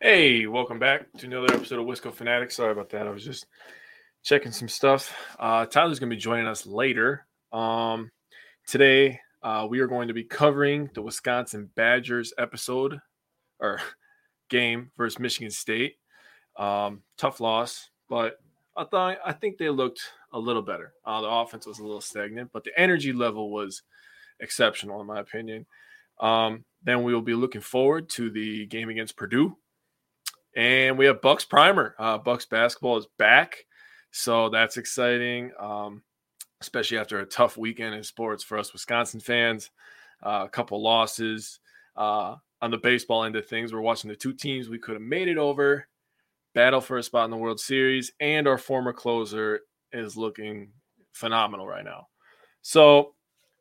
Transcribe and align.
Hey, 0.00 0.46
welcome 0.46 0.78
back 0.78 1.12
to 1.14 1.26
another 1.26 1.52
episode 1.52 1.80
of 1.80 1.86
Wisco 1.86 2.14
Fanatics. 2.14 2.54
Sorry 2.54 2.70
about 2.70 2.88
that. 2.90 3.08
I 3.08 3.10
was 3.10 3.24
just 3.24 3.46
checking 4.22 4.52
some 4.52 4.68
stuff. 4.68 5.12
Uh, 5.40 5.66
Tyler's 5.66 5.98
going 5.98 6.08
to 6.08 6.14
be 6.14 6.22
joining 6.22 6.46
us 6.46 6.68
later. 6.68 7.26
Um, 7.52 8.12
today, 8.64 9.18
uh, 9.42 9.66
we 9.68 9.80
are 9.80 9.88
going 9.88 10.06
to 10.06 10.14
be 10.14 10.22
covering 10.22 10.88
the 10.94 11.02
Wisconsin 11.02 11.68
Badgers 11.74 12.32
episode 12.38 13.00
or 13.58 13.80
game 14.48 14.92
versus 14.96 15.18
Michigan 15.18 15.50
State. 15.50 15.96
Um, 16.56 17.02
tough 17.16 17.40
loss, 17.40 17.90
but 18.08 18.36
I 18.76 18.84
thought 18.84 19.18
I 19.24 19.32
think 19.32 19.58
they 19.58 19.68
looked 19.68 20.00
a 20.32 20.38
little 20.38 20.62
better. 20.62 20.92
Uh, 21.04 21.22
the 21.22 21.28
offense 21.28 21.66
was 21.66 21.80
a 21.80 21.84
little 21.84 22.00
stagnant, 22.00 22.50
but 22.52 22.62
the 22.62 22.78
energy 22.78 23.12
level 23.12 23.50
was 23.50 23.82
exceptional 24.38 25.00
in 25.00 25.08
my 25.08 25.18
opinion. 25.18 25.66
Um, 26.20 26.64
then 26.84 27.02
we 27.02 27.12
will 27.12 27.20
be 27.20 27.34
looking 27.34 27.62
forward 27.62 28.08
to 28.10 28.30
the 28.30 28.66
game 28.66 28.90
against 28.90 29.16
Purdue 29.16 29.56
and 30.56 30.98
we 30.98 31.06
have 31.06 31.20
Bucks 31.20 31.44
primer. 31.44 31.94
Uh, 31.98 32.18
Bucks 32.18 32.46
basketball 32.46 32.96
is 32.96 33.06
back, 33.18 33.64
so 34.10 34.48
that's 34.48 34.76
exciting. 34.76 35.52
Um, 35.58 36.02
especially 36.60 36.98
after 36.98 37.20
a 37.20 37.26
tough 37.26 37.56
weekend 37.56 37.94
in 37.94 38.02
sports 38.02 38.42
for 38.42 38.58
us 38.58 38.72
Wisconsin 38.72 39.20
fans. 39.20 39.70
Uh, 40.24 40.42
a 40.46 40.48
couple 40.48 40.82
losses 40.82 41.60
uh, 41.96 42.34
on 42.60 42.70
the 42.70 42.78
baseball 42.78 43.24
end 43.24 43.36
of 43.36 43.46
things. 43.46 43.72
We're 43.72 43.80
watching 43.80 44.10
the 44.10 44.16
two 44.16 44.32
teams 44.32 44.68
we 44.68 44.78
could 44.78 44.94
have 44.94 45.02
made 45.02 45.28
it 45.28 45.38
over, 45.38 45.86
battle 46.54 46.80
for 46.80 46.98
a 46.98 47.02
spot 47.02 47.24
in 47.24 47.30
the 47.30 47.36
World 47.36 47.60
Series, 47.60 48.12
and 48.18 48.48
our 48.48 48.58
former 48.58 48.92
closer 48.92 49.60
is 49.92 50.16
looking 50.16 50.72
phenomenal 51.12 51.68
right 51.68 51.84
now. 51.84 52.08
So 52.62 53.14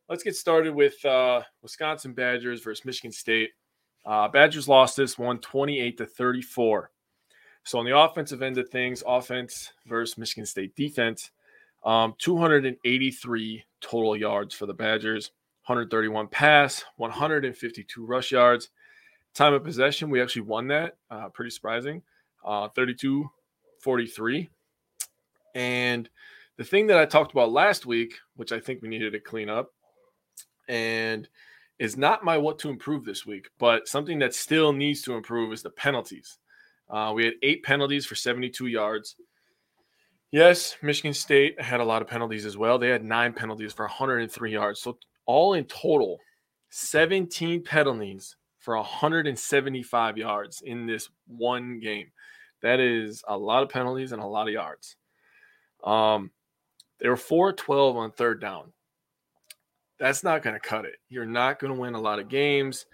let's 0.09 0.23
get 0.23 0.35
started 0.35 0.73
with 0.73 1.03
uh, 1.05 1.43
Wisconsin 1.61 2.13
Badgers 2.13 2.61
versus 2.63 2.85
Michigan 2.85 3.11
State. 3.11 3.51
Uh, 4.07 4.29
Badgers 4.29 4.69
lost 4.69 4.95
this 4.95 5.19
one 5.19 5.37
28 5.39 5.97
to 5.97 6.05
34. 6.05 6.89
So 7.63 7.77
on 7.77 7.85
the 7.85 7.97
offensive 7.97 8.41
end 8.41 8.57
of 8.57 8.69
things, 8.69 9.03
offense 9.05 9.73
versus 9.85 10.17
Michigan 10.17 10.45
State 10.45 10.73
defense, 10.77 11.31
um, 11.83 12.15
283 12.17 13.65
total 13.81 14.15
yards 14.15 14.55
for 14.55 14.65
the 14.65 14.73
Badgers, 14.73 15.31
131 15.65 16.29
pass, 16.29 16.85
152 16.95 18.05
rush 18.05 18.31
yards. 18.31 18.69
Time 19.33 19.53
of 19.53 19.65
possession, 19.65 20.09
we 20.09 20.21
actually 20.21 20.43
won 20.43 20.67
that. 20.69 20.95
Uh, 21.11 21.27
pretty 21.27 21.51
surprising. 21.51 22.01
Uh, 22.45 22.69
32 22.69 23.29
43. 23.81 24.49
And 25.53 26.09
the 26.55 26.63
thing 26.63 26.87
that 26.87 26.97
I 26.97 27.05
talked 27.05 27.33
about 27.33 27.51
last 27.51 27.85
week, 27.85 28.13
which 28.37 28.53
I 28.53 28.59
think 28.61 28.81
we 28.81 28.87
needed 28.87 29.11
to 29.11 29.19
clean 29.19 29.49
up, 29.49 29.73
and 30.69 31.27
is 31.79 31.97
not 31.97 32.23
my 32.23 32.37
what 32.37 32.59
to 32.59 32.69
improve 32.69 33.05
this 33.05 33.25
week, 33.25 33.49
but 33.59 33.87
something 33.87 34.19
that 34.19 34.33
still 34.33 34.73
needs 34.73 35.01
to 35.03 35.13
improve 35.13 35.53
is 35.53 35.61
the 35.61 35.69
penalties. 35.69 36.39
Uh, 36.89 37.11
we 37.15 37.25
had 37.25 37.33
eight 37.43 37.63
penalties 37.63 38.05
for 38.05 38.15
72 38.15 38.67
yards. 38.67 39.15
Yes, 40.31 40.75
Michigan 40.81 41.13
State 41.13 41.59
had 41.61 41.79
a 41.79 41.85
lot 41.85 42.01
of 42.01 42.07
penalties 42.07 42.45
as 42.45 42.57
well. 42.57 42.77
They 42.77 42.89
had 42.89 43.03
nine 43.03 43.33
penalties 43.33 43.73
for 43.73 43.85
103 43.85 44.51
yards. 44.51 44.81
So, 44.81 44.97
all 45.25 45.53
in 45.53 45.65
total, 45.65 46.19
17 46.69 47.63
penalties 47.63 48.35
for 48.59 48.75
175 48.75 50.17
yards 50.17 50.61
in 50.61 50.85
this 50.85 51.09
one 51.27 51.79
game. 51.79 52.11
That 52.61 52.79
is 52.79 53.23
a 53.27 53.37
lot 53.37 53.63
of 53.63 53.69
penalties 53.69 54.11
and 54.11 54.21
a 54.21 54.25
lot 54.25 54.47
of 54.47 54.53
yards. 54.53 54.95
Um, 55.83 56.31
they 56.99 57.07
were 57.07 57.15
4 57.15 57.53
12 57.53 57.95
on 57.95 58.11
third 58.11 58.41
down 58.41 58.73
that's 59.99 60.23
not 60.23 60.43
going 60.43 60.53
to 60.53 60.59
cut 60.59 60.85
it. 60.85 60.95
You're 61.09 61.25
not 61.25 61.59
going 61.59 61.73
to 61.73 61.79
win 61.79 61.95
a 61.95 62.01
lot 62.01 62.19
of 62.19 62.29
games. 62.29 62.85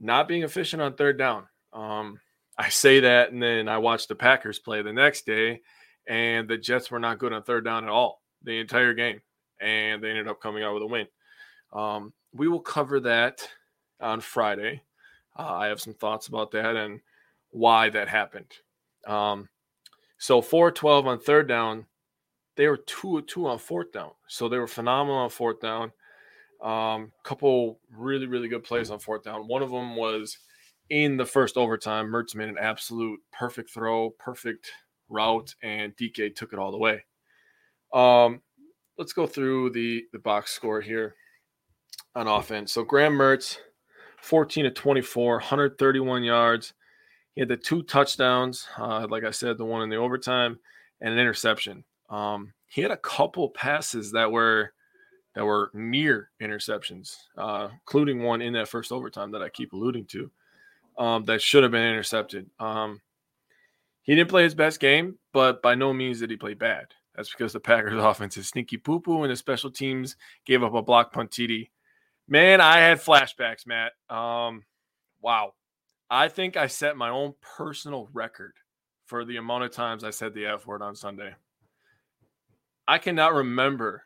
Not 0.00 0.28
being 0.28 0.42
efficient 0.42 0.82
on 0.82 0.94
third 0.94 1.18
down. 1.18 1.46
Um, 1.72 2.20
I 2.58 2.68
say 2.68 3.00
that, 3.00 3.32
and 3.32 3.42
then 3.42 3.68
I 3.68 3.78
watched 3.78 4.08
the 4.08 4.14
Packers 4.14 4.58
play 4.58 4.82
the 4.82 4.92
next 4.92 5.26
day, 5.26 5.62
and 6.06 6.48
the 6.48 6.58
Jets 6.58 6.90
were 6.90 6.98
not 6.98 7.18
good 7.18 7.32
on 7.32 7.42
third 7.42 7.64
down 7.64 7.84
at 7.84 7.90
all 7.90 8.20
the 8.42 8.58
entire 8.58 8.94
game, 8.94 9.20
and 9.60 10.02
they 10.02 10.10
ended 10.10 10.28
up 10.28 10.40
coming 10.40 10.62
out 10.62 10.74
with 10.74 10.82
a 10.82 10.86
win. 10.86 11.06
Um, 11.72 12.12
we 12.34 12.48
will 12.48 12.60
cover 12.60 13.00
that 13.00 13.48
on 14.00 14.20
Friday. 14.20 14.82
Uh, 15.38 15.54
I 15.54 15.66
have 15.66 15.80
some 15.80 15.94
thoughts 15.94 16.26
about 16.26 16.50
that 16.52 16.76
and 16.76 17.00
why 17.50 17.88
that 17.90 18.08
happened. 18.08 18.52
Um, 19.06 19.48
so 20.18 20.42
4-12 20.42 21.06
on 21.06 21.18
third 21.18 21.48
down, 21.48 21.86
they 22.56 22.68
were 22.68 22.76
two 22.76 23.22
two 23.22 23.46
on 23.46 23.58
fourth 23.58 23.92
down, 23.92 24.10
so 24.28 24.48
they 24.48 24.58
were 24.58 24.66
phenomenal 24.66 25.20
on 25.20 25.30
fourth 25.30 25.60
down. 25.60 25.90
Um, 26.62 27.10
couple 27.24 27.80
really, 27.96 28.26
really 28.26 28.48
good 28.48 28.62
plays 28.62 28.90
on 28.90 29.00
fourth 29.00 29.24
down. 29.24 29.48
One 29.48 29.62
of 29.62 29.70
them 29.70 29.96
was 29.96 30.38
in 30.90 31.16
the 31.16 31.26
first 31.26 31.56
overtime. 31.56 32.06
Mertz 32.06 32.34
made 32.34 32.48
an 32.48 32.58
absolute 32.58 33.18
perfect 33.32 33.70
throw, 33.70 34.10
perfect 34.10 34.70
route, 35.08 35.54
and 35.62 35.96
DK 35.96 36.34
took 36.34 36.52
it 36.52 36.58
all 36.58 36.70
the 36.70 36.78
way. 36.78 37.04
Um, 37.92 38.40
let's 38.98 39.12
go 39.12 39.26
through 39.26 39.70
the 39.70 40.04
the 40.12 40.18
box 40.18 40.52
score 40.52 40.80
here 40.80 41.16
on 42.14 42.28
offense. 42.28 42.72
So 42.72 42.84
Graham 42.84 43.14
Mertz, 43.14 43.58
14 44.20 44.64
to 44.64 44.70
24, 44.70 45.34
131 45.34 46.22
yards. 46.22 46.74
He 47.34 47.40
had 47.40 47.48
the 47.48 47.56
two 47.56 47.82
touchdowns, 47.82 48.66
uh, 48.78 49.06
like 49.08 49.24
I 49.24 49.30
said, 49.30 49.56
the 49.56 49.64
one 49.64 49.82
in 49.82 49.88
the 49.88 49.96
overtime, 49.96 50.58
and 51.00 51.14
an 51.14 51.18
interception. 51.18 51.84
Um, 52.10 52.52
he 52.68 52.82
had 52.82 52.90
a 52.90 52.98
couple 52.98 53.48
passes 53.50 54.12
that 54.12 54.30
were 54.30 54.72
that 55.34 55.44
were 55.44 55.70
near 55.74 56.30
interceptions, 56.40 57.16
uh, 57.38 57.68
including 57.72 58.22
one 58.22 58.42
in 58.42 58.52
that 58.54 58.68
first 58.68 58.92
overtime 58.92 59.30
that 59.32 59.42
I 59.42 59.48
keep 59.48 59.72
alluding 59.72 60.06
to, 60.06 60.30
um, 60.98 61.24
that 61.24 61.40
should 61.40 61.62
have 61.62 61.72
been 61.72 61.88
intercepted. 61.88 62.50
Um, 62.58 63.00
he 64.02 64.14
didn't 64.14 64.30
play 64.30 64.42
his 64.42 64.54
best 64.54 64.80
game, 64.80 65.18
but 65.32 65.62
by 65.62 65.74
no 65.74 65.92
means 65.92 66.20
did 66.20 66.30
he 66.30 66.36
play 66.36 66.54
bad. 66.54 66.86
That's 67.14 67.30
because 67.30 67.52
the 67.52 67.60
Packers' 67.60 67.94
offense 68.02 68.36
is 68.36 68.48
sneaky 68.48 68.76
poo 68.76 69.00
poo, 69.00 69.22
and 69.22 69.30
the 69.30 69.36
special 69.36 69.70
teams 69.70 70.16
gave 70.44 70.62
up 70.62 70.74
a 70.74 70.82
block 70.82 71.12
punt 71.12 71.30
TD. 71.30 71.70
Man, 72.28 72.60
I 72.60 72.78
had 72.78 72.98
flashbacks, 72.98 73.66
Matt. 73.66 73.92
Um, 74.08 74.64
wow. 75.20 75.54
I 76.10 76.28
think 76.28 76.56
I 76.56 76.66
set 76.66 76.96
my 76.96 77.08
own 77.08 77.34
personal 77.40 78.08
record 78.12 78.52
for 79.06 79.24
the 79.24 79.36
amount 79.36 79.64
of 79.64 79.72
times 79.72 80.04
I 80.04 80.10
said 80.10 80.34
the 80.34 80.46
F 80.46 80.66
word 80.66 80.82
on 80.82 80.94
Sunday. 80.94 81.34
I 82.86 82.98
cannot 82.98 83.34
remember 83.34 84.04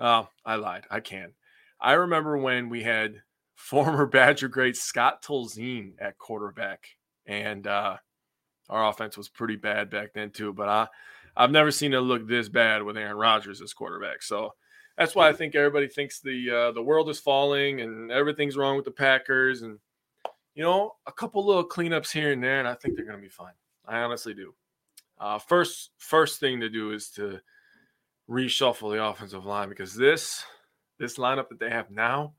Oh, 0.00 0.28
I 0.44 0.56
lied. 0.56 0.84
I 0.90 1.00
can. 1.00 1.32
I 1.80 1.92
remember 1.92 2.36
when 2.36 2.68
we 2.68 2.82
had 2.82 3.22
former 3.54 4.06
Badger 4.06 4.48
great 4.48 4.76
Scott 4.76 5.22
Tolzien 5.22 5.92
at 5.98 6.18
quarterback 6.18 6.86
and 7.26 7.66
uh, 7.66 7.96
our 8.68 8.88
offense 8.88 9.16
was 9.16 9.28
pretty 9.28 9.56
bad 9.56 9.90
back 9.90 10.12
then 10.12 10.30
too. 10.30 10.52
But 10.52 10.68
I, 10.68 10.88
I've 11.36 11.50
never 11.50 11.70
seen 11.70 11.92
it 11.92 12.00
look 12.00 12.26
this 12.26 12.48
bad 12.48 12.82
with 12.82 12.96
Aaron 12.96 13.16
Rodgers 13.16 13.60
as 13.60 13.72
quarterback. 13.72 14.22
So 14.22 14.54
that's 14.96 15.14
why 15.14 15.28
I 15.28 15.32
think 15.32 15.54
everybody 15.54 15.88
thinks 15.88 16.20
the 16.20 16.50
uh, 16.50 16.72
the 16.72 16.82
world 16.82 17.08
is 17.08 17.18
falling 17.18 17.80
and 17.80 18.10
everything's 18.10 18.56
wrong 18.56 18.76
with 18.76 18.84
the 18.84 18.90
Packers. 18.90 19.62
And 19.62 19.78
you 20.54 20.62
know, 20.62 20.92
a 21.06 21.12
couple 21.12 21.44
little 21.44 21.66
cleanups 21.66 22.12
here 22.12 22.32
and 22.32 22.42
there, 22.42 22.60
and 22.60 22.68
I 22.68 22.74
think 22.74 22.94
they're 22.94 23.04
going 23.04 23.18
to 23.18 23.22
be 23.22 23.28
fine. 23.28 23.54
I 23.86 23.98
honestly 23.98 24.34
do. 24.34 24.54
Uh, 25.18 25.38
first, 25.38 25.90
first 25.98 26.40
thing 26.40 26.60
to 26.60 26.68
do 26.68 26.92
is 26.92 27.10
to 27.10 27.40
reshuffle 28.28 28.92
the 28.92 29.04
offensive 29.04 29.44
line 29.44 29.68
because 29.68 29.94
this 29.94 30.44
this 30.98 31.18
lineup 31.18 31.48
that 31.48 31.58
they 31.58 31.70
have 31.70 31.90
now, 31.90 32.34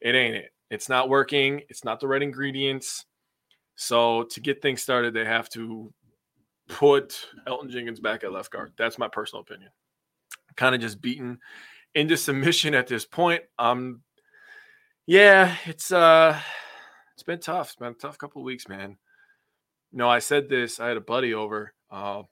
it 0.00 0.14
ain't 0.14 0.36
it. 0.36 0.52
It's 0.70 0.88
not 0.88 1.08
working. 1.08 1.62
It's 1.68 1.84
not 1.84 2.00
the 2.00 2.08
right 2.08 2.22
ingredients. 2.22 3.06
So 3.76 4.24
to 4.24 4.40
get 4.40 4.62
things 4.62 4.82
started, 4.82 5.14
they 5.14 5.24
have 5.24 5.48
to 5.50 5.92
put 6.68 7.26
Elgton 7.46 7.70
Jenkins 7.70 8.00
back 8.00 8.24
at 8.24 8.32
left 8.32 8.50
guard. 8.50 8.72
That's 8.76 8.98
my 8.98 9.08
personal 9.08 9.42
opinion. 9.42 9.70
Kind 10.56 10.74
of 10.74 10.80
just 10.80 11.00
beaten 11.00 11.38
into 11.94 12.16
submission 12.16 12.74
at 12.74 12.86
this 12.86 13.04
point. 13.04 13.42
Um, 13.58 14.02
yeah, 15.06 15.56
it's 15.66 15.92
uh, 15.92 16.38
it's 17.14 17.22
been 17.22 17.40
tough. 17.40 17.68
It's 17.68 17.76
been 17.76 17.92
a 17.92 17.94
tough 17.94 18.18
couple 18.18 18.42
weeks, 18.42 18.68
man. 18.68 18.96
No, 19.92 20.08
I 20.08 20.18
said 20.18 20.48
this. 20.48 20.80
I 20.80 20.88
had 20.88 20.96
a 20.96 21.02
buddy 21.02 21.32
over. 21.32 21.72
Uh, 21.90 22.22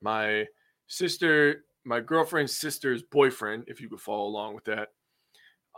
my 0.00 0.46
sister, 0.86 1.64
my 1.84 2.00
girlfriend's 2.00 2.56
sister's 2.56 3.02
boyfriend, 3.02 3.64
if 3.66 3.80
you 3.80 3.88
could 3.88 4.00
follow 4.00 4.26
along 4.26 4.54
with 4.54 4.64
that. 4.64 4.88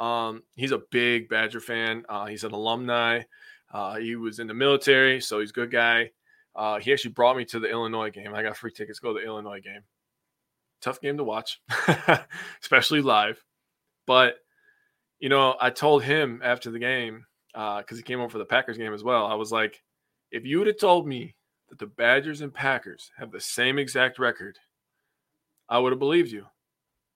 Um, 0.02 0.42
he's 0.54 0.72
a 0.72 0.82
big 0.90 1.28
Badger 1.28 1.60
fan. 1.60 2.04
Uh, 2.08 2.26
he's 2.26 2.44
an 2.44 2.52
alumni. 2.52 3.22
Uh, 3.72 3.96
he 3.96 4.16
was 4.16 4.38
in 4.38 4.46
the 4.46 4.54
military, 4.54 5.20
so 5.20 5.40
he's 5.40 5.50
a 5.50 5.54
good 5.54 5.70
guy. 5.70 6.10
Uh, 6.54 6.78
he 6.78 6.92
actually 6.92 7.12
brought 7.12 7.36
me 7.36 7.44
to 7.46 7.58
the 7.58 7.68
Illinois 7.68 8.10
game. 8.10 8.34
I 8.34 8.42
got 8.42 8.56
free 8.56 8.72
tickets 8.72 8.98
to 8.98 9.02
go 9.02 9.12
to 9.12 9.20
the 9.20 9.26
Illinois 9.26 9.60
game. 9.60 9.82
Tough 10.80 11.00
game 11.00 11.16
to 11.16 11.24
watch, 11.24 11.60
especially 12.62 13.00
live. 13.02 13.42
But 14.06 14.36
you 15.18 15.28
know, 15.28 15.56
I 15.60 15.70
told 15.70 16.02
him 16.02 16.40
after 16.44 16.70
the 16.70 16.78
game 16.78 17.26
because 17.52 17.84
uh, 17.90 17.96
he 17.96 18.02
came 18.02 18.20
over 18.20 18.28
for 18.28 18.38
the 18.38 18.44
Packers 18.44 18.76
game 18.76 18.92
as 18.92 19.02
well. 19.02 19.26
I 19.26 19.34
was 19.34 19.50
like, 19.50 19.82
if 20.30 20.44
you 20.44 20.58
would 20.58 20.66
have 20.66 20.78
told 20.78 21.06
me 21.06 21.34
that 21.70 21.78
the 21.78 21.86
Badgers 21.86 22.42
and 22.42 22.52
Packers 22.52 23.10
have 23.16 23.32
the 23.32 23.40
same 23.40 23.78
exact 23.78 24.18
record, 24.18 24.58
I 25.68 25.78
would 25.78 25.92
have 25.92 25.98
believed 25.98 26.30
you. 26.30 26.46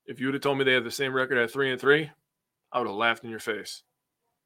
If 0.06 0.20
you 0.20 0.26
would 0.26 0.34
have 0.34 0.42
told 0.42 0.58
me 0.58 0.64
they 0.64 0.72
had 0.72 0.84
the 0.84 0.90
same 0.90 1.12
record 1.12 1.38
at 1.38 1.50
three 1.50 1.70
and 1.70 1.80
three, 1.80 2.10
I 2.72 2.78
would 2.78 2.88
have 2.88 2.96
laughed 2.96 3.24
in 3.24 3.30
your 3.30 3.38
face. 3.38 3.82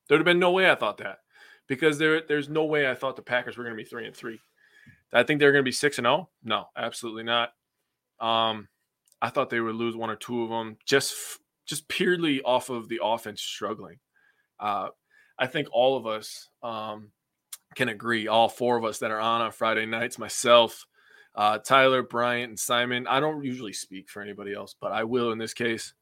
There'd 0.08 0.20
have 0.20 0.26
been 0.26 0.38
no 0.38 0.50
way 0.50 0.70
I 0.70 0.74
thought 0.74 0.98
that 0.98 1.20
because 1.66 1.98
there, 1.98 2.20
there's 2.20 2.48
no 2.48 2.64
way 2.64 2.90
I 2.90 2.94
thought 2.94 3.16
the 3.16 3.22
Packers 3.22 3.56
were 3.56 3.64
going 3.64 3.76
to 3.76 3.82
be 3.82 3.88
three 3.88 4.06
and 4.06 4.14
three. 4.14 4.40
I 5.12 5.22
think 5.22 5.40
they're 5.40 5.52
going 5.52 5.64
to 5.64 5.68
be 5.68 5.72
six 5.72 5.98
and 5.98 6.04
zero. 6.04 6.14
Oh? 6.14 6.28
No, 6.42 6.66
absolutely 6.76 7.22
not. 7.22 7.52
Um, 8.20 8.68
I 9.22 9.30
thought 9.30 9.48
they 9.48 9.60
would 9.60 9.76
lose 9.76 9.96
one 9.96 10.10
or 10.10 10.16
two 10.16 10.42
of 10.42 10.50
them 10.50 10.76
just 10.84 11.14
just 11.66 11.88
purely 11.88 12.42
off 12.42 12.68
of 12.68 12.88
the 12.88 13.00
offense 13.02 13.40
struggling. 13.40 13.98
Uh, 14.60 14.88
I 15.38 15.46
think 15.46 15.68
all 15.72 15.96
of 15.96 16.06
us 16.06 16.50
um, 16.62 17.10
can 17.74 17.88
agree. 17.88 18.28
All 18.28 18.48
four 18.48 18.76
of 18.76 18.84
us 18.84 18.98
that 18.98 19.10
are 19.10 19.20
on 19.20 19.40
on 19.40 19.52
Friday 19.52 19.86
nights, 19.86 20.18
myself, 20.18 20.86
uh, 21.34 21.58
Tyler, 21.58 22.02
Bryant, 22.02 22.50
and 22.50 22.58
Simon. 22.58 23.06
I 23.06 23.20
don't 23.20 23.44
usually 23.44 23.72
speak 23.72 24.08
for 24.08 24.22
anybody 24.22 24.54
else, 24.54 24.74
but 24.80 24.92
I 24.92 25.04
will 25.04 25.32
in 25.32 25.38
this 25.38 25.54
case. 25.54 25.94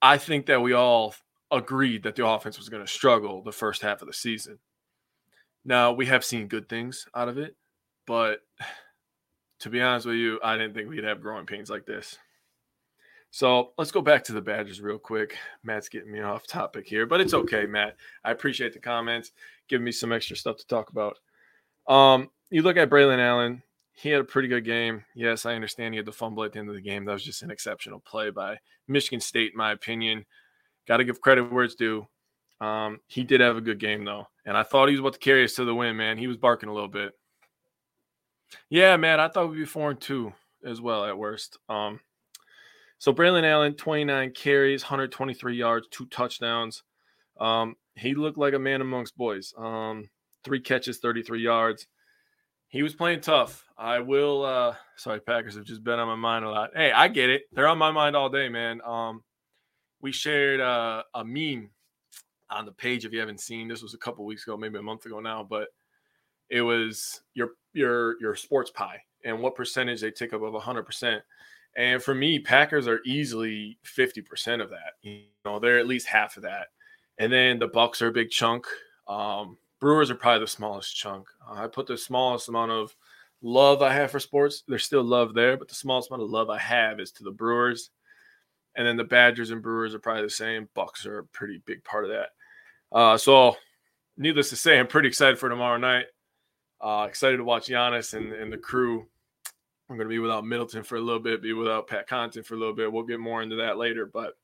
I 0.00 0.18
think 0.18 0.46
that 0.46 0.62
we 0.62 0.72
all 0.72 1.14
agreed 1.50 2.02
that 2.04 2.16
the 2.16 2.26
offense 2.26 2.58
was 2.58 2.68
going 2.68 2.84
to 2.84 2.92
struggle 2.92 3.42
the 3.42 3.52
first 3.52 3.82
half 3.82 4.02
of 4.02 4.08
the 4.08 4.14
season. 4.14 4.58
Now, 5.64 5.92
we 5.92 6.06
have 6.06 6.24
seen 6.24 6.48
good 6.48 6.68
things 6.68 7.06
out 7.14 7.28
of 7.28 7.38
it, 7.38 7.56
but 8.06 8.40
to 9.60 9.70
be 9.70 9.80
honest 9.80 10.06
with 10.06 10.16
you, 10.16 10.40
I 10.42 10.56
didn't 10.56 10.74
think 10.74 10.88
we'd 10.88 11.04
have 11.04 11.20
growing 11.20 11.46
pains 11.46 11.70
like 11.70 11.86
this. 11.86 12.18
So 13.30 13.72
let's 13.78 13.92
go 13.92 14.02
back 14.02 14.24
to 14.24 14.32
the 14.32 14.42
Badgers 14.42 14.80
real 14.80 14.98
quick. 14.98 15.38
Matt's 15.62 15.88
getting 15.88 16.12
me 16.12 16.20
off 16.20 16.46
topic 16.46 16.86
here, 16.86 17.06
but 17.06 17.20
it's 17.20 17.32
okay, 17.32 17.64
Matt. 17.64 17.96
I 18.24 18.32
appreciate 18.32 18.72
the 18.72 18.78
comments, 18.78 19.32
giving 19.68 19.84
me 19.84 19.92
some 19.92 20.12
extra 20.12 20.36
stuff 20.36 20.56
to 20.58 20.66
talk 20.66 20.90
about. 20.90 21.18
Um, 21.88 22.28
you 22.50 22.62
look 22.62 22.76
at 22.76 22.90
Braylon 22.90 23.20
Allen, 23.20 23.62
he 23.94 24.08
had 24.08 24.20
a 24.20 24.24
pretty 24.24 24.48
good 24.48 24.64
game. 24.64 25.04
Yes, 25.14 25.46
I 25.46 25.54
understand 25.54 25.94
he 25.94 25.98
had 25.98 26.06
the 26.06 26.12
fumble 26.12 26.44
at 26.44 26.52
the 26.52 26.58
end 26.58 26.68
of 26.68 26.74
the 26.74 26.80
game. 26.80 27.04
That 27.04 27.12
was 27.12 27.24
just 27.24 27.42
an 27.42 27.50
exceptional 27.50 28.00
play 28.00 28.30
by 28.30 28.58
Michigan 28.88 29.20
State, 29.20 29.52
in 29.52 29.58
my 29.58 29.72
opinion. 29.72 30.24
Got 30.88 30.98
to 30.98 31.04
give 31.04 31.20
credit 31.20 31.52
where 31.52 31.64
it's 31.64 31.74
due. 31.74 32.06
Um, 32.60 33.00
he 33.06 33.24
did 33.24 33.40
have 33.40 33.56
a 33.56 33.60
good 33.60 33.80
game 33.80 34.04
though, 34.04 34.26
and 34.46 34.56
I 34.56 34.62
thought 34.62 34.88
he 34.88 34.92
was 34.92 35.00
about 35.00 35.14
to 35.14 35.18
carry 35.18 35.44
us 35.44 35.54
to 35.54 35.64
the 35.64 35.74
win. 35.74 35.96
Man, 35.96 36.16
he 36.16 36.28
was 36.28 36.36
barking 36.36 36.68
a 36.68 36.74
little 36.74 36.88
bit. 36.88 37.12
Yeah, 38.70 38.96
man, 38.96 39.18
I 39.18 39.28
thought 39.28 39.50
we'd 39.50 39.58
be 39.58 39.64
four 39.64 39.90
and 39.90 40.00
two 40.00 40.32
as 40.64 40.80
well 40.80 41.04
at 41.04 41.18
worst. 41.18 41.58
Um, 41.68 42.00
so 42.98 43.12
Braylon 43.12 43.44
Allen, 43.44 43.74
29 43.74 44.30
carries, 44.30 44.84
123 44.84 45.56
yards, 45.56 45.88
two 45.90 46.06
touchdowns. 46.06 46.84
Um, 47.40 47.74
he 47.96 48.14
looked 48.14 48.38
like 48.38 48.54
a 48.54 48.60
man 48.60 48.80
amongst 48.80 49.16
boys. 49.16 49.52
Um, 49.58 50.08
three 50.44 50.60
catches, 50.60 50.98
33 50.98 51.42
yards 51.42 51.88
he 52.72 52.82
was 52.82 52.94
playing 52.94 53.20
tough. 53.20 53.64
I 53.76 54.00
will. 54.00 54.44
uh 54.44 54.74
Sorry, 54.96 55.20
Packers 55.20 55.54
have 55.56 55.64
just 55.64 55.84
been 55.84 55.98
on 55.98 56.08
my 56.08 56.16
mind 56.16 56.44
a 56.44 56.50
lot. 56.50 56.70
Hey, 56.74 56.90
I 56.90 57.08
get 57.08 57.28
it. 57.28 57.42
They're 57.52 57.68
on 57.68 57.78
my 57.78 57.90
mind 57.90 58.16
all 58.16 58.28
day, 58.28 58.48
man. 58.48 58.80
Um, 58.84 59.22
we 60.00 60.10
shared 60.10 60.60
uh, 60.60 61.02
a 61.14 61.24
meme 61.24 61.70
on 62.50 62.64
the 62.64 62.72
page. 62.72 63.04
If 63.04 63.12
you 63.12 63.20
haven't 63.20 63.40
seen, 63.40 63.68
this 63.68 63.82
was 63.82 63.94
a 63.94 63.98
couple 63.98 64.24
weeks 64.24 64.44
ago, 64.44 64.56
maybe 64.56 64.78
a 64.78 64.82
month 64.82 65.04
ago 65.06 65.20
now, 65.20 65.46
but 65.48 65.68
it 66.48 66.62
was 66.62 67.20
your 67.34 67.50
your 67.74 68.20
your 68.20 68.34
sports 68.34 68.70
pie 68.70 69.02
and 69.24 69.38
what 69.38 69.54
percentage 69.54 70.00
they 70.00 70.10
take 70.10 70.32
up 70.32 70.42
of 70.42 70.54
100 70.54 70.82
percent. 70.84 71.22
And 71.76 72.02
for 72.02 72.14
me, 72.14 72.38
Packers 72.38 72.86
are 72.86 73.00
easily 73.06 73.78
50% 73.84 74.62
of 74.62 74.70
that. 74.70 74.94
You 75.00 75.22
know, 75.44 75.58
they're 75.58 75.78
at 75.78 75.86
least 75.86 76.06
half 76.06 76.36
of 76.36 76.42
that. 76.42 76.68
And 77.18 77.32
then 77.32 77.58
the 77.58 77.68
Bucks 77.68 78.02
are 78.02 78.08
a 78.08 78.12
big 78.12 78.30
chunk. 78.30 78.66
Um, 79.08 79.56
Brewers 79.82 80.12
are 80.12 80.14
probably 80.14 80.44
the 80.44 80.46
smallest 80.46 80.94
chunk. 80.94 81.26
Uh, 81.44 81.54
I 81.54 81.66
put 81.66 81.88
the 81.88 81.98
smallest 81.98 82.48
amount 82.48 82.70
of 82.70 82.94
love 83.42 83.82
I 83.82 83.92
have 83.92 84.12
for 84.12 84.20
sports. 84.20 84.62
There's 84.68 84.84
still 84.84 85.02
love 85.02 85.34
there, 85.34 85.56
but 85.56 85.66
the 85.66 85.74
smallest 85.74 86.08
amount 86.08 86.22
of 86.22 86.30
love 86.30 86.50
I 86.50 86.58
have 86.58 87.00
is 87.00 87.10
to 87.10 87.24
the 87.24 87.32
Brewers. 87.32 87.90
And 88.76 88.86
then 88.86 88.96
the 88.96 89.02
Badgers 89.02 89.50
and 89.50 89.60
Brewers 89.60 89.92
are 89.92 89.98
probably 89.98 90.22
the 90.22 90.30
same. 90.30 90.68
Bucks 90.76 91.04
are 91.04 91.18
a 91.18 91.24
pretty 91.24 91.60
big 91.66 91.82
part 91.82 92.04
of 92.04 92.12
that. 92.12 92.28
Uh, 92.96 93.18
so, 93.18 93.56
needless 94.16 94.50
to 94.50 94.56
say, 94.56 94.78
I'm 94.78 94.86
pretty 94.86 95.08
excited 95.08 95.36
for 95.36 95.48
tomorrow 95.48 95.78
night. 95.78 96.06
Uh, 96.80 97.06
excited 97.08 97.38
to 97.38 97.44
watch 97.44 97.66
Giannis 97.66 98.14
and, 98.14 98.32
and 98.32 98.52
the 98.52 98.58
crew. 98.58 99.04
I'm 99.90 99.96
going 99.96 100.08
to 100.08 100.14
be 100.14 100.20
without 100.20 100.46
Middleton 100.46 100.84
for 100.84 100.94
a 100.94 101.00
little 101.00 101.18
bit, 101.18 101.42
be 101.42 101.54
without 101.54 101.88
Pat 101.88 102.08
Connaughton 102.08 102.46
for 102.46 102.54
a 102.54 102.58
little 102.58 102.72
bit. 102.72 102.92
We'll 102.92 103.02
get 103.02 103.18
more 103.18 103.42
into 103.42 103.56
that 103.56 103.78
later, 103.78 104.06
but 104.06 104.34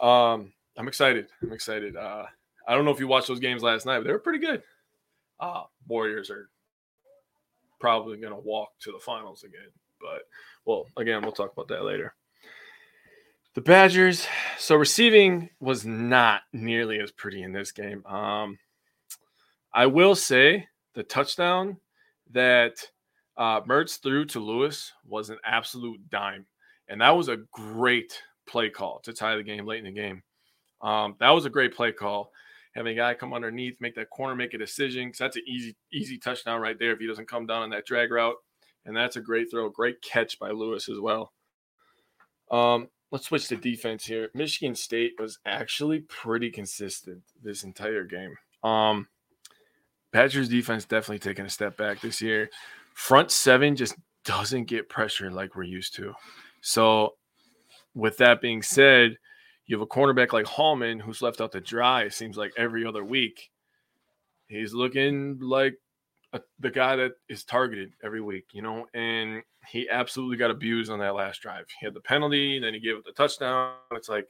um, 0.00 0.52
I'm 0.78 0.86
excited. 0.86 1.26
I'm 1.42 1.52
excited. 1.52 1.96
Uh, 1.96 2.26
I 2.66 2.74
don't 2.74 2.84
know 2.84 2.90
if 2.90 3.00
you 3.00 3.08
watched 3.08 3.28
those 3.28 3.40
games 3.40 3.62
last 3.62 3.86
night, 3.86 3.98
but 3.98 4.06
they 4.06 4.12
were 4.12 4.18
pretty 4.18 4.38
good. 4.38 4.62
Uh, 5.40 5.64
Warriors 5.88 6.30
are 6.30 6.48
probably 7.80 8.18
going 8.18 8.32
to 8.32 8.38
walk 8.38 8.70
to 8.82 8.92
the 8.92 8.98
finals 8.98 9.42
again. 9.42 9.70
But, 10.00 10.22
well, 10.64 10.86
again, 10.96 11.22
we'll 11.22 11.32
talk 11.32 11.52
about 11.52 11.68
that 11.68 11.84
later. 11.84 12.14
The 13.54 13.60
Badgers, 13.60 14.26
so 14.58 14.76
receiving 14.76 15.50
was 15.60 15.84
not 15.84 16.42
nearly 16.52 17.00
as 17.00 17.10
pretty 17.10 17.42
in 17.42 17.52
this 17.52 17.72
game. 17.72 18.04
Um, 18.06 18.58
I 19.74 19.86
will 19.86 20.14
say 20.14 20.68
the 20.94 21.02
touchdown 21.02 21.76
that 22.30 22.76
uh, 23.36 23.60
Mertz 23.62 24.00
threw 24.00 24.24
to 24.26 24.40
Lewis 24.40 24.92
was 25.06 25.30
an 25.30 25.38
absolute 25.44 26.08
dime. 26.08 26.46
And 26.88 27.00
that 27.00 27.16
was 27.16 27.28
a 27.28 27.38
great 27.52 28.22
play 28.46 28.70
call 28.70 29.00
to 29.00 29.12
tie 29.12 29.36
the 29.36 29.42
game 29.42 29.66
late 29.66 29.84
in 29.84 29.84
the 29.84 30.00
game. 30.00 30.22
Um, 30.80 31.16
that 31.20 31.30
was 31.30 31.44
a 31.44 31.50
great 31.50 31.74
play 31.74 31.92
call 31.92 32.32
having 32.74 32.92
a 32.92 33.00
guy 33.00 33.14
come 33.14 33.32
underneath, 33.32 33.80
make 33.80 33.94
that 33.94 34.10
corner, 34.10 34.34
make 34.34 34.54
a 34.54 34.58
decision. 34.58 35.08
Because 35.08 35.18
that's 35.18 35.36
an 35.36 35.44
easy, 35.46 35.76
easy 35.92 36.18
touchdown 36.18 36.60
right 36.60 36.78
there 36.78 36.92
if 36.92 36.98
he 36.98 37.06
doesn't 37.06 37.28
come 37.28 37.46
down 37.46 37.62
on 37.62 37.70
that 37.70 37.86
drag 37.86 38.10
route. 38.10 38.36
And 38.84 38.96
that's 38.96 39.16
a 39.16 39.20
great 39.20 39.50
throw, 39.50 39.68
great 39.68 40.02
catch 40.02 40.38
by 40.38 40.50
Lewis 40.50 40.88
as 40.88 40.98
well. 40.98 41.32
Um, 42.50 42.88
let's 43.10 43.26
switch 43.26 43.48
to 43.48 43.56
defense 43.56 44.04
here. 44.04 44.30
Michigan 44.34 44.74
State 44.74 45.12
was 45.18 45.38
actually 45.46 46.00
pretty 46.00 46.50
consistent 46.50 47.22
this 47.42 47.62
entire 47.62 48.04
game. 48.04 48.34
Um, 48.64 49.06
Badgers 50.12 50.48
defense 50.48 50.84
definitely 50.84 51.20
taking 51.20 51.46
a 51.46 51.50
step 51.50 51.76
back 51.76 52.00
this 52.00 52.20
year. 52.20 52.50
Front 52.94 53.30
seven 53.30 53.76
just 53.76 53.94
doesn't 54.24 54.64
get 54.64 54.88
pressure 54.88 55.30
like 55.30 55.56
we're 55.56 55.62
used 55.62 55.94
to. 55.96 56.12
So, 56.60 57.14
with 57.94 58.18
that 58.18 58.40
being 58.40 58.62
said, 58.62 59.16
you 59.72 59.78
have 59.78 59.82
a 59.82 59.86
cornerback 59.86 60.34
like 60.34 60.44
Hallman 60.44 61.00
who's 61.00 61.22
left 61.22 61.40
out 61.40 61.52
to 61.52 61.60
dry, 61.60 62.02
it 62.02 62.12
seems 62.12 62.36
like 62.36 62.52
every 62.58 62.84
other 62.84 63.02
week. 63.02 63.50
He's 64.46 64.74
looking 64.74 65.38
like 65.40 65.78
a, 66.34 66.42
the 66.60 66.70
guy 66.70 66.94
that 66.96 67.12
is 67.30 67.42
targeted 67.42 67.94
every 68.04 68.20
week, 68.20 68.44
you 68.52 68.60
know, 68.60 68.86
and 68.92 69.42
he 69.66 69.88
absolutely 69.88 70.36
got 70.36 70.50
abused 70.50 70.92
on 70.92 70.98
that 70.98 71.14
last 71.14 71.40
drive. 71.40 71.64
He 71.80 71.86
had 71.86 71.94
the 71.94 72.02
penalty, 72.02 72.58
then 72.58 72.74
he 72.74 72.80
gave 72.80 72.96
it 72.96 73.04
the 73.06 73.12
touchdown. 73.12 73.76
It's 73.92 74.10
like, 74.10 74.26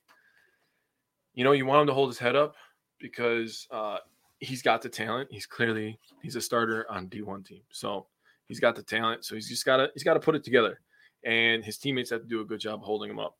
you 1.35 1.43
know, 1.43 1.51
you 1.51 1.67
want 1.67 1.81
him 1.81 1.87
to 1.89 1.95
hold 1.95 2.11
his 2.11 2.19
head 2.19 2.37
up 2.37 2.55
because 3.01 3.67
uh, 3.73 3.99
he's 4.39 4.63
got 4.63 4.81
the 4.81 4.89
talent. 4.89 5.29
He's 5.33 5.47
clearly 5.47 5.99
he's 6.23 6.37
a 6.37 6.41
starter 6.41 6.87
on 6.89 7.09
D1 7.09 7.45
team. 7.45 7.63
So 7.73 8.07
he's 8.47 8.61
got 8.61 8.77
the 8.77 8.85
talent. 8.85 9.25
So 9.25 9.35
he's 9.35 9.49
just 9.49 9.65
gotta 9.65 9.89
he's 9.93 10.05
gotta 10.05 10.21
put 10.21 10.37
it 10.37 10.45
together. 10.45 10.79
And 11.25 11.65
his 11.65 11.79
teammates 11.79 12.11
have 12.11 12.23
to 12.23 12.29
do 12.29 12.43
a 12.43 12.45
good 12.45 12.61
job 12.61 12.81
holding 12.83 13.11
him 13.11 13.19
up. 13.19 13.35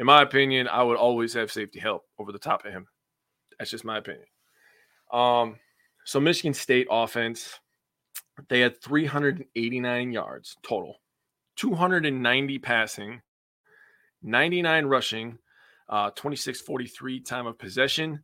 In 0.00 0.06
my 0.06 0.22
opinion, 0.22 0.66
I 0.66 0.82
would 0.82 0.96
always 0.96 1.34
have 1.34 1.52
safety 1.52 1.78
help 1.78 2.06
over 2.18 2.32
the 2.32 2.38
top 2.38 2.64
of 2.64 2.72
him. 2.72 2.86
That's 3.58 3.70
just 3.70 3.84
my 3.84 3.98
opinion. 3.98 4.24
Um, 5.12 5.56
so 6.06 6.18
Michigan 6.18 6.54
State 6.54 6.86
offense, 6.90 7.60
they 8.48 8.60
had 8.60 8.80
389 8.80 10.10
yards 10.10 10.56
total, 10.62 10.96
290 11.56 12.58
passing, 12.60 13.20
99 14.22 14.86
rushing, 14.86 15.38
uh, 15.90 16.10
26 16.12 16.62
43 16.62 17.20
time 17.20 17.46
of 17.46 17.58
possession, 17.58 18.20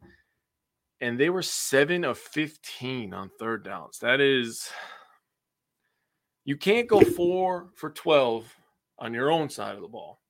and 1.02 1.21
they 1.21 1.28
were 1.28 1.42
seven 1.42 2.04
of 2.04 2.16
15 2.16 3.12
on 3.12 3.30
third 3.38 3.64
downs. 3.64 3.99
That 3.99 4.23
is, 4.23 4.71
you 6.47 6.56
can't 6.56 6.88
go 6.88 7.02
four 7.02 7.68
for 7.75 7.90
12 7.90 8.50
on 8.99 9.12
your 9.12 9.30
own 9.30 9.50
side 9.50 9.75
of 9.75 9.83
the 9.83 9.88
ball 9.88 10.21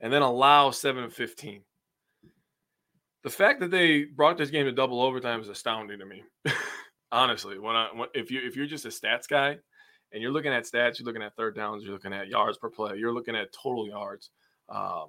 and 0.00 0.12
then 0.12 0.22
allow 0.22 0.70
seven 0.70 1.04
of 1.04 1.12
15. 1.12 1.62
The 3.22 3.30
fact 3.30 3.60
that 3.60 3.70
they 3.70 4.04
brought 4.04 4.38
this 4.38 4.50
game 4.50 4.64
to 4.64 4.72
double 4.72 5.02
overtime 5.02 5.40
is 5.40 5.48
astounding 5.48 5.98
to 5.98 6.06
me. 6.06 6.24
Honestly, 7.12 7.58
when 7.58 7.76
I 7.76 7.88
when, 7.94 8.08
if 8.14 8.30
you 8.30 8.40
if 8.42 8.56
you're 8.56 8.66
just 8.66 8.86
a 8.86 8.88
stats 8.88 9.28
guy 9.28 9.58
and 10.12 10.22
you're 10.22 10.30
looking 10.30 10.52
at 10.52 10.64
stats, 10.64 10.98
you're 10.98 11.06
looking 11.06 11.22
at 11.22 11.36
third 11.36 11.54
downs, 11.54 11.82
you're 11.82 11.92
looking 11.92 12.12
at 12.12 12.28
yards 12.28 12.56
per 12.56 12.70
play, 12.70 12.96
you're 12.96 13.12
looking 13.12 13.36
at 13.36 13.52
total 13.52 13.86
yards, 13.86 14.30
um, 14.68 15.08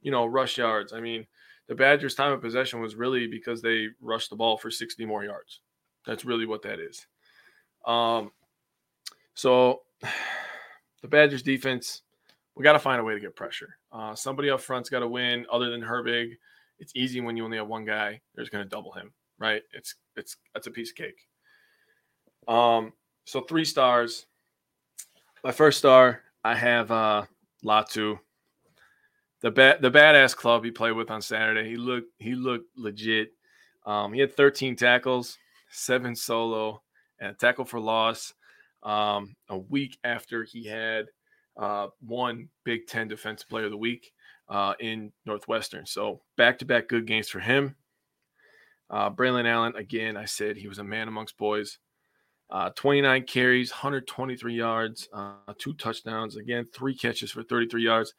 you 0.00 0.10
know, 0.10 0.26
rush 0.26 0.58
yards. 0.58 0.92
I 0.92 1.00
mean, 1.00 1.26
the 1.66 1.74
Badgers' 1.74 2.14
time 2.14 2.32
of 2.32 2.40
possession 2.40 2.80
was 2.80 2.94
really 2.94 3.26
because 3.26 3.62
they 3.62 3.88
rushed 4.00 4.30
the 4.30 4.36
ball 4.36 4.58
for 4.58 4.70
60 4.70 5.04
more 5.06 5.24
yards. 5.24 5.60
That's 6.06 6.24
really 6.24 6.46
what 6.46 6.62
that 6.62 6.78
is. 6.78 7.06
Um, 7.86 8.32
so 9.34 9.82
the 11.02 11.08
Badgers 11.08 11.42
defense, 11.42 12.02
we 12.56 12.64
got 12.64 12.72
to 12.72 12.78
find 12.78 13.00
a 13.00 13.04
way 13.04 13.14
to 13.14 13.20
get 13.20 13.36
pressure. 13.36 13.76
Uh, 13.92 14.14
somebody 14.14 14.50
up 14.50 14.60
front's 14.60 14.90
got 14.90 15.00
to 15.00 15.08
win 15.08 15.46
other 15.50 15.70
than 15.70 15.80
Herbig. 15.80 16.32
It's 16.78 16.92
easy 16.94 17.20
when 17.20 17.36
you 17.36 17.44
only 17.44 17.58
have 17.58 17.68
one 17.68 17.84
guy. 17.84 18.20
There's 18.34 18.48
going 18.48 18.64
to 18.64 18.68
double 18.68 18.92
him, 18.92 19.12
right? 19.38 19.62
It's 19.72 19.94
it's 20.16 20.36
that's 20.54 20.66
a 20.66 20.70
piece 20.70 20.90
of 20.90 20.96
cake. 20.96 21.26
Um, 22.48 22.92
so 23.24 23.42
three 23.42 23.64
stars. 23.64 24.26
My 25.44 25.52
first 25.52 25.78
star, 25.78 26.22
I 26.44 26.54
have 26.54 26.90
uh 26.90 27.24
Latu 27.64 28.18
the 29.40 29.50
bad 29.50 29.82
the 29.82 29.90
badass 29.90 30.36
club 30.36 30.64
he 30.64 30.70
played 30.70 30.92
with 30.92 31.10
on 31.10 31.22
Saturday. 31.22 31.68
He 31.68 31.76
looked 31.76 32.08
he 32.18 32.34
looked 32.34 32.66
legit. 32.76 33.32
Um, 33.86 34.12
he 34.12 34.20
had 34.20 34.36
13 34.36 34.76
tackles, 34.76 35.38
seven 35.70 36.14
solo, 36.14 36.82
and 37.18 37.30
a 37.30 37.34
tackle 37.34 37.64
for 37.64 37.80
loss. 37.80 38.34
Um, 38.82 39.34
a 39.48 39.58
week 39.58 39.98
after 40.04 40.44
he 40.44 40.66
had 40.66 41.06
uh, 41.60 41.88
one 42.00 42.48
Big 42.64 42.86
Ten 42.86 43.06
Defensive 43.06 43.48
Player 43.48 43.66
of 43.66 43.70
the 43.70 43.76
Week 43.76 44.12
uh, 44.48 44.74
in 44.80 45.12
Northwestern. 45.26 45.86
So 45.86 46.22
back 46.36 46.58
to 46.58 46.64
back 46.64 46.88
good 46.88 47.06
games 47.06 47.28
for 47.28 47.38
him. 47.38 47.76
Uh, 48.88 49.10
Braylon 49.10 49.46
Allen, 49.46 49.76
again, 49.76 50.16
I 50.16 50.24
said 50.24 50.56
he 50.56 50.66
was 50.66 50.78
a 50.78 50.84
man 50.84 51.06
amongst 51.06 51.36
boys. 51.36 51.78
Uh, 52.50 52.70
29 52.70 53.22
carries, 53.24 53.70
123 53.70 54.54
yards, 54.54 55.08
uh, 55.12 55.34
two 55.58 55.74
touchdowns. 55.74 56.36
Again, 56.36 56.66
three 56.74 56.96
catches 56.96 57.30
for 57.30 57.44
33 57.44 57.84
yards. 57.84 58.14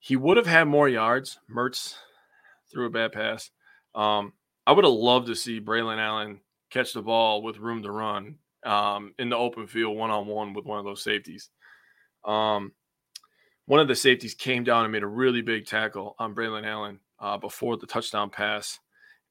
He 0.00 0.16
would 0.16 0.36
have 0.38 0.46
had 0.46 0.66
more 0.66 0.88
yards. 0.88 1.38
Mertz 1.48 1.94
threw 2.72 2.86
a 2.86 2.90
bad 2.90 3.12
pass. 3.12 3.50
Um, 3.94 4.32
I 4.66 4.72
would 4.72 4.84
have 4.84 4.92
loved 4.92 5.28
to 5.28 5.36
see 5.36 5.60
Braylon 5.60 5.98
Allen 5.98 6.40
catch 6.70 6.94
the 6.94 7.02
ball 7.02 7.42
with 7.42 7.58
room 7.58 7.82
to 7.82 7.92
run 7.92 8.36
um, 8.64 9.14
in 9.18 9.28
the 9.28 9.36
open 9.36 9.68
field 9.68 9.96
one 9.96 10.10
on 10.10 10.26
one 10.26 10.52
with 10.52 10.64
one 10.64 10.78
of 10.78 10.84
those 10.84 11.04
safeties. 11.04 11.50
Um, 12.24 12.72
one 13.66 13.80
of 13.80 13.88
the 13.88 13.94
safeties 13.94 14.34
came 14.34 14.64
down 14.64 14.84
and 14.84 14.92
made 14.92 15.02
a 15.02 15.08
really 15.08 15.42
big 15.42 15.66
tackle 15.66 16.16
on 16.18 16.34
Braylon 16.34 16.66
Allen 16.66 16.98
uh, 17.20 17.38
before 17.38 17.76
the 17.76 17.86
touchdown 17.86 18.30
pass. 18.30 18.78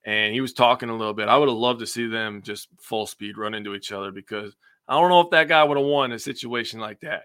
And 0.05 0.33
he 0.33 0.39
was 0.39 0.53
talking 0.53 0.89
a 0.89 0.95
little 0.95 1.13
bit. 1.13 1.27
I 1.27 1.37
would 1.37 1.49
have 1.49 1.57
loved 1.57 1.81
to 1.81 1.87
see 1.87 2.07
them 2.07 2.41
just 2.41 2.69
full 2.79 3.05
speed 3.05 3.37
run 3.37 3.53
into 3.53 3.75
each 3.75 3.91
other 3.91 4.11
because 4.11 4.55
I 4.87 4.93
don't 4.93 5.09
know 5.09 5.19
if 5.21 5.29
that 5.31 5.49
guy 5.49 5.63
would 5.63 5.77
have 5.77 5.85
won 5.85 6.13
a 6.13 6.19
situation 6.19 6.79
like 6.79 7.01
that. 7.01 7.23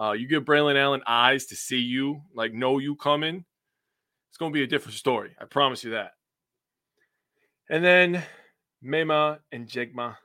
Uh, 0.00 0.12
you 0.12 0.26
give 0.26 0.44
Braylon 0.44 0.76
Allen 0.76 1.02
eyes 1.06 1.46
to 1.46 1.56
see 1.56 1.80
you, 1.80 2.22
like 2.34 2.54
know 2.54 2.78
you 2.78 2.96
coming. 2.96 3.44
It's 4.30 4.38
going 4.38 4.52
to 4.52 4.56
be 4.56 4.62
a 4.62 4.66
different 4.66 4.96
story. 4.96 5.36
I 5.38 5.44
promise 5.44 5.84
you 5.84 5.90
that. 5.90 6.12
And 7.68 7.84
then 7.84 8.22
Maema 8.82 9.40
Njongmeta, 9.52 10.16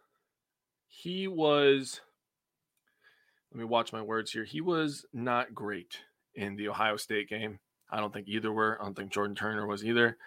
he 0.87 1.27
was. 1.27 1.99
Let 3.53 3.59
me 3.59 3.65
watch 3.65 3.93
my 3.93 4.01
words 4.01 4.31
here. 4.31 4.43
He 4.43 4.61
was 4.61 5.05
not 5.13 5.53
great 5.53 5.99
in 6.33 6.55
the 6.55 6.69
Ohio 6.69 6.97
State 6.97 7.29
game. 7.29 7.59
I 7.91 7.99
don't 7.99 8.11
think 8.11 8.27
either 8.27 8.51
were. 8.51 8.79
I 8.81 8.85
don't 8.85 8.95
think 8.95 9.11
Jordan 9.11 9.35
Turner 9.35 9.67
was 9.67 9.85
either. 9.85 10.17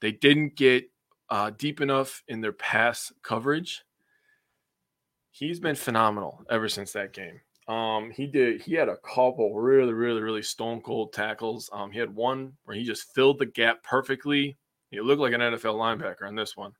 They 0.00 0.12
didn't 0.12 0.54
get 0.54 0.88
uh, 1.28 1.50
deep 1.50 1.80
enough 1.80 2.22
in 2.28 2.40
their 2.40 2.52
pass 2.52 3.12
coverage. 3.24 3.82
He's 5.32 5.58
been 5.58 5.74
phenomenal 5.74 6.44
ever 6.48 6.68
since 6.68 6.92
that 6.92 7.12
game. 7.12 7.40
Um, 7.66 8.12
he 8.12 8.28
did. 8.28 8.62
He 8.62 8.74
had 8.74 8.88
a 8.88 8.98
couple 8.98 9.56
really, 9.56 9.92
really, 9.92 10.22
really 10.22 10.42
stone 10.42 10.80
cold 10.80 11.12
tackles. 11.12 11.68
Um, 11.72 11.90
he 11.90 11.98
had 11.98 12.14
one 12.14 12.52
where 12.66 12.76
he 12.76 12.84
just 12.84 13.12
filled 13.16 13.40
the 13.40 13.46
gap 13.46 13.82
perfectly. 13.82 14.56
He 14.90 15.00
looked 15.00 15.20
like 15.20 15.32
an 15.32 15.40
NFL 15.40 15.74
linebacker 15.74 16.28
on 16.28 16.36
this 16.36 16.56
one. 16.56 16.70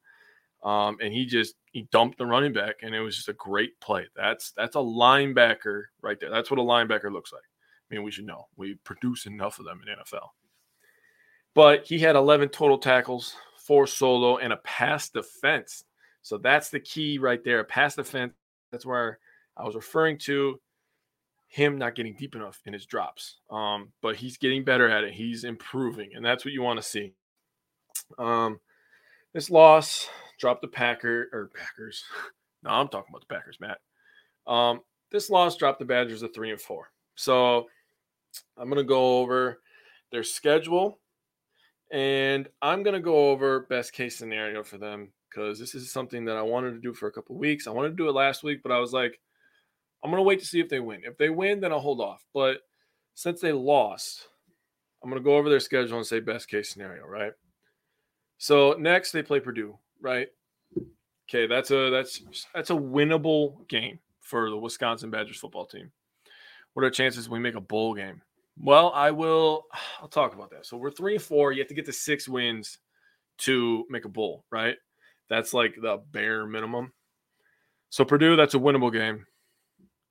Um, 0.62 0.96
and 1.00 1.12
he 1.12 1.26
just 1.26 1.54
he 1.72 1.86
dumped 1.92 2.18
the 2.18 2.26
running 2.26 2.52
back, 2.52 2.76
and 2.82 2.94
it 2.94 3.00
was 3.00 3.16
just 3.16 3.28
a 3.28 3.34
great 3.34 3.78
play. 3.80 4.06
That's 4.16 4.52
that's 4.56 4.76
a 4.76 4.80
linebacker 4.80 5.84
right 6.02 6.18
there. 6.18 6.30
That's 6.30 6.50
what 6.50 6.60
a 6.60 6.62
linebacker 6.62 7.12
looks 7.12 7.32
like. 7.32 7.42
I 7.42 7.94
mean, 7.94 8.02
we 8.02 8.10
should 8.10 8.26
know 8.26 8.48
we 8.56 8.74
produce 8.84 9.26
enough 9.26 9.58
of 9.58 9.64
them 9.64 9.80
in 9.86 9.94
NFL. 9.94 10.28
But 11.54 11.86
he 11.86 11.98
had 11.98 12.16
11 12.16 12.50
total 12.50 12.76
tackles, 12.76 13.34
four 13.58 13.86
solo, 13.86 14.38
and 14.38 14.52
a 14.52 14.58
pass 14.58 15.08
defense. 15.08 15.84
So 16.22 16.36
that's 16.36 16.68
the 16.70 16.80
key 16.80 17.18
right 17.18 17.42
there. 17.44 17.62
Pass 17.64 17.94
defense. 17.94 18.34
That's 18.72 18.84
where 18.84 19.18
I 19.56 19.64
was 19.64 19.74
referring 19.74 20.18
to 20.18 20.60
him 21.48 21.78
not 21.78 21.94
getting 21.94 22.14
deep 22.14 22.34
enough 22.34 22.60
in 22.66 22.72
his 22.72 22.84
drops. 22.84 23.38
Um, 23.50 23.92
but 24.02 24.16
he's 24.16 24.36
getting 24.36 24.64
better 24.64 24.88
at 24.88 25.04
it. 25.04 25.14
He's 25.14 25.44
improving, 25.44 26.10
and 26.14 26.24
that's 26.24 26.44
what 26.44 26.52
you 26.52 26.62
want 26.62 26.78
to 26.78 26.82
see. 26.82 27.14
Um, 28.18 28.60
this 29.32 29.50
loss 29.50 30.08
dropped 30.38 30.62
the 30.62 30.68
Packer 30.68 31.28
or 31.32 31.50
Packers. 31.54 32.04
no, 32.62 32.70
I'm 32.70 32.88
talking 32.88 33.10
about 33.10 33.26
the 33.26 33.34
Packers, 33.34 33.58
Matt. 33.60 33.78
Um, 34.46 34.80
this 35.10 35.30
loss 35.30 35.56
dropped 35.56 35.78
the 35.78 35.84
Badgers 35.84 36.20
to 36.20 36.28
three 36.28 36.50
and 36.50 36.60
four. 36.60 36.90
So 37.14 37.66
I'm 38.56 38.68
gonna 38.68 38.84
go 38.84 39.18
over 39.18 39.60
their 40.12 40.24
schedule, 40.24 41.00
and 41.90 42.48
I'm 42.62 42.82
gonna 42.82 43.00
go 43.00 43.30
over 43.30 43.60
best 43.60 43.92
case 43.92 44.16
scenario 44.16 44.62
for 44.62 44.78
them 44.78 45.12
because 45.28 45.58
this 45.58 45.74
is 45.74 45.90
something 45.90 46.24
that 46.24 46.36
I 46.36 46.42
wanted 46.42 46.72
to 46.72 46.80
do 46.80 46.94
for 46.94 47.08
a 47.08 47.12
couple 47.12 47.36
weeks. 47.36 47.66
I 47.66 47.70
wanted 47.70 47.90
to 47.90 47.96
do 47.96 48.08
it 48.08 48.12
last 48.12 48.42
week, 48.42 48.62
but 48.62 48.72
I 48.72 48.78
was 48.78 48.92
like, 48.92 49.20
I'm 50.02 50.10
to 50.10 50.22
wait 50.22 50.40
to 50.40 50.46
see 50.46 50.60
if 50.60 50.68
they 50.68 50.80
win. 50.80 51.00
If 51.04 51.18
they 51.18 51.30
win, 51.30 51.60
then 51.60 51.72
I'll 51.72 51.80
hold 51.80 52.00
off. 52.00 52.24
But 52.32 52.58
since 53.14 53.40
they 53.40 53.52
lost, 53.52 54.28
I'm 55.02 55.10
to 55.10 55.20
go 55.20 55.36
over 55.36 55.48
their 55.48 55.60
schedule 55.60 55.98
and 55.98 56.06
say 56.06 56.20
best 56.20 56.48
case 56.48 56.70
scenario, 56.70 57.04
right? 57.06 57.32
So 58.38 58.76
next 58.78 59.12
they 59.12 59.22
play 59.22 59.40
Purdue, 59.40 59.78
right? 60.00 60.28
Okay, 61.28 61.46
that's 61.46 61.70
a 61.70 61.90
that's 61.90 62.22
that's 62.54 62.70
a 62.70 62.74
winnable 62.74 63.66
game 63.68 63.98
for 64.20 64.50
the 64.50 64.56
Wisconsin 64.56 65.10
Badgers 65.10 65.38
football 65.38 65.66
team. 65.66 65.90
What 66.74 66.84
are 66.84 66.90
chances 66.90 67.28
we 67.28 67.38
make 67.38 67.54
a 67.54 67.60
bowl 67.60 67.94
game? 67.94 68.20
Well, 68.58 68.92
I 68.94 69.10
will. 69.10 69.64
I'll 70.00 70.08
talk 70.08 70.34
about 70.34 70.50
that. 70.50 70.66
So 70.66 70.76
we're 70.76 70.90
three 70.90 71.14
and 71.14 71.22
four. 71.22 71.52
You 71.52 71.60
have 71.60 71.68
to 71.68 71.74
get 71.74 71.86
to 71.86 71.92
six 71.92 72.28
wins 72.28 72.78
to 73.38 73.84
make 73.90 74.04
a 74.04 74.10
bowl, 74.10 74.44
right? 74.50 74.76
That's 75.28 75.52
like 75.52 75.74
the 75.80 76.02
bare 76.12 76.46
minimum. 76.46 76.92
So 77.90 78.04
Purdue, 78.04 78.36
that's 78.36 78.54
a 78.54 78.58
winnable 78.58 78.92
game. 78.92 79.26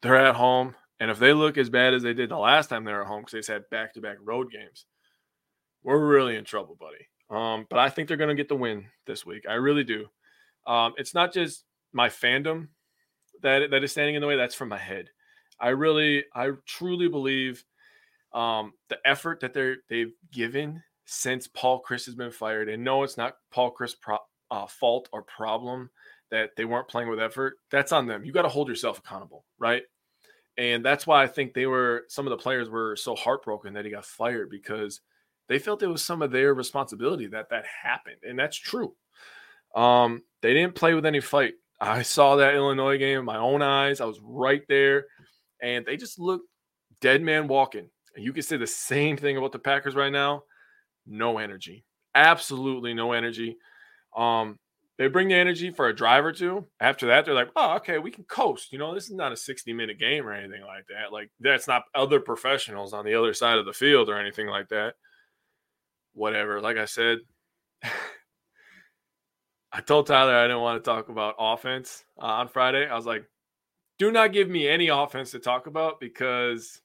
They're 0.02 0.16
at 0.16 0.36
home. 0.36 0.76
And 1.00 1.12
if 1.12 1.20
they 1.20 1.34
look 1.34 1.58
as 1.58 1.70
bad 1.70 1.94
as 1.94 2.04
they 2.04 2.14
did 2.14 2.30
the 2.30 2.38
last 2.38 2.70
time 2.70 2.84
they 2.84 2.94
were 2.94 3.02
at 3.02 3.08
home, 3.08 3.24
because 3.26 3.46
they 3.46 3.54
had 3.54 3.70
back 3.70 3.94
to 3.94 4.02
back 4.02 4.18
road 4.22 4.52
games, 4.52 4.86
we're 5.84 6.06
really 6.06 6.36
in 6.36 6.46
trouble, 6.46 6.78
buddy. 6.80 7.08
Um, 7.30 7.66
but 7.70 7.80
I 7.80 7.90
think 7.90 8.08
they're 8.08 8.18
going 8.18 8.30
to 8.30 8.36
get 8.36 8.50
the 8.50 8.56
win 8.56 8.86
this 9.08 9.26
week. 9.26 9.46
I 9.50 9.54
really 9.54 9.84
do. 9.84 10.08
Um, 10.68 10.94
it's 10.98 11.14
not 11.14 11.34
just 11.34 11.64
my 11.94 12.10
fandom 12.10 12.68
that 13.42 13.72
that 13.72 13.84
is 13.84 13.92
standing 13.92 14.16
in 14.16 14.22
the 14.22 14.28
way. 14.28 14.38
That's 14.38 14.56
from 14.56 14.70
my 14.70 14.78
head. 14.78 15.10
I 15.60 15.70
really, 15.70 16.24
I 16.34 16.52
truly 16.66 17.08
believe 17.08 17.64
um, 18.34 18.74
the 18.90 19.00
effort 19.06 19.40
that 19.40 19.54
they're 19.54 19.78
they've 19.90 20.14
given 20.32 20.84
since 21.06 21.48
Paul 21.48 21.82
Chryst 21.88 22.06
has 22.06 22.16
been 22.16 22.32
fired. 22.32 22.70
And 22.70 22.84
no, 22.84 23.04
it's 23.04 23.18
not 23.18 23.36
Paul 23.52 23.74
Chryst 23.74 24.02
pro- 24.02 24.18
uh, 24.52 24.68
fault 24.68 25.10
or 25.12 25.24
problem 25.24 25.90
that 26.32 26.52
they 26.58 26.66
weren't 26.66 26.88
playing 26.88 27.10
with 27.10 27.20
effort, 27.20 27.58
that's 27.72 27.92
on 27.92 28.08
them. 28.08 28.26
You 28.26 28.32
got 28.32 28.44
to 28.44 28.50
hold 28.50 28.68
yourself 28.68 29.00
accountable, 29.00 29.46
right? 29.60 29.84
And 30.58 30.84
that's 30.84 31.06
why 31.06 31.24
I 31.24 31.28
think 31.28 31.54
they 31.54 31.66
were 31.66 32.06
some 32.08 32.26
of 32.26 32.32
the 32.32 32.38
players 32.38 32.70
were 32.70 32.96
so 32.96 33.16
heartbroken 33.16 33.74
that 33.74 33.86
he 33.86 33.92
got 33.92 34.06
fired 34.06 34.50
because 34.50 35.02
they 35.48 35.60
felt 35.60 35.84
it 35.84 35.88
was 35.88 36.04
some 36.04 36.22
of 36.22 36.32
their 36.32 36.54
responsibility 36.54 37.28
that 37.28 37.50
that 37.50 37.66
happened, 37.66 38.18
and 38.24 38.38
that's 38.38 38.58
true. 38.58 38.96
Um, 39.76 40.24
they 40.42 40.54
didn't 40.54 40.76
play 40.76 40.94
with 40.94 41.06
any 41.06 41.20
fight. 41.20 41.54
I 41.80 42.02
saw 42.02 42.38
that 42.38 42.56
Illinois 42.56 42.98
game 42.98 43.20
in 43.20 43.26
my 43.26 43.38
own 43.38 43.62
eyes. 43.62 44.00
I 44.00 44.06
was 44.06 44.20
right 44.24 44.64
there, 44.70 45.06
and 45.62 45.86
they 45.86 45.98
just 45.98 46.20
looked 46.20 46.48
dead 47.02 47.22
man 47.22 47.48
walking. 47.48 47.90
And 48.16 48.24
you 48.24 48.32
can 48.32 48.44
say 48.44 48.58
the 48.58 48.68
same 48.68 49.18
thing 49.18 49.38
about 49.38 49.52
the 49.52 49.60
Packers 49.60 49.96
right 49.96 50.12
now. 50.12 50.44
No 51.06 51.38
energy. 51.38 51.84
Absolutely 52.16 52.94
no 52.94 53.12
energy. 53.12 53.58
Um, 54.16 54.58
they 54.98 55.08
bring 55.08 55.28
the 55.28 55.36
energy 55.36 55.72
for 55.72 55.90
a 55.90 55.96
drive 55.96 56.24
or 56.24 56.32
two. 56.32 56.66
After 56.80 57.08
that, 57.08 57.26
they're 57.26 57.34
like, 57.34 57.50
oh, 57.58 57.76
okay, 57.76 57.98
we 57.98 58.12
can 58.12 58.24
coast. 58.24 58.72
You 58.72 58.80
know, 58.80 58.94
this 58.94 59.10
is 59.10 59.16
not 59.16 59.34
a 59.34 59.38
60 59.38 59.74
minute 59.74 60.00
game 60.00 60.26
or 60.26 60.32
anything 60.32 60.62
like 60.62 60.88
that. 60.88 61.12
Like, 61.12 61.30
that's 61.42 61.68
not 61.68 61.84
other 61.94 62.22
professionals 62.22 62.94
on 62.94 63.04
the 63.04 63.16
other 63.16 63.34
side 63.34 63.58
of 63.58 63.66
the 63.66 63.74
field 63.74 64.10
or 64.10 64.18
anything 64.18 64.48
like 64.48 64.70
that. 64.70 64.96
Whatever. 66.16 66.60
Like 66.60 66.78
I 66.78 66.86
said, 66.86 67.20
I 69.72 69.82
told 69.82 70.08
Tyler 70.08 70.36
I 70.36 70.48
didn't 70.48 70.62
want 70.62 70.84
to 70.84 70.90
talk 70.90 71.10
about 71.10 71.36
offense 71.38 72.04
uh, 72.18 72.26
on 72.26 72.48
Friday. 72.48 72.88
I 72.88 72.96
was 72.96 73.06
like, 73.06 73.26
do 74.00 74.12
not 74.12 74.34
give 74.34 74.50
me 74.50 74.68
any 74.68 74.88
offense 74.88 75.32
to 75.32 75.40
talk 75.40 75.68
about 75.68 76.00
because 76.00 76.82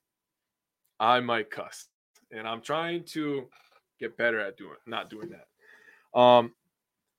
I 0.99 1.21
might 1.21 1.51
cuss. 1.51 1.87
And 2.31 2.47
I'm 2.47 2.61
trying 2.61 3.05
to 3.07 3.49
get 3.99 4.17
better 4.17 4.41
at 4.41 4.57
doing 4.57 4.77
not 4.87 5.11
doing 5.11 5.31
that. 5.31 6.19
Um, 6.19 6.53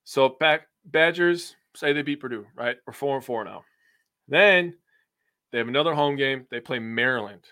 so 0.04 0.30
back 0.30 0.68
Badgers 0.86 1.56
say 1.76 1.94
they 1.94 2.02
beat 2.02 2.20
Purdue, 2.20 2.46
right? 2.56 2.78
We're 2.86 2.94
four 2.94 3.16
and 3.16 3.26
four 3.26 3.44
now. 3.44 3.64
Then 4.28 4.76
they 5.52 5.58
have 5.58 5.68
another 5.68 5.94
home 5.94 6.16
game. 6.16 6.48
They 6.50 6.60
play 6.60 6.80
Maryland. 6.80 7.44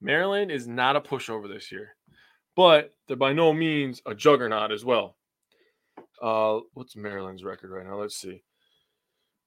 Maryland 0.00 0.50
is 0.50 0.68
not 0.68 0.96
a 0.96 1.00
pushover 1.00 1.48
this 1.48 1.72
year, 1.72 1.96
but 2.58 2.92
they're 3.06 3.16
by 3.16 3.32
no 3.32 3.52
means 3.52 4.02
a 4.04 4.16
juggernaut 4.16 4.72
as 4.72 4.84
well. 4.84 5.14
Uh, 6.20 6.58
what's 6.74 6.96
Maryland's 6.96 7.44
record 7.44 7.70
right 7.70 7.86
now? 7.86 8.00
Let's 8.00 8.16
see. 8.16 8.42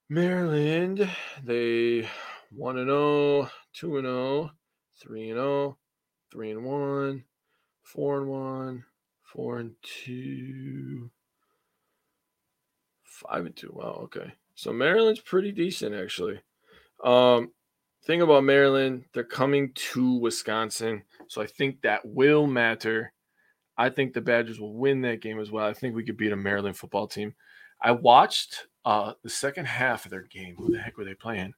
Maryland, 0.07 1.09
they 1.43 2.07
1 2.55 2.77
and 2.77 2.87
0, 2.87 3.49
2 3.73 3.97
and 3.97 4.05
0, 4.05 4.51
3 5.03 5.29
and 5.29 5.37
0, 5.37 5.77
3 6.31 6.51
and 6.51 6.63
1, 6.63 7.23
4 7.83 8.17
and 8.17 8.29
1, 8.29 8.83
4 9.23 9.57
and 9.59 9.75
2, 10.05 11.11
5 13.03 13.45
and 13.45 13.55
2. 13.57 13.71
Wow, 13.73 13.99
okay. 14.03 14.31
So 14.55 14.71
Maryland's 14.71 15.19
pretty 15.19 15.51
decent 15.51 15.93
actually. 15.93 16.39
Um 17.03 17.51
thing 18.05 18.21
about 18.21 18.45
Maryland, 18.45 19.03
they're 19.13 19.23
coming 19.25 19.71
to 19.75 20.13
Wisconsin, 20.13 21.03
so 21.31 21.41
I 21.41 21.47
think 21.47 21.81
that 21.81 22.01
will 22.03 22.45
matter 22.45 23.13
I 23.77 23.89
think 23.89 24.13
the 24.13 24.21
Badgers 24.21 24.59
will 24.59 24.75
win 24.75 25.01
that 25.01 25.21
game 25.21 25.39
as 25.39 25.49
well. 25.49 25.65
I 25.65 25.73
think 25.73 25.95
we 25.95 26.03
could 26.03 26.17
beat 26.17 26.31
a 26.31 26.35
Maryland 26.35 26.77
football 26.77 27.07
team. 27.07 27.33
I 27.81 27.91
watched 27.91 28.67
uh, 28.85 29.13
the 29.23 29.29
second 29.29 29.65
half 29.65 30.05
of 30.05 30.11
their 30.11 30.23
game. 30.23 30.55
Who 30.55 30.71
the 30.71 30.79
heck 30.79 30.97
were 30.97 31.05
they 31.05 31.15
playing? 31.15 31.53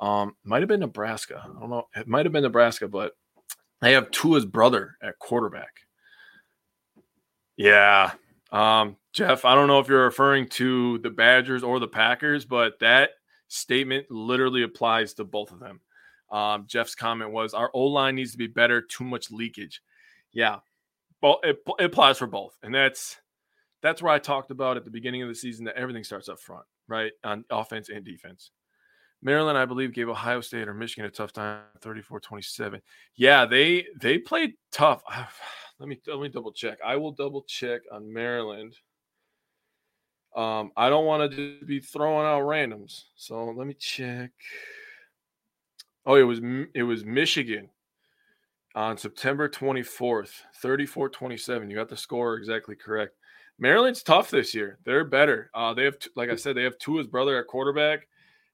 Um, 0.00 0.34
might 0.42 0.62
have 0.62 0.68
been 0.68 0.80
Nebraska. 0.80 1.40
I 1.44 1.60
don't 1.60 1.70
know. 1.70 1.86
It 1.94 2.08
might 2.08 2.26
have 2.26 2.32
been 2.32 2.42
Nebraska, 2.42 2.88
but 2.88 3.12
they 3.80 3.92
have 3.92 4.10
Tua's 4.10 4.44
brother 4.44 4.96
at 5.00 5.20
quarterback. 5.20 5.82
Yeah. 7.56 8.12
Um, 8.50 8.96
Jeff, 9.12 9.44
I 9.44 9.54
don't 9.54 9.68
know 9.68 9.78
if 9.78 9.88
you're 9.88 10.04
referring 10.04 10.48
to 10.48 10.98
the 10.98 11.10
Badgers 11.10 11.62
or 11.62 11.78
the 11.78 11.86
Packers, 11.86 12.44
but 12.44 12.80
that 12.80 13.10
statement 13.46 14.10
literally 14.10 14.62
applies 14.62 15.14
to 15.14 15.24
both 15.24 15.52
of 15.52 15.60
them. 15.60 15.80
Um, 16.32 16.64
Jeff's 16.66 16.94
comment 16.94 17.30
was 17.30 17.54
our 17.54 17.70
O 17.74 17.84
line 17.84 18.16
needs 18.16 18.32
to 18.32 18.38
be 18.38 18.46
better, 18.46 18.80
too 18.80 19.04
much 19.04 19.30
leakage. 19.30 19.82
Yeah, 20.32 20.58
well, 21.22 21.38
it, 21.44 21.58
it 21.78 21.84
applies 21.84 22.18
for 22.18 22.26
both, 22.26 22.56
and 22.62 22.74
that's 22.74 23.16
that's 23.82 24.02
where 24.02 24.12
I 24.12 24.18
talked 24.18 24.50
about 24.50 24.76
at 24.76 24.84
the 24.84 24.90
beginning 24.90 25.22
of 25.22 25.28
the 25.28 25.34
season 25.34 25.64
that 25.66 25.76
everything 25.76 26.04
starts 26.04 26.28
up 26.28 26.40
front, 26.40 26.64
right, 26.88 27.12
on 27.22 27.44
offense 27.50 27.88
and 27.88 28.04
defense. 28.04 28.50
Maryland, 29.22 29.56
I 29.56 29.66
believe, 29.66 29.92
gave 29.92 30.08
Ohio 30.08 30.40
State 30.40 30.66
or 30.66 30.74
Michigan 30.74 31.04
a 31.04 31.10
tough 31.10 31.32
time, 31.32 31.60
34-27. 31.80 32.80
Yeah, 33.14 33.46
they 33.46 33.86
they 34.00 34.18
played 34.18 34.54
tough. 34.72 35.02
Let 35.78 35.88
me 35.88 36.00
let 36.06 36.20
me 36.20 36.28
double 36.28 36.52
check. 36.52 36.78
I 36.84 36.94
will 36.94 37.10
double 37.10 37.42
check 37.42 37.80
on 37.90 38.12
Maryland. 38.12 38.76
Um, 40.36 40.70
I 40.76 40.88
don't 40.88 41.06
want 41.06 41.32
to 41.32 41.58
be 41.66 41.80
throwing 41.80 42.24
out 42.24 42.42
randoms, 42.42 43.04
so 43.16 43.46
let 43.46 43.66
me 43.66 43.74
check. 43.74 44.30
Oh, 46.04 46.16
it 46.16 46.22
was 46.22 46.40
it 46.74 46.82
was 46.82 47.04
Michigan 47.04 47.68
on 48.74 48.96
September 48.96 49.48
24th, 49.48 50.32
34 50.60 51.08
27. 51.10 51.70
You 51.70 51.76
got 51.76 51.88
the 51.88 51.96
score 51.96 52.36
exactly 52.36 52.74
correct. 52.74 53.14
Maryland's 53.58 54.02
tough 54.02 54.30
this 54.30 54.54
year. 54.54 54.78
They're 54.84 55.04
better. 55.04 55.50
Uh, 55.54 55.74
they 55.74 55.84
have, 55.84 55.96
like 56.16 56.30
I 56.30 56.36
said, 56.36 56.56
they 56.56 56.64
have 56.64 56.78
Tua's 56.78 57.06
brother 57.06 57.38
at 57.38 57.46
quarterback, 57.46 58.08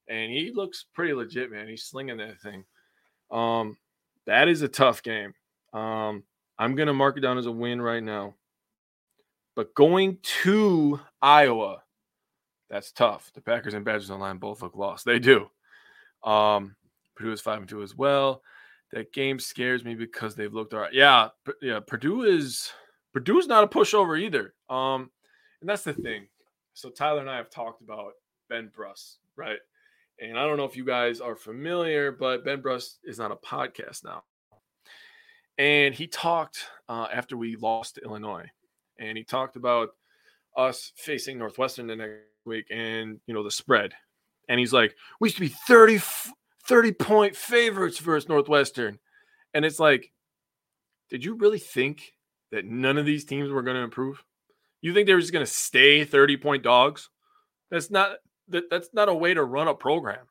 and 0.08 0.30
he 0.30 0.52
looks 0.54 0.86
pretty 0.92 1.14
legit, 1.14 1.50
man. 1.50 1.68
He's 1.68 1.84
slinging 1.84 2.18
that 2.18 2.40
thing. 2.40 2.64
Um, 3.30 3.76
that 4.26 4.48
is 4.48 4.62
a 4.62 4.68
tough 4.68 5.02
game. 5.02 5.32
Um, 5.72 6.24
I'm 6.58 6.74
going 6.74 6.88
to 6.88 6.92
mark 6.94 7.16
it 7.16 7.20
down 7.20 7.38
as 7.38 7.46
a 7.46 7.52
win 7.52 7.80
right 7.80 8.02
now. 8.02 8.34
But 9.54 9.74
going 9.74 10.18
to 10.42 11.00
Iowa, 11.22 11.82
that's 12.68 12.92
tough. 12.92 13.30
The 13.34 13.40
Packers 13.40 13.74
and 13.74 13.84
Badgers 13.84 14.10
online 14.10 14.38
both 14.38 14.62
look 14.62 14.76
lost. 14.76 15.04
They 15.04 15.18
do. 15.18 15.48
Um, 16.22 16.76
Purdue 17.18 17.32
is 17.32 17.40
five 17.40 17.58
and 17.58 17.68
two 17.68 17.82
as 17.82 17.94
well 17.96 18.42
that 18.92 19.12
game 19.12 19.38
scares 19.38 19.84
me 19.84 19.94
because 19.94 20.34
they've 20.34 20.52
looked 20.52 20.74
all 20.74 20.80
right. 20.80 20.92
Yeah, 20.92 21.28
yeah. 21.60 21.80
Purdue 21.80 22.22
is 22.22 22.70
Purdue's 23.12 23.46
not 23.46 23.64
a 23.64 23.66
pushover 23.66 24.18
either. 24.18 24.54
Um, 24.70 25.10
and 25.60 25.68
that's 25.68 25.84
the 25.84 25.92
thing. 25.92 26.28
So 26.74 26.90
Tyler 26.90 27.20
and 27.20 27.30
I 27.30 27.36
have 27.36 27.50
talked 27.50 27.82
about 27.82 28.12
Ben 28.48 28.70
Brust, 28.74 29.18
right? 29.36 29.58
And 30.20 30.38
I 30.38 30.46
don't 30.46 30.56
know 30.56 30.64
if 30.64 30.76
you 30.76 30.84
guys 30.84 31.20
are 31.20 31.36
familiar, 31.36 32.12
but 32.12 32.44
Ben 32.44 32.60
Brust 32.60 32.98
is 33.04 33.20
on 33.20 33.32
a 33.32 33.36
podcast 33.36 34.04
now. 34.04 34.24
And 35.58 35.94
he 35.94 36.06
talked 36.06 36.66
uh, 36.88 37.08
after 37.12 37.36
we 37.36 37.56
lost 37.56 37.96
to 37.96 38.02
Illinois, 38.02 38.48
and 38.98 39.18
he 39.18 39.24
talked 39.24 39.56
about 39.56 39.90
us 40.56 40.92
facing 40.96 41.38
Northwestern 41.38 41.88
the 41.88 41.96
next 41.96 42.20
week 42.44 42.66
and 42.70 43.20
you 43.26 43.34
know 43.34 43.42
the 43.42 43.50
spread. 43.50 43.92
And 44.48 44.58
he's 44.58 44.72
like, 44.72 44.96
we 45.20 45.28
used 45.28 45.36
to 45.36 45.42
be 45.42 45.48
30, 45.48 46.00
30 46.68 46.92
point 46.92 47.34
favorites 47.34 47.98
versus 47.98 48.28
Northwestern. 48.28 48.98
And 49.54 49.64
it's 49.64 49.80
like, 49.80 50.12
did 51.08 51.24
you 51.24 51.34
really 51.34 51.58
think 51.58 52.12
that 52.52 52.66
none 52.66 52.98
of 52.98 53.06
these 53.06 53.24
teams 53.24 53.50
were 53.50 53.62
going 53.62 53.76
to 53.76 53.82
improve? 53.82 54.22
You 54.82 54.94
think 54.94 55.06
they 55.06 55.14
were 55.14 55.20
just 55.20 55.32
going 55.32 55.44
to 55.44 55.50
stay 55.50 56.04
30 56.04 56.36
point 56.36 56.62
dogs? 56.62 57.08
That's 57.70 57.90
not 57.90 58.18
that, 58.48 58.70
that's 58.70 58.90
not 58.92 59.08
a 59.08 59.14
way 59.14 59.34
to 59.34 59.42
run 59.42 59.68
a 59.68 59.74
program. 59.74 60.26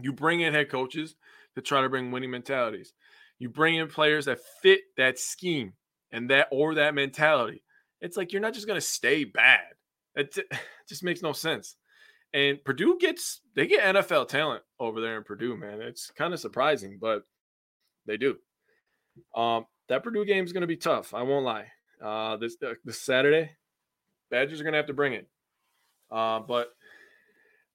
You 0.00 0.12
bring 0.12 0.40
in 0.40 0.52
head 0.52 0.70
coaches 0.70 1.14
to 1.54 1.62
try 1.62 1.80
to 1.82 1.88
bring 1.88 2.10
winning 2.10 2.30
mentalities. 2.30 2.92
You 3.38 3.48
bring 3.48 3.76
in 3.76 3.88
players 3.88 4.26
that 4.26 4.40
fit 4.62 4.80
that 4.96 5.18
scheme 5.18 5.74
and 6.10 6.30
that 6.30 6.48
or 6.50 6.74
that 6.74 6.94
mentality. 6.94 7.62
It's 8.00 8.16
like 8.16 8.32
you're 8.32 8.42
not 8.42 8.54
just 8.54 8.66
going 8.66 8.80
to 8.80 8.86
stay 8.86 9.24
bad. 9.24 9.60
It 10.16 10.38
just 10.88 11.02
makes 11.02 11.22
no 11.22 11.32
sense. 11.32 11.76
And 12.34 12.62
Purdue 12.64 12.98
gets 13.00 13.40
they 13.54 13.68
get 13.68 13.94
NFL 13.94 14.26
talent 14.26 14.64
over 14.80 15.00
there 15.00 15.16
in 15.16 15.22
Purdue, 15.22 15.56
man. 15.56 15.80
It's 15.80 16.10
kind 16.10 16.34
of 16.34 16.40
surprising, 16.40 16.98
but 17.00 17.22
they 18.06 18.16
do. 18.16 18.36
Um, 19.36 19.66
that 19.88 20.02
Purdue 20.02 20.24
game 20.24 20.44
is 20.44 20.52
going 20.52 20.62
to 20.62 20.66
be 20.66 20.76
tough. 20.76 21.14
I 21.14 21.22
won't 21.22 21.44
lie. 21.44 21.68
Uh, 22.04 22.36
this 22.36 22.56
uh, 22.60 22.74
this 22.84 23.00
Saturday, 23.00 23.52
Badgers 24.32 24.60
are 24.60 24.64
going 24.64 24.72
to 24.72 24.78
have 24.78 24.88
to 24.88 24.92
bring 24.94 25.12
it. 25.12 25.28
Uh, 26.10 26.40
but 26.40 26.70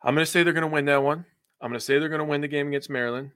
I'm 0.04 0.14
going 0.14 0.26
to 0.26 0.32
say 0.32 0.44
they're 0.44 0.52
going 0.52 0.62
to 0.62 0.68
win 0.68 0.86
that 0.86 1.04
one. 1.04 1.26
I'm 1.62 1.70
going 1.70 1.80
to 1.80 1.86
say 1.86 1.98
they're 1.98 2.10
going 2.10 2.20
to 2.20 2.26
win 2.26 2.42
the 2.42 2.48
game 2.50 2.68
against 2.68 2.90
Maryland, 2.90 3.32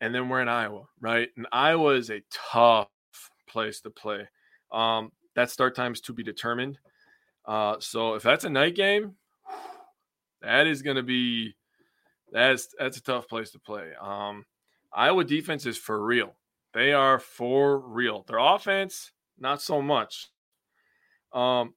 and 0.00 0.14
then 0.14 0.30
we're 0.30 0.40
in 0.40 0.48
Iowa, 0.48 0.84
right? 1.00 1.28
And 1.36 1.46
Iowa 1.52 1.96
is 1.96 2.10
a 2.10 2.22
tough 2.32 2.88
place 3.46 3.82
to 3.82 3.90
play. 3.90 4.26
Um, 4.72 5.12
that 5.36 5.50
start 5.50 5.76
time 5.76 5.92
is 5.92 6.00
to 6.02 6.14
be 6.14 6.22
determined. 6.22 6.78
Uh, 7.46 7.76
so 7.80 8.14
if 8.14 8.22
that's 8.22 8.44
a 8.44 8.50
night 8.50 8.74
game, 8.74 9.16
that 10.42 10.66
is 10.66 10.82
going 10.82 10.96
to 10.96 11.02
be 11.02 11.54
that's 12.30 12.68
that's 12.78 12.96
a 12.96 13.02
tough 13.02 13.28
place 13.28 13.50
to 13.50 13.58
play. 13.58 13.90
Um, 14.00 14.44
Iowa 14.92 15.24
defense 15.24 15.66
is 15.66 15.78
for 15.78 16.04
real. 16.04 16.34
They 16.74 16.92
are 16.92 17.18
for 17.18 17.78
real. 17.78 18.24
Their 18.26 18.38
offense, 18.38 19.12
not 19.38 19.60
so 19.60 19.82
much. 19.82 20.28
Um, 21.32 21.74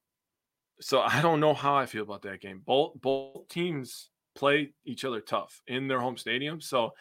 so 0.80 1.00
I 1.00 1.20
don't 1.22 1.40
know 1.40 1.54
how 1.54 1.76
I 1.76 1.86
feel 1.86 2.02
about 2.02 2.22
that 2.22 2.40
game. 2.40 2.62
Both 2.64 3.00
both 3.00 3.48
teams 3.48 4.10
play 4.34 4.72
each 4.84 5.04
other 5.04 5.20
tough 5.20 5.62
in 5.66 5.88
their 5.88 6.00
home 6.00 6.16
stadium. 6.16 6.60
So 6.60 6.92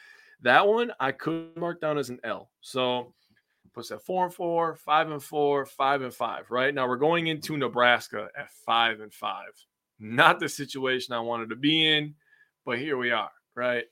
that 0.42 0.68
one 0.68 0.92
I 1.00 1.12
could 1.12 1.58
mark 1.58 1.82
down 1.82 1.98
as 1.98 2.10
an 2.10 2.20
L. 2.24 2.50
So 2.62 3.14
puts 3.74 3.92
at 3.92 4.02
four 4.02 4.26
and 4.26 4.34
four, 4.34 4.76
five 4.76 5.12
and 5.12 5.22
four, 5.22 5.66
five 5.66 6.02
and 6.02 6.14
five. 6.14 6.50
Right 6.50 6.74
now 6.74 6.88
we're 6.88 6.96
going 6.96 7.28
into 7.28 7.58
Nebraska 7.58 8.30
at 8.38 8.50
five 8.66 9.02
and 9.02 9.14
five. 9.14 9.52
Not 10.00 10.40
the 10.40 10.50
situation 10.50 11.14
I 11.14 11.20
wanted 11.20 11.50
to 11.50 11.56
be 11.56 11.86
in, 11.88 12.16
but 12.66 12.80
here 12.80 12.98
we 12.98 13.12
are, 13.12 13.32
right? 13.56 13.86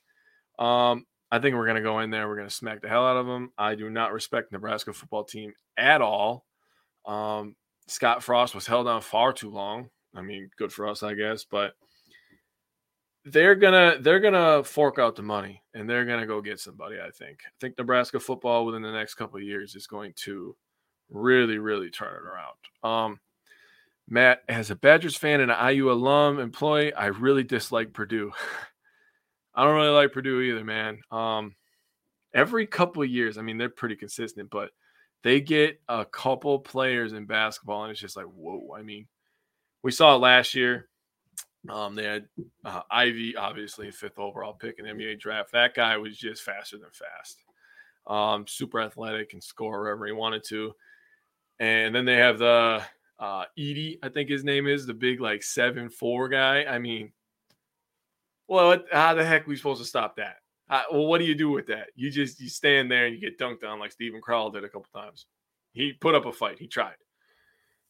Um, 0.59 1.05
I 1.31 1.39
think 1.39 1.55
we're 1.55 1.65
going 1.65 1.77
to 1.77 1.81
go 1.81 1.99
in 1.99 2.11
there. 2.11 2.27
We're 2.27 2.35
going 2.35 2.47
to 2.47 2.53
smack 2.53 2.81
the 2.81 2.89
hell 2.89 3.07
out 3.07 3.17
of 3.17 3.25
them. 3.25 3.51
I 3.57 3.75
do 3.75 3.89
not 3.89 4.13
respect 4.13 4.51
Nebraska 4.51 4.93
football 4.93 5.23
team 5.23 5.53
at 5.77 6.01
all. 6.01 6.45
Um, 7.05 7.55
Scott 7.87 8.23
Frost 8.23 8.53
was 8.53 8.67
held 8.67 8.87
on 8.87 9.01
far 9.01 9.33
too 9.33 9.49
long. 9.49 9.89
I 10.15 10.21
mean, 10.21 10.49
good 10.57 10.71
for 10.71 10.87
us, 10.87 11.03
I 11.03 11.15
guess. 11.15 11.43
But 11.43 11.73
they're 13.25 13.55
gonna 13.55 13.97
they're 13.99 14.19
gonna 14.19 14.63
fork 14.63 14.99
out 14.99 15.15
the 15.15 15.21
money 15.21 15.63
and 15.73 15.89
they're 15.89 16.05
gonna 16.05 16.27
go 16.27 16.41
get 16.41 16.59
somebody. 16.59 16.97
I 16.99 17.09
think. 17.09 17.39
I 17.45 17.51
think 17.59 17.77
Nebraska 17.77 18.19
football 18.19 18.65
within 18.65 18.81
the 18.81 18.91
next 18.91 19.15
couple 19.15 19.39
years 19.39 19.75
is 19.75 19.87
going 19.87 20.13
to 20.17 20.55
really, 21.09 21.57
really 21.57 21.89
turn 21.89 22.13
it 22.15 22.27
around. 22.27 22.57
Um, 22.83 23.19
Matt, 24.13 24.43
as 24.47 24.69
a 24.69 24.75
Badgers 24.75 25.17
fan 25.17 25.41
and 25.41 25.51
an 25.51 25.73
IU 25.73 25.91
alum 25.91 26.39
employee, 26.39 26.93
I 26.93 27.07
really 27.07 27.43
dislike 27.43 27.93
Purdue. 27.93 28.31
I 29.55 29.63
don't 29.63 29.75
really 29.75 29.89
like 29.89 30.11
Purdue 30.11 30.39
either, 30.39 30.63
man. 30.63 30.99
Um, 31.09 31.55
every 32.31 32.67
couple 32.67 33.03
years, 33.03 33.39
I 33.39 33.41
mean, 33.41 33.57
they're 33.57 33.69
pretty 33.69 33.95
consistent, 33.95 34.51
but 34.51 34.69
they 35.23 35.41
get 35.41 35.81
a 35.89 36.05
couple 36.05 36.59
players 36.59 37.13
in 37.13 37.25
basketball, 37.25 37.83
and 37.83 37.91
it's 37.91 37.99
just 37.99 38.15
like, 38.15 38.27
whoa. 38.27 38.75
I 38.77 38.83
mean, 38.83 39.07
we 39.81 39.89
saw 39.89 40.15
it 40.15 40.19
last 40.19 40.53
year. 40.53 40.89
Um, 41.67 41.95
they 41.95 42.03
had 42.03 42.27
uh, 42.65 42.81
Ivey, 42.91 43.35
obviously, 43.35 43.89
fifth 43.89 44.19
overall 44.19 44.53
pick 44.53 44.77
in 44.77 44.85
the 44.85 44.91
NBA 44.91 45.19
draft. 45.21 45.53
That 45.53 45.73
guy 45.73 45.97
was 45.97 46.15
just 46.15 46.43
faster 46.43 46.77
than 46.77 46.89
fast. 46.91 47.43
Um, 48.05 48.45
super 48.47 48.79
athletic 48.79 49.33
and 49.33 49.43
score 49.43 49.79
wherever 49.79 50.05
he 50.05 50.11
wanted 50.11 50.43
to. 50.49 50.73
And 51.59 51.95
then 51.95 52.05
they 52.05 52.17
have 52.17 52.37
the 52.37 52.83
uh, 53.19 53.45
Edey, 53.57 53.99
I 54.03 54.09
think 54.09 54.29
his 54.29 54.43
name 54.43 54.67
is 54.67 54.85
the 54.85 54.93
big 54.93 55.21
like 55.21 55.43
seven 55.43 55.89
four 55.89 56.29
guy. 56.29 56.63
I 56.63 56.79
mean, 56.79 57.11
well, 58.47 58.79
how 58.91 59.13
the 59.13 59.25
heck 59.25 59.45
are 59.45 59.49
we 59.49 59.55
supposed 59.55 59.81
to 59.81 59.87
stop 59.87 60.17
that? 60.17 60.37
Uh, 60.69 60.83
well, 60.91 61.05
what 61.05 61.19
do 61.19 61.25
you 61.25 61.35
do 61.35 61.49
with 61.49 61.67
that? 61.67 61.87
You 61.95 62.09
just 62.09 62.39
you 62.39 62.49
stand 62.49 62.89
there 62.89 63.05
and 63.05 63.15
you 63.15 63.21
get 63.21 63.39
dunked 63.39 63.63
on 63.63 63.79
like 63.79 63.91
Steven 63.91 64.21
Crowl 64.21 64.51
did 64.51 64.63
a 64.63 64.69
couple 64.69 64.87
times. 64.93 65.25
He 65.73 65.93
put 65.93 66.15
up 66.15 66.25
a 66.25 66.31
fight. 66.31 66.59
He 66.59 66.67
tried. 66.67 66.95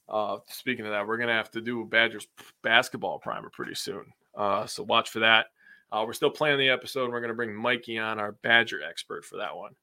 Uh, 0.10 0.38
speaking 0.50 0.86
of 0.86 0.92
that, 0.92 1.08
we're 1.08 1.18
gonna 1.18 1.34
have 1.34 1.52
to 1.52 1.62
do 1.62 1.82
a 1.82 1.86
Badgers 1.86 2.28
basketball 2.62 3.20
primer 3.20 3.50
pretty 3.50 3.76
soon. 3.76 4.06
Uh, 4.36 4.66
so 4.66 4.84
watch 4.84 5.10
for 5.10 5.20
that. 5.20 5.48
Uh, 5.92 6.04
we're 6.06 6.14
still 6.14 6.30
planning 6.30 6.60
the 6.60 6.70
episode. 6.70 7.12
We're 7.12 7.22
gonna 7.22 7.34
bring 7.34 7.56
Mikey 7.56 7.98
on, 7.98 8.20
our 8.20 8.34
Badger 8.34 8.82
expert, 8.84 9.26
for 9.26 9.38
that 9.38 9.56
one. 9.56 9.76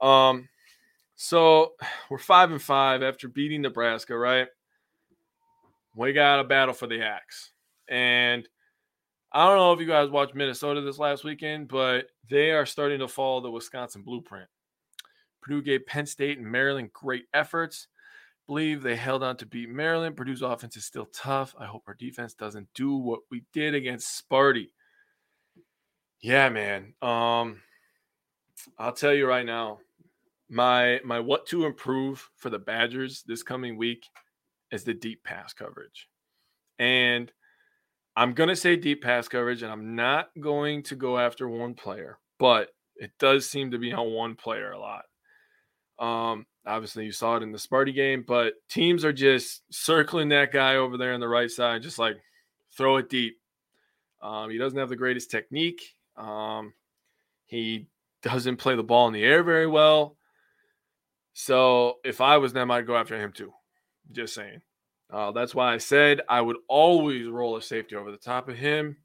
Um, 0.00 0.48
so 1.16 1.72
we're 2.10 2.18
five 2.18 2.50
and 2.50 2.62
five 2.62 3.02
after 3.02 3.28
beating 3.28 3.62
Nebraska, 3.62 4.16
right? 4.16 4.48
We 5.96 6.12
got 6.12 6.40
a 6.40 6.44
battle 6.44 6.74
for 6.74 6.86
the 6.86 7.02
axe, 7.02 7.52
and 7.88 8.48
I 9.32 9.46
don't 9.46 9.56
know 9.56 9.72
if 9.72 9.80
you 9.80 9.86
guys 9.86 10.10
watched 10.10 10.34
Minnesota 10.34 10.80
this 10.80 10.98
last 10.98 11.24
weekend, 11.24 11.68
but 11.68 12.06
they 12.30 12.52
are 12.52 12.66
starting 12.66 13.00
to 13.00 13.08
follow 13.08 13.40
the 13.40 13.50
Wisconsin 13.50 14.02
blueprint. 14.02 14.48
Purdue 15.42 15.62
gave 15.62 15.86
Penn 15.86 16.06
State 16.06 16.38
and 16.38 16.46
Maryland 16.46 16.92
great 16.92 17.26
efforts. 17.34 17.88
Believe 18.46 18.82
they 18.82 18.96
held 18.96 19.22
on 19.22 19.36
to 19.38 19.46
beat 19.46 19.68
Maryland. 19.68 20.16
Purdue's 20.16 20.42
offense 20.42 20.76
is 20.76 20.84
still 20.84 21.06
tough. 21.06 21.54
I 21.58 21.66
hope 21.66 21.82
our 21.86 21.94
defense 21.94 22.34
doesn't 22.34 22.68
do 22.74 22.94
what 22.94 23.20
we 23.30 23.42
did 23.52 23.74
against 23.74 24.22
Sparty. 24.22 24.68
Yeah, 26.20 26.48
man. 26.48 26.94
Um, 27.02 27.60
I'll 28.78 28.92
tell 28.92 29.12
you 29.12 29.26
right 29.26 29.44
now, 29.44 29.80
my 30.54 31.00
my 31.04 31.20
what 31.20 31.46
to 31.48 31.66
improve 31.66 32.30
for 32.36 32.48
the 32.48 32.58
Badgers 32.58 33.24
this 33.26 33.42
coming 33.42 33.76
week 33.76 34.06
is 34.70 34.84
the 34.84 34.94
deep 34.94 35.24
pass 35.24 35.52
coverage. 35.52 36.08
And– 36.78 37.30
I'm 38.16 38.32
going 38.34 38.48
to 38.48 38.56
say 38.56 38.76
deep 38.76 39.02
pass 39.02 39.26
coverage, 39.26 39.62
and 39.62 39.72
I'm 39.72 39.96
not 39.96 40.28
going 40.38 40.84
to 40.84 40.94
go 40.94 41.18
after 41.18 41.48
one 41.48 41.74
player, 41.74 42.18
but 42.38 42.68
it 42.96 43.10
does 43.18 43.48
seem 43.48 43.72
to 43.72 43.78
be 43.78 43.92
on 43.92 44.12
one 44.12 44.36
player 44.36 44.70
a 44.70 44.78
lot. 44.78 45.04
Um, 45.98 46.46
obviously, 46.64 47.06
you 47.06 47.12
saw 47.12 47.36
it 47.36 47.42
in 47.42 47.50
the 47.50 47.58
Sparty 47.58 47.92
game, 47.92 48.24
but 48.26 48.54
teams 48.68 49.04
are 49.04 49.12
just 49.12 49.62
circling 49.70 50.28
that 50.28 50.52
guy 50.52 50.76
over 50.76 50.96
there 50.96 51.12
on 51.12 51.20
the 51.20 51.28
right 51.28 51.50
side, 51.50 51.82
just 51.82 51.98
like 51.98 52.16
throw 52.76 52.98
it 52.98 53.10
deep. 53.10 53.38
Um, 54.22 54.48
he 54.48 54.58
doesn't 54.58 54.78
have 54.78 54.88
the 54.88 54.96
greatest 54.96 55.30
technique. 55.32 55.82
Um, 56.16 56.72
he 57.46 57.88
doesn't 58.22 58.58
play 58.58 58.76
the 58.76 58.84
ball 58.84 59.08
in 59.08 59.12
the 59.12 59.24
air 59.24 59.42
very 59.42 59.66
well. 59.66 60.16
So 61.34 61.98
if 62.04 62.20
I 62.20 62.38
was 62.38 62.52
them, 62.52 62.70
I'd 62.70 62.86
go 62.86 62.96
after 62.96 63.20
him 63.20 63.32
too. 63.32 63.52
Just 64.12 64.34
saying. 64.34 64.62
Uh, 65.12 65.32
that's 65.32 65.54
why 65.54 65.74
I 65.74 65.78
said 65.78 66.22
I 66.28 66.40
would 66.40 66.56
always 66.68 67.26
roll 67.26 67.56
a 67.56 67.62
safety 67.62 67.96
over 67.96 68.10
the 68.10 68.16
top 68.16 68.48
of 68.48 68.56
him. 68.56 68.96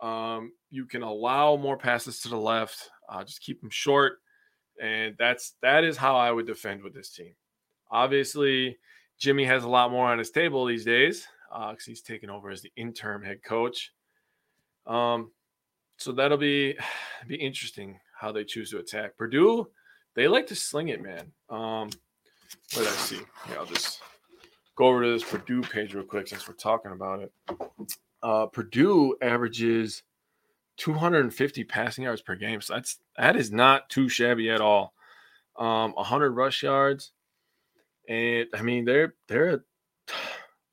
Um, 0.00 0.52
you 0.70 0.86
can 0.86 1.02
allow 1.02 1.56
more 1.56 1.76
passes 1.76 2.20
to 2.20 2.28
the 2.28 2.36
left, 2.36 2.90
uh, 3.08 3.22
just 3.22 3.40
keep 3.40 3.60
them 3.60 3.70
short, 3.70 4.14
and 4.82 5.14
that's 5.18 5.54
that 5.62 5.84
is 5.84 5.96
how 5.96 6.16
I 6.16 6.32
would 6.32 6.46
defend 6.46 6.82
with 6.82 6.92
this 6.92 7.10
team. 7.10 7.34
Obviously, 7.90 8.78
Jimmy 9.18 9.44
has 9.44 9.62
a 9.62 9.68
lot 9.68 9.92
more 9.92 10.08
on 10.08 10.18
his 10.18 10.30
table 10.30 10.66
these 10.66 10.84
days 10.84 11.28
because 11.48 11.84
uh, 11.84 11.86
he's 11.86 12.02
taken 12.02 12.30
over 12.30 12.50
as 12.50 12.62
the 12.62 12.72
interim 12.76 13.22
head 13.22 13.44
coach. 13.44 13.92
Um, 14.86 15.30
so 15.98 16.10
that'll 16.10 16.38
be 16.38 16.76
be 17.28 17.36
interesting 17.36 18.00
how 18.18 18.32
they 18.32 18.44
choose 18.44 18.70
to 18.70 18.78
attack 18.78 19.16
Purdue. 19.16 19.68
They 20.14 20.28
like 20.28 20.46
to 20.48 20.54
sling 20.54 20.88
it, 20.88 21.02
man. 21.02 21.32
Um, 21.48 21.90
what 22.74 22.84
did 22.84 22.88
I 22.88 22.96
see? 22.96 23.20
Yeah, 23.48 23.56
I'll 23.58 23.66
just 23.66 24.00
go 24.76 24.86
over 24.86 25.02
to 25.02 25.10
this 25.12 25.24
Purdue 25.24 25.62
page 25.62 25.94
real 25.94 26.04
quick 26.04 26.28
since 26.28 26.46
we're 26.46 26.54
talking 26.54 26.92
about 26.92 27.20
it. 27.20 27.32
Uh, 28.22 28.46
Purdue 28.46 29.16
averages 29.22 30.02
250 30.78 31.64
passing 31.64 32.04
yards 32.04 32.22
per 32.22 32.34
game. 32.34 32.60
So 32.60 32.74
that's 32.74 32.98
that 33.16 33.36
is 33.36 33.52
not 33.52 33.88
too 33.88 34.08
shabby 34.08 34.50
at 34.50 34.60
all. 34.60 34.94
Um, 35.56 35.92
100 35.92 36.30
rush 36.32 36.62
yards, 36.62 37.12
and 38.08 38.46
I 38.54 38.62
mean 38.62 38.84
they're 38.84 39.14
they're 39.28 39.54
A, 39.54 39.60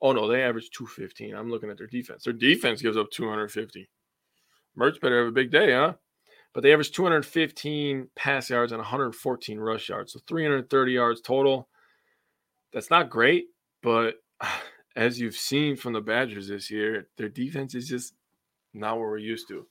oh 0.02 0.12
no 0.12 0.28
they 0.28 0.42
average 0.42 0.70
215. 0.70 1.34
I'm 1.34 1.50
looking 1.50 1.70
at 1.70 1.78
their 1.78 1.86
defense. 1.86 2.24
Their 2.24 2.32
defense 2.32 2.82
gives 2.82 2.96
up 2.96 3.10
250. 3.10 3.88
Mertz 4.78 5.00
better 5.00 5.18
have 5.18 5.28
a 5.28 5.32
big 5.32 5.50
day, 5.50 5.72
huh? 5.72 5.94
But 6.52 6.62
they 6.62 6.72
averaged 6.72 6.94
215 6.94 8.08
pass 8.16 8.50
yards 8.50 8.72
and 8.72 8.80
114 8.80 9.58
rush 9.58 9.88
yards, 9.88 10.12
so 10.12 10.20
330 10.26 10.92
yards 10.92 11.20
total. 11.20 11.68
That's 12.72 12.90
not 12.90 13.10
great, 13.10 13.46
but 13.82 14.14
as 14.96 15.20
you've 15.20 15.36
seen 15.36 15.76
from 15.76 15.92
the 15.92 16.00
Badgers 16.00 16.48
this 16.48 16.70
year, 16.70 17.08
their 17.16 17.28
defense 17.28 17.74
is 17.74 17.88
just 17.88 18.14
not 18.74 18.98
what 18.98 19.02
we're 19.02 19.18
used 19.18 19.48
to. 19.48 19.66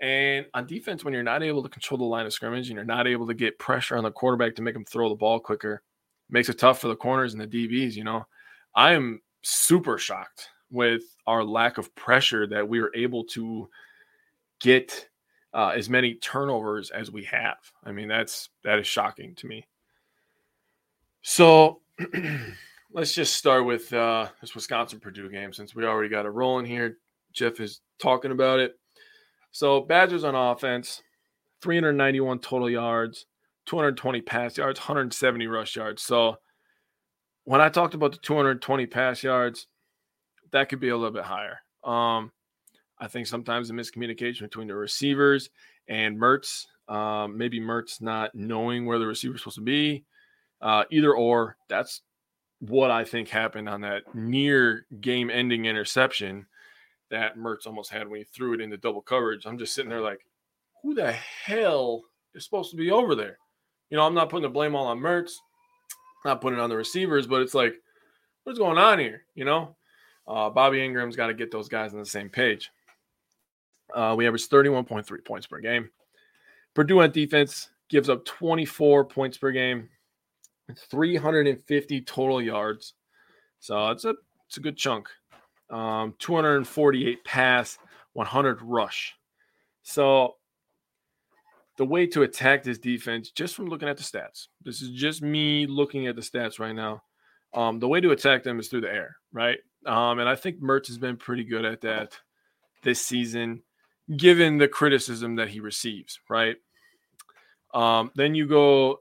And 0.00 0.46
on 0.52 0.66
defense, 0.66 1.04
when 1.04 1.14
you're 1.14 1.22
not 1.22 1.42
able 1.42 1.62
to 1.62 1.68
control 1.68 1.98
the 1.98 2.04
line 2.04 2.26
of 2.26 2.32
scrimmage 2.32 2.68
and 2.68 2.76
you're 2.76 2.84
not 2.84 3.06
able 3.06 3.26
to 3.26 3.34
get 3.34 3.58
pressure 3.58 3.96
on 3.96 4.04
the 4.04 4.10
quarterback 4.10 4.54
to 4.56 4.62
make 4.62 4.76
him 4.76 4.84
throw 4.84 5.08
the 5.08 5.14
ball 5.14 5.40
quicker, 5.40 5.82
makes 6.28 6.48
it 6.48 6.58
tough 6.58 6.80
for 6.80 6.88
the 6.88 6.96
corners 6.96 7.32
and 7.32 7.40
the 7.40 7.46
DBs. 7.46 7.94
You 7.94 8.04
know, 8.04 8.26
I 8.74 8.92
am 8.92 9.20
super 9.42 9.96
shocked 9.96 10.48
with 10.70 11.02
our 11.26 11.44
lack 11.44 11.78
of 11.78 11.94
pressure 11.94 12.46
that 12.48 12.68
we 12.68 12.80
were 12.80 12.92
able 12.94 13.24
to 13.24 13.68
get 14.60 15.08
uh, 15.56 15.72
as 15.74 15.88
many 15.88 16.14
turnovers 16.14 16.90
as 16.90 17.10
we 17.10 17.24
have. 17.24 17.56
I 17.82 17.90
mean, 17.90 18.08
that's 18.08 18.50
that 18.62 18.78
is 18.78 18.86
shocking 18.86 19.34
to 19.36 19.46
me. 19.46 19.66
So 21.22 21.80
let's 22.92 23.14
just 23.14 23.34
start 23.34 23.64
with 23.64 23.90
uh, 23.90 24.28
this 24.42 24.54
Wisconsin 24.54 25.00
Purdue 25.00 25.30
game 25.30 25.54
since 25.54 25.74
we 25.74 25.86
already 25.86 26.10
got 26.10 26.26
it 26.26 26.28
rolling 26.28 26.66
here. 26.66 26.98
Jeff 27.32 27.58
is 27.58 27.80
talking 27.98 28.32
about 28.32 28.60
it. 28.60 28.78
So 29.50 29.80
Badgers 29.80 30.24
on 30.24 30.34
offense, 30.34 31.02
391 31.62 32.40
total 32.40 32.68
yards, 32.68 33.24
220 33.64 34.20
pass 34.20 34.58
yards, 34.58 34.78
170 34.78 35.46
rush 35.46 35.74
yards. 35.74 36.02
So 36.02 36.36
when 37.44 37.62
I 37.62 37.70
talked 37.70 37.94
about 37.94 38.12
the 38.12 38.18
220 38.18 38.84
pass 38.86 39.22
yards, 39.22 39.68
that 40.52 40.68
could 40.68 40.80
be 40.80 40.90
a 40.90 40.96
little 40.96 41.14
bit 41.14 41.24
higher. 41.24 41.60
Um, 41.82 42.30
I 42.98 43.08
think 43.08 43.26
sometimes 43.26 43.68
the 43.68 43.74
miscommunication 43.74 44.42
between 44.42 44.68
the 44.68 44.74
receivers 44.74 45.50
and 45.88 46.18
Mertz, 46.18 46.66
um, 46.88 47.36
maybe 47.36 47.60
Mertz 47.60 48.00
not 48.00 48.34
knowing 48.34 48.86
where 48.86 48.98
the 48.98 49.06
receiver's 49.06 49.40
supposed 49.40 49.56
to 49.56 49.62
be, 49.62 50.04
uh, 50.62 50.84
either 50.90 51.14
or. 51.14 51.56
That's 51.68 52.02
what 52.60 52.90
I 52.90 53.04
think 53.04 53.28
happened 53.28 53.68
on 53.68 53.82
that 53.82 54.02
near 54.14 54.86
game 55.00 55.30
ending 55.30 55.66
interception 55.66 56.46
that 57.10 57.36
Mertz 57.36 57.66
almost 57.66 57.90
had 57.90 58.08
when 58.08 58.18
he 58.18 58.24
threw 58.24 58.54
it 58.54 58.60
into 58.60 58.76
double 58.76 59.02
coverage. 59.02 59.46
I'm 59.46 59.58
just 59.58 59.74
sitting 59.74 59.90
there 59.90 60.00
like, 60.00 60.26
who 60.82 60.94
the 60.94 61.12
hell 61.12 62.02
is 62.34 62.44
supposed 62.44 62.70
to 62.70 62.76
be 62.76 62.90
over 62.90 63.14
there? 63.14 63.38
You 63.90 63.96
know, 63.96 64.04
I'm 64.04 64.14
not 64.14 64.30
putting 64.30 64.42
the 64.42 64.48
blame 64.48 64.74
all 64.74 64.86
on 64.86 64.98
Mertz, 64.98 65.32
not 66.24 66.40
putting 66.40 66.58
it 66.58 66.62
on 66.62 66.70
the 66.70 66.76
receivers, 66.76 67.26
but 67.26 67.42
it's 67.42 67.54
like, 67.54 67.74
what's 68.44 68.58
going 68.58 68.78
on 68.78 68.98
here? 68.98 69.24
You 69.34 69.44
know, 69.44 69.76
uh, 70.26 70.50
Bobby 70.50 70.78
Engram's 70.78 71.16
got 71.16 71.28
to 71.28 71.34
get 71.34 71.52
those 71.52 71.68
guys 71.68 71.92
on 71.92 72.00
the 72.00 72.06
same 72.06 72.28
page. 72.28 72.70
Uh, 73.94 74.14
we 74.16 74.26
average 74.26 74.48
31.3 74.48 75.24
points 75.24 75.46
per 75.46 75.60
game. 75.60 75.90
Purdue 76.74 77.00
on 77.00 77.10
defense 77.10 77.70
gives 77.88 78.08
up 78.08 78.24
24 78.24 79.04
points 79.06 79.38
per 79.38 79.50
game. 79.52 79.88
350 80.90 82.00
total 82.02 82.42
yards. 82.42 82.94
So 83.60 83.88
it's 83.88 84.04
a 84.04 84.14
it's 84.48 84.56
a 84.56 84.60
good 84.60 84.76
chunk. 84.76 85.08
Um, 85.70 86.14
248 86.18 87.24
pass, 87.24 87.78
100 88.12 88.62
rush. 88.62 89.14
So 89.82 90.36
the 91.76 91.84
way 91.84 92.06
to 92.08 92.22
attack 92.22 92.62
this 92.62 92.78
defense, 92.78 93.30
just 93.30 93.54
from 93.54 93.66
looking 93.68 93.88
at 93.88 93.96
the 93.96 94.02
stats, 94.02 94.48
this 94.64 94.82
is 94.82 94.90
just 94.90 95.22
me 95.22 95.66
looking 95.66 96.06
at 96.06 96.16
the 96.16 96.22
stats 96.22 96.58
right 96.58 96.74
now. 96.74 97.02
um, 97.54 97.78
the 97.78 97.88
way 97.88 98.00
to 98.00 98.10
attack 98.10 98.42
them 98.42 98.58
is 98.60 98.68
through 98.68 98.82
the 98.82 98.92
air, 98.92 99.16
right? 99.32 99.58
Um, 99.86 100.18
and 100.18 100.28
I 100.28 100.34
think 100.34 100.60
Mertz 100.60 100.88
has 100.88 100.98
been 100.98 101.16
pretty 101.16 101.44
good 101.44 101.64
at 101.64 101.80
that 101.82 102.18
this 102.82 103.04
season, 103.04 103.62
given 104.14 104.58
the 104.58 104.68
criticism 104.68 105.36
that 105.36 105.48
he 105.48 105.60
receives, 105.60 106.20
right? 106.28 106.56
Um, 107.74 108.10
then 108.14 108.34
you 108.34 108.46
go, 108.46 109.00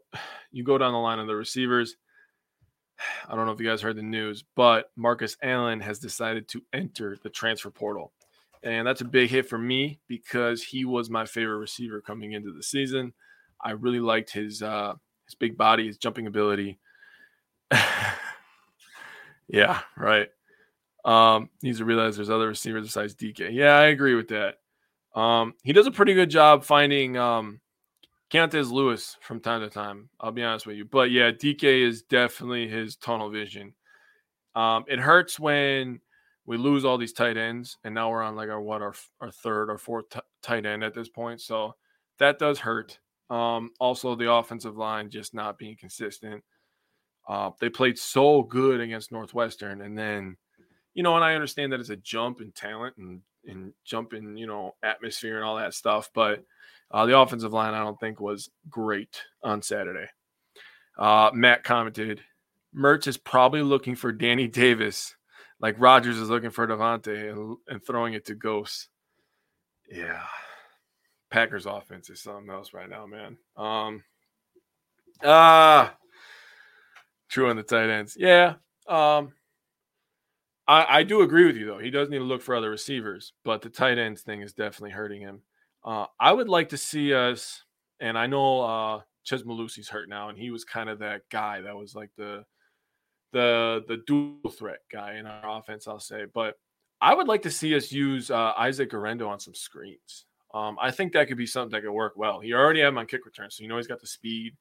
you 0.52 0.64
go 0.64 0.78
down 0.78 0.94
the 0.94 1.00
line 1.00 1.20
of 1.20 1.28
the 1.28 1.36
receivers. 1.36 1.96
I 3.30 3.36
don't 3.36 3.46
know 3.46 3.52
if 3.52 3.60
you 3.60 3.68
guys 3.68 3.82
heard 3.82 3.98
the 3.98 4.04
news, 4.04 4.44
but 4.56 4.92
Markus 4.96 5.38
Allen 5.42 5.80
has 5.82 6.00
decided 6.00 6.48
to 6.50 6.62
enter 6.74 7.18
the 7.22 7.30
transfer 7.30 7.70
portal. 7.70 8.14
And 8.64 8.88
that's 8.88 9.02
a 9.02 9.06
big 9.06 9.30
hit 9.30 9.48
for 9.48 9.60
me 9.60 10.00
because 10.08 10.64
he 10.64 10.86
was 10.86 11.10
my 11.10 11.26
favorite 11.26 11.58
receiver 11.58 12.02
coming 12.02 12.32
into 12.32 12.52
the 12.52 12.64
season. 12.64 13.14
I 13.64 13.72
really 13.72 14.00
liked 14.00 14.32
his 14.32 14.64
uh, 14.64 14.94
his 15.26 15.36
big 15.36 15.56
body, 15.56 15.86
his 15.86 15.98
jumping 15.98 16.26
ability. 16.26 16.80
yeah, 19.48 19.82
right. 19.96 20.30
Um, 21.04 21.50
needs 21.62 21.78
to 21.78 21.86
realize 21.86 22.16
there's 22.16 22.32
other 22.32 22.48
receivers 22.48 22.88
besides 22.88 23.16
DK. 23.16 23.54
Yeah, 23.54 23.76
I 23.76 23.86
agree 23.86 24.16
with 24.16 24.30
that. 24.30 24.56
Um, 25.16 25.54
he 25.64 25.74
does 25.74 25.88
a 25.88 25.92
pretty 25.92 26.14
good 26.14 26.30
job 26.30 26.64
finding 26.64 27.18
um, 27.18 27.62
Keontez 28.32 28.70
Lewis 28.70 29.18
from 29.22 29.40
time 29.40 29.62
to 29.62 29.70
time. 29.70 30.10
I'll 30.20 30.32
be 30.32 30.44
honest 30.44 30.68
with 30.68 30.76
you, 30.76 30.86
but 30.86 31.10
yeah, 31.10 31.32
DK 31.32 31.82
is 31.82 32.04
definitely 32.04 32.68
his 32.68 32.98
tunnel 32.98 33.30
vision. 33.30 33.74
Um, 34.56 34.84
it 34.88 35.00
hurts 35.00 35.40
when 35.40 36.02
we 36.46 36.58
lose 36.58 36.86
all 36.86 36.98
these 36.98 37.14
tight 37.14 37.38
ends, 37.38 37.78
and 37.84 37.96
now 37.96 38.10
we're 38.12 38.24
on 38.24 38.36
like 38.36 38.50
our 38.50 38.62
what 38.62 38.82
our 38.82 38.94
our 39.22 39.32
third 39.32 39.70
or 39.70 39.78
fourth 39.78 40.10
t- 40.10 40.20
tight 40.42 40.66
end 40.66 40.84
at 40.84 40.94
this 40.94 41.10
point. 41.10 41.42
So 41.42 41.76
that 42.20 42.40
does 42.40 42.60
hurt. 42.60 43.00
Um, 43.30 43.72
also, 43.80 44.16
the 44.16 44.32
offensive 44.32 44.78
line 44.78 45.10
just 45.10 45.34
not 45.34 45.58
being 45.58 45.76
consistent. 45.76 46.44
Uh, 47.28 47.52
they 47.60 47.70
played 47.70 47.98
so 47.98 48.44
good 48.44 48.80
against 48.80 49.12
Northwestern, 49.12 49.82
and 49.82 49.98
then 49.98 50.38
you 50.94 51.04
know, 51.04 51.16
and 51.16 51.26
I 51.26 51.36
understand 51.36 51.72
that 51.74 51.80
it's 51.80 51.90
a 51.90 51.98
jump 51.98 52.42
in 52.42 52.52
talent 52.52 52.96
and 52.98 53.22
and 53.48 53.74
jumping, 53.84 54.38
you 54.38 54.48
know 54.48 54.76
atmosphere 54.84 55.36
and 55.36 55.46
all 55.46 55.58
that 55.58 55.74
stuff, 55.74 56.10
but 56.14 56.44
uh, 56.92 57.06
the 57.06 57.18
offensive 57.18 57.54
line 57.54 57.74
I 57.74 57.84
don't 57.84 58.00
think 58.00 58.20
was 58.20 58.50
great 58.70 59.22
on 59.44 59.62
Saturday. 59.62 60.08
Uh, 60.98 61.32
Matt 61.34 61.64
commented, 61.64 62.22
Mertz 62.76 63.08
is 63.08 63.18
probably 63.18 63.62
looking 63.62 63.96
for 63.96 64.12
Danny 64.12 64.48
Davis 64.48 65.16
like 65.60 65.76
Rodgers 65.80 66.18
is 66.18 66.30
looking 66.30 66.50
for 66.50 66.68
Davante 66.68 67.58
and, 67.68 67.86
throwing 67.86 68.14
it 68.14 68.26
to 68.26 68.36
Ghosts. 68.36 68.90
Yeah. 69.90 70.22
Packers 71.30 71.66
offense 71.66 72.10
is 72.10 72.22
something 72.22 72.50
else 72.50 72.74
right 72.74 72.90
now, 72.90 73.06
man. 73.06 73.38
Um 73.58 74.04
ah 75.24 75.96
true 77.30 77.50
on 77.50 77.56
the 77.56 77.64
tight 77.64 77.90
ends. 77.90 78.16
Yeah. 78.20 78.56
Um 78.88 79.34
I, 80.68 81.00
I 81.00 81.04
do 81.04 81.22
agree 81.22 81.46
with 81.46 81.58
you 81.58 81.66
though. 81.66 81.78
He 81.80 81.92
does 81.92 82.10
need 82.10 82.20
to 82.20 82.24
look 82.24 82.42
for 82.42 82.56
other 82.56 82.70
receivers, 82.70 83.34
but 83.44 83.62
the 83.62 83.70
tight 83.70 83.98
ends 83.98 84.22
thing 84.22 84.42
is 84.42 84.54
definitely 84.54 84.92
hurting 84.92 85.22
him. 85.22 85.42
Uh, 85.84 86.08
I 86.20 86.32
would 86.34 86.50
like 86.50 86.70
to 86.70 86.78
see 86.78 87.14
us, 87.14 87.64
and 88.00 88.18
I 88.18 88.28
know 88.28 88.62
uh 88.62 89.02
Chez 89.24 89.44
Mellusi's 89.44 89.90
hurt 89.90 90.10
now, 90.10 90.30
and 90.30 90.38
he 90.38 90.52
was 90.52 90.64
kind 90.66 90.90
of 90.90 91.00
that 91.00 91.22
guy 91.30 91.62
that 91.62 91.76
was 91.76 91.96
like 91.96 92.10
the 92.18 92.44
the 93.34 93.84
the 93.88 93.98
dual 94.08 94.50
threat 94.52 94.80
guy 94.92 95.16
in 95.16 95.26
our 95.28 95.60
offense, 95.60 95.88
I'll 95.88 96.00
say. 96.00 96.26
But 96.34 96.56
I 97.02 97.14
would 97.14 97.28
like 97.28 97.44
to 97.44 97.52
see 97.52 97.76
us 97.76 97.92
use 97.92 98.32
uh, 98.32 98.54
Isaac 98.58 98.90
Guerendo 98.92 99.28
on 99.28 99.40
some 99.40 99.56
screens. 99.56 100.26
Um, 100.54 100.78
I 100.82 100.92
think 100.92 101.14
that 101.14 101.28
could 101.28 101.38
be 101.38 101.48
something 101.48 101.72
that 101.72 101.82
could 101.82 101.92
work 101.92 102.14
well. 102.16 102.40
He 102.40 102.54
already 102.54 102.80
had 102.80 102.90
him 102.90 102.98
on 102.98 103.08
kick 103.08 103.26
return, 103.26 103.52
so 103.52 103.64
you 103.64 103.70
know 103.70 103.78
he's 103.78 103.88
got 103.88 104.02
the 104.02 104.08
speed. 104.08 104.56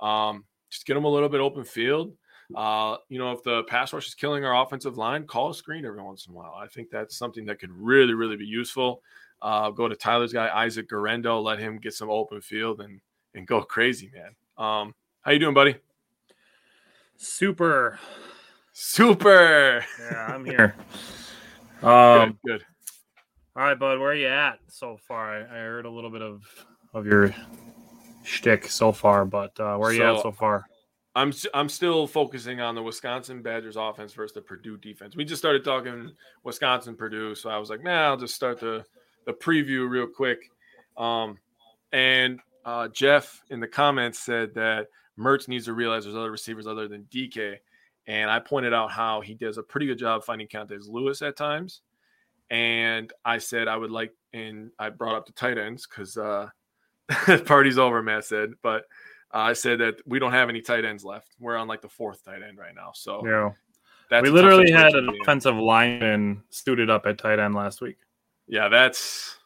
Um, 0.00 0.44
just 0.70 0.86
get 0.86 0.96
him 0.96 1.04
a 1.04 1.08
little 1.10 1.28
bit 1.28 1.40
open 1.40 1.64
field. 1.64 2.14
Uh, 2.54 2.96
you 3.08 3.18
know, 3.18 3.32
if 3.32 3.42
the 3.42 3.64
pass 3.64 3.92
rush 3.92 4.06
is 4.06 4.14
killing 4.14 4.44
our 4.44 4.62
offensive 4.64 4.96
line, 4.96 5.26
call 5.26 5.50
a 5.50 5.54
screen 5.54 5.84
every 5.84 6.02
once 6.02 6.26
in 6.26 6.32
a 6.32 6.36
while. 6.36 6.54
I 6.56 6.66
think 6.68 6.90
that's 6.90 7.16
something 7.16 7.44
that 7.46 7.58
could 7.58 7.72
really, 7.72 8.14
really 8.14 8.36
be 8.36 8.44
useful. 8.46 9.02
Uh, 9.42 9.70
go 9.70 9.88
to 9.88 9.96
Tyler's 9.96 10.32
guy, 10.32 10.48
Isaac 10.54 10.88
Guerendo, 10.88 11.40
let 11.40 11.58
him 11.58 11.78
get 11.78 11.92
some 11.94 12.08
open 12.10 12.40
field 12.40 12.80
and 12.80 13.00
and 13.34 13.46
go 13.46 13.60
crazy, 13.62 14.10
man. 14.14 14.30
Um, 14.56 14.94
how 15.22 15.32
you 15.32 15.38
doing, 15.38 15.54
buddy? 15.54 15.76
Super. 17.16 17.98
Super. 18.72 19.84
Yeah, 20.00 20.26
I'm 20.34 20.44
here. 20.46 20.74
Um, 21.82 22.38
good, 22.44 22.60
good. 22.60 22.64
All 23.56 23.62
right, 23.62 23.78
bud. 23.78 23.98
Where 23.98 24.10
are 24.10 24.14
you 24.14 24.28
at 24.28 24.58
so 24.68 24.98
far? 25.08 25.32
I, 25.34 25.40
I 25.44 25.58
heard 25.64 25.86
a 25.86 25.90
little 25.90 26.10
bit 26.10 26.22
of 26.22 26.42
of 26.94 27.06
your 27.06 27.34
shtick 28.24 28.66
so 28.66 28.92
far, 28.92 29.24
but 29.24 29.58
uh, 29.60 29.76
where 29.76 29.90
are 29.90 29.92
you 29.92 29.98
So- 30.00 30.16
at 30.16 30.22
so 30.22 30.32
far? 30.32 30.66
I'm 31.16 31.32
I'm 31.54 31.70
still 31.70 32.06
focusing 32.06 32.60
on 32.60 32.74
the 32.74 32.82
Wisconsin 32.82 33.40
Badgers 33.40 33.76
offense 33.76 34.12
versus 34.12 34.34
the 34.34 34.42
Purdue 34.42 34.76
defense. 34.76 35.16
We 35.16 35.24
just 35.24 35.40
started 35.40 35.64
talking 35.64 36.12
Wisconsin 36.44 36.94
Purdue, 36.94 37.34
so 37.34 37.48
I 37.48 37.56
was 37.56 37.70
like, 37.70 37.82
nah, 37.82 38.08
I'll 38.08 38.18
just 38.18 38.34
start 38.34 38.60
the 38.60 38.84
the 39.24 39.32
preview 39.32 39.88
real 39.88 40.06
quick. 40.06 40.50
Um, 40.98 41.38
and 41.90 42.38
uh, 42.66 42.88
Jeff 42.88 43.42
in 43.48 43.60
the 43.60 43.66
comments 43.66 44.18
said 44.18 44.52
that 44.54 44.88
Mertz 45.18 45.48
needs 45.48 45.64
to 45.64 45.72
realize 45.72 46.04
there's 46.04 46.16
other 46.16 46.30
receivers 46.30 46.66
other 46.66 46.86
than 46.86 47.04
DK, 47.04 47.56
and 48.06 48.30
I 48.30 48.38
pointed 48.38 48.74
out 48.74 48.92
how 48.92 49.22
he 49.22 49.32
does 49.32 49.56
a 49.56 49.62
pretty 49.62 49.86
good 49.86 49.98
job 49.98 50.22
finding 50.22 50.48
Keontez 50.48 50.86
Lewis 50.86 51.22
at 51.22 51.34
times. 51.34 51.80
And 52.50 53.10
I 53.24 53.38
said 53.38 53.68
I 53.68 53.76
would 53.78 53.90
like, 53.90 54.12
and 54.34 54.70
I 54.78 54.90
brought 54.90 55.16
up 55.16 55.24
the 55.24 55.32
tight 55.32 55.56
ends 55.56 55.86
because 55.86 56.18
uh, 56.18 56.48
party's 57.46 57.78
over. 57.78 58.02
Matt 58.02 58.26
said, 58.26 58.50
but 58.62 58.84
I 59.32 59.52
said 59.52 59.80
that 59.80 59.96
we 60.06 60.18
don't 60.18 60.32
have 60.32 60.48
any 60.48 60.60
tight 60.60 60.84
ends 60.84 61.04
left. 61.04 61.34
We're 61.38 61.56
on 61.56 61.68
like 61.68 61.82
the 61.82 61.88
fourth 61.88 62.24
tight 62.24 62.42
end 62.42 62.58
right 62.58 62.74
now. 62.74 62.92
So 62.94 63.26
Yeah, 63.26 63.50
that's 64.08 64.22
we 64.22 64.30
literally 64.30 64.70
had 64.70 64.94
an 64.94 65.04
to 65.04 65.10
be 65.12 65.16
in. 65.16 65.22
offensive 65.22 65.56
lineman 65.56 66.42
suited 66.50 66.90
up 66.90 67.06
at 67.06 67.18
tight 67.18 67.38
end 67.38 67.54
last 67.54 67.80
week. 67.80 67.96
Yeah, 68.46 68.68
that's 68.68 69.36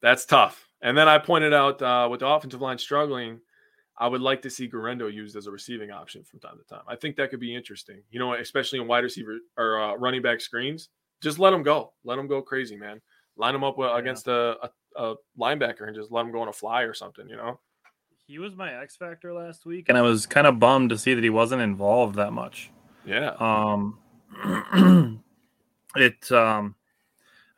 that's 0.00 0.26
tough. 0.26 0.68
And 0.82 0.98
then 0.98 1.08
I 1.08 1.18
pointed 1.18 1.54
out 1.54 1.80
uh, 1.80 2.08
with 2.10 2.20
the 2.20 2.26
offensive 2.26 2.60
line 2.60 2.78
struggling, 2.78 3.40
I 3.96 4.08
would 4.08 4.20
like 4.20 4.42
to 4.42 4.50
see 4.50 4.66
Guerendo 4.66 5.06
used 5.06 5.36
as 5.36 5.46
a 5.46 5.50
receiving 5.52 5.92
option 5.92 6.24
from 6.24 6.40
time 6.40 6.58
to 6.58 6.64
time. 6.64 6.82
I 6.88 6.96
think 6.96 7.14
that 7.16 7.30
could 7.30 7.38
be 7.38 7.54
interesting. 7.54 8.02
You 8.10 8.18
know, 8.18 8.34
especially 8.34 8.80
in 8.80 8.88
wide 8.88 9.04
receiver 9.04 9.38
or 9.56 9.80
uh, 9.80 9.94
running 9.94 10.22
back 10.22 10.40
screens. 10.40 10.88
Just 11.20 11.38
let 11.38 11.50
them 11.50 11.62
go. 11.62 11.92
Let 12.04 12.16
them 12.16 12.26
go 12.26 12.42
crazy, 12.42 12.74
man. 12.76 13.00
Line 13.36 13.52
them 13.52 13.62
up 13.62 13.78
with, 13.78 13.92
against 13.94 14.26
a, 14.26 14.56
a, 14.60 14.70
a 14.96 15.14
linebacker 15.38 15.86
and 15.86 15.94
just 15.94 16.10
let 16.10 16.24
them 16.24 16.32
go 16.32 16.40
on 16.42 16.48
a 16.48 16.52
fly 16.52 16.82
or 16.82 16.92
something. 16.94 17.28
You 17.28 17.36
know. 17.36 17.60
He 18.32 18.38
was 18.38 18.56
my 18.56 18.72
X 18.72 18.96
factor 18.96 19.34
last 19.34 19.66
week, 19.66 19.90
and 19.90 19.98
I 19.98 20.00
was 20.00 20.24
kind 20.24 20.46
of 20.46 20.58
bummed 20.58 20.88
to 20.88 20.96
see 20.96 21.12
that 21.12 21.22
he 21.22 21.28
wasn't 21.28 21.60
involved 21.60 22.16
that 22.16 22.32
much. 22.32 22.70
Yeah. 23.04 23.34
Um, 23.38 23.98
it. 25.96 26.32
Um, 26.32 26.74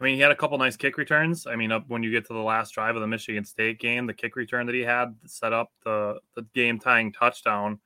I 0.00 0.04
mean, 0.04 0.16
he 0.16 0.20
had 0.20 0.32
a 0.32 0.34
couple 0.34 0.58
nice 0.58 0.76
kick 0.76 0.98
returns. 0.98 1.46
I 1.46 1.54
mean, 1.54 1.70
up 1.70 1.84
when 1.86 2.02
you 2.02 2.10
get 2.10 2.26
to 2.26 2.32
the 2.32 2.40
last 2.40 2.72
drive 2.72 2.96
of 2.96 3.02
the 3.02 3.06
Michigan 3.06 3.44
State 3.44 3.78
game, 3.78 4.08
the 4.08 4.14
kick 4.14 4.34
return 4.34 4.66
that 4.66 4.74
he 4.74 4.80
had 4.80 5.14
set 5.26 5.52
up 5.52 5.70
the 5.84 6.18
the 6.34 6.42
game 6.56 6.80
tying 6.80 7.12
touchdown. 7.12 7.78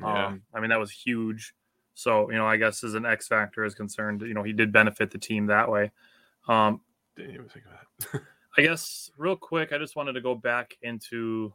Yeah. 0.00 0.26
Um, 0.26 0.42
I 0.52 0.58
mean, 0.58 0.70
that 0.70 0.80
was 0.80 0.90
huge. 0.90 1.54
So, 1.94 2.28
you 2.28 2.38
know, 2.38 2.46
I 2.48 2.56
guess 2.56 2.82
as 2.82 2.94
an 2.94 3.06
X 3.06 3.28
factor 3.28 3.64
is 3.64 3.76
concerned, 3.76 4.22
you 4.22 4.34
know, 4.34 4.42
he 4.42 4.52
did 4.52 4.72
benefit 4.72 5.12
the 5.12 5.18
team 5.18 5.46
that 5.46 5.70
way. 5.70 5.92
Um, 6.48 6.80
Didn't 7.14 7.34
even 7.34 7.48
think 7.48 7.66
of 7.66 8.10
that. 8.12 8.22
I 8.58 8.62
guess 8.62 9.12
real 9.16 9.36
quick, 9.36 9.72
I 9.72 9.78
just 9.78 9.94
wanted 9.94 10.14
to 10.14 10.20
go 10.20 10.34
back 10.34 10.76
into 10.82 11.54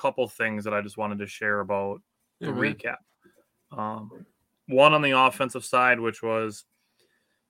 couple 0.00 0.26
things 0.28 0.64
that 0.64 0.72
I 0.74 0.80
just 0.80 0.96
wanted 0.96 1.18
to 1.18 1.26
share 1.26 1.60
about 1.60 2.00
the 2.40 2.52
man. 2.52 2.74
recap. 2.74 2.96
Um, 3.76 4.26
one 4.66 4.94
on 4.94 5.02
the 5.02 5.12
offensive 5.12 5.64
side, 5.64 6.00
which 6.00 6.22
was 6.22 6.64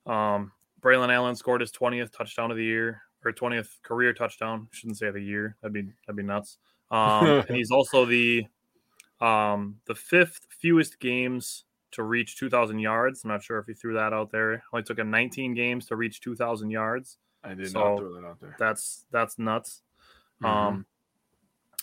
um, 0.05 0.51
Braylon 0.81 1.11
Allen 1.13 1.35
scored 1.35 1.61
his 1.61 1.71
20th 1.71 2.11
touchdown 2.11 2.51
of 2.51 2.57
the 2.57 2.63
year 2.63 3.01
or 3.23 3.31
20th 3.31 3.81
career 3.83 4.13
touchdown. 4.13 4.67
Shouldn't 4.71 4.97
say 4.97 5.07
of 5.07 5.13
the 5.13 5.23
year. 5.23 5.57
That'd 5.61 5.73
be 5.73 5.83
that'd 6.05 6.17
be 6.17 6.23
nuts. 6.23 6.57
Um, 6.89 7.25
and 7.47 7.55
he's 7.55 7.71
also 7.71 8.05
the 8.05 8.45
um, 9.19 9.79
the 9.85 9.95
fifth 9.95 10.47
fewest 10.49 10.99
games 10.99 11.65
to 11.91 12.03
reach 12.03 12.37
2,000 12.37 12.79
yards. 12.79 13.23
I'm 13.23 13.29
not 13.31 13.43
sure 13.43 13.59
if 13.59 13.67
he 13.67 13.73
threw 13.73 13.93
that 13.95 14.13
out 14.13 14.31
there. 14.31 14.63
Only 14.73 14.83
took 14.83 14.97
him 14.97 15.11
19 15.11 15.53
games 15.53 15.85
to 15.87 15.95
reach 15.95 16.21
2,000 16.21 16.71
yards 16.71 17.17
I 17.43 17.53
did 17.53 17.69
So, 17.69 17.79
not 17.79 17.97
throw 17.99 18.13
that 18.13 18.25
out 18.25 18.39
there. 18.39 18.55
that's 18.57 19.05
that's 19.11 19.37
nuts. 19.37 19.83
Mhm. 20.41 20.47
Um, 20.47 20.85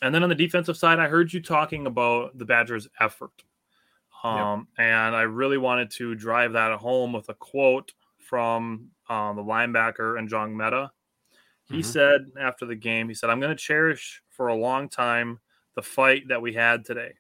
and 0.03 0.15
then 0.15 0.23
on 0.23 0.29
the 0.29 0.35
defensive 0.35 0.77
side, 0.77 0.99
I 0.99 1.09
heard 1.09 1.33
you 1.33 1.43
talking 1.43 1.87
about 1.87 2.37
the 2.39 2.45
Badgers' 2.45 2.89
effort, 3.01 3.45
um, 4.25 4.69
and 4.79 5.17
I 5.17 5.23
really 5.23 5.59
wanted 5.59 5.91
to 5.93 6.15
drive 6.15 6.53
that 6.55 6.79
home 6.79 7.13
with 7.13 7.29
a 7.29 7.35
quote 7.35 7.95
from 8.19 8.91
um, 9.09 9.37
the 9.37 9.43
linebacker 9.43 10.19
Njongmeta. 10.19 10.91
He 11.65 11.81
Mhm. 11.81 11.85
said 11.85 12.33
after 12.39 12.67
the 12.67 12.77
game, 12.77 13.09
he 13.09 13.15
said, 13.15 13.31
"I'm 13.31 13.41
going 13.41 13.57
to 13.57 13.63
cherish 13.63 14.23
for 14.31 14.49
a 14.49 14.55
long 14.55 14.89
time 14.89 15.41
the 15.75 15.83
fight 15.83 16.29
that 16.29 16.43
we 16.43 16.55
had 16.55 16.85
today. 16.85 17.15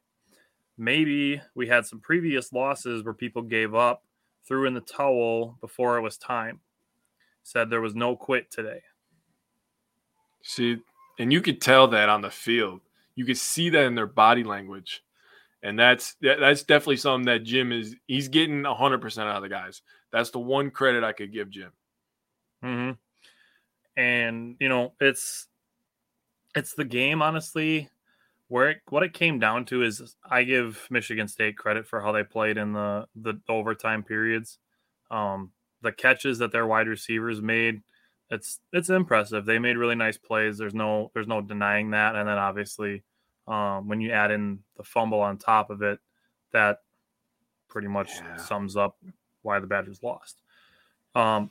Maybe 0.76 1.40
we 1.54 1.66
had 1.68 1.86
some 1.86 2.00
previous 2.00 2.52
losses 2.52 3.02
where 3.04 3.14
people 3.14 3.42
gave 3.42 3.74
up, 3.74 4.06
threw 4.44 4.66
in 4.66 4.74
the 4.74 4.80
towel 4.80 5.58
before 5.60 5.98
it 5.98 6.02
was 6.02 6.18
time." 6.18 6.60
Said 7.42 7.70
there 7.70 7.80
was 7.80 7.94
no 7.94 8.16
quit 8.16 8.50
today. 8.50 8.82
See, 10.42 10.82
and 11.18 11.32
you 11.32 11.40
could 11.40 11.60
tell 11.60 11.88
that 11.88 12.08
on 12.08 12.22
the 12.22 12.30
field. 12.30 12.80
You 13.14 13.24
could 13.24 13.38
see 13.38 13.70
that 13.70 13.84
in 13.84 13.94
their 13.94 14.06
body 14.06 14.44
language. 14.44 15.02
And 15.62 15.78
that's 15.78 16.14
that, 16.22 16.38
that's 16.38 16.62
definitely 16.62 16.98
something 16.98 17.26
that 17.26 17.42
Jim 17.42 17.72
is 17.72 17.96
he's 18.06 18.28
getting 18.28 18.62
100% 18.62 19.18
out 19.18 19.36
of 19.36 19.42
the 19.42 19.48
guys. 19.48 19.82
That's 20.12 20.30
the 20.30 20.38
one 20.38 20.70
credit 20.70 21.02
I 21.02 21.12
could 21.12 21.32
give 21.32 21.50
Jim. 21.50 21.72
Mm-hmm. 22.64 24.00
And 24.00 24.56
you 24.60 24.68
know, 24.68 24.92
it's 25.00 25.48
it's 26.54 26.74
the 26.74 26.84
game 26.84 27.22
honestly 27.22 27.90
where 28.48 28.70
it, 28.70 28.78
what 28.88 29.02
it 29.02 29.12
came 29.12 29.38
down 29.38 29.64
to 29.66 29.82
is 29.82 30.16
I 30.28 30.42
give 30.42 30.86
Michigan 30.90 31.28
State 31.28 31.56
credit 31.56 31.86
for 31.86 32.00
how 32.00 32.12
they 32.12 32.24
played 32.24 32.56
in 32.56 32.72
the 32.72 33.06
the 33.14 33.40
overtime 33.48 34.02
periods. 34.02 34.58
Um, 35.10 35.52
the 35.82 35.92
catches 35.92 36.38
that 36.38 36.52
their 36.52 36.66
wide 36.66 36.88
receivers 36.88 37.40
made, 37.40 37.82
it's 38.30 38.60
it's 38.72 38.90
impressive. 38.90 39.44
They 39.44 39.58
made 39.58 39.76
really 39.76 39.94
nice 39.94 40.18
plays. 40.18 40.58
There's 40.58 40.74
no 40.74 41.10
there's 41.14 41.28
no 41.28 41.40
denying 41.40 41.90
that. 41.90 42.14
And 42.14 42.28
then 42.28 42.38
obviously, 42.38 43.02
um, 43.46 43.88
when 43.88 44.00
you 44.00 44.10
add 44.12 44.30
in 44.30 44.60
the 44.76 44.84
fumble 44.84 45.20
on 45.20 45.38
top 45.38 45.70
of 45.70 45.82
it, 45.82 45.98
that 46.52 46.82
pretty 47.68 47.88
much 47.88 48.10
yeah. 48.16 48.36
sums 48.36 48.76
up 48.76 48.98
why 49.42 49.58
the 49.60 49.66
Badgers 49.66 50.02
lost. 50.02 50.42
Um, 51.14 51.50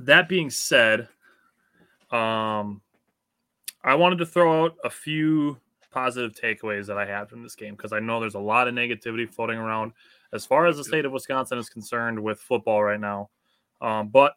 that 0.00 0.28
being 0.28 0.50
said, 0.50 1.08
um, 2.10 2.82
I 3.82 3.94
wanted 3.94 4.18
to 4.18 4.26
throw 4.26 4.64
out 4.64 4.76
a 4.84 4.90
few 4.90 5.58
positive 5.90 6.32
takeaways 6.32 6.86
that 6.86 6.98
I 6.98 7.06
had 7.06 7.28
from 7.28 7.42
this 7.42 7.54
game 7.54 7.74
because 7.76 7.92
I 7.92 8.00
know 8.00 8.20
there's 8.20 8.34
a 8.34 8.40
lot 8.40 8.66
of 8.66 8.74
negativity 8.74 9.32
floating 9.32 9.58
around 9.58 9.92
as 10.32 10.44
far 10.44 10.66
as 10.66 10.76
the 10.76 10.84
state 10.84 11.04
of 11.04 11.12
Wisconsin 11.12 11.58
is 11.58 11.68
concerned 11.68 12.20
with 12.20 12.40
football 12.40 12.82
right 12.82 13.00
now. 13.00 13.30
Um, 13.80 14.08
but 14.08 14.34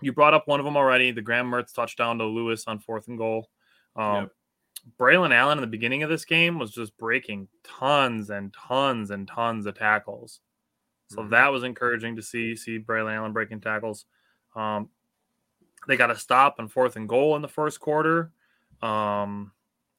you 0.00 0.12
brought 0.12 0.34
up 0.34 0.46
one 0.46 0.60
of 0.60 0.64
them 0.64 0.76
already 0.76 1.10
the 1.10 1.22
Graham 1.22 1.50
Mertz 1.50 1.72
touchdown 1.72 2.18
to 2.18 2.24
Lewis 2.24 2.64
on 2.66 2.78
fourth 2.78 3.08
and 3.08 3.18
goal. 3.18 3.48
Um, 3.96 4.14
yep. 4.14 4.30
Braylon 4.98 5.34
Allen 5.34 5.58
in 5.58 5.62
the 5.62 5.68
beginning 5.68 6.02
of 6.02 6.10
this 6.10 6.24
game 6.24 6.58
was 6.58 6.70
just 6.70 6.96
breaking 6.96 7.48
tons 7.64 8.30
and 8.30 8.54
tons 8.54 9.10
and 9.10 9.26
tons 9.26 9.66
of 9.66 9.76
tackles. 9.76 10.40
So 11.10 11.18
mm-hmm. 11.18 11.30
that 11.30 11.52
was 11.52 11.64
encouraging 11.64 12.16
to 12.16 12.22
see 12.22 12.54
see 12.54 12.78
Braylon 12.78 13.14
Allen 13.14 13.32
breaking 13.32 13.60
tackles. 13.60 14.04
Um, 14.54 14.90
they 15.86 15.96
got 15.96 16.10
a 16.10 16.16
stop 16.16 16.56
on 16.58 16.68
fourth 16.68 16.96
and 16.96 17.08
goal 17.08 17.36
in 17.36 17.42
the 17.42 17.48
first 17.48 17.80
quarter. 17.80 18.30
Um, 18.82 19.52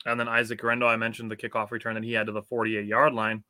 and 0.05 0.19
then 0.19 0.27
Isaac 0.27 0.59
Guerendo, 0.59 0.87
I 0.87 0.95
mentioned 0.95 1.29
the 1.29 1.35
kickoff 1.35 1.71
return 1.71 1.95
that 1.95 2.03
he 2.03 2.13
had 2.13 2.27
to 2.27 2.31
the 2.31 2.41
48 2.43 2.85
yard 2.85 3.13
line. 3.13 3.43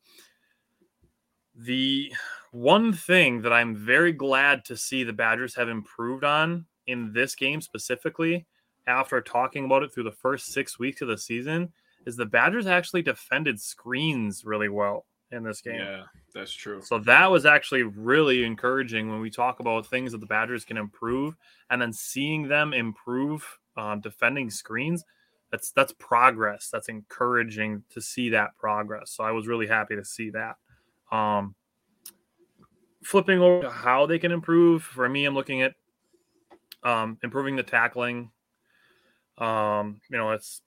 The 1.54 2.12
one 2.50 2.92
thing 2.92 3.42
that 3.42 3.52
I'm 3.52 3.76
very 3.76 4.12
glad 4.12 4.64
to 4.66 4.76
see 4.76 5.04
the 5.04 5.12
Badgers 5.12 5.54
have 5.54 5.68
improved 5.68 6.24
on 6.24 6.66
in 6.86 7.12
this 7.12 7.34
game 7.34 7.60
specifically, 7.60 8.46
after 8.86 9.20
talking 9.20 9.64
about 9.64 9.82
it 9.82 9.92
through 9.92 10.04
the 10.04 10.12
first 10.12 10.52
six 10.52 10.78
weeks 10.78 11.00
of 11.02 11.08
the 11.08 11.18
season, 11.18 11.72
is 12.06 12.16
the 12.16 12.26
Badgers 12.26 12.66
actually 12.66 13.02
defended 13.02 13.60
screens 13.60 14.44
really 14.44 14.68
well 14.68 15.06
in 15.30 15.44
this 15.44 15.60
game. 15.60 15.76
Yeah, 15.76 16.02
that's 16.34 16.52
true. 16.52 16.80
So 16.82 16.98
that 17.00 17.30
was 17.30 17.46
actually 17.46 17.82
really 17.84 18.44
encouraging 18.44 19.10
when 19.10 19.20
we 19.20 19.30
talk 19.30 19.60
about 19.60 19.86
things 19.86 20.12
that 20.12 20.18
the 20.18 20.26
Badgers 20.26 20.64
can 20.64 20.76
improve, 20.76 21.36
and 21.70 21.80
then 21.80 21.92
seeing 21.92 22.48
them 22.48 22.72
improve 22.72 23.58
um, 23.76 24.00
defending 24.00 24.50
screens. 24.50 25.04
That's 25.50 25.70
that's 25.72 25.92
progress. 25.92 26.68
That's 26.72 26.88
encouraging 26.88 27.84
to 27.90 28.00
see 28.00 28.30
that 28.30 28.56
progress. 28.56 29.10
So 29.10 29.24
I 29.24 29.32
was 29.32 29.46
really 29.46 29.66
happy 29.66 29.96
to 29.96 30.04
see 30.04 30.30
that. 30.30 30.56
Um, 31.14 31.54
flipping 33.02 33.40
over 33.40 33.62
to 33.62 33.70
how 33.70 34.06
they 34.06 34.18
can 34.18 34.32
improve 34.32 34.82
for 34.82 35.08
me, 35.08 35.24
I'm 35.24 35.34
looking 35.34 35.62
at 35.62 35.74
um, 36.82 37.18
improving 37.22 37.56
the 37.56 37.62
tackling. 37.62 38.30
Um, 39.38 40.00
you 40.10 40.18
know, 40.18 40.32
it's 40.32 40.62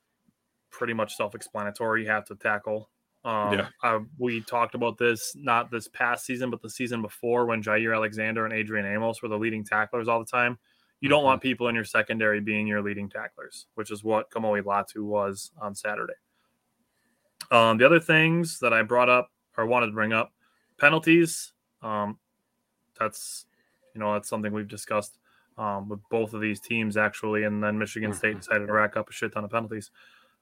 pretty 0.72 0.94
much 0.94 1.16
self-explanatory. 1.16 2.04
You 2.04 2.10
have 2.10 2.26
to 2.26 2.36
tackle 2.36 2.90
um, 3.26 3.54
yeah. 3.54 3.68
I, 3.82 4.00
we 4.18 4.42
talked 4.42 4.76
about 4.76 4.98
this 4.98 5.34
not 5.36 5.72
this 5.72 5.88
past 5.88 6.26
season, 6.26 6.50
but 6.50 6.62
the 6.62 6.70
season 6.70 7.02
before 7.02 7.46
when 7.46 7.64
Jaire 7.64 7.96
Alexander 7.96 8.46
and 8.46 8.54
Adrian 8.54 8.86
Amos 8.86 9.22
were 9.22 9.30
the 9.30 9.38
leading 9.38 9.64
tacklers 9.64 10.08
all 10.08 10.20
the 10.20 10.26
time. 10.26 10.58
You 11.00 11.10
don't 11.10 11.20
mm-hmm. 11.20 11.28
want 11.28 11.42
people 11.42 11.70
in 11.70 11.76
your 11.76 11.86
secondary 11.86 12.42
being 12.42 12.68
your 12.68 12.82
leading 12.82 13.10
tacklers, 13.10 13.68
which 13.76 13.92
is 13.92 14.04
what 14.04 14.30
Kamo'i 14.30 14.62
Latu 14.62 15.04
was 15.04 15.52
on 15.62 15.74
Saturday. 15.74 16.14
Um, 17.50 17.78
the 17.78 17.86
other 17.86 18.00
things 18.00 18.60
that 18.60 18.74
I 18.74 18.82
brought 18.82 19.10
up 19.10 19.30
or 19.58 19.66
wanted 19.66 19.88
to 19.88 19.94
bring 19.94 20.12
up 20.12 20.34
penalties. 20.78 21.54
Um, 21.82 22.18
that's 23.00 23.46
you 23.94 24.00
know 24.00 24.14
that's 24.14 24.30
something 24.30 24.52
we've 24.52 24.68
discussed 24.68 25.18
um, 25.58 25.90
with 25.90 26.00
both 26.10 26.34
of 26.34 26.42
these 26.42 26.60
teams 26.60 26.98
actually, 26.98 27.44
and 27.44 27.64
then 27.64 27.78
Michigan 27.78 28.12
mm-hmm. 28.12 28.18
State 28.18 28.38
decided 28.40 28.68
to 28.68 28.74
rack 28.74 28.98
up 28.98 29.10
a 29.10 29.14
shit 29.14 29.34
ton 29.34 29.44
of 29.44 29.52
penalties. 29.52 29.92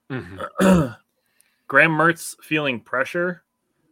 Mm-hmm. 0.10 0.94
Graham 1.68 1.92
Mertz 1.92 2.36
feeling 2.44 2.80
pressure. 2.80 3.44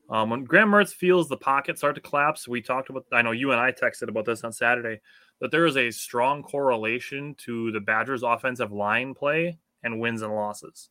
Um, 0.10 0.32
when 0.32 0.44
Graham 0.44 0.72
Mertz 0.72 0.94
feels 0.94 1.30
the 1.30 1.38
pocket 1.38 1.78
start 1.78 1.96
to 1.96 2.02
collapse, 2.02 2.48
we 2.48 2.62
talked 2.62 2.90
about. 2.90 3.06
I 3.12 3.22
know 3.22 3.32
you 3.32 3.52
and 3.52 3.60
I 3.60 3.72
texted 3.72 4.10
about 4.10 4.26
this 4.26 4.44
on 4.44 4.52
Saturday 4.52 5.02
that 5.40 5.52
there 5.52 5.66
is 5.66 5.78
a 5.78 5.92
strong 5.92 6.44
correlation 6.44 7.36
to 7.46 7.72
the 7.72 7.80
Badgers' 7.80 8.24
offensive 8.24 8.72
line 8.72 9.14
play 9.14 9.58
and 9.84 10.00
wins 10.00 10.22
and 10.22 10.34
losses. 10.34 10.90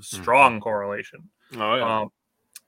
Strong 0.00 0.52
mm-hmm. 0.52 0.62
correlation. 0.62 1.28
Oh 1.56 1.74
yeah. 1.74 2.00
Um, 2.00 2.12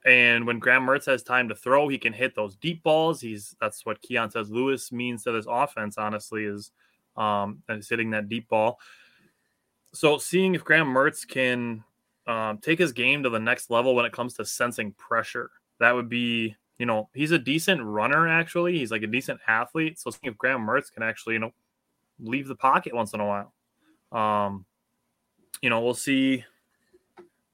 and 0.04 0.46
when 0.46 0.58
Graham 0.58 0.86
Mertz 0.86 1.06
has 1.06 1.22
time 1.22 1.48
to 1.48 1.54
throw, 1.54 1.88
he 1.88 1.98
can 1.98 2.12
hit 2.12 2.34
those 2.34 2.56
deep 2.56 2.82
balls. 2.82 3.20
He's 3.20 3.56
that's 3.60 3.86
what 3.86 4.02
Keontez 4.02 4.50
Lewis 4.50 4.92
means 4.92 5.24
to 5.24 5.32
this 5.32 5.46
offense. 5.48 5.96
Honestly, 5.96 6.44
is 6.44 6.70
um, 7.16 7.62
is 7.68 7.88
hitting 7.88 8.10
that 8.10 8.28
deep 8.28 8.48
ball. 8.48 8.78
So 9.92 10.18
seeing 10.18 10.54
if 10.54 10.64
Graham 10.64 10.88
Mertz 10.88 11.26
can 11.26 11.84
um, 12.26 12.58
take 12.58 12.78
his 12.78 12.92
game 12.92 13.22
to 13.22 13.30
the 13.30 13.38
next 13.38 13.70
level 13.70 13.94
when 13.94 14.04
it 14.04 14.12
comes 14.12 14.34
to 14.34 14.44
sensing 14.44 14.92
pressure. 14.92 15.50
That 15.80 15.94
would 15.94 16.08
be, 16.08 16.56
you 16.78 16.86
know, 16.86 17.08
he's 17.12 17.32
a 17.32 17.38
decent 17.38 17.82
runner 17.82 18.28
actually. 18.28 18.78
He's 18.78 18.90
like 18.90 19.02
a 19.02 19.06
decent 19.06 19.40
athlete. 19.46 19.98
So 19.98 20.10
seeing 20.10 20.32
if 20.32 20.38
Graham 20.38 20.66
Mertz 20.66 20.92
can 20.92 21.02
actually, 21.02 21.34
you 21.34 21.40
know, 21.40 21.52
leave 22.18 22.48
the 22.48 22.54
pocket 22.54 22.94
once 22.94 23.12
in 23.12 23.20
a 23.20 23.26
while. 23.26 23.52
Um, 24.12 24.64
you 25.60 25.70
know, 25.70 25.80
we'll 25.80 25.94
see. 25.94 26.44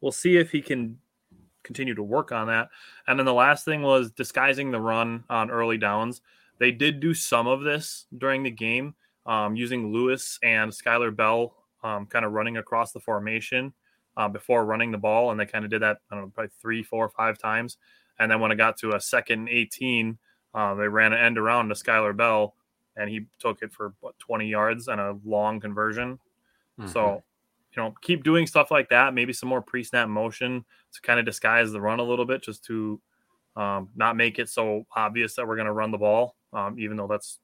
We'll 0.01 0.13
see 0.13 0.37
if 0.37 0.51
he 0.51 0.63
can 0.63 0.99
continue 1.63 1.95
to 1.95 2.03
work 2.03 2.33
on 2.33 2.47
that. 2.49 2.69
And 3.07 3.19
then 3.19 3.27
the 3.27 3.35
last 3.35 3.65
thing 3.65 3.83
was 3.83 4.11
disguising 4.11 4.71
the 4.71 4.81
run 4.81 5.25
on 5.29 5.51
early 5.51 5.79
downs. 5.79 6.21
They 6.59 6.71
did 6.71 7.01
do 7.01 7.15
some 7.15 7.47
of 7.47 7.63
this 7.63 8.07
during 8.17 8.43
the 8.43 8.51
game, 8.51 8.95
um, 9.27 9.57
using 9.57 9.93
Lewis 9.93 10.39
and 10.43 10.71
Skyler 10.71 11.15
Bell 11.15 11.55
um, 11.83 12.07
kind 12.07 12.25
of 12.25 12.33
running 12.33 12.59
across 12.59 12.93
the 12.93 13.01
formation 13.01 13.73
uh, 14.17 14.29
before 14.29 14.65
running 14.65 14.91
the 14.91 14.99
ball, 14.99 15.31
and 15.31 15.41
they 15.41 15.47
kind 15.47 15.65
of 15.65 15.71
did 15.71 15.83
that 15.83 15.99
I 16.11 16.15
don't 16.15 16.25
know 16.25 16.33
probably 16.35 16.51
three, 16.61 16.83
four, 16.83 17.09
five 17.09 17.39
times. 17.39 17.79
And 18.19 18.31
then 18.31 18.41
when 18.41 18.53
it 18.53 18.57
got 18.57 18.77
to 18.79 18.95
a 18.95 19.01
second 19.01 19.49
18, 19.49 20.19
uh, 20.55 20.75
they 20.75 20.89
ran 20.89 21.13
an 21.13 21.25
end 21.25 21.39
around 21.39 21.69
to 21.69 21.75
Skyler 21.75 22.15
Bell, 22.15 22.55
and 22.97 23.09
he 23.09 23.27
took 23.39 23.63
it 23.63 23.73
for 23.73 23.95
what 24.01 24.19
20 24.19 24.47
yards 24.47 24.89
and 24.89 25.01
a 25.01 25.17
long 25.25 25.61
conversion. 25.61 26.19
Mm-hmm. 26.79 26.91
So, 26.91 27.23
you 27.73 27.83
know, 27.83 27.95
keep 28.01 28.25
doing 28.25 28.47
stuff 28.47 28.71
like 28.71 28.89
that. 28.89 29.15
Maybe 29.15 29.33
some 29.33 29.49
more 29.49 29.63
pre-snap 29.63 30.09
motion 30.09 30.65
to 30.93 31.01
kind 31.03 31.21
of 31.21 31.27
disguise 31.27 31.71
the 31.71 31.81
run 31.81 32.01
a 32.01 32.05
little 32.05 32.25
bit, 32.25 32.43
just 32.43 32.65
to 32.67 33.01
um, 33.57 33.89
not 33.95 34.17
make 34.17 34.39
it 34.39 34.49
so 34.49 34.87
obvious 34.95 35.35
that 35.35 35.47
we're 35.47 35.57
going 35.57 35.67
to 35.67 35.73
run 35.73 35.91
the 35.91 35.99
ball, 35.99 36.37
um, 36.53 36.79
even 36.79 36.97
though 36.97 37.07
that's 37.07 37.39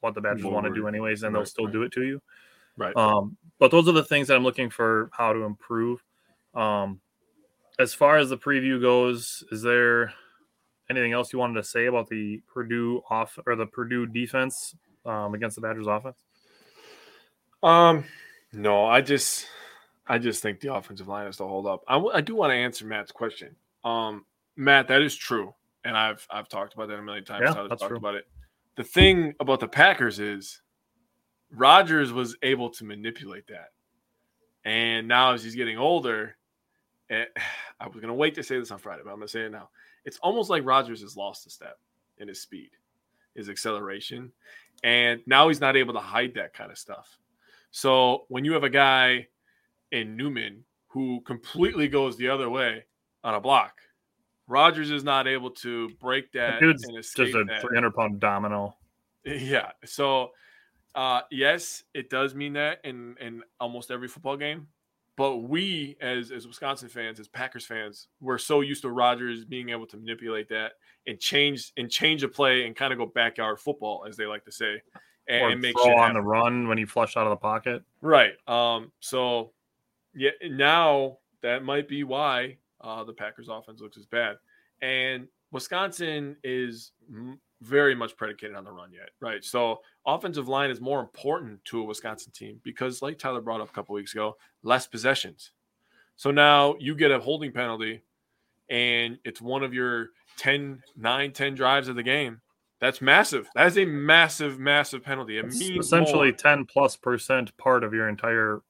what 0.00 0.14
the 0.14 0.20
Badgers 0.20 0.44
want 0.44 0.66
to 0.66 0.72
do 0.72 0.86
anyways, 0.86 1.22
and 1.22 1.34
right, 1.34 1.40
they'll 1.40 1.46
still 1.46 1.66
right. 1.66 1.72
do 1.72 1.82
it 1.82 1.92
to 1.92 2.02
you. 2.04 2.22
Right. 2.76 2.96
Um, 2.96 3.36
but 3.58 3.70
those 3.70 3.88
are 3.88 3.92
the 3.92 4.04
things 4.04 4.28
that 4.28 4.36
I'm 4.36 4.44
looking 4.44 4.70
for 4.70 5.10
how 5.12 5.32
to 5.32 5.40
improve. 5.40 6.02
Um, 6.54 7.00
as 7.78 7.94
far 7.94 8.16
as 8.18 8.30
the 8.30 8.38
preview 8.38 8.80
goes, 8.80 9.42
is 9.50 9.62
there 9.62 10.12
anything 10.88 11.12
else 11.12 11.32
you 11.32 11.38
wanted 11.38 11.54
to 11.54 11.64
say 11.64 11.86
about 11.86 12.08
the 12.08 12.40
Purdue 12.52 13.02
off 13.10 13.38
or 13.46 13.56
the 13.56 13.66
Purdue 13.66 14.06
defense 14.06 14.74
um, 15.04 15.34
against 15.34 15.56
the 15.56 15.62
Badgers 15.62 15.86
offense? 15.86 16.18
Um, 17.62 18.04
no, 18.52 18.86
I 18.86 19.00
just, 19.00 19.46
I 20.08 20.18
just 20.18 20.42
think 20.42 20.60
the 20.60 20.74
offensive 20.74 21.06
line 21.06 21.26
has 21.26 21.36
to 21.36 21.44
hold 21.44 21.66
up. 21.66 21.84
I, 21.86 21.98
I 21.98 22.20
do 22.22 22.34
want 22.34 22.50
to 22.50 22.54
answer 22.54 22.86
Matt's 22.86 23.12
question. 23.12 23.54
Um, 23.84 24.24
Matt, 24.56 24.88
that 24.88 25.02
is 25.02 25.14
true, 25.14 25.54
and 25.84 25.96
I've 25.96 26.26
I've 26.30 26.48
talked 26.48 26.74
about 26.74 26.88
that 26.88 26.98
a 26.98 27.02
million 27.02 27.24
times. 27.24 27.42
Yeah, 27.44 27.66
that's 27.68 27.80
talked 27.80 27.90
true. 27.90 27.98
about 27.98 28.14
it. 28.14 28.26
The 28.76 28.84
thing 28.84 29.34
about 29.38 29.60
the 29.60 29.68
Packers 29.68 30.18
is 30.18 30.62
Rodgers 31.50 32.12
was 32.12 32.36
able 32.42 32.70
to 32.70 32.84
manipulate 32.84 33.46
that, 33.48 33.70
and 34.64 35.06
now 35.06 35.34
as 35.34 35.44
he's 35.44 35.54
getting 35.54 35.78
older, 35.78 36.36
and 37.10 37.26
I 37.80 37.86
was 37.86 37.96
going 37.96 38.08
to 38.08 38.14
wait 38.14 38.34
to 38.36 38.42
say 38.42 38.58
this 38.58 38.70
on 38.70 38.78
Friday, 38.78 39.02
but 39.04 39.10
I'm 39.10 39.16
going 39.16 39.28
to 39.28 39.32
say 39.32 39.42
it 39.42 39.52
now. 39.52 39.68
It's 40.04 40.18
almost 40.18 40.48
like 40.50 40.64
Rodgers 40.64 41.02
has 41.02 41.16
lost 41.16 41.46
a 41.46 41.50
step 41.50 41.78
in 42.16 42.28
his 42.28 42.40
speed, 42.40 42.70
his 43.34 43.48
acceleration, 43.48 44.32
and 44.82 45.20
now 45.26 45.48
he's 45.48 45.60
not 45.60 45.76
able 45.76 45.94
to 45.94 46.00
hide 46.00 46.34
that 46.34 46.54
kind 46.54 46.72
of 46.72 46.78
stuff. 46.78 47.18
So 47.70 48.24
when 48.28 48.44
you 48.44 48.54
have 48.54 48.64
a 48.64 48.70
guy 48.70 49.28
in 49.92 50.16
Newman 50.16 50.64
who 50.88 51.20
completely 51.22 51.88
goes 51.88 52.16
the 52.16 52.28
other 52.28 52.48
way 52.48 52.84
on 53.22 53.34
a 53.34 53.40
block, 53.40 53.74
Rodgers 54.46 54.90
is 54.90 55.04
not 55.04 55.28
able 55.28 55.50
to 55.50 55.90
break 56.00 56.32
that. 56.32 56.60
Dude's 56.60 56.84
just 56.86 57.18
a 57.18 57.60
300 57.60 57.94
pound 57.94 58.20
domino. 58.20 58.74
Yeah. 59.24 59.72
So, 59.84 60.30
uh, 60.94 61.20
yes, 61.30 61.84
it 61.94 62.08
does 62.10 62.34
mean 62.34 62.54
that 62.54 62.80
in 62.84 63.16
in 63.20 63.42
almost 63.60 63.90
every 63.90 64.08
football 64.08 64.36
game, 64.36 64.68
but 65.16 65.36
we 65.38 65.96
as 66.00 66.30
as 66.30 66.46
Wisconsin 66.46 66.88
fans, 66.88 67.20
as 67.20 67.28
Packers 67.28 67.66
fans, 67.66 68.08
we're 68.20 68.38
so 68.38 68.62
used 68.62 68.82
to 68.82 68.90
Rodgers 68.90 69.44
being 69.44 69.68
able 69.68 69.86
to 69.88 69.96
manipulate 69.96 70.48
that 70.48 70.72
and 71.06 71.18
change 71.18 71.72
and 71.76 71.90
change 71.90 72.22
a 72.22 72.28
play 72.28 72.66
and 72.66 72.74
kind 72.74 72.92
of 72.92 72.98
go 72.98 73.06
backyard 73.06 73.60
football, 73.60 74.04
as 74.08 74.16
they 74.16 74.26
like 74.26 74.44
to 74.44 74.52
say, 74.52 74.80
and, 75.28 75.42
or 75.42 75.50
and 75.50 75.60
make 75.60 75.74
throw 75.74 75.92
on 75.92 75.98
happen. 75.98 76.14
the 76.14 76.22
run 76.22 76.68
when 76.68 76.78
he 76.78 76.84
flushed 76.84 77.16
out 77.16 77.26
of 77.26 77.30
the 77.30 77.36
pocket. 77.36 77.82
Right. 78.00 78.32
Um. 78.46 78.92
So, 79.00 79.52
yeah. 80.14 80.30
Now 80.50 81.18
that 81.42 81.64
might 81.64 81.88
be 81.88 82.04
why 82.04 82.56
uh, 82.80 83.04
the 83.04 83.12
Packers' 83.12 83.48
offense 83.48 83.80
looks 83.80 83.96
as 83.96 84.06
bad, 84.06 84.36
and 84.82 85.28
Wisconsin 85.52 86.36
is 86.44 86.92
very 87.60 87.94
much 87.94 88.16
predicated 88.16 88.54
on 88.56 88.64
the 88.64 88.70
run 88.70 88.92
yet. 88.92 89.10
Right. 89.20 89.42
So, 89.44 89.80
offensive 90.06 90.48
line 90.48 90.70
is 90.70 90.80
more 90.80 91.00
important 91.00 91.64
to 91.66 91.80
a 91.80 91.84
Wisconsin 91.84 92.32
team 92.32 92.60
because, 92.62 93.02
like 93.02 93.18
Tyler 93.18 93.40
brought 93.40 93.60
up 93.60 93.68
a 93.68 93.72
couple 93.72 93.94
weeks 93.94 94.12
ago, 94.12 94.36
less 94.62 94.86
possessions. 94.86 95.52
So 96.16 96.32
now 96.32 96.74
you 96.80 96.96
get 96.96 97.12
a 97.12 97.20
holding 97.20 97.52
penalty, 97.52 98.02
and 98.68 99.18
it's 99.24 99.40
one 99.40 99.62
of 99.62 99.72
your 99.72 100.08
10, 100.36 100.82
9, 100.96 101.32
10 101.32 101.54
drives 101.54 101.88
of 101.88 101.94
the 101.94 102.02
game. 102.02 102.40
That's 102.80 103.00
massive. 103.00 103.48
That 103.54 103.68
is 103.68 103.78
a 103.78 103.84
massive, 103.84 104.58
massive 104.58 105.02
penalty. 105.04 105.38
It 105.38 105.46
It's 105.46 105.58
means 105.60 105.86
essentially 105.86 106.30
more. 106.30 106.36
10 106.36 106.64
plus 106.66 106.96
percent 106.96 107.56
part 107.56 107.82
of 107.84 107.92
your 107.92 108.08
entire 108.08 108.62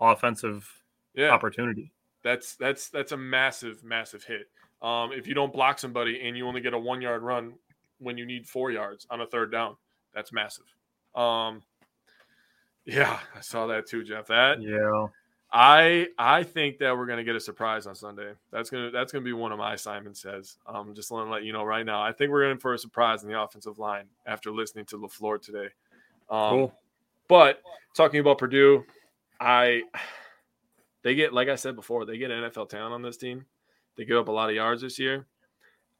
offensive 0.00 0.82
yeah. 1.14 1.30
opportunity. 1.30 1.90
That's 2.22 2.56
that's 2.56 2.88
that's 2.88 3.12
a 3.12 3.16
massive, 3.16 3.84
massive 3.84 4.24
hit. 4.24 4.48
Um, 4.82 5.12
if 5.12 5.26
you 5.26 5.34
don't 5.34 5.52
block 5.52 5.78
somebody 5.78 6.20
and 6.22 6.36
you 6.36 6.46
only 6.46 6.60
get 6.60 6.74
a 6.74 6.78
one 6.78 7.00
yard 7.00 7.22
run 7.22 7.54
when 7.98 8.18
you 8.18 8.26
need 8.26 8.46
four 8.46 8.70
yards 8.70 9.06
on 9.10 9.20
a 9.20 9.26
third 9.26 9.50
down, 9.52 9.76
that's 10.14 10.32
massive. 10.32 10.64
Um, 11.14 11.62
yeah, 12.84 13.18
I 13.34 13.40
saw 13.40 13.66
that 13.68 13.86
too, 13.86 14.04
Jeff. 14.04 14.26
That 14.26 14.60
Yeah. 14.60 15.06
I 15.52 16.08
I 16.18 16.42
think 16.42 16.78
that 16.78 16.96
we're 16.96 17.06
gonna 17.06 17.24
get 17.24 17.36
a 17.36 17.40
surprise 17.40 17.86
on 17.86 17.94
Sunday. 17.94 18.32
That's 18.50 18.70
gonna 18.70 18.90
that's 18.90 19.12
gonna 19.12 19.24
be 19.24 19.32
one 19.32 19.52
of 19.52 19.58
my 19.58 19.76
Simon 19.76 20.14
says. 20.14 20.56
Um, 20.66 20.94
just 20.94 21.10
want 21.10 21.28
to 21.28 21.32
let 21.32 21.44
you 21.44 21.52
know 21.52 21.62
right 21.62 21.86
now. 21.86 22.02
I 22.02 22.12
think 22.12 22.30
we're 22.30 22.50
in 22.50 22.58
for 22.58 22.74
a 22.74 22.78
surprise 22.78 23.22
in 23.22 23.30
the 23.30 23.40
offensive 23.40 23.78
line 23.78 24.06
after 24.26 24.50
listening 24.50 24.84
to 24.86 24.98
LaFleur 24.98 25.40
today. 25.40 25.68
Um, 26.28 26.50
Cool. 26.50 26.74
but 27.28 27.62
talking 27.94 28.20
about 28.20 28.38
Purdue, 28.38 28.84
I 29.38 29.82
they 31.04 31.14
get 31.14 31.32
like 31.32 31.48
I 31.48 31.54
said 31.54 31.76
before, 31.76 32.04
they 32.04 32.18
get 32.18 32.30
NFL 32.30 32.70
talent 32.70 32.94
on 32.94 33.02
this 33.02 33.16
team. 33.16 33.44
They 33.96 34.04
give 34.04 34.16
up 34.16 34.28
a 34.28 34.32
lot 34.32 34.48
of 34.48 34.56
yards 34.56 34.82
this 34.82 34.98
year. 34.98 35.26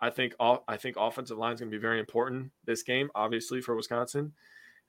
I 0.00 0.10
think 0.10 0.34
I 0.40 0.76
think 0.76 0.96
offensive 0.98 1.38
line 1.38 1.54
is 1.54 1.60
going 1.60 1.70
to 1.70 1.76
be 1.76 1.80
very 1.80 2.00
important 2.00 2.50
this 2.64 2.82
game, 2.82 3.10
obviously 3.14 3.60
for 3.60 3.76
Wisconsin. 3.76 4.32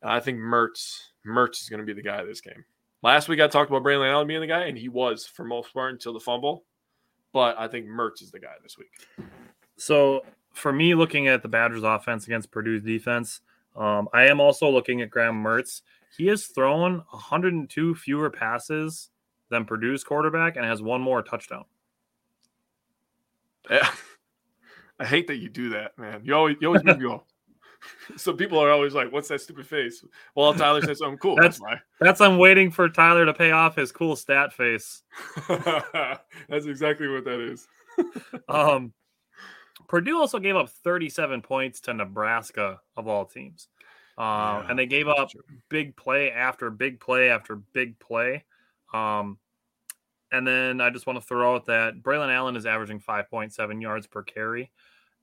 And 0.01 0.11
I 0.11 0.19
think 0.19 0.39
Mertz 0.39 0.99
Mertz 1.27 1.61
is 1.61 1.69
going 1.69 1.81
to 1.81 1.85
be 1.85 1.93
the 1.93 2.01
guy 2.01 2.23
this 2.23 2.41
game. 2.41 2.65
Last 3.03 3.27
week 3.27 3.39
I 3.39 3.47
talked 3.47 3.69
about 3.69 3.83
Braylon 3.83 4.11
Allen 4.11 4.27
being 4.27 4.41
the 4.41 4.47
guy, 4.47 4.63
and 4.65 4.77
he 4.77 4.89
was 4.89 5.27
for 5.27 5.43
most 5.43 5.73
part 5.73 5.93
until 5.93 6.13
the 6.13 6.19
fumble. 6.19 6.63
But 7.33 7.59
I 7.59 7.67
think 7.67 7.85
Mertz 7.85 8.21
is 8.21 8.31
the 8.31 8.39
guy 8.39 8.53
this 8.63 8.77
week. 8.77 9.27
So 9.77 10.23
for 10.53 10.71
me, 10.71 10.95
looking 10.95 11.27
at 11.27 11.43
the 11.43 11.49
Badgers 11.49 11.83
offense 11.83 12.25
against 12.25 12.51
Purdue's 12.51 12.81
defense, 12.81 13.41
um, 13.75 14.07
I 14.13 14.27
am 14.27 14.39
also 14.39 14.69
looking 14.69 15.01
at 15.01 15.09
Graham 15.09 15.43
Mertz. 15.43 15.81
He 16.17 16.27
has 16.27 16.45
thrown 16.45 17.03
102 17.11 17.95
fewer 17.95 18.29
passes 18.29 19.09
than 19.55 19.65
Purdue's 19.65 20.03
quarterback 20.03 20.57
and 20.57 20.65
has 20.65 20.81
one 20.81 21.01
more 21.01 21.21
touchdown. 21.23 21.65
Yeah. 23.69 23.89
I 24.99 25.05
hate 25.05 25.27
that 25.27 25.37
you 25.37 25.49
do 25.49 25.69
that, 25.69 25.97
man. 25.97 26.21
You 26.23 26.35
always 26.35 26.55
you 26.61 26.67
always 26.67 26.83
make 26.83 26.97
me 26.97 27.03
go. 27.03 27.23
So 28.17 28.33
people 28.33 28.57
are 28.57 28.71
always 28.71 28.95
like, 28.95 29.11
"What's 29.11 29.27
that 29.27 29.41
stupid 29.41 29.67
face?" 29.67 30.03
Well, 30.33 30.55
Tyler 30.55 30.81
said 30.81 30.97
something 30.97 31.19
cool. 31.19 31.35
That's, 31.35 31.59
That's- 31.59 31.81
That's 31.99 32.19
I'm 32.21 32.39
waiting 32.39 32.71
for 32.71 32.89
Tyler 32.89 33.25
to 33.27 33.33
pay 33.33 33.51
off 33.51 33.75
his 33.75 33.91
cool 33.91 34.15
stat 34.15 34.53
face. 34.53 35.03
That's 35.47 36.65
exactly 36.65 37.07
what 37.07 37.25
that 37.25 37.39
is. 37.39 37.67
Um, 38.49 38.91
Purdue 39.87 40.17
also 40.17 40.39
gave 40.39 40.55
up 40.55 40.69
37 40.69 41.43
points 41.43 41.79
to 41.81 41.93
Nebraska 41.93 42.81
of 42.97 43.07
all 43.07 43.25
teams, 43.25 43.67
um, 44.17 44.25
Yeah, 44.25 44.65
and 44.69 44.79
they 44.79 44.87
gave 44.87 45.07
up 45.07 45.29
true. 45.29 45.41
big 45.69 45.95
play 45.95 46.31
after 46.31 46.71
big 46.71 46.99
play 46.99 47.29
after 47.29 47.55
big 47.55 47.99
play. 47.99 48.45
Um, 48.95 49.37
and 50.35 50.45
then 50.45 50.81
I 50.81 50.89
just 50.89 51.07
want 51.07 51.19
to 51.19 51.25
throw 51.25 51.55
out 51.55 51.65
that 51.67 52.01
Braylon 52.03 52.33
Allen 52.33 52.57
is 52.57 52.65
averaging 52.65 52.99
5.7 52.99 53.81
yards 53.81 54.05
per 54.05 54.21
carry. 54.21 54.69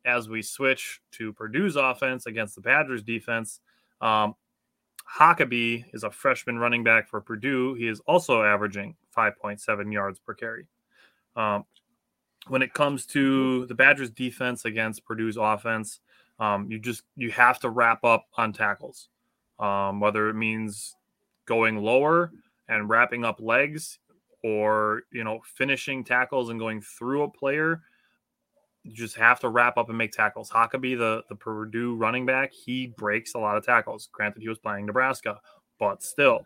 As 0.04 0.28
we 0.28 0.40
switch 0.40 1.00
to 1.12 1.34
Purdue's 1.34 1.76
offense 1.76 2.26
against 2.26 2.54
the 2.54 2.62
Badgers 2.62 3.02
defense, 3.02 3.60
um, 4.00 4.34
Huckabee 5.18 5.84
is 5.92 6.02
a 6.02 6.10
freshman 6.10 6.58
running 6.58 6.82
back 6.82 7.08
for 7.08 7.20
Purdue. 7.20 7.74
He 7.74 7.86
is 7.86 8.00
also 8.00 8.42
averaging 8.42 8.96
5.7 9.16 9.92
yards 9.92 10.18
per 10.18 10.32
carry. 10.32 10.66
Um, 11.36 11.66
when 12.48 12.62
it 12.62 12.72
comes 12.72 13.06
to 13.06 13.66
the 13.66 13.74
Badgers 13.74 14.10
defense 14.10 14.64
against 14.64 15.04
Purdue's 15.04 15.36
offense, 15.36 16.00
um, 16.38 16.70
you 16.70 16.78
just 16.78 17.02
you 17.16 17.30
have 17.30 17.60
to 17.60 17.70
wrap 17.70 18.02
up 18.02 18.26
on 18.36 18.52
tackles, 18.52 19.08
um, 19.58 20.00
whether 20.00 20.28
it 20.28 20.34
means 20.34 20.96
going 21.46 21.76
lower 21.76 22.32
and 22.68 22.88
wrapping 22.88 23.24
up 23.24 23.40
legs, 23.40 23.98
or 24.42 25.02
you 25.12 25.24
know 25.24 25.40
finishing 25.56 26.04
tackles 26.04 26.50
and 26.50 26.58
going 26.58 26.80
through 26.80 27.22
a 27.22 27.30
player. 27.30 27.82
You 28.84 28.92
just 28.92 29.16
have 29.16 29.38
to 29.40 29.48
wrap 29.48 29.76
up 29.76 29.88
and 29.88 29.98
make 29.98 30.12
tackles. 30.12 30.50
Huckabee, 30.50 30.98
the 30.98 31.22
the 31.28 31.36
Purdue 31.36 31.94
running 31.94 32.26
back, 32.26 32.52
he 32.52 32.88
breaks 32.96 33.34
a 33.34 33.38
lot 33.38 33.56
of 33.56 33.64
tackles. 33.64 34.08
Granted, 34.12 34.42
he 34.42 34.48
was 34.48 34.58
playing 34.58 34.86
Nebraska, 34.86 35.40
but 35.78 36.02
still, 36.02 36.40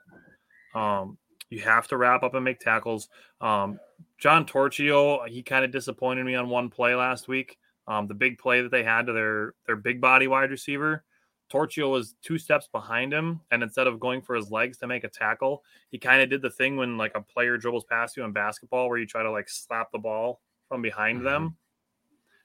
um, 0.75 1.17
you 1.49 1.61
have 1.61 1.89
to 1.89 1.97
wrap 1.97 2.23
up 2.23 2.35
and 2.35 2.45
make 2.45 2.61
tackles. 2.61 3.09
Um, 3.41 3.79
John 4.19 4.45
Torchio, 4.45 5.27
he 5.29 5.43
kind 5.43 5.65
of 5.65 5.71
disappointed 5.71 6.25
me 6.25 6.35
on 6.35 6.49
one 6.49 6.69
play 6.69 6.95
last 6.95 7.29
week. 7.29 7.57
Um, 7.89 8.07
the 8.07 8.15
big 8.15 8.39
play 8.39 8.63
that 8.63 8.71
they 8.71 8.83
had 8.83 9.07
to 9.07 9.13
their 9.13 9.55
their 9.67 9.77
big 9.77 10.01
body 10.01 10.27
wide 10.27 10.51
receiver, 10.51 11.05
Torchio 11.53 11.91
was 11.91 12.15
two 12.23 12.39
steps 12.39 12.69
behind 12.73 13.13
him, 13.13 13.41
and 13.51 13.63
instead 13.63 13.87
of 13.87 14.01
going 14.01 14.21
for 14.21 14.35
his 14.35 14.51
legs 14.51 14.79
to 14.79 14.87
make 14.87 15.05
a 15.05 15.09
tackle, 15.09 15.63
he 15.91 15.99
kind 15.99 16.21
of 16.21 16.29
did 16.29 16.43
the 16.43 16.51
thing 16.51 16.77
when 16.77 16.97
like 16.99 17.13
a 17.15 17.21
player 17.21 17.57
dribbles 17.57 17.85
past 17.85 18.17
you 18.17 18.25
in 18.25 18.33
basketball, 18.33 18.89
where 18.89 18.99
you 18.99 19.07
try 19.07 19.23
to 19.23 19.31
like 19.31 19.49
slap 19.49 19.93
the 19.93 19.99
ball 19.99 20.41
from 20.69 20.83
behind 20.83 21.25
them. 21.25 21.57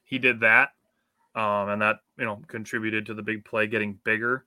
He 0.03 0.19
did 0.19 0.41
that, 0.41 0.69
um, 1.35 1.69
and 1.69 1.81
that 1.81 1.97
you 2.17 2.25
know 2.25 2.41
contributed 2.47 3.05
to 3.07 3.13
the 3.13 3.23
big 3.23 3.43
play 3.45 3.65
getting 3.67 3.93
bigger. 4.03 4.45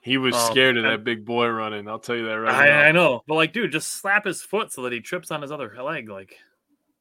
He 0.00 0.18
was 0.18 0.34
Um, 0.34 0.50
scared 0.52 0.76
of 0.76 0.84
and- 0.84 0.92
that 0.92 1.04
big 1.04 1.24
boy 1.24 1.46
running. 1.48 1.88
I'll 1.88 1.98
tell 1.98 2.16
you 2.16 2.26
that 2.26 2.34
right 2.34 2.52
now. 2.52 2.58
I, 2.82 2.88
I 2.88 2.92
know, 2.92 3.22
but 3.26 3.34
like, 3.36 3.54
dude, 3.54 3.72
just 3.72 3.88
slap 3.88 4.26
his 4.26 4.42
foot 4.42 4.70
so 4.70 4.82
that 4.82 4.92
he 4.92 5.00
trips 5.00 5.30
on 5.30 5.40
his 5.40 5.50
other 5.50 5.74
leg, 5.82 6.08
like. 6.10 6.36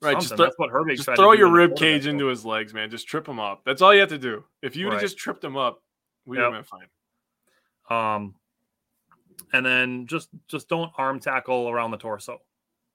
Right, 0.02 0.20
just 0.20 0.36
throw- 0.36 0.46
That's 0.46 0.58
what 0.60 0.70
Herbig 0.70 0.98
Just 0.98 1.10
throw 1.16 1.32
your 1.32 1.50
rib 1.50 1.78
cage 1.78 2.08
into 2.08 2.26
his 2.26 2.44
legs, 2.46 2.74
man. 2.74 2.90
Just 2.90 3.08
trip 3.08 3.26
him 3.26 3.40
up. 3.40 3.62
That's 3.66 3.82
all 3.82 3.94
you 3.94 4.02
have 4.02 4.10
to 4.10 4.18
do. 4.18 4.44
If 4.62 4.76
you 4.76 4.86
would 4.86 4.94
have 4.94 5.02
Right. 5.02 5.06
just 5.08 5.18
tripped 5.18 5.42
him 5.42 5.56
up, 5.56 5.82
we 6.26 6.38
Yep. 6.38 6.52
been 6.52 6.64
fine. 6.64 6.88
Um, 7.90 8.36
and 9.52 9.66
then 9.66 10.08
just 10.08 10.30
just 10.48 10.70
don't 10.70 10.92
arm 10.98 11.20
tackle 11.20 11.70
around 11.70 11.92
the 11.92 11.98
torso. 11.98 12.42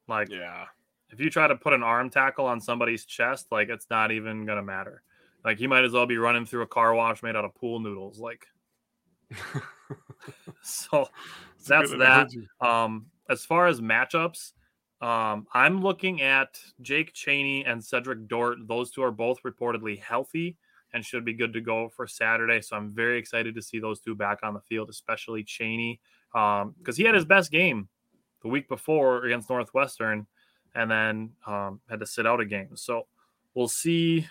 Like 0.06 0.28
Yeah. 0.30 0.66
if 1.10 1.20
you 1.20 1.30
try 1.30 1.46
to 1.46 1.56
put 1.56 1.72
an 1.72 1.82
arm 1.82 2.10
tackle 2.10 2.46
on 2.46 2.60
somebody's 2.60 3.04
chest, 3.04 3.48
like 3.50 3.68
it's 3.68 3.88
not 3.90 4.10
even 4.12 4.46
gonna 4.46 4.62
matter. 4.62 5.02
Like 5.44 5.60
you 5.60 5.68
might 5.68 5.84
as 5.84 5.92
well 5.92 6.06
be 6.06 6.18
running 6.18 6.46
through 6.46 6.62
a 6.62 6.66
car 6.66 6.94
wash 6.94 7.22
made 7.22 7.36
out 7.36 7.44
of 7.44 7.54
pool 7.54 7.80
noodles. 7.80 8.18
Like 8.18 8.46
so 10.62 11.08
that's 11.66 11.90
that. 11.92 12.30
Um, 12.60 13.06
as 13.28 13.44
far 13.44 13.66
as 13.66 13.80
matchups, 13.80 14.52
um, 15.00 15.46
I'm 15.52 15.82
looking 15.82 16.22
at 16.22 16.58
Jake 16.80 17.12
Chaney 17.12 17.64
and 17.64 17.84
Cedric 17.84 18.26
Dort. 18.26 18.66
Those 18.66 18.90
two 18.90 19.02
are 19.02 19.10
both 19.10 19.42
reportedly 19.42 19.98
healthy 20.00 20.56
and 20.92 21.04
should 21.04 21.24
be 21.24 21.34
good 21.34 21.52
to 21.52 21.60
go 21.60 21.88
for 21.88 22.06
Saturday. 22.06 22.60
So 22.60 22.76
I'm 22.76 22.92
very 22.92 23.18
excited 23.18 23.54
to 23.54 23.62
see 23.62 23.78
those 23.78 24.00
two 24.00 24.14
back 24.14 24.38
on 24.42 24.54
the 24.54 24.60
field, 24.60 24.88
especially 24.90 25.44
Chaney, 25.44 26.00
because 26.32 26.96
he 26.96 27.04
had 27.04 27.14
his 27.14 27.24
best 27.24 27.50
game 27.50 27.88
the 28.42 28.48
week 28.48 28.68
before 28.68 29.24
against 29.24 29.50
Northwestern, 29.50 30.26
and 30.74 30.90
then 30.90 31.32
um, 31.46 31.80
had 31.90 32.00
to 32.00 32.06
sit 32.06 32.26
out 32.26 32.40
a 32.40 32.44
game. 32.46 32.76
So 32.76 33.06
we'll 33.54 33.68
see. 33.68 34.26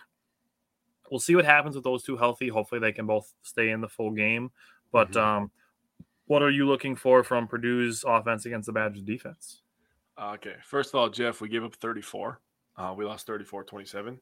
We'll 1.11 1.19
see 1.19 1.35
what 1.35 1.45
happens 1.45 1.75
with 1.75 1.83
those 1.83 2.03
two 2.03 2.17
healthy. 2.17 2.49
Hopefully, 2.49 2.79
they 2.81 2.91
can 2.91 3.05
both 3.05 3.33
stay 3.41 3.69
in 3.69 3.81
the 3.81 3.87
full 3.87 4.11
game. 4.11 4.51
But 4.91 5.11
Mhm. 5.11 5.21
um, 5.21 5.51
what 6.25 6.41
are 6.41 6.49
you 6.49 6.67
looking 6.67 6.95
for 6.95 7.23
from 7.23 7.47
Purdue's 7.47 8.03
offense 8.05 8.45
against 8.45 8.65
the 8.65 8.73
Badgers 8.73 9.03
defense? 9.03 9.61
Okay. 10.19 10.55
First 10.63 10.89
of 10.93 10.95
all, 10.99 11.09
Jeff, 11.09 11.39
we 11.41 11.47
gave 11.49 11.63
up 11.63 11.75
34. 11.75 12.41
Uh, 12.75 12.93
we 12.97 13.05
lost 13.05 13.25
34 13.27 13.63
27. 13.63 14.19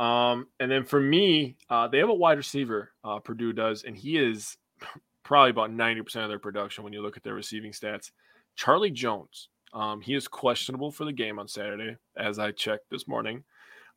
Um, 0.00 0.46
and 0.58 0.70
then 0.70 0.84
for 0.84 0.98
me, 0.98 1.56
uh, 1.68 1.86
they 1.86 1.98
have 1.98 2.08
a 2.08 2.14
wide 2.14 2.38
receiver, 2.38 2.90
uh, 3.04 3.18
Purdue 3.18 3.52
does, 3.52 3.84
and 3.84 3.94
he 3.94 4.16
is 4.16 4.56
probably 5.22 5.50
about 5.50 5.70
90% 5.70 6.16
of 6.22 6.28
their 6.30 6.38
production 6.38 6.82
when 6.82 6.94
you 6.94 7.02
look 7.02 7.18
at 7.18 7.22
their 7.22 7.34
receiving 7.34 7.72
stats. 7.72 8.10
Charlie 8.56 8.90
Jones. 8.90 9.48
Um, 9.72 10.00
he 10.00 10.14
is 10.14 10.26
questionable 10.26 10.90
for 10.90 11.04
the 11.04 11.12
game 11.12 11.38
on 11.38 11.46
Saturday, 11.46 11.96
as 12.16 12.40
I 12.40 12.50
checked 12.50 12.90
this 12.90 13.06
morning. 13.06 13.44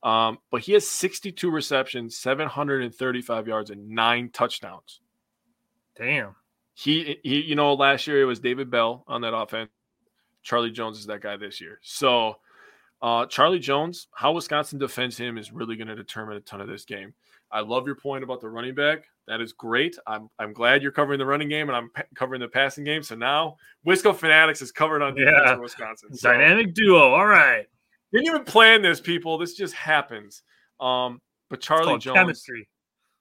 Um, 0.04 0.38
but 0.51 0.62
he 0.62 0.74
has 0.74 0.88
62 0.88 1.49
receptions, 1.49 2.18
735 2.18 3.47
yards, 3.47 3.70
and 3.72 3.89
nine 3.89 4.30
touchdowns. 4.32 4.99
Damn. 5.97 6.36
He, 6.76 7.18
he, 7.24 7.41
you 7.41 7.56
know, 7.56 7.74
last 7.74 8.06
year 8.06 8.22
it 8.22 8.26
was 8.26 8.39
David 8.39 8.70
Bell 8.70 9.04
on 9.08 9.22
that 9.22 9.34
offense. 9.34 9.72
Charlie 10.43 10.72
Jones 10.72 10.99
is 10.99 11.06
that 11.08 11.22
guy 11.22 11.38
this 11.38 11.62
year. 11.62 11.80
So 11.82 12.36
Uh, 13.04 13.26
Charlie 13.26 13.60
Jones, 13.60 14.08
how 14.16 14.32
Wisconsin 14.32 14.80
defends 14.80 15.18
him 15.18 15.38
is 15.38 15.51
really 15.51 15.76
going 15.76 15.89
to 15.89 15.95
determine 15.95 16.38
a 16.38 16.39
ton 16.39 16.62
of 16.62 16.68
this 16.70 16.86
game. 16.86 17.14
I 17.51 17.60
love 17.60 17.86
your 17.86 17.95
point 17.97 18.24
about 18.24 18.39
the 18.41 18.49
running 18.49 18.74
back. 18.74 19.04
That 19.28 19.41
is 19.41 19.51
great. 19.54 19.97
I'm 20.08 20.30
I'm 20.39 20.54
glad 20.54 20.82
you're 20.82 20.91
covering 20.93 21.20
the 21.20 21.26
running 21.26 21.49
game 21.49 21.70
and 21.70 21.76
I'm 21.76 21.89
pa- 21.91 22.04
covering 22.16 22.39
the 22.41 22.47
passing 22.47 22.84
game. 22.86 23.04
So 23.04 23.16
now 23.16 23.58
Wisco 23.86 24.16
Fanatics 24.16 24.62
is 24.62 24.72
covered 24.72 25.01
on 25.01 25.16
defense 25.16 25.36
Yeah. 25.45 25.56
for 25.56 25.62
Wisconsin. 25.62 26.16
So 26.16 26.32
Dynamic 26.32 26.74
duo. 26.74 27.14
All 27.14 27.28
right. 27.28 27.66
didn't 28.14 28.28
even 28.28 28.43
plan 28.45 28.82
this, 28.82 28.99
people. 29.01 29.38
This 29.38 29.54
just 29.54 29.74
happens. 29.76 30.41
Um, 30.80 31.22
but 31.49 31.60
Charlie 31.62 31.99
Jones, 31.99 32.16
chemistry. 32.16 32.68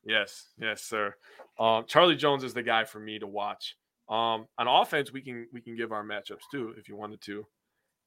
yes, 0.05 0.47
yes, 0.59 0.83
sir. 0.83 1.15
Um, 1.59 1.85
Charlie 1.87 2.17
Jones 2.17 2.45
is 2.45 2.55
the 2.55 2.63
guy 2.63 2.85
for 2.85 3.01
me 3.01 3.19
to 3.19 3.27
watch. 3.27 3.77
Um, 4.09 4.47
on 4.59 4.67
offense, 4.69 5.13
we 5.13 5.21
can 5.23 5.49
we 5.53 5.61
can 5.61 5.77
give 5.77 5.91
our 5.93 6.05
matchups 6.05 6.43
too 6.51 6.73
if 6.79 6.89
you 6.89 6.97
wanted 6.97 7.21
to. 7.23 7.47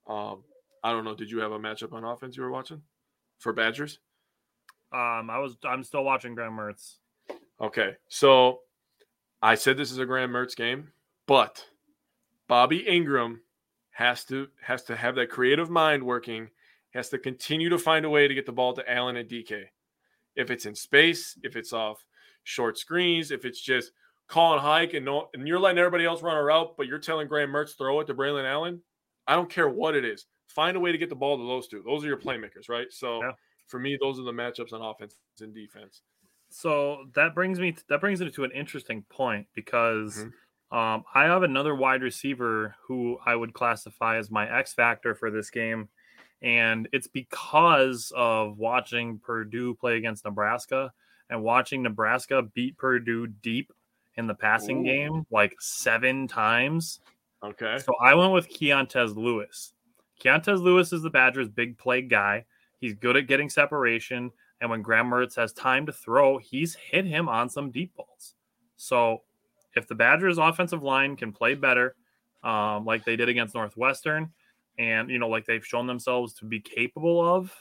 Um, 0.07 0.43
I 0.83 0.91
don't 0.91 1.05
know. 1.05 1.15
Did 1.15 1.31
you 1.31 1.39
have 1.39 1.51
a 1.51 1.59
matchup 1.59 1.93
on 1.93 2.03
offense 2.03 2.37
you 2.37 2.43
were 2.43 2.51
watching 2.51 2.81
for 3.39 3.53
Badgers? 3.53 3.99
Um, 4.93 5.29
I 5.29 5.39
was 5.39 5.57
I'm 5.63 5.83
still 5.83 6.03
watching 6.03 6.35
Graham 6.35 6.53
Mertz. 6.53 6.97
Okay, 7.59 7.95
so 8.07 8.59
I 9.41 9.55
said 9.55 9.77
this 9.77 9.91
is 9.91 9.97
a 9.97 10.05
Graham 10.05 10.31
Mertz 10.31 10.55
game, 10.55 10.91
but 11.27 11.65
Bobby 12.47 12.83
Engram 12.83 13.39
has 13.91 14.23
to 14.25 14.47
has 14.61 14.83
to 14.83 14.95
have 14.95 15.15
that 15.15 15.29
creative 15.29 15.69
mind 15.69 16.03
working. 16.03 16.49
Has 16.93 17.09
to 17.09 17.17
continue 17.17 17.69
to 17.69 17.77
find 17.77 18.05
a 18.05 18.09
way 18.09 18.27
to 18.27 18.33
get 18.33 18.45
the 18.45 18.53
ball 18.53 18.73
to 18.73 18.89
Allen 18.89 19.17
and 19.17 19.29
Dike. 19.29 19.71
If 20.35 20.49
it's 20.49 20.65
in 20.65 20.75
space, 20.75 21.37
if 21.43 21.57
it's 21.57 21.73
off 21.73 22.05
short 22.43 22.77
screens, 22.77 23.31
if 23.31 23.43
it's 23.43 23.59
just 23.59 23.91
calling 24.27 24.61
hike 24.61 24.93
and 24.93 25.05
no, 25.05 25.29
and 25.33 25.47
you're 25.47 25.59
letting 25.59 25.77
everybody 25.77 26.05
else 26.05 26.21
run 26.21 26.37
a 26.37 26.43
route, 26.43 26.75
but 26.77 26.87
you're 26.87 26.99
telling 26.99 27.27
Graham 27.27 27.49
Mertz 27.49 27.77
throw 27.77 27.99
it 27.99 28.07
to 28.07 28.13
Braylon 28.13 28.49
Allen. 28.49 28.81
I 29.27 29.35
don't 29.35 29.49
care 29.49 29.67
what 29.67 29.95
it 29.95 30.05
is. 30.05 30.25
Find 30.55 30.77
a 30.77 30.79
way 30.79 30.91
to 30.91 30.97
get 30.97 31.09
the 31.09 31.15
ball 31.15 31.37
to 31.37 31.43
those 31.45 31.67
two. 31.67 31.83
Those 31.85 32.03
are 32.03 32.07
your 32.07 32.17
playmakers, 32.17 32.69
right? 32.69 32.91
So 32.91 33.21
Yeah. 33.21 33.33
for 33.67 33.79
me, 33.79 33.97
those 33.99 34.19
are 34.19 34.23
the 34.23 34.31
matchups 34.31 34.71
on 34.73 34.81
offense 34.81 35.17
and 35.41 35.53
defense. 35.53 36.01
So 36.49 37.09
that 37.13 37.35
brings 37.35 37.59
me 37.59 37.75
that 37.89 37.99
brings 37.99 38.21
it 38.21 38.33
to 38.33 38.43
an 38.45 38.51
interesting 38.51 39.03
point 39.09 39.47
because 39.53 40.25
Mhm. 40.25 40.33
um, 40.75 41.03
I 41.13 41.25
have 41.25 41.43
another 41.43 41.75
wide 41.75 42.01
receiver 42.01 42.75
who 42.81 43.19
I 43.25 43.35
would 43.35 43.53
classify 43.53 44.17
as 44.17 44.31
my 44.31 44.49
X 44.49 44.73
factor 44.73 45.13
for 45.13 45.29
this 45.29 45.49
game, 45.49 45.89
and 46.41 46.87
it's 46.91 47.07
because 47.07 48.11
of 48.15 48.57
watching 48.57 49.19
Purdue 49.19 49.75
play 49.75 49.97
against 49.97 50.25
Nebraska 50.25 50.91
and 51.29 51.43
watching 51.43 51.83
Nebraska 51.83 52.41
beat 52.41 52.77
Purdue 52.77 53.27
deep 53.27 53.71
in 54.15 54.27
the 54.27 54.35
passing 54.35 54.79
Ooh. 54.81 54.83
game 54.83 55.27
like 55.29 55.53
seven 55.59 56.27
times. 56.27 57.01
Okay. 57.43 57.77
So 57.79 57.93
I 58.01 58.15
went 58.15 58.31
with 58.33 58.49
Keontez 58.49 59.15
Lewis. 59.15 59.74
Keontez 60.23 60.61
Lewis 60.61 60.93
is 60.93 61.01
the 61.01 61.09
Badgers' 61.09 61.49
big 61.49 61.77
play 61.77 62.01
guy. 62.01 62.45
He's 62.79 62.93
good 62.93 63.17
at 63.17 63.27
getting 63.27 63.49
separation. 63.49 64.31
And 64.61 64.69
when 64.69 64.81
Graham 64.81 65.09
Mertz 65.09 65.35
has 65.35 65.53
time 65.53 65.85
to 65.85 65.91
throw, 65.91 66.37
he's 66.37 66.75
hit 66.75 67.05
him 67.05 67.27
on 67.27 67.49
some 67.49 67.71
deep 67.71 67.95
balls. 67.95 68.35
So 68.77 69.21
if 69.75 69.87
the 69.87 69.95
Badgers' 69.95 70.37
offensive 70.37 70.83
line 70.83 71.15
can 71.15 71.31
play 71.31 71.55
better, 71.55 71.95
um, 72.43 72.85
like 72.85 73.03
they 73.03 73.15
did 73.15 73.29
against 73.29 73.55
Northwestern, 73.55 74.31
and 74.77 75.09
you 75.09 75.19
know, 75.19 75.29
like 75.29 75.45
they've 75.45 75.65
shown 75.65 75.87
themselves 75.87 76.33
to 76.35 76.45
be 76.45 76.59
capable 76.59 77.21
of, 77.21 77.53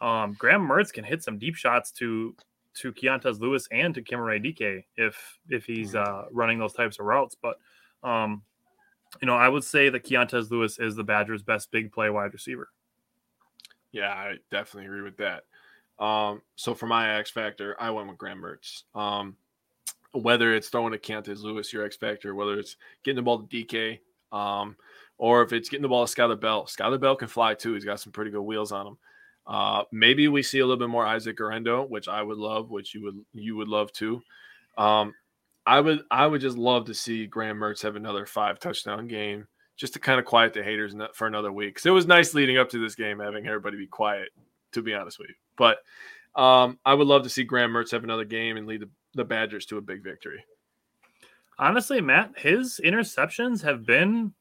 um, 0.00 0.34
Graham 0.38 0.66
Mertz 0.66 0.92
can 0.92 1.04
hit 1.04 1.22
some 1.22 1.38
deep 1.38 1.54
shots 1.54 1.90
to 1.92 2.34
to 2.74 2.92
Keontez 2.92 3.40
Lewis 3.40 3.68
and 3.70 3.94
to 3.94 4.02
Chimere 4.02 4.42
Dike 4.42 4.84
if 4.96 5.38
if 5.48 5.64
he's 5.64 5.94
uh, 5.94 6.24
running 6.32 6.58
those 6.58 6.72
types 6.72 6.98
of 6.98 7.06
routes. 7.06 7.36
But 7.40 7.58
um, 8.02 8.42
you 9.20 9.26
know, 9.26 9.36
I 9.36 9.48
would 9.48 9.64
say 9.64 9.88
that 9.88 10.04
Keontez 10.04 10.50
Lewis 10.50 10.78
is 10.78 10.96
the 10.96 11.04
Badgers' 11.04 11.42
best 11.42 11.70
big 11.70 11.92
play 11.92 12.10
wide 12.10 12.32
receiver. 12.32 12.68
Yeah, 13.92 14.10
I 14.10 14.36
definitely 14.50 14.86
agree 14.86 15.02
with 15.02 15.16
that. 15.18 15.44
Um, 15.98 16.42
so 16.56 16.74
for 16.74 16.86
my 16.86 17.16
X 17.18 17.30
factor, 17.30 17.76
I 17.78 17.90
went 17.90 18.08
with 18.08 18.18
Graham 18.18 18.42
Mertz. 18.42 18.82
Um, 18.94 19.36
whether 20.12 20.54
it's 20.54 20.68
throwing 20.68 20.92
to 20.92 20.98
Keontez 20.98 21.42
Lewis, 21.42 21.72
your 21.72 21.84
X 21.84 21.96
factor, 21.96 22.34
whether 22.34 22.58
it's 22.58 22.76
getting 23.04 23.16
the 23.16 23.22
ball 23.22 23.40
to 23.40 23.62
Dike, 23.62 24.00
um, 24.32 24.76
or 25.18 25.42
if 25.42 25.52
it's 25.52 25.68
getting 25.68 25.82
the 25.82 25.88
ball 25.88 26.06
to 26.06 26.14
Skyler 26.14 26.40
Bell. 26.40 26.64
Skyler 26.64 27.00
Bell 27.00 27.16
can 27.16 27.28
fly 27.28 27.54
too. 27.54 27.74
He's 27.74 27.84
got 27.84 28.00
some 28.00 28.12
pretty 28.12 28.30
good 28.30 28.42
wheels 28.42 28.72
on 28.72 28.88
him. 28.88 28.98
Uh, 29.46 29.84
maybe 29.92 30.28
we 30.28 30.42
see 30.42 30.60
a 30.60 30.66
little 30.66 30.78
bit 30.78 30.88
more 30.88 31.06
Isaac 31.06 31.36
Guerendo, 31.36 31.84
which 31.84 32.08
I 32.08 32.22
would 32.22 32.38
love, 32.38 32.70
which 32.70 32.94
you 32.94 33.02
would 33.02 33.24
you 33.34 33.56
would 33.56 33.68
love 33.68 33.92
too. 33.92 34.22
Um, 34.78 35.14
I 35.66 35.80
would 35.80 36.02
I 36.10 36.26
would 36.26 36.40
just 36.40 36.58
love 36.58 36.84
to 36.86 36.94
see 36.94 37.26
Graham 37.26 37.58
Mertz 37.58 37.82
have 37.82 37.96
another 37.96 38.26
five 38.26 38.58
touchdown 38.58 39.06
game 39.08 39.46
just 39.76 39.94
to 39.94 39.98
kind 39.98 40.20
of 40.20 40.26
quiet 40.26 40.52
the 40.52 40.62
haters 40.62 40.94
for 41.14 41.26
another 41.26 41.50
week. 41.52 41.74
'Cause 41.76 41.86
it 41.86 41.90
was 41.90 42.06
nice 42.06 42.34
leading 42.34 42.58
up 42.58 42.68
to 42.70 42.78
this 42.78 42.94
game 42.94 43.18
having 43.18 43.46
everybody 43.46 43.76
be 43.76 43.86
quiet, 43.86 44.28
to 44.72 44.82
be 44.82 44.94
honest 44.94 45.18
with 45.18 45.30
you. 45.30 45.34
But 45.56 45.78
um, 46.40 46.78
I 46.84 46.94
would 46.94 47.06
love 47.06 47.22
to 47.22 47.28
see 47.28 47.44
Graham 47.44 47.70
Mertz 47.72 47.90
have 47.92 48.04
another 48.04 48.24
game 48.24 48.56
and 48.56 48.66
lead 48.66 48.80
the, 48.80 48.90
the 49.14 49.24
Badgers 49.24 49.66
to 49.66 49.78
a 49.78 49.80
big 49.80 50.02
victory. 50.02 50.44
Honestly, 51.58 52.00
Matt, 52.00 52.36
his 52.36 52.80
interceptions 52.84 53.62
have 53.62 53.86
been 53.86 54.32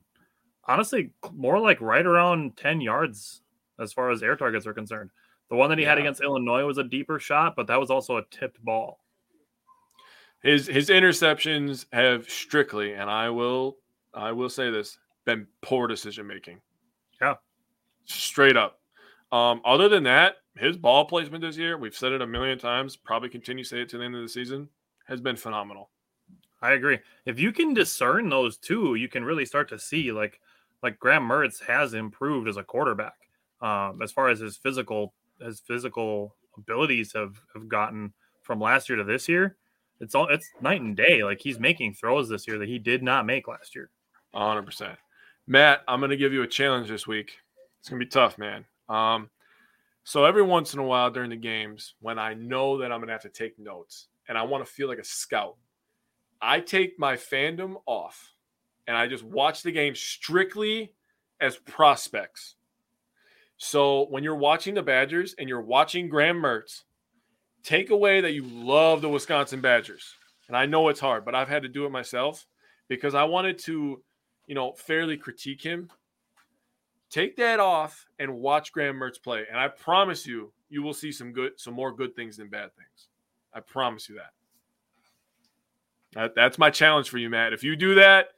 honestly 0.65 1.11
more 1.33 1.59
like 1.59 1.79
right 1.81 2.05
around 2.05 2.57
10 2.57 2.81
yards 2.81 3.41
as 3.79 3.93
far 3.93 4.09
as 4.09 4.23
air 4.23 4.35
targets 4.35 4.65
are 4.65 4.73
concerned. 4.73 5.11
The 5.49 5.55
one 5.55 5.69
that 5.69 5.77
he 5.77 5.85
had 5.85 5.99
against 5.99 6.21
Illinois 6.23 6.65
was 6.65 6.79
a 6.79 6.83
deeper 6.83 7.19
shot, 7.19 7.55
but 7.55 7.67
that 7.67 7.79
was 7.79 7.91
also 7.91 8.17
a 8.17 8.25
tipped 8.31 8.63
ball. 8.63 9.02
His 10.43 10.67
his 10.67 10.89
interceptions 10.89 11.85
have 11.93 12.29
strictly, 12.29 12.93
and 12.93 13.09
I 13.09 13.29
will 13.29 13.77
I 14.13 14.31
will 14.31 14.49
say 14.49 14.69
this, 14.69 14.97
been 15.25 15.47
poor 15.61 15.87
decision 15.87 16.27
making. 16.27 16.59
Yeah. 17.21 17.35
Straight 18.05 18.57
up. 18.57 18.79
Um, 19.31 19.61
other 19.65 19.89
than 19.89 20.03
that, 20.03 20.35
his 20.55 20.77
ball 20.77 21.05
placement 21.05 21.41
this 21.41 21.57
year, 21.57 21.77
we've 21.77 21.95
said 21.95 22.11
it 22.11 22.21
a 22.21 22.27
million 22.27 22.59
times, 22.59 22.95
probably 22.95 23.29
continue 23.29 23.63
to 23.63 23.69
say 23.69 23.81
it 23.81 23.89
to 23.89 23.97
the 23.97 24.03
end 24.03 24.15
of 24.15 24.21
the 24.21 24.29
season, 24.29 24.69
has 25.07 25.19
been 25.19 25.35
phenomenal. 25.35 25.89
I 26.61 26.73
agree. 26.73 26.99
If 27.25 27.39
you 27.39 27.51
can 27.51 27.73
discern 27.73 28.29
those 28.29 28.57
two, 28.57 28.95
you 28.95 29.07
can 29.07 29.23
really 29.23 29.45
start 29.45 29.69
to 29.69 29.79
see 29.79 30.11
like 30.11 30.39
like 30.83 30.99
Graham 30.99 31.27
Mertz 31.27 31.63
has 31.63 31.93
improved 31.93 32.47
as 32.47 32.57
a 32.57 32.63
quarterback. 32.63 33.15
Um, 33.61 34.01
as 34.01 34.11
far 34.11 34.29
as 34.29 34.39
his 34.39 34.57
physical 34.57 35.13
his 35.41 35.61
physical 35.61 36.35
abilities 36.57 37.13
have 37.13 37.35
have 37.53 37.67
gotten 37.67 38.13
from 38.43 38.59
last 38.59 38.89
year 38.89 38.97
to 38.97 39.03
this 39.03 39.27
year, 39.27 39.57
it's 39.99 40.15
all 40.15 40.27
it's 40.27 40.49
night 40.61 40.81
and 40.81 40.95
day. 40.95 41.23
Like 41.23 41.41
he's 41.41 41.59
making 41.59 41.93
throws 41.93 42.29
this 42.29 42.47
year 42.47 42.57
that 42.57 42.67
he 42.67 42.79
did 42.79 43.03
not 43.03 43.25
make 43.25 43.47
last 43.47 43.75
year. 43.75 43.89
100%. 44.35 44.97
Matt, 45.45 45.81
I'm 45.87 45.99
going 45.99 46.09
to 46.09 46.17
give 46.17 46.33
you 46.33 46.41
a 46.41 46.47
challenge 46.47 46.87
this 46.87 47.05
week. 47.05 47.37
It's 47.79 47.89
going 47.89 47.99
to 47.99 48.05
be 48.05 48.09
tough, 48.09 48.37
man. 48.37 48.65
Um, 48.89 49.29
so 50.03 50.25
every 50.25 50.41
once 50.41 50.73
in 50.73 50.79
a 50.79 50.83
while 50.83 51.11
during 51.11 51.29
the 51.29 51.35
games, 51.35 51.95
when 52.01 52.17
I 52.17 52.33
know 52.33 52.77
that 52.77 52.91
I'm 52.91 52.99
going 52.99 53.07
to 53.07 53.13
have 53.13 53.21
to 53.23 53.29
take 53.29 53.59
notes 53.59 54.07
and 54.27 54.37
I 54.37 54.43
want 54.43 54.65
to 54.65 54.71
feel 54.71 54.87
like 54.87 54.99
a 54.99 55.03
scout, 55.03 55.55
I 56.41 56.59
take 56.59 56.99
my 56.99 57.15
fandom 57.15 57.75
off 57.85 58.31
and 58.87 58.97
I 58.97 59.07
just 59.07 59.23
watch 59.23 59.63
the 59.63 59.71
game 59.71 59.95
strictly 59.95 60.93
as 61.39 61.57
prospects. 61.57 62.55
So 63.57 64.07
when 64.09 64.23
you're 64.23 64.35
watching 64.35 64.73
the 64.73 64.81
Badgers 64.81 65.35
and 65.39 65.47
you're 65.47 65.61
watching 65.61 66.09
Graham 66.09 66.37
Mertz, 66.37 66.83
take 67.63 67.89
away 67.89 68.21
that 68.21 68.33
you 68.33 68.43
love 68.43 69.01
the 69.01 69.09
Wisconsin 69.09 69.61
Badgers. 69.61 70.15
And 70.47 70.57
I 70.57 70.65
know 70.65 70.89
it's 70.89 70.99
hard, 70.99 71.25
but 71.25 71.35
I've 71.35 71.47
had 71.47 71.63
to 71.63 71.69
do 71.69 71.85
it 71.85 71.91
myself 71.91 72.45
because 72.89 73.15
I 73.15 73.23
wanted 73.23 73.57
to, 73.59 74.01
you 74.47 74.55
know, 74.55 74.73
fairly 74.73 75.17
critique 75.17 75.61
him. 75.61 75.89
Take 77.09 77.37
that 77.37 77.59
off 77.59 78.05
and 78.19 78.39
watch 78.39 78.71
Graham 78.71 78.95
Mertz 78.95 79.21
play, 79.21 79.45
and 79.49 79.59
I 79.59 79.67
promise 79.67 80.25
you, 80.25 80.51
you 80.69 80.81
will 80.81 80.95
see 80.95 81.11
some 81.11 81.31
good, 81.31 81.51
some 81.57 81.75
more 81.75 81.91
good 81.95 82.15
things 82.15 82.37
than 82.37 82.49
bad 82.49 82.75
things. 82.75 83.07
I 83.53 83.59
promise 83.59 84.09
you 84.09 84.15
that. 84.15 84.31
that 86.13 86.35
that's 86.35 86.57
my 86.57 86.71
challenge 86.71 87.09
for 87.09 87.19
you, 87.19 87.29
Matt. 87.29 87.53
If 87.53 87.63
you 87.63 87.75
do 87.75 87.95
that, 87.95 88.29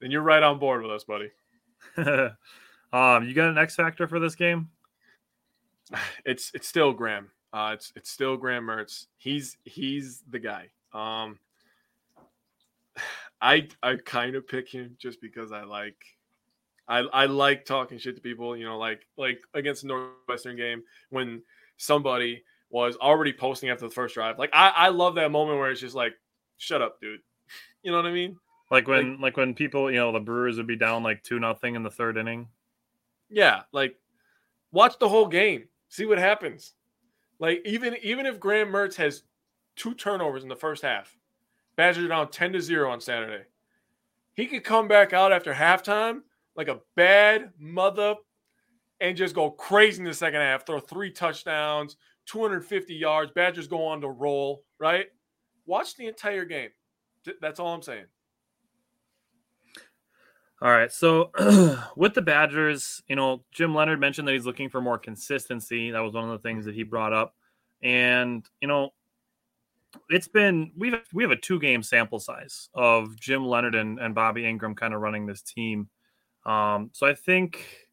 then 0.00 0.10
you're 0.10 0.22
right 0.22 0.42
on 0.42 0.58
board 0.58 0.82
with 0.82 0.90
us, 0.90 1.04
buddy. 1.04 1.30
um, 2.92 3.28
you 3.28 3.34
got 3.34 3.50
an 3.50 3.58
X 3.58 3.76
factor 3.76 4.08
for 4.08 4.18
this 4.18 4.34
game? 4.34 4.70
It's 6.24 6.52
it's 6.54 6.68
still 6.68 6.92
Graham. 6.92 7.30
Uh, 7.52 7.72
it's 7.74 7.92
it's 7.96 8.10
still 8.10 8.36
Graham 8.36 8.64
Mertz. 8.64 9.06
He's 9.16 9.56
he's 9.64 10.22
the 10.30 10.38
guy. 10.38 10.68
Um, 10.92 11.38
I 13.42 13.68
I 13.82 13.96
kind 13.96 14.36
of 14.36 14.46
pick 14.46 14.68
him 14.68 14.96
just 14.98 15.20
because 15.20 15.50
I 15.50 15.62
like 15.64 15.96
I 16.86 16.98
I 16.98 17.26
like 17.26 17.64
talking 17.64 17.98
shit 17.98 18.16
to 18.16 18.22
people. 18.22 18.56
You 18.56 18.66
know, 18.66 18.78
like 18.78 19.06
like 19.16 19.40
against 19.54 19.82
the 19.82 19.88
Northwestern 19.88 20.56
game 20.56 20.82
when 21.10 21.42
somebody 21.76 22.44
was 22.68 22.96
already 22.96 23.32
posting 23.32 23.70
after 23.70 23.86
the 23.86 23.94
first 23.94 24.14
drive. 24.14 24.38
Like 24.38 24.50
I 24.52 24.68
I 24.68 24.88
love 24.88 25.14
that 25.16 25.30
moment 25.30 25.58
where 25.58 25.70
it's 25.70 25.80
just 25.80 25.94
like, 25.94 26.12
shut 26.58 26.82
up, 26.82 27.00
dude. 27.00 27.20
You 27.82 27.90
know 27.90 27.96
what 27.96 28.06
I 28.06 28.12
mean? 28.12 28.36
Like 28.70 28.86
when 28.86 29.18
like, 29.22 29.38
when 29.38 29.54
people, 29.54 29.90
you 29.90 29.96
know, 29.96 30.12
the 30.12 30.20
Brewers 30.20 30.58
would 30.58 30.66
be 30.66 30.76
down 30.76 31.02
like 31.02 31.22
two 31.22 31.40
nothing 31.40 31.76
in 31.76 31.82
the 31.82 31.90
third 31.90 32.18
inning. 32.18 32.46
Yeah, 33.30 33.62
like 33.72 33.96
watch 34.70 34.98
the 34.98 35.08
whole 35.08 35.26
game, 35.26 35.68
see 35.88 36.04
what 36.04 36.18
happens. 36.18 36.74
Like 37.40 37.62
even 37.64 37.96
even 38.02 38.26
if 38.26 38.38
Graham 38.38 38.68
Mertz 38.68 38.94
has 38.96 39.24
two 39.74 39.94
turnovers 39.94 40.44
in 40.44 40.48
the 40.48 40.54
first 40.54 40.82
half, 40.82 41.16
Badgers 41.74 42.04
are 42.04 42.08
down 42.08 42.30
ten 42.30 42.52
to 42.52 42.60
zero 42.60 42.90
on 42.90 43.00
Saturday. 43.00 43.44
He 44.34 44.46
could 44.46 44.62
come 44.62 44.86
back 44.86 45.12
out 45.12 45.32
after 45.32 45.54
halftime 45.54 46.20
like 46.56 46.68
a 46.68 46.80
bad 46.94 47.52
mother, 47.58 48.16
and 49.00 49.16
just 49.16 49.34
go 49.34 49.50
crazy 49.50 50.00
in 50.00 50.04
the 50.04 50.12
second 50.12 50.40
half, 50.40 50.66
throw 50.66 50.78
three 50.78 51.10
touchdowns, 51.10 51.96
250 52.26 52.94
yards, 52.94 53.32
Badgers 53.34 53.66
go 53.66 53.86
on 53.86 54.00
to 54.00 54.08
roll, 54.08 54.64
right? 54.78 55.06
Watch 55.66 55.96
the 55.96 56.06
entire 56.06 56.44
game. 56.44 56.70
That's 57.40 57.60
all 57.60 57.74
I'm 57.74 57.82
saying. 57.82 58.06
All 60.62 60.70
right. 60.70 60.92
So 60.92 61.30
with 61.96 62.12
the 62.12 62.22
Badgers, 62.22 63.02
you 63.08 63.16
know, 63.16 63.44
Jim 63.50 63.74
Leonhard 63.74 63.98
mentioned 63.98 64.28
that 64.28 64.32
he's 64.32 64.44
looking 64.44 64.68
for 64.68 64.80
more 64.82 64.98
consistency. 64.98 65.90
That 65.90 66.00
was 66.00 66.12
one 66.12 66.24
of 66.24 66.30
the 66.30 66.46
things 66.46 66.66
that 66.66 66.74
he 66.74 66.82
brought 66.82 67.14
up. 67.14 67.34
And, 67.82 68.46
you 68.60 68.68
know, 68.68 68.90
it's 70.10 70.28
been 70.28 70.70
we've 70.76 70.94
we 71.14 71.22
have 71.22 71.32
a 71.32 71.36
two 71.36 71.58
game 71.58 71.82
sample 71.82 72.20
size 72.20 72.68
of 72.74 73.18
Jim 73.18 73.44
Leonhard 73.46 73.74
and, 73.74 73.98
and 73.98 74.14
Bobby 74.14 74.42
Engram 74.42 74.76
kind 74.76 74.92
of 74.92 75.00
running 75.00 75.24
this 75.24 75.40
team. 75.40 75.88
Um, 76.44 76.90
so 76.92 77.06
I 77.06 77.14
think, 77.14 77.88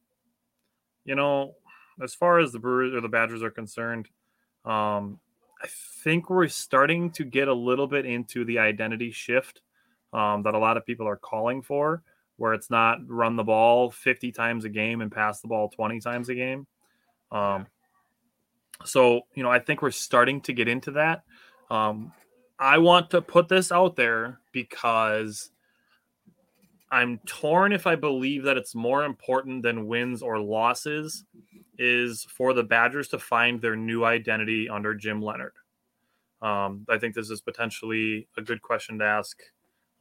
you 1.05 1.15
know, 1.15 1.55
as 2.03 2.13
far 2.13 2.39
as 2.39 2.51
the 2.51 2.59
Brewers 2.59 2.93
or 2.93 2.99
the 2.99 3.07
Badgers 3.07 3.41
are 3.43 3.49
concerned, 3.49 4.09
um, 4.65 5.19
I 5.63 5.67
think 6.03 6.29
we're 6.29 6.49
starting 6.49 7.11
to 7.11 7.23
get 7.23 7.47
a 7.47 7.53
little 7.53 7.87
bit 7.87 8.05
into 8.05 8.43
the 8.43 8.59
identity 8.59 9.11
shift 9.11 9.61
um, 10.11 10.43
that 10.43 10.53
a 10.53 10.59
lot 10.59 10.75
of 10.77 10.85
people 10.85 11.07
are 11.07 11.17
calling 11.17 11.61
for 11.61 12.03
where 12.37 12.53
it's 12.53 12.69
not 12.69 12.99
run 13.07 13.35
the 13.35 13.43
ball 13.43 13.91
50 13.91 14.31
times 14.31 14.65
a 14.65 14.69
game 14.69 15.01
and 15.01 15.11
pass 15.11 15.41
the 15.41 15.47
ball 15.47 15.69
20 15.69 15.99
times 15.99 16.29
a 16.29 16.35
game. 16.35 16.67
Um, 17.31 17.67
so, 18.85 19.21
you 19.35 19.43
know, 19.43 19.51
I 19.51 19.59
think 19.59 19.81
we're 19.81 19.91
starting 19.91 20.41
to 20.41 20.53
get 20.53 20.67
into 20.67 20.91
that. 20.91 21.23
Um, 21.69 22.13
I 22.59 22.77
want 22.77 23.09
to 23.11 23.21
put 23.21 23.49
this 23.49 23.71
out 23.71 23.95
there 23.95 24.39
because 24.51 25.51
I'm 26.91 27.19
torn 27.25 27.73
if 27.73 27.85
I 27.85 27.95
believe 27.95 28.43
that 28.43 28.57
it's 28.57 28.73
more 28.73 29.03
important 29.03 29.63
than 29.63 29.87
wins 29.87 30.21
or 30.21 30.39
losses 30.39 31.25
is 31.77 32.25
for 32.29 32.53
the 32.53 32.63
Badgers 32.63 33.09
to 33.09 33.19
find 33.19 33.61
their 33.61 33.75
new 33.75 34.05
identity 34.05 34.69
under 34.69 34.93
Jim 34.93 35.21
Leonhard. 35.21 35.53
Um, 36.41 36.85
I 36.89 36.97
think 36.97 37.15
this 37.15 37.29
is 37.29 37.41
potentially 37.41 38.27
a 38.37 38.41
good 38.41 38.61
question 38.61 38.99
to 38.99 39.05
ask 39.05 39.39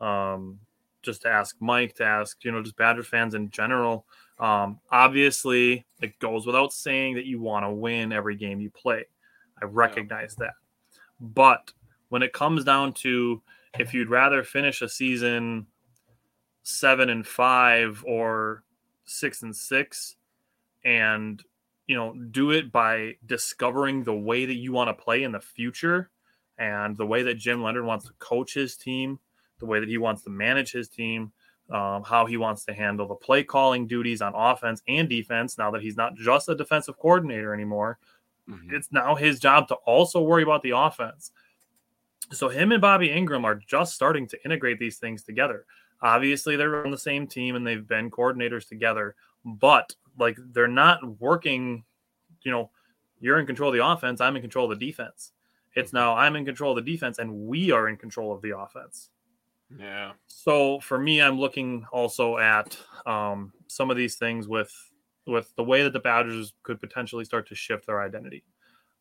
um, 0.01 0.61
just 1.07 1.22
to 1.22 1.28
ask 1.28 1.57
Mike, 1.61 1.94
to 1.96 2.04
ask, 2.04 2.44
you 2.44 2.52
know, 2.52 2.62
just 2.62 2.76
Badger 2.76 3.02
fans 3.02 3.34
in 3.34 3.50
general. 3.50 4.04
Um, 4.38 4.80
obviously, 4.90 5.86
it 6.02 6.18
goes 6.18 6.44
without 6.46 6.72
saying 6.72 7.14
that 7.14 7.24
you 7.24 7.40
want 7.40 7.64
to 7.64 7.70
win 7.70 8.12
every 8.12 8.36
game 8.36 8.61
you 8.61 8.70
play. 8.70 9.07
I 9.61 9.64
recognize 9.64 10.36
yeah. 10.38 10.46
that. 10.46 10.54
But 11.18 11.72
when 12.11 12.22
it 12.22 12.34
comes 12.34 12.64
down 12.64 12.92
to 12.94 13.40
if 13.78 13.94
you'd 13.94 14.11
rather 14.11 14.42
finish 14.42 14.82
a 14.82 14.88
season 14.88 15.66
seven 16.62 17.11
and 17.11 17.26
five 17.26 18.02
or 18.07 18.64
six 19.04 19.42
and 19.42 19.54
six 19.54 20.16
and 20.84 21.42
you 21.86 21.94
know 21.94 22.12
do 22.30 22.50
it 22.50 22.72
by 22.72 23.14
discovering 23.24 24.02
the 24.02 24.14
way 24.14 24.46
that 24.46 24.57
you 24.57 24.72
want 24.72 24.88
to 24.88 25.04
play 25.04 25.22
in 25.22 25.32
the 25.32 25.40
future 25.40 26.11
and 26.59 26.96
the 26.96 27.07
way 27.07 27.22
that 27.22 27.34
Jim 27.34 27.62
Leonhard 27.62 27.84
wants 27.84 28.07
to 28.07 28.12
coach 28.18 28.54
his 28.54 28.76
team 28.76 29.18
the 29.59 29.66
way 29.66 29.80
that 29.80 29.88
he 29.88 29.98
wants 29.98 30.22
to 30.22 30.30
manage 30.30 30.72
his 30.72 30.88
team, 30.88 31.32
um, 31.70 32.04
how 32.04 32.26
he 32.26 32.36
wants 32.36 32.64
to 32.64 32.72
handle 32.72 33.07
the 33.07 33.14
play 33.14 33.42
calling 33.42 33.86
duties 33.86 34.22
on 34.22 34.34
offense 34.34 34.82
and 34.88 35.09
defense. 35.09 35.59
Now 35.59 35.70
that 35.72 35.82
he's 35.82 35.96
not 35.96 36.14
just 36.14 36.48
a 36.48 36.54
defensive 36.54 36.98
coordinator 36.98 37.52
anymore, 37.52 37.98
mm-hmm. 38.48 38.74
it's 38.74 38.92
now 38.92 39.14
his 39.14 39.40
job 39.40 39.68
to 39.68 39.74
also 39.74 40.22
worry 40.22 40.42
about 40.42 40.62
the 40.62 40.76
offense. 40.76 41.32
So 42.32 42.48
him 42.48 42.72
and 42.72 42.80
Bobby 42.80 43.09
Engram 43.09 43.44
are 43.44 43.54
just 43.54 43.94
starting 43.94 44.26
to 44.28 44.44
integrate 44.44 44.78
these 44.78 44.98
things 44.98 45.22
together. 45.22 45.64
Obviously, 46.02 46.57
they're 46.57 46.84
on 46.84 46.90
the 46.90 46.98
same 46.98 47.26
team 47.26 47.57
and 47.57 47.66
they've 47.66 47.86
been 47.86 48.11
coordinators 48.11 48.68
together, 48.68 49.14
but 49.44 49.94
like 50.18 50.36
they're 50.52 50.68
not 50.68 51.20
working. 51.20 51.84
You 52.42 52.52
know, 52.52 52.70
you're 53.20 53.38
in 53.38 53.46
control 53.46 53.70
of 53.70 53.76
the 53.76 53.86
offense. 53.86 54.20
I'm 54.20 54.36
in 54.36 54.42
control 54.42 54.70
of 54.70 54.78
the 54.78 54.86
defense. 54.86 55.32
It's 55.74 55.88
mm-hmm. 55.88 55.98
now 55.98 56.16
I'm 56.16 56.36
in 56.36 56.44
control 56.44 56.76
of 56.76 56.84
the 56.84 56.92
defense 56.92 57.18
and 57.18 57.32
we 57.46 57.70
are 57.70 57.88
in 57.88 57.96
control 57.96 58.32
of 58.32 58.42
the 58.42 58.57
offense. 58.57 59.11
Yeah. 59.78 60.12
So 60.26 60.80
for 60.80 60.98
me, 60.98 61.20
I'm 61.20 61.38
looking 61.38 61.86
also 61.92 62.38
at 62.38 62.76
um, 63.04 63.52
some 63.66 63.90
of 63.90 63.96
these 63.96 64.16
things 64.16 64.48
with 64.48 64.72
with 65.26 65.52
the 65.56 65.64
way 65.64 65.82
that 65.82 65.92
the 65.92 65.98
Badgers 65.98 66.54
could 66.62 66.80
potentially 66.80 67.24
start 67.24 67.48
to 67.48 67.54
shift 67.54 67.86
their 67.86 68.00
identity. 68.00 68.44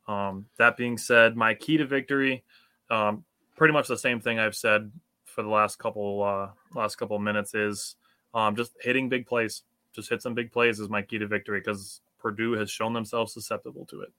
Um, 0.07 0.47
that 0.57 0.75
being 0.75 0.97
said, 0.97 1.35
my 1.35 1.53
key 1.53 1.77
to 1.77 1.85
victory, 1.85 2.43
um, 2.89 3.23
pretty 3.55 3.73
much 3.73 3.87
the 3.87 3.97
same 3.97 4.19
thing 4.19 4.39
I've 4.39 4.55
said 4.55 4.91
for 5.25 5.43
the 5.43 5.49
last 5.49 5.77
couple 5.77 6.23
uh, 6.23 6.49
last 6.73 6.95
couple 6.95 7.17
minutes 7.19 7.53
is 7.53 7.95
um, 8.33 8.55
just 8.55 8.73
hitting 8.81 9.09
big 9.09 9.27
plays. 9.27 9.63
Just 9.93 10.09
hit 10.09 10.21
some 10.21 10.33
big 10.33 10.51
plays 10.51 10.79
is 10.79 10.89
my 10.89 11.01
key 11.01 11.19
to 11.19 11.27
victory 11.27 11.59
because 11.59 12.01
Purdue 12.19 12.53
has 12.53 12.69
shown 12.69 12.91
themselves 12.91 13.33
susceptible 13.33 13.85
to 13.85 14.01
it. 14.01 14.11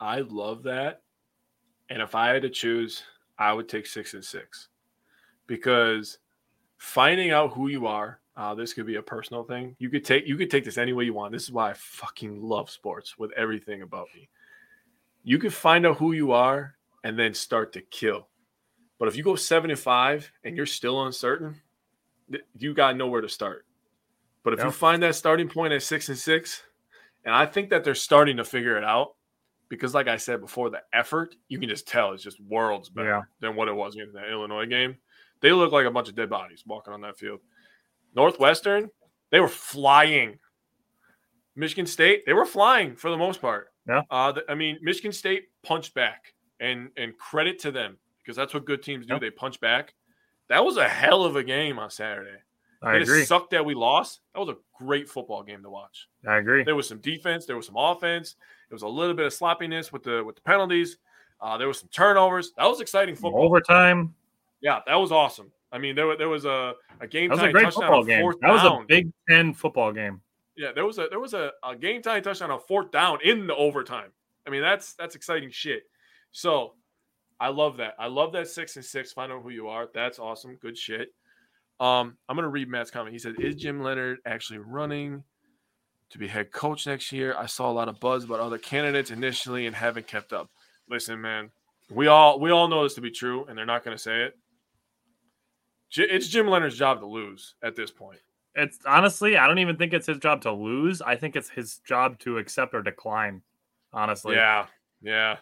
I 0.00 0.20
love 0.20 0.62
that, 0.62 1.02
and 1.90 2.00
if 2.00 2.14
I 2.14 2.28
had 2.28 2.42
to 2.42 2.50
choose, 2.50 3.02
I 3.38 3.52
would 3.52 3.68
take 3.68 3.86
six 3.86 4.14
and 4.14 4.24
six 4.24 4.68
because 5.46 6.18
finding 6.78 7.30
out 7.30 7.52
who 7.52 7.68
you 7.68 7.86
are. 7.86 8.20
Uh, 8.36 8.54
this 8.54 8.72
could 8.72 8.86
be 8.86 8.94
a 8.94 9.02
personal 9.02 9.42
thing. 9.42 9.74
You 9.80 9.90
could 9.90 10.04
take 10.04 10.26
you 10.28 10.36
could 10.36 10.50
take 10.50 10.64
this 10.64 10.78
any 10.78 10.92
way 10.92 11.04
you 11.04 11.12
want. 11.12 11.32
This 11.32 11.42
is 11.42 11.50
why 11.50 11.70
I 11.70 11.74
fucking 11.74 12.40
love 12.40 12.70
sports 12.70 13.18
with 13.18 13.32
everything 13.32 13.82
about 13.82 14.06
me. 14.14 14.28
You 15.24 15.38
could 15.38 15.52
find 15.52 15.84
out 15.84 15.98
who 15.98 16.12
you 16.12 16.30
are 16.30 16.76
and 17.02 17.18
then 17.18 17.34
start 17.34 17.72
to 17.72 17.80
kill. 17.80 18.28
But 18.98 19.08
if 19.08 19.16
you 19.16 19.24
go 19.24 19.34
seven 19.34 19.70
and 19.70 19.78
five 19.78 20.30
and 20.44 20.56
you're 20.56 20.66
still 20.66 21.04
uncertain, 21.06 21.56
you 22.56 22.74
got 22.74 22.96
nowhere 22.96 23.20
to 23.20 23.28
start. 23.28 23.66
But 24.44 24.54
if 24.54 24.64
you 24.64 24.70
find 24.70 25.02
that 25.02 25.14
starting 25.14 25.48
point 25.48 25.72
at 25.72 25.82
six 25.82 26.08
and 26.08 26.16
six, 26.16 26.62
and 27.24 27.34
I 27.34 27.44
think 27.44 27.70
that 27.70 27.84
they're 27.84 27.94
starting 27.94 28.36
to 28.38 28.44
figure 28.44 28.76
it 28.78 28.84
out, 28.84 29.14
because 29.68 29.94
like 29.94 30.08
I 30.08 30.16
said 30.16 30.40
before, 30.40 30.70
the 30.70 30.82
effort 30.92 31.34
you 31.48 31.58
can 31.58 31.68
just 31.68 31.86
tell 31.86 32.12
is 32.12 32.22
just 32.22 32.40
worlds 32.40 32.88
better 32.88 33.08
yeah. 33.08 33.22
than 33.40 33.56
what 33.56 33.68
it 33.68 33.74
was 33.74 33.96
in 33.96 34.12
that 34.12 34.30
Illinois 34.30 34.66
game. 34.66 34.96
They 35.40 35.52
look 35.52 35.72
like 35.72 35.86
a 35.86 35.90
bunch 35.90 36.08
of 36.08 36.14
dead 36.14 36.30
bodies 36.30 36.64
walking 36.66 36.92
on 36.92 37.00
that 37.02 37.18
field. 37.18 37.40
Northwestern, 38.14 38.90
they 39.30 39.40
were 39.40 39.48
flying. 39.48 40.38
Michigan 41.54 41.86
State, 41.86 42.24
they 42.26 42.32
were 42.32 42.46
flying 42.46 42.96
for 42.96 43.10
the 43.10 43.16
most 43.16 43.40
part. 43.40 43.68
Yeah. 43.88 44.02
Uh, 44.10 44.32
the, 44.32 44.44
I 44.48 44.54
mean, 44.54 44.78
Michigan 44.82 45.12
State 45.12 45.44
punched 45.62 45.94
back, 45.94 46.34
and 46.60 46.90
and 46.96 47.16
credit 47.16 47.58
to 47.60 47.70
them 47.70 47.98
because 48.22 48.36
that's 48.36 48.54
what 48.54 48.64
good 48.64 48.82
teams 48.82 49.06
do. 49.06 49.14
Yep. 49.14 49.20
They 49.20 49.30
punch 49.30 49.60
back. 49.60 49.94
That 50.48 50.64
was 50.64 50.76
a 50.76 50.88
hell 50.88 51.24
of 51.24 51.36
a 51.36 51.44
game 51.44 51.78
on 51.78 51.90
Saturday. 51.90 52.38
I 52.82 52.96
it 52.96 53.02
agree. 53.02 53.24
sucked 53.24 53.50
that 53.50 53.64
we 53.64 53.74
lost. 53.74 54.20
That 54.34 54.40
was 54.40 54.48
a 54.50 54.56
great 54.84 55.08
football 55.08 55.42
game 55.42 55.62
to 55.62 55.70
watch. 55.70 56.08
I 56.26 56.36
agree. 56.36 56.62
There 56.64 56.76
was 56.76 56.88
some 56.88 57.00
defense. 57.00 57.44
There 57.44 57.56
was 57.56 57.66
some 57.66 57.76
offense. 57.76 58.36
There 58.68 58.74
was 58.74 58.82
a 58.82 58.88
little 58.88 59.14
bit 59.14 59.26
of 59.26 59.32
sloppiness 59.32 59.92
with 59.92 60.02
the 60.02 60.22
with 60.24 60.36
the 60.36 60.42
penalties. 60.42 60.98
Uh, 61.40 61.56
there 61.56 61.68
was 61.68 61.78
some 61.78 61.88
turnovers. 61.88 62.52
That 62.56 62.66
was 62.66 62.80
exciting 62.80 63.14
football. 63.14 63.44
Overtime. 63.44 64.14
Yeah, 64.60 64.80
that 64.86 64.96
was 64.96 65.12
awesome. 65.12 65.52
I 65.70 65.78
mean, 65.78 65.94
there, 65.94 66.16
there 66.16 66.28
was 66.28 66.44
a, 66.44 66.74
a 67.00 67.06
game 67.06 67.28
that 67.28 67.36
was 67.36 67.44
a 67.44 67.52
great 67.52 67.72
football 67.72 68.02
game. 68.02 68.32
That 68.40 68.50
was 68.50 68.64
a 68.64 68.84
Big 68.86 69.12
Ten 69.28 69.54
football 69.54 69.92
game. 69.92 70.20
Yeah, 70.56 70.72
there 70.72 70.84
was 70.84 70.98
a 70.98 71.06
there 71.08 71.20
was 71.20 71.34
a, 71.34 71.52
a 71.62 71.76
game 71.76 72.02
time 72.02 72.22
touchdown 72.22 72.50
on 72.50 72.60
fourth 72.60 72.90
down 72.90 73.18
in 73.22 73.46
the 73.46 73.54
overtime. 73.54 74.10
I 74.46 74.50
mean, 74.50 74.62
that's 74.62 74.94
that's 74.94 75.14
exciting 75.14 75.50
shit. 75.50 75.84
So 76.32 76.74
I 77.38 77.48
love 77.48 77.76
that. 77.76 77.94
I 77.98 78.08
love 78.08 78.32
that 78.32 78.48
six 78.48 78.76
and 78.76 78.84
six. 78.84 79.12
Find 79.12 79.30
out 79.30 79.42
who 79.42 79.50
you 79.50 79.68
are. 79.68 79.88
That's 79.94 80.18
awesome. 80.18 80.56
Good 80.56 80.76
shit. 80.76 81.14
Um, 81.78 82.16
I'm 82.28 82.34
gonna 82.34 82.48
read 82.48 82.68
Matt's 82.68 82.90
comment. 82.90 83.12
He 83.12 83.20
said, 83.20 83.36
"Is 83.38 83.54
Jim 83.54 83.82
Leonhard 83.82 84.18
actually 84.26 84.58
running 84.58 85.22
to 86.10 86.18
be 86.18 86.28
head 86.28 86.52
coach 86.52 86.86
next 86.86 87.12
year? 87.12 87.34
I 87.36 87.46
saw 87.46 87.70
a 87.70 87.72
lot 87.72 87.88
of 87.88 88.00
buzz 88.00 88.24
about 88.24 88.40
other 88.40 88.58
candidates 88.58 89.10
initially 89.10 89.66
and 89.66 89.74
haven't 89.76 90.06
kept 90.06 90.32
up. 90.32 90.50
Listen, 90.88 91.20
man, 91.20 91.50
we 91.90 92.06
all 92.06 92.40
we 92.40 92.50
all 92.50 92.68
know 92.68 92.82
this 92.82 92.94
to 92.94 93.00
be 93.00 93.10
true, 93.10 93.44
and 93.46 93.56
they're 93.56 93.66
not 93.66 93.84
gonna 93.84 93.98
say 93.98 94.22
it 94.22 94.34
it's 95.96 96.28
Jim 96.28 96.46
Leonhard's 96.46 96.76
job 96.76 97.00
to 97.00 97.06
lose 97.06 97.54
at 97.62 97.76
this 97.76 97.90
point. 97.90 98.18
It's 98.54 98.78
honestly, 98.86 99.36
I 99.36 99.46
don't 99.46 99.58
even 99.58 99.76
think 99.76 99.92
it's 99.92 100.06
his 100.06 100.18
job 100.18 100.42
to 100.42 100.52
lose. 100.52 101.00
I 101.00 101.16
think 101.16 101.36
it's 101.36 101.48
his 101.48 101.80
job 101.86 102.18
to 102.20 102.38
accept 102.38 102.74
or 102.74 102.82
decline. 102.82 103.42
Honestly, 103.92 104.34
yeah, 104.34 104.66
yeah. 105.00 105.36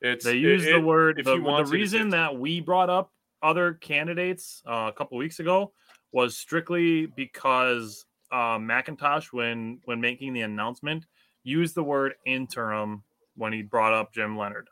It's 0.00 0.24
they 0.24 0.36
use 0.36 0.66
it, 0.66 0.72
the 0.72 0.80
word. 0.80 1.20
The, 1.24 1.36
the 1.36 1.64
reason 1.68 2.10
that 2.10 2.38
we 2.38 2.60
brought 2.60 2.90
up 2.90 3.12
other 3.42 3.74
candidates 3.74 4.62
uh, 4.66 4.86
a 4.88 4.92
couple 4.92 5.16
weeks 5.16 5.40
ago 5.40 5.72
was 6.12 6.36
strictly 6.36 7.06
because 7.06 8.04
uh, 8.32 8.58
McIntosh, 8.58 9.32
when 9.32 9.80
when 9.84 10.00
making 10.00 10.32
the 10.32 10.42
announcement, 10.42 11.06
used 11.42 11.74
the 11.74 11.84
word 11.84 12.14
interim 12.26 13.02
when 13.36 13.52
he 13.52 13.62
brought 13.62 13.92
up 13.92 14.12
Jim 14.12 14.36
Leonhard. 14.36 14.68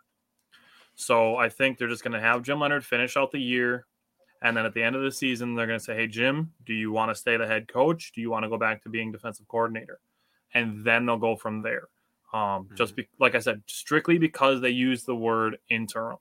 So 0.95 1.37
I 1.37 1.49
think 1.49 1.79
they're 1.79 1.89
just 1.89 2.03
going 2.03 2.13
to 2.13 2.21
have 2.21 2.43
Jim 2.43 2.61
Leonhard 2.61 2.85
finish 2.85 3.17
out 3.17 3.31
the 3.31 3.39
year 3.39 3.87
and 4.43 4.57
then 4.57 4.65
at 4.65 4.75
the 4.75 4.83
end 4.83 4.95
of 4.95 5.03
the 5.03 5.11
season, 5.11 5.55
they're 5.55 5.67
going 5.67 5.79
to 5.79 5.85
say, 5.85 5.97
Hey, 5.97 6.07
Jim, 6.07 6.53
do 6.65 6.73
you 6.73 6.93
want 6.93 7.11
to 7.11 7.15
stay 7.15 7.37
the 7.37 7.47
head 7.47 7.69
coach? 7.69 8.13
Do 8.15 8.21
you 8.21 8.31
want 8.31 8.45
to 8.45 8.49
go 8.49 8.59
back 8.59 8.83
to 8.83 8.89
being 8.89 9.11
defensive 9.11 9.49
coordinator? 9.49 10.01
And 10.55 10.85
then 10.85 11.07
they'll 11.07 11.19
go 11.19 11.37
from 11.37 11.63
there. 11.63 11.89
Um, 12.33 12.65
mm-hmm. 12.65 12.77
Just 12.77 12.95
be, 12.95 13.09
like 13.19 13.35
I 13.35 13.41
said, 13.41 13.63
strictly 13.67 14.19
because 14.19 14.61
they 14.61 14.71
used 14.71 15.07
the 15.07 15.17
word 15.17 15.59
interim. 15.69 16.19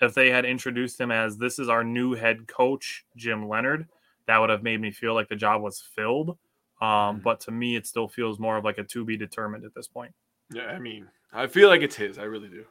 If 0.00 0.14
they 0.14 0.30
had 0.30 0.44
introduced 0.44 1.00
him 1.00 1.10
as 1.10 1.36
this 1.36 1.58
is 1.58 1.68
our 1.68 1.84
new 1.84 2.14
head 2.14 2.46
coach, 2.46 3.04
Jim 3.16 3.48
Leonhard, 3.48 3.88
that 4.26 4.38
would 4.38 4.50
have 4.50 4.62
made 4.62 4.80
me 4.80 4.90
feel 4.90 5.14
like 5.14 5.28
the 5.28 5.36
job 5.36 5.60
was 5.60 5.80
filled. 5.80 6.38
Um, 6.80 7.20
but 7.24 7.40
to 7.40 7.50
me, 7.50 7.74
it 7.76 7.86
still 7.86 8.06
feels 8.08 8.38
more 8.38 8.56
of 8.56 8.64
like 8.64 8.78
a 8.78 8.84
to 8.84 9.04
be 9.04 9.16
determined 9.16 9.64
at 9.64 9.74
this 9.74 9.88
point. 9.88 10.12
Yeah, 10.52 10.66
I 10.66 10.78
mean, 10.78 11.08
I 11.32 11.46
feel 11.46 11.68
like 11.68 11.82
it's 11.82 11.96
his. 11.96 12.18
I 12.18 12.22
really 12.24 12.48
do. 12.48 12.64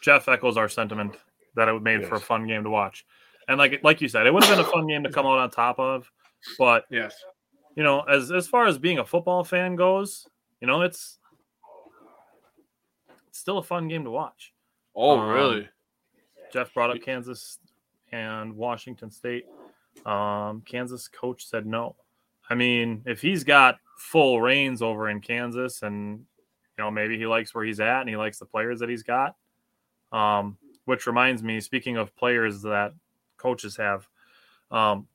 Jeff 0.00 0.28
echoes 0.28 0.56
our 0.56 0.68
sentiment 0.68 1.16
that 1.54 1.68
it 1.68 1.82
made 1.82 2.06
for 2.06 2.16
a 2.16 2.20
fun 2.20 2.46
game 2.46 2.64
to 2.64 2.70
watch. 2.70 3.04
And 3.48 3.58
like 3.58 3.80
like 3.84 4.00
you 4.00 4.08
said, 4.08 4.26
it 4.26 4.32
would 4.34 4.42
have 4.44 4.56
been 4.56 4.64
a 4.64 4.68
fun 4.70 4.86
game 4.86 5.02
to 5.04 5.10
come 5.10 5.26
out 5.26 5.38
on 5.38 5.50
top 5.50 5.78
of. 5.78 6.10
But 6.58 6.84
Yes. 6.90 7.14
you 7.76 7.82
know, 7.82 8.00
as 8.02 8.32
as 8.32 8.48
far 8.48 8.66
as 8.66 8.78
being 8.78 8.98
a 8.98 9.04
football 9.04 9.44
fan 9.44 9.76
goes, 9.76 10.26
you 10.60 10.66
know, 10.66 10.82
it's 10.82 11.18
it's 13.28 13.38
still 13.38 13.58
a 13.58 13.62
fun 13.62 13.88
game 13.88 14.04
to 14.04 14.10
watch. 14.10 14.52
Oh, 14.94 15.18
Um, 15.20 15.28
really? 15.28 15.68
Jeff 16.52 16.72
brought 16.74 16.90
up 16.90 17.00
Kansas 17.02 17.58
and 18.10 18.54
Washington 18.56 19.10
State. 19.10 19.46
Um, 20.06 20.62
Kansas 20.62 21.08
coach 21.08 21.46
said 21.46 21.66
no. 21.66 21.96
I 22.50 22.54
mean, 22.54 23.02
if 23.06 23.20
he's 23.20 23.44
got 23.44 23.78
full 23.96 24.40
reins 24.40 24.82
over 24.82 25.08
in 25.08 25.20
Kansas, 25.20 25.82
and 25.82 26.18
you 26.76 26.84
know 26.84 26.90
maybe 26.90 27.16
he 27.16 27.26
likes 27.26 27.54
where 27.54 27.64
he's 27.64 27.80
at 27.80 28.00
and 28.00 28.08
he 28.08 28.16
likes 28.16 28.38
the 28.38 28.46
players 28.46 28.80
that 28.80 28.88
he's 28.88 29.02
got. 29.02 29.36
Um, 30.10 30.58
which 30.84 31.06
reminds 31.06 31.42
me, 31.42 31.60
speaking 31.60 31.96
of 31.96 32.14
players 32.16 32.62
that 32.62 32.92
coaches 33.36 33.76
have, 33.76 34.08
um, 34.70 35.06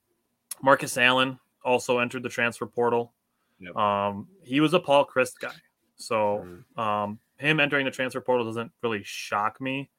Markus 0.63 0.97
Allen 0.97 1.39
also 1.63 1.99
entered 1.99 2.23
the 2.23 2.29
transfer 2.29 2.65
portal. 2.65 3.13
Yep. 3.59 3.75
Um, 3.75 4.27
he 4.41 4.59
was 4.59 4.73
a 4.73 4.79
Paul 4.79 5.05
Chryst 5.05 5.39
guy, 5.39 5.53
so 5.97 6.47
um, 6.77 7.19
him 7.37 7.59
entering 7.59 7.85
the 7.85 7.91
transfer 7.91 8.21
portal 8.21 8.45
doesn't 8.45 8.71
really 8.81 9.01
shock 9.03 9.59
me. 9.59 9.89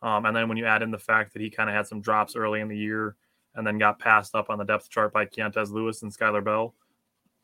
Um, 0.00 0.24
and 0.24 0.34
then 0.34 0.48
when 0.48 0.56
you 0.56 0.66
add 0.66 0.82
in 0.82 0.90
the 0.90 0.98
fact 0.98 1.32
that 1.34 1.42
he 1.42 1.50
kind 1.50 1.68
of 1.68 1.76
had 1.76 1.86
some 1.86 2.00
drops 2.00 2.36
early 2.36 2.60
in 2.60 2.68
the 2.68 2.76
year 2.76 3.16
and 3.54 3.66
then 3.66 3.78
got 3.78 3.98
passed 3.98 4.34
up 4.34 4.50
on 4.50 4.58
the 4.58 4.64
depth 4.64 4.88
chart 4.90 5.12
by 5.12 5.26
Keontez 5.26 5.70
Lewis 5.70 6.02
and 6.02 6.12
Skyler 6.16 6.44
Bell, 6.44 6.74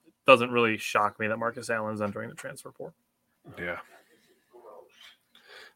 it 0.07 0.13
doesn't 0.27 0.51
really 0.51 0.77
shock 0.77 1.19
me 1.19 1.27
that 1.27 1.39
Markus 1.39 1.71
Allen 1.71 1.95
is 1.95 2.01
entering 2.03 2.29
the 2.29 2.35
transfer 2.35 2.71
portal. 2.71 2.95
Yeah. 3.59 3.79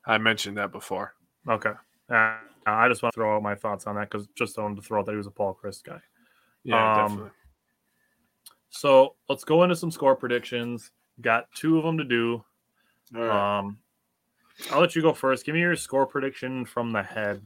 I 0.07 0.18
mentioned 0.18 0.57
that 0.57 0.72
before. 0.72 1.14
Okay. 1.49 1.72
Uh, 2.11 2.37
I 2.66 2.89
just 2.89 3.03
want 3.03 3.12
to 3.12 3.18
throw 3.18 3.37
out 3.37 3.43
my 3.43 3.55
thoughts 3.55 3.87
on 3.87 3.97
that 3.97 4.11
because 4.11 4.26
just 4.35 4.57
wanted 4.59 4.76
to 4.76 4.83
throw 4.83 5.01
out 5.01 5.07
that 5.07 5.12
he 5.12 5.16
was 5.18 5.26
a 5.26 5.31
Paul 5.31 5.59
Chryst 5.62 5.85
guy. 5.85 6.01
Yeah, 6.64 7.03
Um, 7.05 7.09
definitely. 7.09 7.31
So 8.70 9.14
let's 9.29 9.45
go 9.45 9.62
into 9.62 9.76
some 9.76 9.91
score 9.91 10.14
predictions. 10.14 10.91
Got 11.20 11.51
two 11.55 11.79
of 11.79 11.85
them 11.85 11.99
to 11.99 12.05
do. 12.05 12.45
Right. 13.12 13.59
Um, 13.59 13.79
I'll 14.70 14.81
let 14.81 14.95
you 14.95 15.03
go 15.03 15.12
first. 15.12 15.45
Give 15.47 15.55
me 15.55 15.61
your 15.61 15.76
score 15.76 16.07
prediction 16.07 16.64
from 16.64 16.93
the 16.93 17.03
head. 17.03 17.43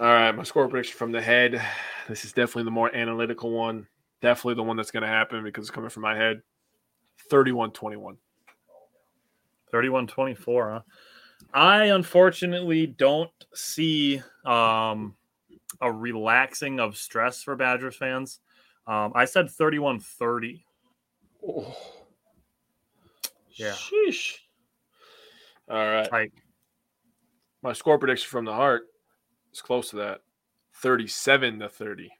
All 0.00 0.06
right, 0.06 0.32
my 0.32 0.42
score 0.42 0.66
prediction 0.66 0.98
from 0.98 1.12
the 1.12 1.22
head. 1.22 1.62
This 2.08 2.24
is 2.24 2.32
definitely 2.32 2.64
the 2.64 2.72
more 2.72 2.92
analytical 2.94 3.52
one. 3.52 3.86
Definitely 4.20 4.54
the 4.54 4.64
one 4.64 4.76
that's 4.76 4.90
going 4.90 5.04
to 5.04 5.08
happen 5.08 5.44
because 5.44 5.62
it's 5.62 5.70
coming 5.70 5.88
from 5.88 6.02
my 6.02 6.16
head. 6.16 6.42
31 7.30 7.70
21. 7.70 8.16
31 9.70 10.06
24, 10.08 10.70
huh? 10.70 10.80
I 11.52 11.84
unfortunately 11.84 12.88
don't 12.88 13.30
see 13.54 14.20
um, 14.44 15.14
a 15.80 15.92
relaxing 15.92 16.80
of 16.80 16.96
stress 16.96 17.44
for 17.44 17.54
Badgers 17.54 17.94
fans. 17.94 18.40
Um, 18.88 19.12
I 19.14 19.26
said 19.26 19.48
31 19.48 20.00
30. 20.00 20.64
Oh. 21.46 21.76
Yeah. 23.52 23.74
Sheesh. 23.74 24.38
All 25.70 25.76
right. 25.76 26.32
My 27.62 27.72
score 27.72 27.96
prediction 28.00 28.28
from 28.28 28.44
the 28.44 28.52
heart 28.52 28.88
is 29.54 29.62
close 29.62 29.90
to 29.90 29.96
that 29.96 30.20
37 30.74 31.60
to 31.60 31.68
30. 31.68 32.10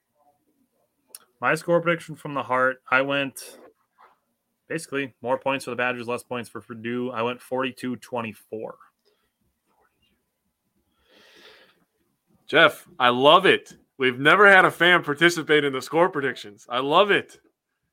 my 1.41 1.55
score 1.55 1.81
prediction 1.81 2.15
from 2.15 2.33
the 2.35 2.43
heart, 2.43 2.83
I 2.91 3.03
went 3.03 3.59
basically 4.69 5.15
more 5.21 5.39
points 5.39 5.65
for 5.65 5.71
the 5.73 5.77
Badgers, 5.77 6.09
less 6.09 6.23
points 6.23 6.49
for 6.49 6.61
Purdue. 6.61 7.11
I 7.11 7.23
went 7.23 7.41
42 7.43 7.97
24. 7.97 8.77
Jeff, 12.47 12.87
I 12.99 13.09
love 13.09 13.47
it. 13.47 13.75
We've 13.99 14.19
never 14.19 14.49
had 14.51 14.65
a 14.65 14.71
fan 14.71 15.03
participate 15.03 15.65
in 15.65 15.73
the 15.73 15.83
score 15.83 16.09
predictions. 16.09 16.67
I 16.69 16.81
love 16.81 17.11
it. 17.11 17.39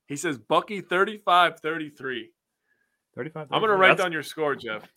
He 0.07 0.15
says 0.15 0.37
Bucky 0.37 0.81
35 0.81 1.59
33. 1.59 2.31
35. 3.15 3.47
I'm 3.51 3.61
gonna 3.61 3.73
write 3.73 3.89
That's- 3.89 4.03
down 4.05 4.11
your 4.11 4.23
score, 4.23 4.55
Jeff. 4.55 4.87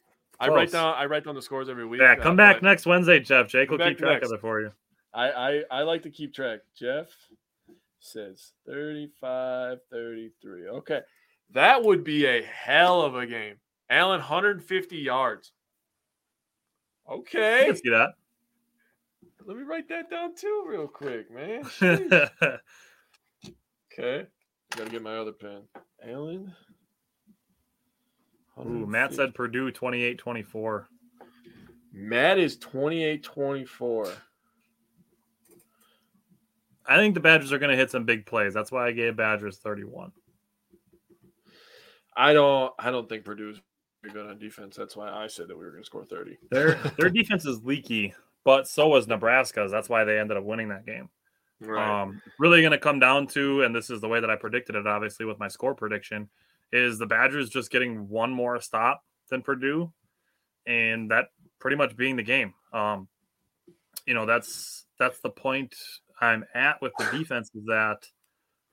I 0.40 0.48
write 0.48 0.72
down 0.72 0.94
I 0.94 1.06
write 1.06 1.24
down 1.24 1.34
the 1.34 1.42
scores 1.42 1.68
every 1.68 1.86
week. 1.86 2.00
Yeah, 2.00 2.12
uh, 2.12 2.22
come 2.22 2.36
back 2.36 2.62
next 2.62 2.86
Wednesday, 2.86 3.20
Jeff. 3.20 3.48
Jake 3.48 3.70
will 3.70 3.78
keep 3.78 3.98
track 3.98 4.20
next. 4.20 4.30
of 4.30 4.38
it 4.38 4.40
for 4.40 4.60
you. 4.60 4.70
I, 5.12 5.30
I 5.30 5.62
I 5.70 5.82
like 5.82 6.02
to 6.02 6.10
keep 6.10 6.34
track. 6.34 6.60
Jeff 6.76 7.06
says 8.00 8.52
35 8.66 9.78
33. 9.90 10.68
Okay. 10.68 11.00
That 11.52 11.84
would 11.84 12.04
be 12.04 12.26
a 12.26 12.42
hell 12.42 13.02
of 13.02 13.14
a 13.14 13.26
game. 13.26 13.56
Allen 13.88 14.18
150 14.18 14.96
yards. 14.96 15.52
Okay. 17.10 17.66
Let's 17.68 17.80
see 17.82 17.90
that. 17.90 18.10
Let 19.46 19.56
me 19.56 19.62
write 19.62 19.88
that 19.90 20.10
down 20.10 20.34
too 20.34 20.64
real 20.68 20.88
quick, 20.88 21.30
man. 21.30 21.64
Okay. 23.96 24.26
Gotta 24.76 24.90
get 24.90 25.02
my 25.02 25.16
other 25.16 25.30
pen. 25.30 25.62
Allen. 26.04 26.52
Ooh, 28.58 28.86
Matt 28.86 29.10
150. 29.10 29.16
said 29.16 29.34
Purdue 29.34 29.70
28 29.70 30.18
24. 30.18 30.88
Matt 31.92 32.38
is 32.38 32.56
28 32.58 33.22
24. 33.22 34.12
I 36.86 36.96
think 36.96 37.14
the 37.14 37.20
Badgers 37.20 37.52
are 37.52 37.58
going 37.58 37.70
to 37.70 37.76
hit 37.76 37.90
some 37.90 38.04
big 38.04 38.26
plays. 38.26 38.52
That's 38.52 38.70
why 38.70 38.86
I 38.86 38.92
gave 38.92 39.16
Badgers 39.16 39.58
31. 39.58 40.12
I 42.16 42.32
don't 42.32 42.72
I 42.78 42.90
don't 42.90 43.08
think 43.08 43.24
Purdue's 43.24 43.60
very 44.02 44.14
good 44.14 44.26
on 44.26 44.38
defense. 44.38 44.76
That's 44.76 44.96
why 44.96 45.10
I 45.10 45.26
said 45.26 45.48
that 45.48 45.58
we 45.58 45.64
were 45.64 45.72
gonna 45.72 45.84
score 45.84 46.04
30. 46.04 46.38
Their 46.50 46.74
their 46.98 47.10
defense 47.10 47.44
is 47.44 47.64
leaky, 47.64 48.14
but 48.44 48.68
so 48.68 48.88
was 48.88 49.08
Nebraska's. 49.08 49.72
That's 49.72 49.88
why 49.88 50.04
they 50.04 50.18
ended 50.18 50.36
up 50.36 50.44
winning 50.44 50.68
that 50.68 50.86
game. 50.86 51.08
Right. 51.60 52.02
Um, 52.02 52.20
really 52.38 52.60
going 52.60 52.72
to 52.72 52.78
come 52.78 52.98
down 52.98 53.26
to, 53.28 53.62
and 53.62 53.74
this 53.74 53.88
is 53.88 54.00
the 54.00 54.08
way 54.08 54.20
that 54.20 54.28
I 54.30 54.36
predicted 54.36 54.74
it, 54.74 54.86
obviously 54.86 55.24
with 55.24 55.38
my 55.38 55.48
score 55.48 55.74
prediction, 55.74 56.28
is 56.74 56.98
the 56.98 57.06
Badgers 57.06 57.50
just 57.50 57.70
getting 57.70 58.08
one 58.08 58.32
more 58.32 58.60
stop 58.60 59.02
than 59.30 59.42
Purdue, 59.42 59.92
and 60.66 61.10
that 61.10 61.28
pretty 61.60 61.76
much 61.76 61.96
being 61.96 62.16
the 62.16 62.22
game. 62.22 62.54
Um, 62.72 63.08
you 64.06 64.14
know, 64.14 64.26
that's 64.26 64.86
that's 64.98 65.20
the 65.20 65.30
point 65.30 65.74
I'm 66.20 66.44
at 66.54 66.80
with 66.82 66.92
the 66.98 67.04
defense 67.16 67.50
is 67.54 67.64
that, 67.66 68.06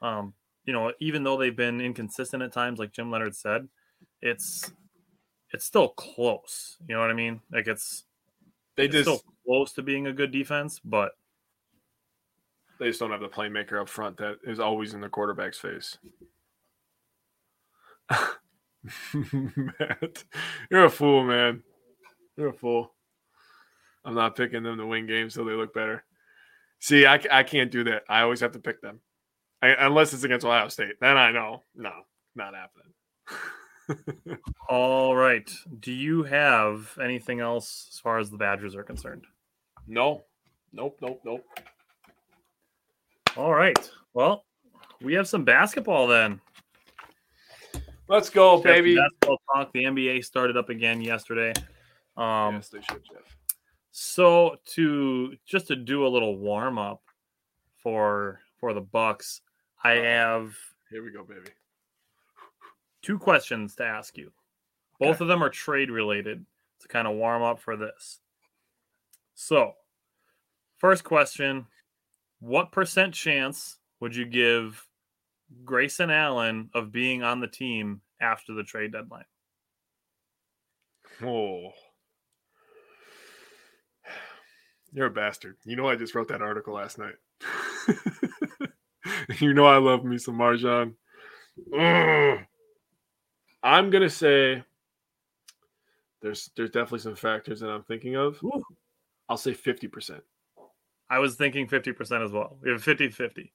um, 0.02 0.34
you 0.66 0.74
know, 0.74 0.92
even 1.00 1.24
though 1.24 1.38
they've 1.38 1.56
been 1.56 1.82
inconsistent 1.82 2.44
at 2.44 2.52
times, 2.52 2.80
like 2.80 2.92
Jim 2.92 3.12
Leonhard 3.12 3.36
said, 3.36 3.68
it's 4.22 4.72
it's 5.54 5.66
still 5.66 5.90
close. 5.90 6.78
You 6.88 6.96
know 6.96 7.02
what 7.02 7.12
I 7.12 7.14
mean? 7.14 7.42
Like 7.52 7.68
it's 7.68 8.06
they 8.76 8.86
it's 8.86 8.94
just 8.94 9.04
still 9.04 9.22
close 9.46 9.74
to 9.74 9.82
being 9.82 10.08
a 10.08 10.14
good 10.14 10.32
defense, 10.32 10.80
but 10.84 11.12
they 12.80 12.88
just 12.88 13.00
don't 13.00 13.12
have 13.12 13.22
the 13.22 13.28
playmaker 13.28 13.80
up 13.80 13.90
front 13.90 14.18
that 14.18 14.38
is 14.44 14.60
always 14.60 14.94
in 14.94 15.02
the 15.02 15.10
quarterback's 15.10 15.60
face. 15.60 15.98
Matt, 19.14 20.24
you're 20.70 20.86
a 20.86 20.90
fool, 20.90 21.24
man. 21.24 21.64
You're 22.38 22.50
a 22.50 22.54
fool. 22.54 22.94
I'm 24.04 24.16
not 24.16 24.36
picking 24.36 24.64
them 24.64 24.78
to 24.78 24.86
win 24.86 25.06
games 25.06 25.34
so 25.34 25.44
they 25.44 25.54
look 25.54 25.74
better. 25.74 26.04
See, 26.80 27.06
I, 27.06 27.22
I 27.32 27.44
can't 27.44 27.72
do 27.72 27.84
that. 27.86 28.04
I 28.10 28.22
always 28.22 28.40
have 28.40 28.54
to 28.54 28.60
pick 28.60 28.82
them, 28.82 29.00
I, 29.62 29.70
unless 29.86 30.14
it's 30.14 30.24
against 30.24 30.46
Ohio 30.46 30.68
State. 30.70 31.00
Then 31.00 31.18
I 31.18 31.32
know, 31.32 31.64
no, 31.76 31.92
not 32.36 32.54
happening. 32.56 34.40
All 34.70 35.16
right. 35.16 35.50
Do 35.80 35.92
you 35.92 36.24
have 36.24 36.98
anything 37.02 37.40
else 37.40 37.88
as 37.92 38.00
far 38.00 38.18
as 38.18 38.32
the 38.32 38.38
Badgers 38.38 38.76
are 38.76 38.84
concerned? 38.84 39.26
no, 39.88 40.24
nope, 40.74 40.98
nope, 41.02 41.22
nope. 41.26 41.46
All 43.38 43.54
right. 43.54 43.92
Well, 44.14 44.46
we 45.02 45.14
have 45.14 45.28
some 45.28 45.44
basketball 45.44 46.08
then. 46.08 46.42
Let's 48.12 48.30
go, 48.30 48.58
Jeff, 48.58 48.64
baby. 48.66 48.98
Basketball 48.98 49.42
talk. 49.56 49.72
The 49.72 49.84
NBA 49.84 50.26
started 50.26 50.58
up 50.58 50.68
again 50.68 51.00
yesterday. 51.00 51.54
Um, 52.18 52.56
yes, 52.56 52.68
they 52.68 52.82
should, 52.82 53.02
Jeff. 53.06 53.38
so 53.92 54.58
to 54.74 55.38
just 55.46 55.68
to 55.68 55.78
do 55.78 56.06
a 56.06 56.10
little 56.10 56.38
warm 56.38 56.78
up 56.78 57.02
for 57.78 58.42
for 58.60 58.74
the 58.74 58.82
Bucks, 58.82 59.40
I 59.82 59.92
have 59.92 60.54
Here 60.90 61.02
we 61.02 61.14
go, 61.14 61.24
baby. 61.24 61.52
two 63.02 63.18
questions 63.18 63.76
to 63.76 63.86
ask 63.86 64.18
you. 64.18 64.34
Both 65.00 65.22
of 65.22 65.30
them 65.30 65.42
are 65.42 65.50
trade 65.50 65.90
related 65.90 66.46
to 66.82 66.88
kind 66.90 67.08
of 67.08 67.16
warm 67.16 67.42
up 67.42 67.62
for 67.62 67.78
this. 67.78 68.20
So, 69.36 69.76
first 70.80 71.06
question 71.06 71.66
What 72.42 72.74
percent 72.74 73.14
chance 73.14 73.78
would 74.02 74.18
you 74.18 74.26
give 74.26 74.86
Grayson 75.64 76.10
Allen 76.10 76.70
of 76.74 76.92
being 76.92 77.24
on 77.24 77.40
the 77.40 77.48
team 77.48 78.02
after 78.20 78.54
the 78.54 78.64
trade 78.64 78.94
deadline? 78.94 79.26
Oh. 81.24 81.72
You're 84.94 85.08
a 85.08 85.12
bastard. 85.12 85.58
You 85.64 85.76
know, 85.76 85.88
I 85.88 85.96
just 85.96 86.16
wrote 86.16 86.28
that 86.30 86.42
article 86.42 86.74
last 86.74 86.98
night. 86.98 87.16
you 89.40 89.54
know 89.54 89.66
I 89.66 89.78
love 89.78 90.04
me 90.04 90.18
some 90.18 90.38
MarJon. 90.38 90.96
I'm 93.64 93.90
gonna 93.90 94.10
say 94.10 94.64
there's 96.22 96.52
there's 96.56 96.72
definitely 96.72 97.00
some 97.00 97.16
factors 97.16 97.60
that 97.60 97.70
I'm 97.70 97.84
thinking 97.84 98.16
of. 98.16 98.42
Ooh. 98.44 98.64
I'll 99.30 99.38
say 99.38 99.54
50%. 99.54 100.20
I 101.10 101.20
was 101.20 101.36
thinking 101.36 101.68
50% 101.68 102.26
as 102.26 102.32
well. 102.32 102.58
We 102.62 102.70
have 102.70 102.84
50 102.84 103.10
50. 103.10 103.54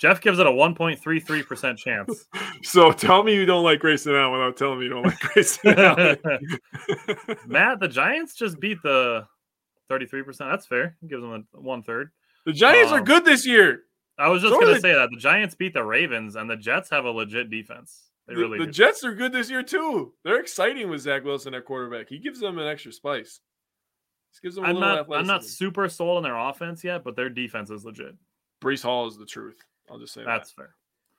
Jeff 0.00 0.20
gives 0.22 0.38
it 0.38 0.46
a 0.46 0.50
1.33% 0.50 1.76
chance. 1.76 2.26
So 2.62 2.92
tell 2.92 3.22
me 3.22 3.34
you 3.34 3.46
don't 3.46 3.64
like 3.64 3.80
Grayson 3.80 4.14
Allen 4.14 4.32
without 4.32 4.56
telling 4.56 4.78
me 4.80 4.84
you 4.84 4.90
don't 4.90 5.04
like 5.06 5.18
Grayson 5.20 5.78
Allen. 5.78 6.18
Matt, 7.46 7.80
the 7.80 7.88
Giants 7.88 8.34
just 8.34 8.60
beat 8.60 8.82
the 8.82 9.26
33%. 9.90 10.36
That's 10.38 10.66
fair. 10.66 10.94
He 11.00 11.08
gives 11.08 11.22
them 11.22 11.46
a 11.54 11.60
one 11.60 11.82
third. 11.82 12.10
the 12.44 12.52
Giants 12.52 12.92
are 12.92 12.98
Um, 12.98 13.04
good 13.04 13.24
this 13.24 13.46
year. 13.46 13.84
I 14.18 14.28
was 14.28 14.42
just 14.42 14.52
So 14.54 14.60
going 14.60 14.74
to 14.74 14.80
say 14.80 14.92
that 14.92 15.08
the 15.10 15.16
Giants 15.16 15.54
beat 15.54 15.72
the 15.72 15.82
Ravens 15.82 16.36
and 16.36 16.50
the 16.50 16.56
Jets 16.56 16.90
have 16.90 17.06
a 17.06 17.10
legit 17.10 17.48
defense. 17.50 18.10
They 18.28 18.34
The, 18.34 18.40
really 18.40 18.58
the 18.58 18.66
do. 18.66 18.72
Jets 18.72 19.04
are 19.04 19.14
good 19.14 19.32
this 19.32 19.48
year 19.48 19.62
too. 19.62 20.12
They're 20.22 20.40
exciting 20.40 20.90
with 20.90 21.00
Zach 21.00 21.24
Wilson 21.24 21.54
at 21.54 21.64
quarterback. 21.64 22.08
He 22.10 22.18
gives 22.18 22.40
them 22.40 22.58
an 22.58 22.66
extra 22.68 22.92
spice. 22.92 23.40
He 24.32 24.46
gives 24.46 24.56
them 24.56 24.64
a 24.64 24.68
I'm 24.68 24.74
little 24.76 24.96
not 25.06 25.18
I'm 25.18 25.26
not 25.26 25.44
super 25.44 25.88
sold 25.88 26.18
on 26.18 26.22
their 26.22 26.36
offense 26.36 26.84
yet, 26.84 27.04
but 27.04 27.16
their 27.16 27.30
defense 27.30 27.70
is 27.70 27.84
legit. 27.86 28.14
Breece 28.62 28.82
Hall 28.82 29.06
is 29.08 29.16
the 29.16 29.24
truth. 29.26 29.64
I'll 29.90 29.98
just 29.98 30.14
say 30.14 30.22
That's 30.24 30.50
that. 30.50 30.56
fair. 30.56 30.74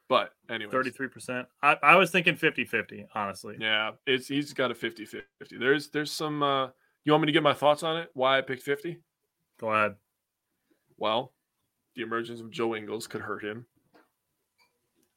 But 0.08 0.34
anyway, 0.50 0.74
33%. 0.74 1.46
I, 1.64 1.78
I 1.82 1.96
was 1.96 2.12
thinking 2.12 2.36
50-50, 2.36 3.08
honestly. 3.16 3.56
Yeah, 3.60 3.92
it's 4.06 4.28
he's 4.28 4.54
got 4.54 4.72
a 4.72 4.74
50-50. 4.74 5.22
There's 5.58 5.90
there's 5.90 6.12
some 6.12 6.44
uh 6.44 6.68
you 7.04 7.14
want 7.14 7.22
me 7.22 7.28
to 7.28 7.32
get 7.32 7.44
my 7.44 7.54
thoughts 7.54 7.84
on 7.84 7.98
it? 7.98 8.10
Why 8.14 8.38
I 8.38 8.42
picked 8.42 8.64
50? 8.64 9.00
Go 9.60 9.72
ahead. 9.72 9.96
Well, 10.98 11.34
the 11.96 12.04
emergence 12.04 12.40
of 12.40 12.52
Joe 12.52 12.76
Ingles 12.76 13.08
could 13.08 13.22
hurt 13.22 13.44
him. 13.44 13.66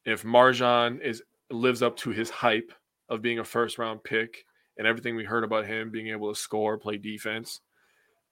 If 0.05 0.23
MarJon 0.23 1.01
is 1.03 1.23
lives 1.51 1.83
up 1.83 1.97
to 1.99 2.11
his 2.11 2.31
hype 2.31 2.73
of 3.09 3.23
being 3.23 3.39
a 3.39 3.45
first 3.45 3.79
round 3.79 4.03
pick 4.03 4.45
and 4.79 4.87
everything 4.87 5.15
we 5.15 5.25
heard 5.25 5.45
about 5.45 5.67
him 5.67 5.91
being 5.91 6.09
able 6.09 6.33
to 6.33 6.39
score, 6.39 6.79
play 6.79 6.97
defense, 6.97 7.61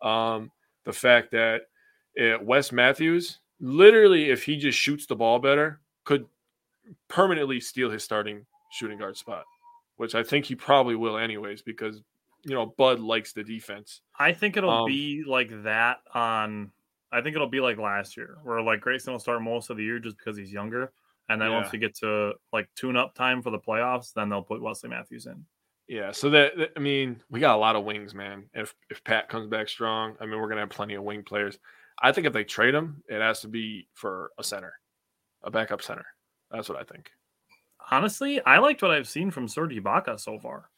um, 0.01 0.51
the 0.85 0.93
fact 0.93 1.31
that 1.33 1.63
uh, 2.21 2.39
Wes 2.43 2.73
Matthews, 2.73 3.41
literally, 3.63 4.29
if 4.31 4.43
he 4.45 4.57
just 4.59 4.77
shoots 4.79 5.07
the 5.07 5.17
ball 5.17 5.39
better, 5.39 5.81
could 6.05 6.27
permanently 7.09 7.61
steal 7.61 7.91
his 7.91 8.05
starting 8.05 8.45
shooting 8.73 8.99
guard 8.99 9.17
spot, 9.17 9.45
which 9.97 10.15
I 10.15 10.23
think 10.23 10.45
he 10.45 10.55
probably 10.55 10.97
will, 10.97 11.17
anyways, 11.17 11.63
because 11.63 12.03
you 12.45 12.55
know 12.55 12.67
Bud 12.77 13.01
likes 13.01 13.33
the 13.33 13.45
defense. 13.45 14.01
I 14.19 14.33
think 14.33 14.57
it'll 14.57 14.71
Um, 14.71 14.87
be 14.87 15.25
like 15.27 15.51
that 15.63 15.99
on. 16.13 16.73
I 17.13 17.21
think 17.21 17.37
it'll 17.37 17.47
be 17.49 17.61
like 17.61 17.79
last 17.79 18.17
year, 18.17 18.39
where 18.43 18.61
like 18.63 18.81
Grayson 18.81 19.13
will 19.13 19.21
start 19.21 19.41
most 19.43 19.71
of 19.71 19.77
the 19.77 19.85
year 19.85 19.99
just 19.99 20.17
because 20.19 20.37
he's 20.37 20.53
younger, 20.53 20.93
and 21.29 21.41
then 21.41 21.53
once 21.53 21.67
Yeah. 21.67 21.71
we 21.73 21.79
get 21.79 21.95
to 21.97 22.35
like 22.53 22.69
tune-up 22.75 23.15
time 23.15 23.43
for 23.43 23.51
the 23.51 23.59
playoffs, 23.59 24.13
then 24.13 24.29
they'll 24.29 24.43
put 24.43 24.61
Wesley 24.63 24.91
Matthews 24.91 25.27
in. 25.27 25.45
Yeah, 25.89 26.11
so 26.13 26.31
that, 26.31 26.57
that- 26.57 26.73
I 26.77 26.81
mean, 26.81 27.23
we 27.29 27.39
got 27.41 27.55
a 27.55 27.59
lot 27.59 27.77
of 27.77 27.85
wings, 27.85 28.15
man. 28.15 28.49
If 28.55 28.75
if 28.91 29.05
Pat 29.05 29.29
comes 29.29 29.47
back 29.47 29.69
strong, 29.69 30.17
I 30.21 30.27
mean, 30.27 30.41
we're 30.41 30.49
gonna 30.49 30.63
have 30.63 30.71
plenty 30.71 30.95
of 30.95 31.03
wing 31.05 31.23
players. 31.23 31.59
I 32.01 32.13
think 32.13 32.27
if 32.27 32.33
they 32.33 32.45
trade 32.45 32.75
him, 32.75 33.03
it 33.09 33.21
has 33.21 33.41
to 33.41 33.49
be 33.49 33.89
for 33.95 34.31
a 34.39 34.45
center, 34.45 34.73
a 35.43 35.51
backup 35.51 35.83
center. 35.83 36.07
That's 36.51 36.69
what 36.69 36.79
I 36.79 36.85
think. 36.85 37.11
Honestly, 37.91 38.41
I 38.45 38.59
liked 38.59 38.83
what 38.83 38.91
I've 38.93 39.09
seen 39.09 39.31
from 39.31 39.49
Serge 39.49 39.73
Ibaka 39.73 40.19
so 40.21 40.39
far. 40.39 40.71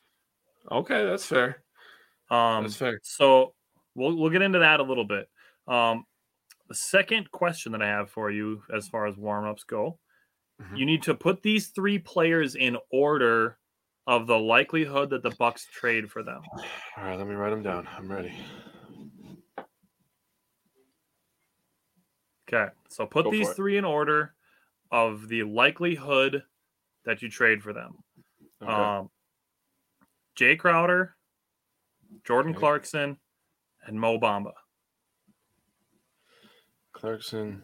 Okay, 0.71 1.05
that's 1.05 1.27
fair. 1.27 1.63
Um, 2.31 2.65
That's 2.65 2.77
fair. 2.77 2.99
So 3.03 3.55
we'll 3.95 4.17
we'll 4.17 4.31
get 4.31 4.41
into 4.43 4.61
that 4.61 4.81
a 4.81 4.83
little 4.83 5.05
bit. 5.05 5.29
Um, 5.69 6.07
the 6.69 6.75
second 6.75 7.31
question 7.31 7.73
that 7.73 7.83
I 7.83 7.87
have 7.89 8.11
for 8.11 8.31
you, 8.31 8.63
as 8.75 8.89
far 8.89 9.07
as 9.07 9.17
warm-ups 9.19 9.65
go, 9.65 9.99
Mhm. 10.63 10.79
you 10.79 10.87
need 10.87 11.03
to 11.03 11.15
put 11.15 11.43
these 11.43 11.69
three 11.69 11.99
players 11.99 12.55
in 12.55 12.79
order 12.91 13.59
of 14.07 14.27
the 14.27 14.39
likelihood 14.39 15.11
that 15.11 15.23
the 15.23 15.31
Bucks 15.33 15.67
trade 15.67 16.11
for 16.11 16.23
them. 16.23 16.43
All 16.97 17.05
right, 17.05 17.19
let 17.19 17.27
me 17.27 17.35
write 17.35 17.51
them 17.51 17.63
down. 17.63 17.87
I'm 17.97 18.11
ready. 18.11 18.35
Okay, 22.49 22.71
so 22.89 23.07
put 23.07 23.25
Go 23.25 23.31
these 23.31 23.51
three 23.51 23.77
in 23.79 23.85
order 23.85 24.35
of 24.91 25.29
the 25.29 25.43
likelihood 25.45 26.43
that 27.05 27.23
you 27.23 27.29
trade 27.29 27.63
for 27.63 27.73
them. 27.73 27.95
Okay. 28.63 28.71
Um, 28.73 29.11
Jae 30.37 30.59
Crowder, 30.59 31.17
Jordan 32.25 32.53
Okay. 32.53 32.61
Clarkson, 32.61 33.19
and 33.87 34.01
Mo 34.01 34.19
Bamba. 34.19 34.53
Clarkson. 36.93 37.63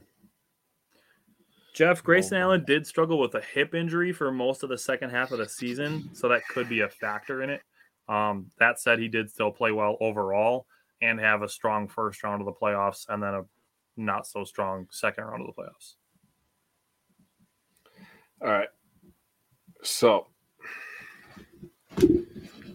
Jeff 1.74 2.02
Grayson 2.02 2.36
Bamba. 2.36 2.40
Allen 2.40 2.64
did 2.66 2.86
struggle 2.86 3.18
with 3.18 3.34
a 3.34 3.40
hip 3.40 3.74
injury 3.74 4.12
for 4.12 4.30
most 4.32 4.62
of 4.62 4.68
the 4.68 4.78
second 4.78 5.10
half 5.10 5.30
of 5.30 5.38
the 5.38 5.48
season, 5.48 6.10
so 6.14 6.28
that 6.28 6.46
could 6.48 6.68
be 6.68 6.80
a 6.80 6.88
factor 6.88 7.42
in 7.42 7.50
it. 7.50 7.62
Um, 8.08 8.50
that 8.58 8.80
said, 8.80 8.98
he 8.98 9.08
did 9.08 9.30
still 9.30 9.52
play 9.52 9.72
well 9.72 9.96
overall 10.00 10.66
and 11.00 11.18
have 11.20 11.42
a 11.42 11.48
strong 11.48 11.86
first 11.86 12.22
round 12.22 12.42
of 12.42 12.46
the 12.46 12.52
playoffs, 12.52 13.06
and 13.08 13.22
then 13.22 13.34
a 13.34 13.42
not 14.00 14.26
so 14.26 14.44
strong 14.44 14.86
second 14.90 15.24
round 15.24 15.42
of 15.42 15.54
the 15.54 15.62
playoffs. 15.62 15.94
All 18.42 18.48
right. 18.48 18.68
So, 19.82 20.26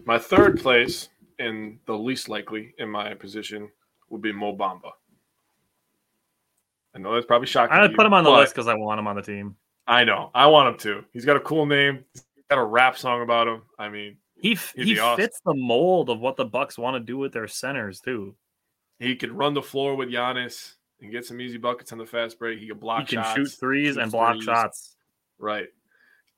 my 0.04 0.18
third 0.18 0.60
place 0.60 1.08
and 1.38 1.78
the 1.86 1.96
least 1.96 2.28
likely 2.28 2.74
in 2.78 2.88
my 2.88 3.14
position 3.14 3.68
would 4.10 4.22
be 4.22 4.32
Mo 4.32 4.56
Bamba. 4.56 4.90
I 6.94 6.98
know 6.98 7.12
that's 7.14 7.26
probably 7.26 7.46
shocking. 7.46 7.76
I 7.76 7.86
put 7.88 8.06
him 8.06 8.14
on 8.14 8.24
the 8.24 8.30
list 8.30 8.54
because 8.54 8.68
I 8.68 8.74
want 8.74 8.98
him 8.98 9.06
on 9.06 9.16
the 9.16 9.22
team. 9.22 9.56
I 9.86 10.04
know. 10.04 10.30
I 10.34 10.46
want 10.46 10.68
him 10.68 10.78
to. 10.80 11.04
He's 11.12 11.24
got 11.24 11.36
a 11.36 11.40
cool 11.40 11.66
name. 11.66 12.04
He's 12.14 12.22
got 12.48 12.58
a 12.58 12.64
rap 12.64 12.96
song 12.96 13.22
about 13.22 13.46
him. 13.46 13.62
I 13.78 13.88
mean, 13.88 14.16
He 14.40 14.52
f- 14.52 14.72
he 14.76 14.98
awesome. 14.98 15.22
fits 15.22 15.40
the 15.44 15.54
mold 15.54 16.08
of 16.10 16.20
what 16.20 16.36
the 16.36 16.44
Bucks 16.44 16.78
want 16.78 16.94
to 16.94 17.00
do 17.00 17.18
with 17.18 17.32
their 17.32 17.46
centers 17.48 18.00
too. 18.00 18.34
he 18.98 19.14
could 19.14 19.30
run 19.30 19.52
the 19.54 19.62
floor 19.62 19.94
with 19.94 20.08
Giannis 20.08 20.74
and 21.00 21.12
get 21.12 21.24
some 21.24 21.40
easy 21.40 21.58
buckets 21.58 21.92
on 21.92 21.98
the 21.98 22.06
fast 22.06 22.38
break. 22.38 22.58
He 22.58 22.68
can 22.68 22.78
block 22.78 23.08
he 23.08 23.16
can 23.16 23.24
shots. 23.24 23.36
shoot 23.36 23.52
threes 23.60 23.96
and 23.96 24.10
block 24.10 24.34
threes. 24.34 24.44
shots. 24.44 24.96
Right. 25.38 25.68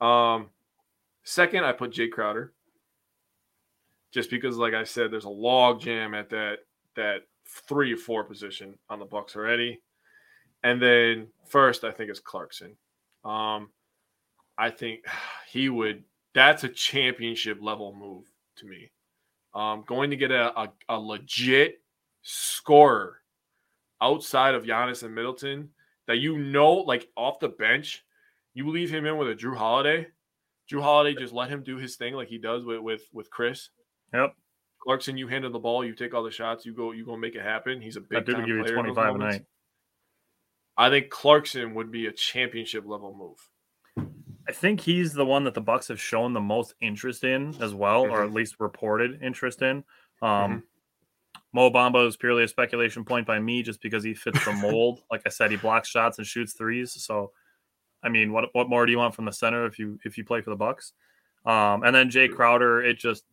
Um, 0.01 0.49
second, 1.23 1.63
I 1.63 1.71
put 1.71 1.91
Jae 1.91 2.11
Crowder. 2.11 2.53
Just 4.11 4.31
because, 4.31 4.57
like 4.57 4.73
I 4.73 4.83
said, 4.83 5.11
there's 5.11 5.25
a 5.25 5.29
log 5.29 5.81
jam 5.81 6.15
at 6.15 6.29
that 6.29 6.59
that 6.95 7.21
three 7.67 7.93
or 7.93 7.97
four 7.97 8.23
position 8.23 8.77
on 8.89 8.99
the 8.99 9.05
Bucks 9.05 9.35
already. 9.35 9.81
And 10.63 10.81
then 10.81 11.27
first, 11.47 11.83
I 11.83 11.91
think 11.91 12.09
it's 12.09 12.19
Clarkson. 12.19 12.75
Um, 13.23 13.69
I 14.57 14.71
think 14.71 15.05
he 15.49 15.69
would. 15.69 16.03
That's 16.33 16.63
a 16.63 16.69
championship 16.69 17.59
level 17.61 17.95
move 17.95 18.25
to 18.57 18.65
me. 18.65 18.91
Um, 19.53 19.83
going 19.87 20.11
to 20.11 20.15
get 20.15 20.31
a, 20.31 20.57
a, 20.59 20.69
a 20.89 20.99
legit 20.99 21.81
scorer 22.21 23.19
outside 24.01 24.55
of 24.55 24.63
Giannis 24.63 25.03
and 25.03 25.13
Middleton 25.13 25.69
that 26.07 26.17
you 26.17 26.37
know, 26.37 26.73
like 26.73 27.07
off 27.15 27.39
the 27.39 27.49
bench, 27.49 28.03
you 28.53 28.69
leave 28.69 28.89
him 28.89 29.05
in 29.05 29.17
with 29.17 29.29
a 29.29 29.35
Jrue 29.35 29.55
Holiday. 29.55 30.07
Jrue 30.71 30.81
Holiday 30.81 31.19
just 31.19 31.33
let 31.33 31.49
him 31.49 31.63
do 31.63 31.77
his 31.77 31.95
thing 31.95 32.13
like 32.13 32.27
he 32.27 32.37
does 32.37 32.63
with 32.63 32.79
with 32.79 33.03
with 33.13 33.29
Khris. 33.29 33.69
Yep, 34.13 34.35
Clarkson, 34.79 35.17
you 35.17 35.27
handle 35.27 35.51
the 35.51 35.59
ball, 35.59 35.83
you 35.85 35.93
take 35.93 36.13
all 36.13 36.23
the 36.23 36.31
shots, 36.31 36.65
you 36.65 36.73
go, 36.73 36.91
you 36.91 37.05
go 37.05 37.15
make 37.17 37.35
it 37.35 37.41
happen. 37.41 37.81
He's 37.81 37.95
a 37.97 38.01
that 38.01 38.09
big 38.09 38.25
dude 38.25 38.35
time 38.35 38.45
give 38.45 38.57
you 38.57 38.63
twenty 38.73 38.93
five 38.93 39.15
a 39.15 39.17
night. 39.17 39.45
I 40.77 40.89
think 40.89 41.09
Clarkson 41.09 41.73
would 41.75 41.91
be 41.91 42.05
a 42.07 42.11
championship 42.11 42.85
level 42.85 43.13
move. 43.15 44.07
I 44.47 44.51
think 44.51 44.79
he's 44.79 45.13
the 45.13 45.25
one 45.25 45.43
that 45.43 45.53
the 45.53 45.61
Bucks 45.61 45.89
have 45.89 46.01
shown 46.01 46.33
the 46.33 46.39
most 46.39 46.73
interest 46.81 47.23
in 47.23 47.53
as 47.61 47.73
well, 47.73 48.01
or 48.03 48.23
at 48.23 48.31
least 48.31 48.55
reported 48.59 49.21
interest 49.21 49.61
in. 49.61 49.83
Um, 50.21 50.51
Mhm. 50.51 50.63
Mo 51.53 51.71
Bamba 51.71 52.07
is 52.07 52.15
purely 52.15 52.43
a 52.43 52.47
speculation 52.47 53.03
point 53.03 53.25
by 53.25 53.39
me, 53.39 53.63
just 53.63 53.81
because 53.81 54.03
he 54.03 54.13
fits 54.13 54.43
the 54.45 54.53
mold. 54.53 55.01
like 55.11 55.21
I 55.25 55.29
said, 55.29 55.51
he 55.51 55.57
blocks 55.57 55.89
shots 55.89 56.17
and 56.17 56.27
shoots 56.27 56.53
threes. 56.53 56.93
So, 57.03 57.31
I 58.03 58.09
mean, 58.09 58.31
what 58.31 58.49
what 58.53 58.69
more 58.69 58.85
do 58.85 58.91
you 58.91 58.97
want 58.97 59.15
from 59.15 59.25
the 59.25 59.33
center 59.33 59.65
if 59.65 59.79
you 59.79 59.99
if 60.05 60.17
you 60.17 60.23
play 60.23 60.41
for 60.41 60.51
the 60.51 60.55
Bucks? 60.55 60.93
Um, 61.45 61.83
and 61.83 61.95
then 61.95 62.09
Jae 62.09 62.31
Crowder, 62.31 62.83
it 62.83 62.99
just 62.99 63.23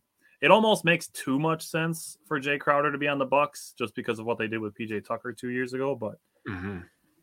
it 0.40 0.50
almost 0.50 0.84
makes 0.84 1.08
too 1.08 1.38
much 1.38 1.66
sense 1.66 2.18
for 2.26 2.40
Jae 2.40 2.60
Crowder 2.60 2.92
to 2.92 2.98
be 2.98 3.08
on 3.08 3.18
the 3.18 3.26
Bucks 3.26 3.74
just 3.78 3.94
because 3.94 4.18
of 4.18 4.26
what 4.26 4.38
they 4.38 4.46
did 4.46 4.58
with 4.58 4.76
PJ 4.76 5.04
Tucker 5.04 5.32
two 5.32 5.50
years 5.50 5.72
ago. 5.74 5.94
But 5.94 6.14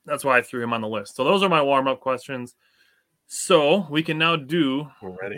that's 0.05 0.23
why 0.23 0.37
I 0.37 0.41
threw 0.41 0.63
him 0.63 0.73
on 0.73 0.81
the 0.81 0.87
list. 0.87 1.15
So 1.15 1.23
those 1.23 1.43
are 1.43 1.49
my 1.49 1.61
warm 1.61 1.87
up 1.87 2.01
questions. 2.01 2.55
So 3.27 3.87
we 3.89 4.03
can 4.03 4.17
now 4.17 4.35
do 4.35 4.87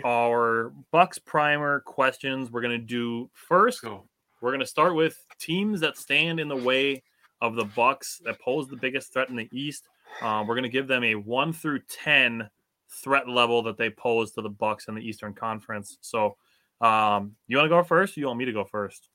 our 0.04 0.72
Bucks 0.90 1.18
primer 1.18 1.80
questions. 1.80 2.50
We're 2.50 2.62
gonna 2.62 2.78
do 2.78 3.30
first. 3.32 3.82
Go. 3.82 4.08
We're 4.46 4.52
gonna 4.52 4.64
start 4.64 4.94
with 4.94 5.18
teams 5.40 5.80
that 5.80 5.98
stand 5.98 6.38
in 6.38 6.46
the 6.46 6.54
way 6.54 7.02
of 7.40 7.56
the 7.56 7.64
Bucks 7.64 8.20
that 8.24 8.40
pose 8.40 8.68
the 8.68 8.76
biggest 8.76 9.12
threat 9.12 9.28
in 9.28 9.34
the 9.34 9.48
East. 9.50 9.88
Um, 10.22 10.46
we're 10.46 10.54
gonna 10.54 10.68
give 10.68 10.86
them 10.86 11.02
a 11.02 11.16
one 11.16 11.52
through 11.52 11.80
ten 11.88 12.48
threat 12.88 13.28
level 13.28 13.60
that 13.64 13.76
they 13.76 13.90
pose 13.90 14.30
to 14.34 14.42
the 14.42 14.48
Bucks 14.48 14.86
in 14.86 14.94
the 14.94 15.00
Eastern 15.00 15.34
Conference. 15.34 15.98
So, 16.00 16.36
um, 16.80 17.34
you 17.48 17.56
want 17.56 17.64
to 17.64 17.70
go 17.70 17.82
first? 17.82 18.16
Or 18.16 18.20
you 18.20 18.28
want 18.28 18.38
me 18.38 18.44
to 18.44 18.52
go 18.52 18.62
first? 18.62 19.08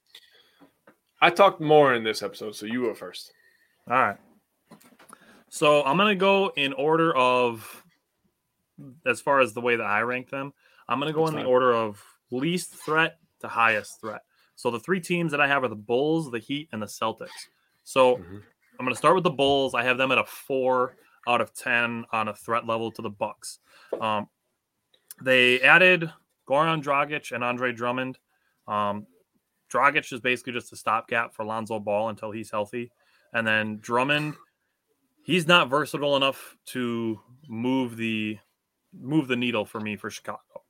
I 1.22 1.30
talked 1.30 1.62
more 1.62 1.94
in 1.94 2.04
this 2.04 2.22
episode, 2.22 2.54
so 2.54 2.66
you 2.66 2.82
go 2.82 2.94
first. 2.94 3.32
All 3.90 3.96
right. 3.96 4.18
So 5.48 5.82
I'm 5.84 5.96
gonna 5.96 6.14
go 6.14 6.52
in 6.58 6.74
order 6.74 7.16
of 7.16 7.86
as 9.06 9.22
far 9.22 9.40
as 9.40 9.54
the 9.54 9.62
way 9.62 9.78
that 9.78 9.88
I 9.88 10.02
rank 10.02 10.30
them. 10.30 10.52
I'm 10.90 11.00
gonna 11.00 11.14
go 11.14 11.26
That's 11.26 11.38
in 11.38 11.44
the 11.44 11.50
order 11.50 11.74
of 11.74 12.04
least 12.32 12.76
threat 12.76 13.18
to 13.40 13.48
highest 13.48 14.02
threat. 14.02 14.24
So 14.62 14.70
the 14.70 14.80
three 14.80 15.00
teams 15.00 15.32
that 15.32 15.42
I 15.42 15.48
have 15.48 15.64
are 15.64 15.68
the 15.68 15.76
Bulls, 15.76 16.30
the 16.30 16.38
Heat, 16.38 16.70
and 16.72 16.80
the 16.80 16.86
Celtics. 16.86 17.48
So 17.84 18.18
Mhm. 18.18 18.44
I'm 18.80 18.86
gonna 18.86 18.96
start 18.96 19.16
with 19.16 19.24
the 19.24 19.32
Bulls. 19.32 19.74
I 19.74 19.84
have 19.84 19.98
them 19.98 20.12
at 20.12 20.20
a 20.20 20.24
four 20.24 20.96
out 21.28 21.42
of 21.42 21.52
ten 21.54 22.06
on 22.12 22.28
a 22.28 22.36
threat 22.36 22.68
level 22.68 22.92
to 22.92 23.02
the 23.02 23.10
Bucks. 23.10 23.60
Um, 24.00 24.30
they 25.22 25.62
added 25.62 26.12
Goran 26.48 26.84
Dragic 26.84 27.32
and 27.32 27.44
Andre 27.44 27.72
Drummond. 27.72 28.20
Um, 28.68 29.08
Dragic 29.70 30.14
is 30.14 30.20
basically 30.20 30.54
just 30.54 30.72
a 30.74 30.76
stopgap 30.76 31.34
for 31.34 31.44
Lonzo 31.44 31.80
Ball 31.80 32.10
until 32.10 32.30
he's 32.32 32.52
healthy, 32.52 32.92
and 33.34 33.48
then 33.48 33.80
Drummond, 33.80 34.36
he's 35.24 35.48
not 35.48 35.70
versatile 35.70 36.16
enough 36.16 36.56
to 36.68 37.20
move 37.48 37.98
the 37.98 38.38
move 38.94 39.28
the 39.28 39.36
needle 39.36 39.66
for 39.66 39.80
me 39.80 39.96
for 39.96 40.10
Chicago. 40.12 40.64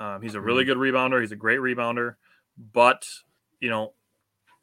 Um, 0.00 0.20
he's 0.20 0.34
a 0.34 0.40
really 0.40 0.64
good 0.64 0.76
rebounder. 0.76 1.20
He's 1.20 1.32
a 1.32 1.36
great 1.36 1.60
rebounder, 1.60 2.16
but 2.58 3.06
you 3.60 3.70
know, 3.70 3.92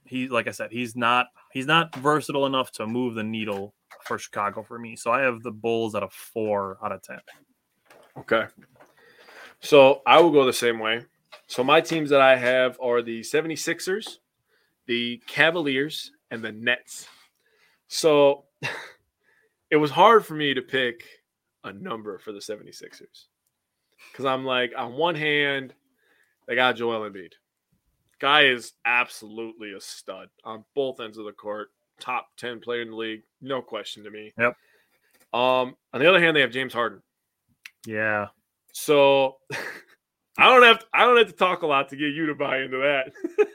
he 0.06 0.28
like 0.28 0.48
I 0.48 0.52
said, 0.52 0.72
he's 0.72 0.96
not 0.96 1.28
he's 1.52 1.66
not 1.66 1.96
versatile 1.96 2.46
enough 2.46 2.72
to 2.74 2.88
move 2.88 3.16
the 3.16 3.24
needle 3.24 3.74
for 4.04 4.18
Chicago 4.20 4.64
for 4.64 4.78
me. 4.78 4.96
So 4.96 5.12
I 5.12 5.22
have 5.22 5.42
the 5.44 5.52
Bulls 5.52 5.96
at 5.96 6.04
a 6.04 6.10
four 6.10 6.78
out 6.84 6.92
of 6.92 7.02
ten. 7.02 7.20
Okay. 8.18 8.46
So 9.60 10.02
I 10.06 10.22
will 10.22 10.32
go 10.32 10.46
the 10.46 10.54
same 10.54 10.80
way. 10.80 11.02
So 11.48 11.64
my 11.64 11.82
teams 11.82 12.10
that 12.10 12.22
I 12.22 12.36
have 12.36 12.78
are 12.82 13.02
the 13.02 13.22
76ers, 13.22 14.18
the 14.88 15.22
Cavaliers, 15.28 16.12
and 16.32 16.44
the 16.44 16.52
Nets. 16.52 17.08
So 17.88 18.46
it 19.70 19.78
was 19.78 19.92
hard 19.92 20.26
for 20.26 20.34
me 20.34 20.54
to 20.54 20.62
pick 20.62 21.04
a 21.64 21.74
number 21.74 22.18
for 22.20 22.32
the 22.32 22.40
76ers. 22.40 23.26
Because 24.12 24.26
I'm 24.26 24.46
like, 24.46 24.72
on 24.78 24.94
one 24.94 25.16
hand, 25.16 25.74
they 26.48 26.56
got 26.56 26.76
Joel 26.76 27.10
Embiid. 27.10 27.34
Guy 28.26 28.46
is 28.46 28.74
absolutely 28.88 29.74
a 29.74 29.80
stud 29.80 30.30
on 30.44 30.66
both 30.74 31.00
ends 31.00 31.20
of 31.20 31.26
the 31.26 31.32
court. 31.32 31.68
Top 32.00 32.26
10 32.38 32.60
player 32.60 32.82
in 32.82 32.90
the 32.90 32.96
league. 32.96 33.22
No 33.40 33.62
question 33.62 34.04
to 34.04 34.10
me. 34.10 34.34
Yep. 34.40 34.58
Um, 35.32 35.76
on 35.94 36.00
the 36.00 36.10
other 36.10 36.20
hand, 36.20 36.36
they 36.36 36.42
have 36.42 36.50
James 36.50 36.74
Harden. 36.74 37.04
Yeah, 37.86 38.30
So 38.74 39.36
I 40.40 40.50
don't 40.50 40.64
have 40.64 40.80
to, 40.80 40.86
I 40.92 41.04
don't 41.04 41.18
have 41.18 41.28
to 41.28 41.34
talk 41.34 41.62
a 41.62 41.68
lot 41.68 41.90
to 41.90 41.96
get 41.96 42.16
you 42.16 42.26
to 42.26 42.34
buy 42.34 42.62
into 42.62 42.78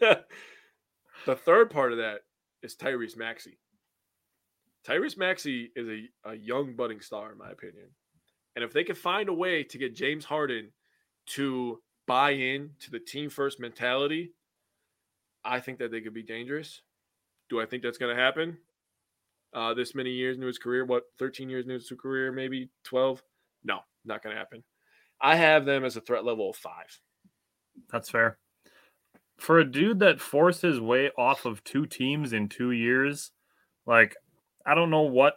that. 0.03 0.27
the 1.27 1.35
third 1.35 1.71
part 1.71 1.91
of 1.91 1.99
that 1.99 2.21
is 2.62 2.77
Tyrese 2.77 3.16
Maxey. 3.16 3.59
Tyrese 4.87 5.18
Maxey 5.18 5.73
is 5.75 5.89
a, 5.89 6.31
a 6.31 6.37
young 6.37 6.77
budding 6.77 7.01
star, 7.01 7.33
in 7.33 7.39
my 7.39 7.51
opinion. 7.51 7.89
And 8.55 8.64
if 8.64 8.73
they 8.73 8.85
can 8.85 8.95
find 8.95 9.29
a 9.29 9.35
way 9.35 9.64
to 9.64 9.79
get 9.79 9.97
James 9.97 10.25
Harden 10.25 10.71
to 11.31 11.83
buy 12.07 12.31
in 12.31 12.71
to 12.83 12.93
the 12.93 13.01
team 13.01 13.31
first 13.31 13.59
mentality, 13.59 14.31
I 15.45 15.61
think 15.61 15.78
that 15.78 15.91
they 15.91 16.01
could 16.01 16.14
be 16.14 16.22
dangerous. 16.22 16.82
Do 17.49 17.61
I 17.61 17.66
think 17.66 17.82
that's 17.82 17.99
going 17.99 18.14
to 18.14 18.20
happen? 18.20 18.59
Uh, 19.53 19.74
this 19.74 19.95
many 19.95 20.11
years 20.11 20.36
into 20.36 20.47
his 20.47 20.59
career, 20.59 20.84
what, 20.84 21.05
13 21.18 21.49
years 21.49 21.64
into 21.64 21.74
his 21.74 21.93
career, 22.01 22.30
maybe 22.30 22.70
12? 22.84 23.22
No, 23.64 23.80
not 24.05 24.22
going 24.22 24.34
to 24.34 24.38
happen. 24.38 24.62
I 25.20 25.36
have 25.36 25.64
them 25.64 25.84
as 25.84 25.97
a 25.97 26.01
threat 26.01 26.24
level 26.24 26.51
of 26.51 26.57
five. 26.57 27.01
that's 27.91 28.11
fair. 28.11 28.38
For 29.38 29.59
a 29.59 29.70
dude 29.70 30.01
that 30.01 30.20
forced 30.20 30.62
his 30.62 30.80
way 30.80 31.11
off 31.16 31.45
of 31.47 31.64
two 31.64 31.86
teams 31.86 32.32
in 32.32 32.49
two 32.49 32.70
years, 32.72 33.32
like 33.86 34.14
I 34.66 34.74
don't 34.74 34.91
know 34.91 35.03
what 35.03 35.34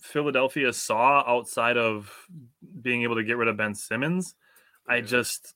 Philadelphia 0.00 0.72
saw 0.72 1.24
outside 1.26 1.78
of 1.78 2.12
being 2.82 3.02
able 3.02 3.16
to 3.16 3.24
get 3.24 3.38
rid 3.38 3.48
of 3.48 3.56
Ben 3.56 3.74
Simmons. 3.74 4.34
I 4.86 5.00
just 5.00 5.54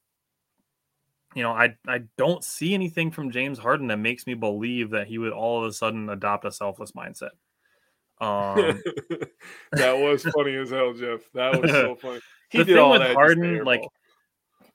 you 1.38 1.44
know, 1.44 1.52
I 1.52 1.76
I 1.86 2.00
don't 2.16 2.42
see 2.42 2.74
anything 2.74 3.12
from 3.12 3.30
James 3.30 3.60
Harden 3.60 3.86
that 3.86 3.98
makes 3.98 4.26
me 4.26 4.34
believe 4.34 4.90
that 4.90 5.06
he 5.06 5.18
would 5.18 5.32
all 5.32 5.62
of 5.62 5.70
a 5.70 5.72
sudden 5.72 6.10
adopt 6.10 6.44
a 6.44 6.50
selfless 6.50 6.90
mindset. 6.92 7.30
Um 8.20 8.82
that 9.72 9.96
was 9.96 10.24
funny 10.24 10.56
as 10.56 10.70
hell, 10.70 10.92
Jeff. 10.94 11.20
That 11.34 11.62
was 11.62 11.70
so 11.70 11.94
funny. 12.02 12.20
He 12.50 12.58
the 12.58 12.64
did 12.64 12.76
thing 12.76 12.90
with 12.90 13.00
that 13.02 13.14
Harden, 13.14 13.64
like. 13.64 13.82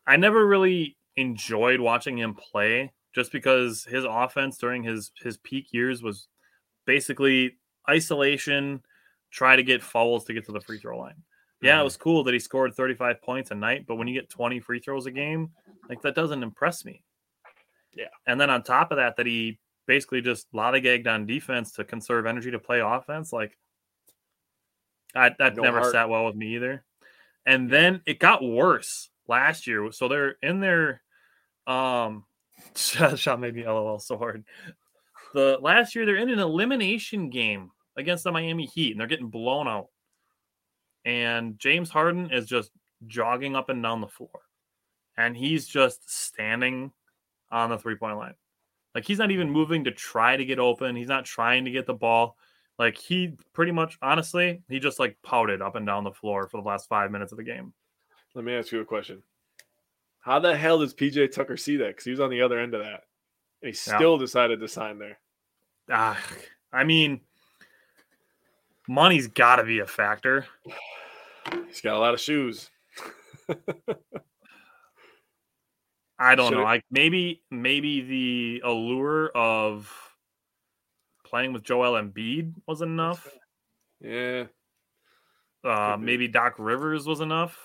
I 0.08 0.16
never 0.16 0.46
really 0.48 0.96
enjoyed 1.18 1.82
watching 1.82 2.18
him 2.18 2.34
play 2.34 2.94
just 3.14 3.32
because 3.34 3.84
his 3.84 4.06
offense 4.06 4.58
during 4.58 4.84
his 4.84 5.12
his 5.22 5.38
peak 5.38 5.68
years 5.72 6.02
was 6.02 6.30
basically 6.86 7.58
isolation, 7.90 8.82
try 9.32 9.58
to 9.58 9.64
get 9.64 9.84
fouls 9.84 10.24
to 10.26 10.34
get 10.34 10.46
to 10.46 10.54
the 10.54 10.62
free 10.62 10.80
throw 10.80 10.98
line. 10.98 11.24
Yeah, 11.64 11.80
it 11.80 11.84
was 11.84 11.98
cool 11.98 12.24
that 12.26 12.34
he 12.34 12.40
scored 12.40 12.74
35 12.76 13.22
points 13.22 13.52
a 13.52 13.56
night, 13.56 13.86
but 13.88 13.96
when 13.96 14.08
you 14.08 14.14
get 14.14 14.30
20 14.30 14.60
free 14.60 14.80
throws 14.80 15.06
a 15.06 15.12
game, 15.12 15.52
like 15.90 16.02
that 16.02 16.16
doesn't 16.16 16.44
impress 16.44 16.84
me. 16.84 17.04
Yeah. 17.96 18.08
And 18.28 18.40
then 18.40 18.50
on 18.50 18.64
top 18.64 18.92
of 18.92 18.98
that, 18.98 19.16
that 19.18 19.26
he 19.26 19.60
basically 19.88 20.22
just 20.22 20.52
lollygagged 20.54 21.08
on 21.08 21.26
defense 21.26 21.72
to 21.74 21.84
conserve 21.84 22.26
energy 22.26 22.52
to 22.52 22.60
play 22.60 22.80
offense, 22.80 23.32
like 23.32 23.58
I, 25.16 25.32
that 25.40 25.56
No 25.56 25.64
never 25.64 25.80
heart. 25.80 25.92
sat 25.92 26.10
well 26.10 26.26
with 26.26 26.36
me 26.36 26.56
either. 26.56 26.84
And 27.46 27.70
then 27.70 28.02
it 28.06 28.20
got 28.20 28.44
worse 28.44 29.10
last 29.28 29.68
year. 29.68 29.92
So 29.92 30.08
they're 30.08 30.36
in 30.42 30.60
their 30.60 31.02
um 31.68 32.26
shot 32.76 33.40
made 33.40 33.56
me 33.56 33.66
LOL 33.66 34.00
so 34.00 34.18
hard. 34.18 34.44
The 35.34 35.58
last 35.62 35.96
year 35.96 36.06
they're 36.06 36.16
in 36.16 36.30
an 36.30 36.40
elimination 36.40 37.30
game 37.30 37.72
against 37.98 38.24
the 38.24 38.32
Miami 38.32 38.66
Heat 38.66 38.92
and 38.92 39.00
they're 39.00 39.08
getting 39.08 39.30
blown 39.30 39.68
out. 39.68 39.88
And 41.06 41.60
James 41.60 41.90
Harden 41.90 42.32
is 42.32 42.46
just 42.46 42.72
jogging 43.08 43.56
up 43.56 43.70
and 43.70 43.84
down 43.84 44.02
the 44.02 44.08
floor. 44.08 44.42
And 45.18 45.36
he's 45.36 45.68
just 45.68 46.10
standing 46.10 46.92
on 47.52 47.70
the 47.70 47.78
three 47.78 47.96
point 47.96 48.18
line. 48.18 48.34
Like 48.96 49.06
he's 49.06 49.20
not 49.20 49.32
even 49.32 49.50
moving 49.50 49.84
to 49.84 49.92
try 49.92 50.38
to 50.38 50.46
get 50.46 50.60
open. 50.60 50.96
He's 50.96 51.08
not 51.08 51.26
trying 51.26 51.66
to 51.66 51.72
get 51.72 51.86
the 51.86 51.94
ball. 51.94 52.38
Like 52.80 52.98
he 52.98 53.34
pretty 53.54 53.72
much, 53.72 53.98
honestly, 54.02 54.62
he 54.70 54.80
just 54.80 55.00
like 55.00 55.18
pouted 55.24 55.62
up 55.62 55.76
and 55.76 55.86
down 55.86 56.04
the 56.04 56.12
floor 56.12 56.48
for 56.48 56.62
the 56.62 56.68
last 56.68 56.88
five 56.90 57.12
minutes 57.12 57.32
of 57.32 57.38
the 57.38 57.44
game. 57.44 57.74
Let 58.34 58.46
me 58.46 58.54
ask 58.54 58.72
you 58.72 58.82
a 58.82 58.86
question. 58.86 59.22
How 60.22 60.40
the 60.40 60.56
hell 60.56 60.80
does 60.80 60.94
PJ 60.94 61.32
Tucker 61.34 61.58
see 61.58 61.78
that? 61.78 61.90
Because 61.90 62.06
he 62.06 62.12
was 62.12 62.20
on 62.20 62.30
the 62.30 62.42
other 62.42 62.60
end 62.60 62.74
of 62.74 62.82
that. 62.82 63.04
And 63.62 63.74
he 63.74 63.78
Yeah. 63.88 63.98
still 63.98 64.18
decided 64.18 64.60
to 64.60 64.68
sign 64.68 64.98
there. 64.98 65.20
Ah, 65.92 66.20
I 66.72 66.84
mean, 66.84 67.22
money's 68.88 69.28
got 69.28 69.58
to 69.58 69.64
be 69.64 69.80
a 69.80 69.86
factor. 69.86 70.48
He's 71.68 71.82
got 71.82 71.96
a 71.96 72.00
lot 72.00 72.14
of 72.14 72.20
shoes. 72.20 72.70
I 76.20 76.36
don't 76.36 76.50
Should 76.50 76.56
know. 76.58 76.62
it- 76.62 76.66
Like 76.66 76.86
maybe 76.92 77.44
maybe 77.52 78.02
the 78.02 78.62
allure 78.66 79.30
of 79.30 79.92
playing 81.26 81.54
with 81.54 81.64
Joel 81.64 81.94
Embiid 82.02 82.54
was 82.68 82.82
enough. 82.82 83.28
Yeah. 84.00 84.46
Uh, 85.64 85.98
maybe 86.00 86.28
Doc 86.28 86.56
Rivers 86.60 87.06
was 87.08 87.22
enough. 87.22 87.58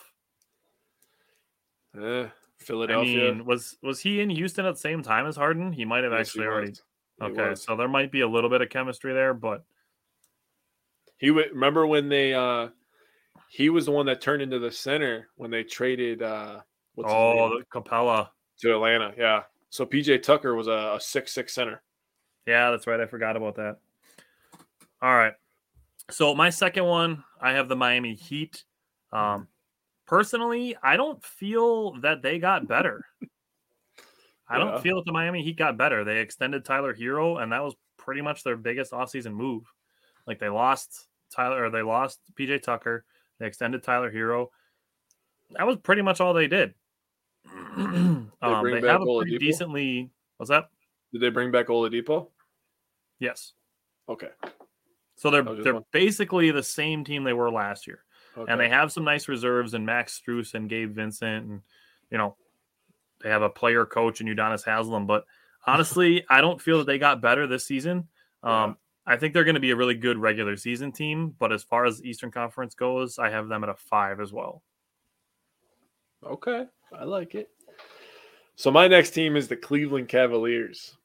I 1.97 2.31
Philadelphia. 2.59 3.33
mean, 3.35 3.45
was 3.45 3.77
was 3.83 4.01
he 4.01 4.21
in 4.21 4.31
Houston 4.31 4.65
at 4.67 4.75
the 4.75 4.81
same 4.81 5.03
time 5.03 5.27
as 5.27 5.37
Harden? 5.37 5.73
He 5.73 5.85
might 5.85 6.05
have 6.05 6.13
Yes, 6.13 6.29
actually 6.29 6.47
already. 6.47 6.73
Okay, 7.21 7.55
so 7.57 7.75
there 7.77 7.89
might 7.89 8.13
be 8.13 8.21
a 8.21 8.29
little 8.29 8.49
bit 8.51 8.61
of 8.63 8.69
chemistry 8.69 9.13
there, 9.13 9.35
but 9.35 9.65
He 11.17 11.31
would 11.33 11.51
remember 11.51 11.87
when 11.87 12.09
they 12.09 12.33
uh 12.35 12.69
he 13.49 13.71
was 13.71 13.87
the 13.87 13.93
one 13.93 14.07
that 14.07 14.21
turned 14.21 14.43
into 14.43 14.59
the 14.59 14.71
center 14.71 15.29
when 15.37 15.51
they 15.51 15.63
traded 15.63 16.23
uh 16.23 16.61
what's 16.95 17.11
oh, 17.13 17.59
the 17.59 17.65
Capela. 17.67 18.29
to 18.61 18.73
Atlanta. 18.75 19.13
Yeah. 19.17 19.43
So 19.71 19.87
PJ 19.87 20.23
Tucker 20.23 20.55
was 20.55 20.67
a, 20.67 20.95
a 20.97 21.01
six 21.01 21.33
six 21.33 21.55
center. 21.55 21.83
Yeah, 22.47 22.71
that's 22.71 22.87
right. 22.87 23.01
I 23.01 23.07
forgot 23.07 23.37
about 23.37 23.57
that. 23.57 23.77
All 25.03 25.15
right. 25.15 25.35
So 26.11 26.35
my 26.35 26.51
second 26.51 26.85
one, 26.87 27.23
I 27.41 27.53
have 27.53 27.69
the 27.69 27.77
Miami 27.77 28.15
Heat. 28.15 28.65
Um, 29.13 29.47
personally, 30.07 30.77
I 30.83 30.97
don't 30.97 31.23
feel 31.23 32.01
that 32.01 32.23
they 32.23 32.39
got 32.39 32.67
better. 32.67 33.05
I 34.49 34.57
Yeah. 34.57 34.65
don't 34.65 34.83
feel 34.83 34.97
that 34.97 35.05
the 35.05 35.13
Miami 35.13 35.43
Heat 35.43 35.59
got 35.59 35.77
better. 35.77 36.05
They 36.05 36.19
extended 36.21 36.65
Tyler 36.65 36.95
Herro, 36.95 37.43
and 37.43 37.53
that 37.53 37.63
was 37.63 37.75
pretty 37.99 38.23
much 38.23 38.43
their 38.43 38.57
biggest 38.57 38.93
offseason 38.93 39.33
move. 39.35 39.65
Like 40.27 40.39
they 40.39 40.49
lost 40.49 41.09
Tyler, 41.31 41.67
or 41.67 41.71
they 41.71 41.83
lost 41.83 42.21
PJ 42.39 42.63
Tucker. 42.63 43.05
They 43.39 43.47
extended 43.47 43.83
Tyler 43.83 44.11
Herro. 44.11 44.49
That 45.51 45.67
was 45.67 45.77
pretty 45.77 46.03
much 46.03 46.21
all 46.21 46.35
they 46.35 46.49
did. 46.49 46.75
um, 47.77 48.31
they 48.43 48.51
have 48.89 49.03
a 49.03 49.05
pretty 49.05 49.37
Oladipo? 49.37 49.39
decently. 49.39 50.11
What's 50.37 50.51
that? 50.51 50.69
Did 51.13 51.23
they 51.23 51.31
bring 51.31 51.51
back 51.51 51.69
Oladipo? 51.69 52.29
Yes. 53.19 53.53
Okay. 54.09 54.29
So 55.17 55.31
they're 55.31 55.47
I 55.47 55.51
was 55.51 55.59
just 55.59 55.65
they're 55.65 55.81
basically 55.93 56.51
the 56.51 56.63
same 56.63 57.05
team 57.05 57.25
they 57.25 57.33
were 57.33 57.51
last 57.51 57.87
year, 57.87 58.05
okay. 58.37 58.51
and 58.51 58.61
they 58.61 58.69
have 58.69 58.93
some 58.93 59.05
nice 59.05 59.27
reserves 59.27 59.75
and 59.75 59.85
Max 59.85 60.21
Strus 60.21 60.55
and 60.55 60.69
Gabe 60.69 60.95
Vincent, 60.95 61.47
and 61.47 61.61
you 62.11 62.19
know 62.19 62.37
they 63.23 63.31
have 63.31 63.43
a 63.43 63.51
player 63.51 63.85
coach 63.85 64.21
in 64.21 64.29
Udonis 64.29 64.65
Haslem. 64.65 65.07
But 65.07 65.25
honestly, 65.67 66.25
I 66.31 66.41
don't 66.41 66.61
feel 66.61 66.79
that 66.79 66.87
they 66.87 66.99
got 66.99 67.21
better 67.21 67.49
this 67.49 67.67
season. 67.67 68.07
Um, 68.45 68.77
I 69.09 69.17
think 69.17 69.33
they're 69.33 69.45
going 69.45 69.55
to 69.55 69.61
be 69.61 69.71
a 69.71 69.77
really 69.77 69.95
good 69.95 70.19
regular 70.19 70.55
season 70.57 70.93
team, 70.93 71.35
but 71.39 71.51
as 71.51 71.63
far 71.63 71.87
as 71.87 72.05
Eastern 72.05 72.31
Conference 72.31 72.75
goes, 72.75 73.19
I 73.19 73.31
have 73.31 73.49
them 73.49 73.65
at 73.65 73.71
a 73.71 73.75
five 73.75 74.21
as 74.21 74.35
well. 74.35 74.63
Okay, 76.23 76.67
I 76.93 77.05
like 77.05 77.35
it. 77.35 77.49
So 78.57 78.71
my 78.71 78.87
next 78.87 79.11
team 79.11 79.35
is 79.35 79.49
the 79.49 79.57
Cleveland 79.57 80.09
Cavaliers. 80.09 80.97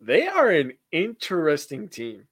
They 0.00 0.26
are 0.26 0.50
an 0.50 0.72
interesting 0.90 1.88
team. 1.88 2.26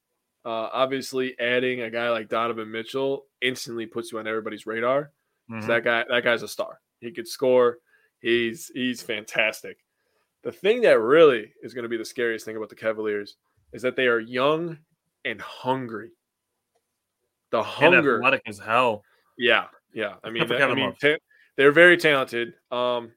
Uh, 0.44 0.68
obviously, 0.72 1.38
adding 1.38 1.82
a 1.82 1.90
guy 1.90 2.10
like 2.10 2.28
Donovan 2.28 2.70
Mitchell 2.70 3.26
instantly 3.42 3.86
puts 3.86 4.10
you 4.10 4.18
on 4.18 4.26
everybody's 4.26 4.66
radar. 4.66 5.12
Mhm. 5.50 5.62
So 5.62 5.68
that 5.68 5.84
guy, 5.84 6.04
that 6.08 6.24
guy's 6.24 6.42
a 6.42 6.48
star. 6.48 6.80
He 7.00 7.12
could 7.12 7.28
score. 7.28 7.78
He's 8.20 8.72
he's 8.74 9.02
fantastic. 9.02 9.78
The 10.42 10.52
thing 10.52 10.80
that 10.82 10.98
really 11.00 11.52
is 11.62 11.74
going 11.74 11.84
to 11.84 11.88
be 11.88 11.96
the 11.96 12.04
scariest 12.04 12.44
thing 12.44 12.56
about 12.56 12.70
the 12.70 12.74
Cavaliers 12.74 13.36
is 13.74 13.82
that 13.82 13.96
they 13.96 14.06
are 14.06 14.20
young 14.20 14.78
and 15.24 15.40
hungry. 15.40 16.10
The 17.50 17.58
and 17.58 17.66
hunger, 17.66 18.16
athletic 18.18 18.42
as 18.46 18.58
hell. 18.58 19.02
yeah, 19.36 19.66
yeah. 19.92 20.14
I 20.24 20.30
mean, 20.30 20.46
that- 20.48 20.62
I 20.62 20.74
mean, 20.74 20.94
ta- 21.00 21.16
they're 21.56 21.72
very 21.72 21.96
talented. 21.96 22.54
Um, 22.70 23.12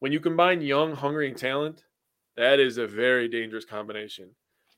when 0.00 0.12
you 0.12 0.20
combine 0.20 0.60
young, 0.62 0.94
hungry, 0.94 1.28
and 1.28 1.36
talent, 1.36 1.84
that 2.36 2.60
is 2.60 2.78
a 2.78 2.86
very 2.86 3.28
dangerous 3.28 3.64
combination. 3.64 4.30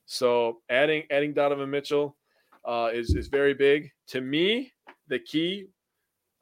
So 0.06 0.60
adding 0.68 1.04
adding 1.10 1.32
Donovan 1.34 1.70
Mitchell 1.70 2.16
uh, 2.64 2.90
is 2.92 3.14
is 3.14 3.28
very 3.28 3.54
big 3.54 3.90
to 4.08 4.20
me. 4.20 4.72
The 5.08 5.18
key, 5.18 5.66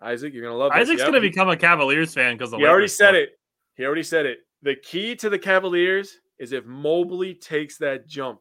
Isaac, 0.00 0.32
you're 0.32 0.42
gonna 0.44 0.56
love. 0.56 0.72
this. 0.72 0.82
Isaac's 0.82 0.98
Yep, 1.00 1.10
going 1.10 1.22
to 1.22 1.28
become 1.28 1.48
a 1.48 1.56
Cavaliers 1.56 2.14
fan 2.14 2.36
because 2.36 2.52
He 2.52 2.64
already 2.64 2.88
said 2.88 3.14
it. 3.14 3.38
He 3.74 3.84
already 3.84 4.02
said 4.02 4.26
it. 4.26 4.40
The 4.62 4.74
key 4.74 5.14
to 5.16 5.28
the 5.30 5.38
Cavaliers 5.38 6.18
is 6.38 6.52
if 6.52 6.64
Mobley 6.66 7.34
takes 7.34 7.78
that 7.78 8.06
jump. 8.06 8.40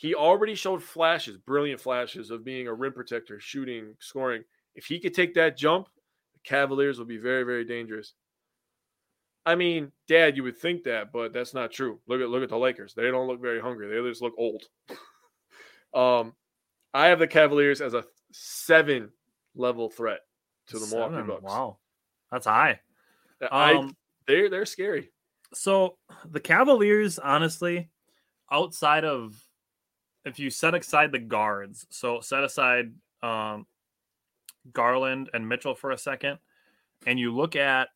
He 0.00 0.14
already 0.14 0.54
showed 0.54 0.82
flashes, 0.82 1.36
brilliant 1.36 1.78
flashes 1.78 2.30
of 2.30 2.42
being 2.42 2.66
a 2.66 2.72
rim 2.72 2.94
protector, 2.94 3.38
shooting, 3.38 3.94
scoring. 3.98 4.44
If 4.74 4.86
he 4.86 4.98
could 4.98 5.12
take 5.12 5.34
that 5.34 5.58
jump, 5.58 5.88
the 6.32 6.40
Cavaliers 6.42 6.98
will 6.98 7.04
be 7.04 7.18
very, 7.18 7.42
very 7.42 7.66
dangerous. 7.66 8.14
I 9.44 9.56
mean, 9.56 9.92
Dad, 10.08 10.38
you 10.38 10.42
would 10.44 10.56
think 10.56 10.84
that, 10.84 11.12
but 11.12 11.34
that's 11.34 11.52
not 11.52 11.70
true. 11.70 12.00
Look 12.06 12.22
at 12.22 12.30
look 12.30 12.42
at 12.42 12.48
the 12.48 12.56
Lakers. 12.56 12.94
They 12.94 13.10
don't 13.10 13.26
look 13.26 13.42
very 13.42 13.60
hungry. 13.60 13.88
They 13.88 14.08
just 14.08 14.22
look 14.22 14.32
old. 14.38 14.62
um, 15.92 16.32
I 16.94 17.08
have 17.08 17.18
the 17.18 17.26
Cavaliers 17.26 17.82
as 17.82 17.92
a 17.92 18.06
seven 18.32 19.10
level 19.54 19.90
threat 19.90 20.20
to 20.68 20.78
the 20.78 20.86
Milwaukee 20.86 21.26
Bucks. 21.26 21.42
Wow, 21.42 21.76
that's 22.32 22.46
high. 22.46 22.80
I, 23.52 23.74
Um, 23.74 23.94
they're 24.26 24.48
they're 24.48 24.64
scary. 24.64 25.12
So 25.52 25.98
the 26.24 26.40
Cavaliers, 26.40 27.18
honestly, 27.18 27.90
outside 28.50 29.04
of 29.04 29.36
if 30.24 30.38
you 30.38 30.50
set 30.50 30.74
aside 30.74 31.12
the 31.12 31.18
guards, 31.18 31.86
so 31.90 32.20
set 32.20 32.44
aside 32.44 32.92
um, 33.22 33.66
Garland 34.72 35.30
and 35.32 35.48
Mitchell 35.48 35.74
for 35.74 35.90
a 35.90 35.98
second, 35.98 36.38
and 37.06 37.18
you 37.18 37.34
look 37.34 37.56
at 37.56 37.88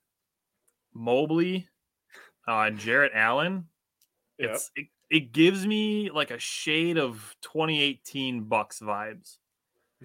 Mobley 0.95 1.69
uh, 2.49 2.61
and 2.63 2.79
Jarrett 2.79 3.13
Allen, 3.15 3.67
Yep. 4.39 4.51
it's 4.51 4.71
it, 4.75 4.87
it 5.11 5.33
gives 5.33 5.67
me 5.67 6.11
like 6.11 6.31
a 6.31 6.39
shade 6.39 6.99
of 6.99 7.37
2018 7.43 8.45
Bucks 8.45 8.81
vibes 8.81 9.37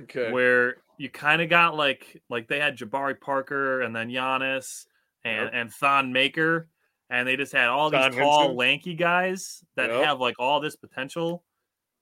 Okay. 0.02 0.32
where 0.32 0.78
you 0.98 1.10
kind 1.10 1.42
of 1.42 1.50
got 1.50 1.76
like 1.76 2.22
like 2.30 2.48
they 2.48 2.60
had 2.60 2.78
Jabari 2.78 3.20
Parker 3.20 3.82
and 3.82 3.96
then 3.96 4.10
Giannis 4.10 4.86
and 5.24 5.46
Yep. 5.46 5.52
and 5.54 5.74
Thon 5.74 6.14
Maker, 6.14 6.68
and 7.10 7.28
they 7.28 7.36
just 7.38 7.54
had 7.54 7.68
all 7.68 7.90
these 7.90 8.00
Don 8.02 8.12
tall, 8.12 8.40
Henson. 8.42 8.58
lanky 8.58 8.94
guys 8.94 9.64
that 9.76 9.90
Yep. 9.90 10.06
have 10.06 10.20
like 10.20 10.36
all 10.40 10.60
this 10.60 10.76
potential. 10.76 11.44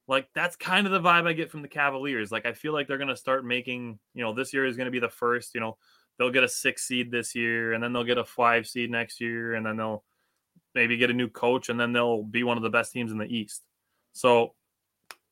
Like 0.07 0.29
that's 0.33 0.55
kind 0.55 0.87
of 0.87 0.93
the 0.93 1.01
vibe 1.01 1.27
I 1.27 1.33
get 1.33 1.51
from 1.51 1.61
the 1.61 1.67
Cavaliers. 1.67 2.31
Like 2.31 2.45
I 2.45 2.53
feel 2.53 2.73
like 2.73 2.87
they're 2.87 2.97
gonna 2.97 3.15
start 3.15 3.45
making, 3.45 3.99
you 4.13 4.23
know, 4.23 4.33
this 4.33 4.53
year 4.53 4.65
is 4.65 4.77
gonna 4.77 4.91
be 4.91 4.99
the 4.99 5.09
first, 5.09 5.53
you 5.53 5.59
know, 5.61 5.77
they'll 6.17 6.31
get 6.31 6.43
a 6.43 6.49
six 6.49 6.87
seed 6.87 7.11
this 7.11 7.35
year, 7.35 7.73
and 7.73 7.83
then 7.83 7.93
they'll 7.93 8.03
get 8.03 8.17
a 8.17 8.23
five 8.23 8.67
seed 8.67 8.89
next 8.89 9.21
year, 9.21 9.53
and 9.53 9.65
then 9.65 9.77
they'll 9.77 10.03
maybe 10.75 10.97
get 10.97 11.09
a 11.09 11.13
new 11.13 11.27
coach, 11.27 11.69
and 11.69 11.79
then 11.79 11.93
they'll 11.93 12.23
be 12.23 12.43
one 12.43 12.57
of 12.57 12.63
the 12.63 12.69
best 12.69 12.91
teams 12.91 13.11
in 13.11 13.17
the 13.17 13.25
East. 13.25 13.63
So 14.13 14.53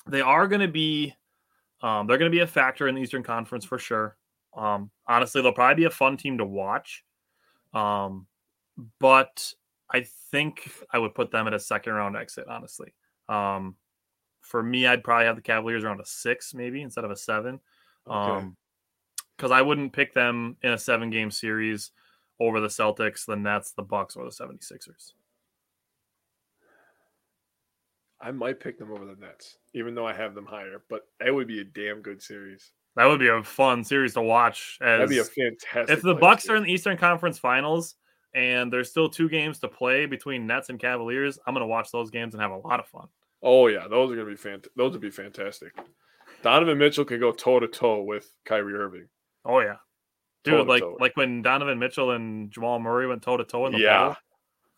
they 0.08 0.22
are 0.22 0.48
going 0.48 0.62
to 0.62 0.68
be, 0.68 1.16
um, 1.82 2.08
they're 2.08 2.18
going 2.18 2.32
to 2.32 2.36
be 2.36 2.42
a 2.42 2.48
factor 2.48 2.88
in 2.88 2.96
the 2.96 3.02
Eastern 3.02 3.24
Conference 3.24 3.66
for 3.66 3.80
sure. 3.80 4.18
Um, 4.56 4.92
honestly, 5.08 5.42
they'll 5.42 5.54
probably 5.54 5.84
be 5.84 5.86
a 5.86 5.92
fun 5.92 6.18
team 6.18 6.38
to 6.38 6.46
watch. 6.46 7.04
Um, 7.74 8.28
but 9.00 9.54
I 9.92 10.06
think 10.32 10.70
I 10.92 11.00
would 11.00 11.16
put 11.16 11.32
them 11.32 11.48
at 11.48 11.54
a 11.54 11.60
second 11.60 11.94
round 11.94 12.16
exit. 12.16 12.46
Honestly, 12.48 12.94
um, 13.28 13.76
for 14.46 14.62
me, 14.64 14.88
I'd 14.88 15.04
probably 15.04 15.26
have 15.26 15.36
the 15.36 15.42
Cavaliers 15.42 15.84
around 15.84 16.00
a 16.00 16.06
six, 16.06 16.54
maybe 16.54 16.82
instead 16.82 17.04
of 17.04 17.12
a 17.12 17.16
seven. 17.16 17.60
Okay. 18.08 18.16
Um, 18.16 18.58
because 19.36 19.52
I 19.52 19.62
wouldn't 19.62 19.92
pick 19.92 20.14
them 20.14 20.56
in 20.62 20.72
a 20.72 20.78
seven 20.78 21.10
game 21.10 21.30
series 21.30 21.92
over 22.40 22.62
the 22.62 22.70
Celtics, 22.70 23.26
the 23.26 23.36
Nets, 23.36 23.72
the 23.72 23.84
Bucks, 23.84 24.16
or 24.16 24.24
the 24.24 24.30
76ers. 24.30 25.12
I 28.22 28.32
might 28.32 28.62
pick 28.62 28.80
them 28.80 28.92
over 28.92 29.06
the 29.06 29.16
Nets, 29.20 29.58
even 29.74 29.94
though 29.94 30.08
I 30.08 30.14
have 30.14 30.36
them 30.36 30.46
higher. 30.46 30.82
But 30.90 31.08
that 31.20 31.34
would 31.34 31.48
be 31.48 31.60
a 31.60 31.66
damn 31.66 32.02
good 32.02 32.22
series. 32.22 32.72
That 32.96 33.06
would 33.06 33.20
be 33.20 33.28
a 33.28 33.44
fun 33.44 33.84
series 33.84 34.14
to 34.14 34.22
watch. 34.22 34.78
As 34.82 35.00
That'd 35.00 35.10
be 35.10 35.20
a 35.20 35.24
fantastic. 35.26 35.98
if 35.98 36.02
the 36.02 36.16
Bucks 36.16 36.48
are 36.48 36.56
in 36.56 36.64
the 36.64 36.72
Eastern 36.72 36.98
Conference 36.98 37.38
Finals 37.38 37.96
and 38.34 38.72
there's 38.72 38.90
still 38.90 39.10
two 39.10 39.28
games 39.28 39.60
to 39.60 39.68
play 39.68 40.06
between 40.06 40.48
Nets 40.48 40.70
and 40.70 40.80
Cavaliers, 40.80 41.38
I'm 41.46 41.54
gonna 41.54 41.68
watch 41.68 41.92
those 41.92 42.10
games 42.10 42.34
and 42.34 42.42
have 42.42 42.52
a 42.52 42.58
lot 42.58 42.80
of 42.80 42.88
fun. 42.88 43.08
Oh 43.46 43.68
yeah, 43.68 43.88
those 43.88 44.12
are 44.12 44.16
gonna 44.16 44.28
be 44.28 44.36
fant- 44.36 44.68
Those 44.76 44.92
would 44.92 45.02
be 45.02 45.10
fantastic. 45.12 45.72
Donovan 46.44 46.78
Mitchell 46.78 47.06
can 47.06 47.20
go 47.22 47.32
toe 47.32 47.60
to 47.62 47.68
toe 47.68 48.02
with 48.04 48.30
Kyrie 48.46 48.74
Irving. 48.74 49.08
Oh 49.46 49.62
yeah, 49.62 49.76
dude, 50.44 50.68
like 50.68 50.84
like 51.00 51.16
when 51.16 51.42
Donovan 51.42 51.80
Mitchell 51.80 52.12
and 52.12 52.52
Jamal 52.52 52.80
Murray 52.80 53.08
went 53.08 53.22
toe 53.22 53.38
to 53.38 53.46
toe 53.46 53.68
in 53.68 53.72
the 53.74 53.80
Yeah, 53.80 54.00
bubble. 54.00 54.16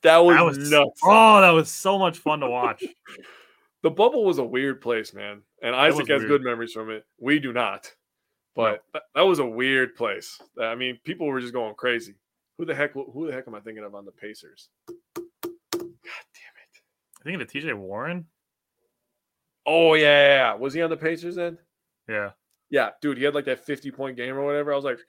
that 0.03 0.17
was, 0.17 0.35
That 0.35 0.43
was 0.45 0.71
nuts. 0.71 1.01
Oh, 1.03 1.41
that 1.41 1.49
was 1.51 1.71
so 1.71 1.97
much 1.97 2.19
fun 2.19 2.41
to 2.41 2.49
watch. 2.49 2.83
The 3.83 3.91
bubble 3.91 4.25
was 4.25 4.39
a 4.39 4.43
weird 4.43 4.81
place, 4.81 5.13
man. 5.13 5.43
And 5.61 5.75
Isaac 5.75 6.07
has 6.09 6.19
weird. 6.21 6.27
good 6.29 6.43
memories 6.43 6.73
from 6.73 6.89
it. 6.89 7.05
We 7.19 7.37
do 7.39 7.53
not. 7.53 7.89
But 8.55 8.83
that, 8.91 9.03
that 9.13 9.21
was 9.21 9.37
a 9.37 9.45
weird 9.45 9.95
place. 9.95 10.41
I 10.59 10.73
mean, 10.73 10.97
people 11.05 11.27
were 11.27 11.39
just 11.39 11.53
going 11.53 11.75
crazy. 11.75 12.15
Who 12.57 12.65
the 12.65 12.73
heck? 12.73 12.93
Who 12.93 13.27
the 13.27 13.33
heck 13.33 13.47
am 13.47 13.53
I 13.53 13.59
thinking 13.59 13.83
of 13.83 13.93
on 13.93 14.03
the 14.03 14.11
Pacers? 14.11 14.67
God 15.15 15.23
damn 15.43 15.83
it! 15.83 17.21
I 17.21 17.23
think 17.23 17.39
of 17.41 17.47
TJ 17.47 17.75
Warren. 17.77 18.25
Oh 19.67 19.93
yeah, 19.95 20.01
yeah, 20.05 20.27
yeah. 20.27 20.53
was 20.55 20.73
he 20.73 20.81
on 20.81 20.89
the 20.89 20.97
Pacers 20.97 21.35
then? 21.35 21.57
Yeah, 22.07 22.31
Yeah, 22.69 22.91
dude, 23.01 23.17
he 23.17 23.25
had 23.25 23.35
like 23.35 23.45
that 23.45 23.65
fifty 23.65 23.91
point 23.91 24.15
game 24.15 24.35
or 24.35 24.45
whatever. 24.45 24.71
I 24.71 24.75
was 24.77 24.85
like, 24.85 24.99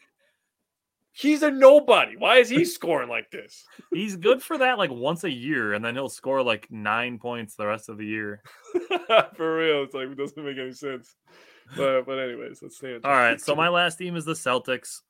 he's 1.12 1.42
a 1.42 1.50
nobody. 1.50 2.16
Why 2.16 2.38
is 2.38 2.48
he 2.48 2.64
scoring 2.64 3.08
like 3.08 3.30
this? 3.30 3.64
he's 3.92 4.16
good 4.16 4.42
for 4.42 4.58
that 4.58 4.76
like 4.78 4.90
once 4.90 5.22
a 5.24 5.30
year, 5.30 5.74
and 5.74 5.84
then 5.84 5.94
he'll 5.94 6.08
score 6.08 6.42
like 6.42 6.66
nine 6.70 7.18
points 7.18 7.54
the 7.54 7.66
rest 7.66 7.88
of 7.88 7.98
the 7.98 8.06
year. 8.06 8.42
For 9.36 9.56
real, 9.58 9.84
it's 9.84 9.94
like 9.94 10.08
it 10.08 10.16
doesn't 10.18 10.44
make 10.44 10.58
any 10.58 10.72
sense. 10.72 11.14
But 11.76 12.02
but 12.02 12.18
anyways, 12.18 12.60
let's 12.62 12.76
stay. 12.76 12.94
All 12.94 13.10
right, 13.10 13.40
so 13.40 13.54
my 13.54 13.68
last 13.68 13.96
team 13.96 14.16
is 14.16 14.24
the 14.24 14.32
Celtics. 14.32 15.02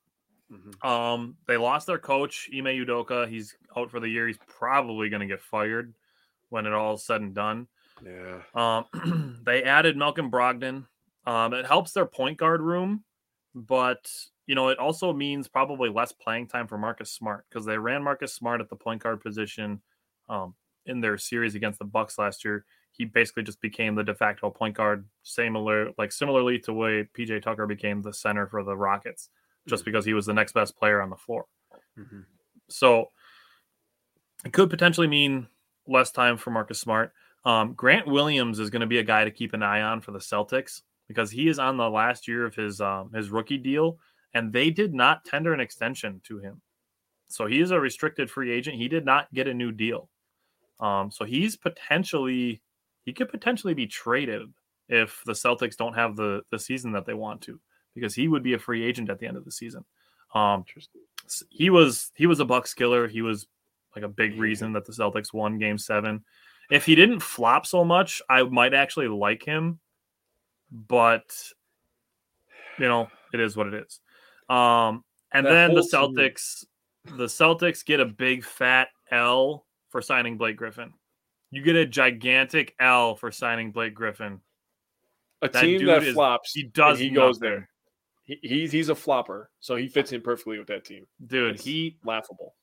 Mhm. 0.51 0.85
Um, 0.87 1.37
they 1.47 1.57
lost 1.57 1.87
their 1.87 1.99
coach, 1.99 2.49
Ime 2.53 2.65
Udoka. 2.65 3.27
He's 3.27 3.55
out 3.77 3.91
for 3.91 3.99
the 3.99 4.09
year. 4.09 4.27
He's 4.27 4.39
probably 4.47 5.09
going 5.09 5.21
to 5.21 5.27
get 5.27 5.41
fired 5.41 5.93
when 6.49 6.65
it 6.65 6.73
all 6.73 6.95
is 6.95 7.05
said 7.05 7.21
and 7.21 7.35
done. 7.35 7.67
Yeah, 8.05 8.41
Um, 8.53 9.39
they 9.45 9.63
added 9.63 9.97
Malcolm 9.97 10.31
Brogdon. 10.31 10.85
Um, 11.25 11.53
it 11.53 11.65
helps 11.65 11.91
their 11.91 12.05
point 12.05 12.37
guard 12.37 12.61
room, 12.61 13.03
but 13.53 14.11
you 14.47 14.55
know 14.55 14.69
it 14.69 14.79
also 14.79 15.13
means 15.13 15.47
probably 15.47 15.89
less 15.89 16.11
playing 16.11 16.47
time 16.47 16.67
for 16.67 16.77
Marcus 16.77 17.11
Smart 17.11 17.45
because 17.49 17.65
they 17.65 17.77
ran 17.77 18.03
Marcus 18.03 18.33
Smart 18.33 18.61
at 18.61 18.69
the 18.69 18.75
point 18.75 19.03
guard 19.03 19.21
position 19.21 19.81
um, 20.27 20.55
in 20.85 21.01
their 21.01 21.17
series 21.17 21.55
against 21.55 21.79
the 21.79 21.85
Bucks 21.85 22.17
last 22.17 22.43
year. 22.43 22.65
He 22.91 23.05
basically 23.05 23.43
just 23.43 23.61
became 23.61 23.95
the 23.95 24.03
de 24.03 24.15
facto 24.15 24.49
point 24.49 24.75
guard, 24.75 25.05
similar 25.23 25.91
like 25.97 26.11
similarly 26.11 26.59
to 26.59 26.73
way 26.73 27.07
PJ 27.17 27.41
Tucker 27.43 27.67
became 27.67 28.01
the 28.01 28.13
center 28.13 28.47
for 28.47 28.63
the 28.63 28.75
Rockets, 28.75 29.29
just 29.67 29.85
because 29.85 30.05
he 30.05 30.13
was 30.13 30.25
the 30.25 30.33
next 30.33 30.53
best 30.53 30.77
player 30.77 31.01
on 31.01 31.09
the 31.09 31.15
floor. 31.15 31.45
Mhm. 31.97 32.25
So 32.69 33.11
it 34.45 34.53
could 34.53 34.69
potentially 34.69 35.07
mean 35.07 35.47
less 35.87 36.11
time 36.11 36.37
for 36.37 36.51
Marcus 36.51 36.79
Smart. 36.79 37.13
Um, 37.45 37.73
Grant 37.73 38.07
Williams 38.07 38.59
is 38.59 38.69
going 38.69 38.81
to 38.81 38.87
be 38.87 38.99
a 38.99 39.03
guy 39.03 39.23
to 39.23 39.31
keep 39.31 39.53
an 39.53 39.63
eye 39.63 39.81
on 39.81 40.01
for 40.01 40.11
the 40.11 40.19
Celtics 40.19 40.81
because 41.07 41.31
he 41.31 41.47
is 41.47 41.59
on 41.59 41.77
the 41.77 41.89
last 41.89 42.27
year 42.27 42.45
of 42.45 42.55
his 42.55 42.81
um, 42.81 43.11
his 43.13 43.29
rookie 43.29 43.57
deal, 43.57 43.97
and 44.33 44.51
they 44.51 44.69
did 44.69 44.93
not 44.93 45.25
tender 45.25 45.53
an 45.53 45.59
extension 45.59 46.21
to 46.25 46.39
him. 46.39 46.61
So 47.29 47.45
he 47.45 47.61
is 47.61 47.71
a 47.71 47.79
restricted 47.79 48.29
free 48.29 48.51
agent. 48.51 48.77
He 48.77 48.87
did 48.87 49.05
not 49.05 49.31
get 49.33 49.47
a 49.47 49.53
new 49.53 49.71
deal. 49.71 50.09
Um, 50.79 51.11
so 51.11 51.25
he's 51.25 51.55
potentially 51.55 52.61
he 53.05 53.13
could 53.13 53.29
potentially 53.29 53.73
be 53.73 53.87
traded 53.87 54.41
if 54.87 55.21
the 55.25 55.33
Celtics 55.33 55.77
don't 55.77 55.95
have 55.95 56.15
the 56.15 56.41
the 56.51 56.59
season 56.59 56.91
that 56.93 57.05
they 57.05 57.13
want 57.13 57.41
to, 57.41 57.59
because 57.95 58.15
he 58.15 58.27
would 58.27 58.43
be 58.43 58.53
a 58.53 58.59
free 58.59 58.83
agent 58.83 59.09
at 59.09 59.19
the 59.19 59.27
end 59.27 59.37
of 59.37 59.45
the 59.45 59.51
season. 59.51 59.85
Um, 60.33 60.65
he 61.49 61.69
was 61.69 62.11
he 62.15 62.27
was 62.27 62.39
a 62.39 62.45
Bucks 62.45 62.73
killer. 62.73 63.07
He 63.07 63.21
was 63.21 63.47
like 63.95 64.05
a 64.05 64.09
big 64.09 64.37
reason 64.39 64.73
that 64.73 64.85
the 64.85 64.93
Celtics 64.93 65.33
won 65.33 65.57
Game 65.57 65.77
Seven, 65.77 66.23
If 66.69 66.85
he 66.85 66.95
didn't 66.95 67.21
flop 67.21 67.65
so 67.65 67.83
much, 67.83 68.21
I 68.29 68.43
might 68.43 68.73
actually 68.73 69.07
like 69.07 69.43
him. 69.43 69.79
But 70.71 71.25
you 72.77 72.87
know, 72.87 73.09
it 73.33 73.39
is 73.39 73.57
what 73.57 73.67
it 73.67 73.73
is. 73.85 73.99
Um, 74.49 75.03
and 75.31 75.45
That 75.45 75.51
then 75.51 75.73
the 75.73 75.87
whole 75.91 76.09
team- 76.09 76.15
Celtics, 76.17 76.65
the 77.05 77.25
Celtics 77.25 77.83
get 77.85 77.99
a 77.99 78.05
big 78.05 78.43
fat 78.43 78.89
L 79.11 79.65
for 79.89 80.01
signing 80.01 80.37
Blake 80.37 80.55
Griffin. 80.57 80.93
You 81.51 81.63
get 81.63 81.75
a 81.75 81.85
gigantic 81.85 82.75
L 82.79 83.15
for 83.15 83.31
signing 83.31 83.71
Blake 83.71 83.95
Griffin. 83.95 84.41
A 85.41 85.49
That 85.49 85.61
team 85.61 85.85
that 85.87 86.03
is- 86.03 86.13
flops, 86.13 86.53
He 86.53 86.63
does. 86.63 86.99
he 86.99 87.09
goes 87.09 87.39
nothing. 87.39 87.49
there. 87.57 87.69
He, 88.23 88.39
he's 88.43 88.71
he's 88.71 88.89
a 88.89 88.95
flopper, 88.95 89.49
so 89.59 89.75
he 89.75 89.87
fits 89.87 90.11
in 90.11 90.21
perfectly 90.21 90.59
with 90.59 90.67
that 90.67 90.85
team. 90.85 91.07
dude. 91.25 91.55
It's 91.55 91.63
He 91.65 91.97
laughable. 92.03 92.53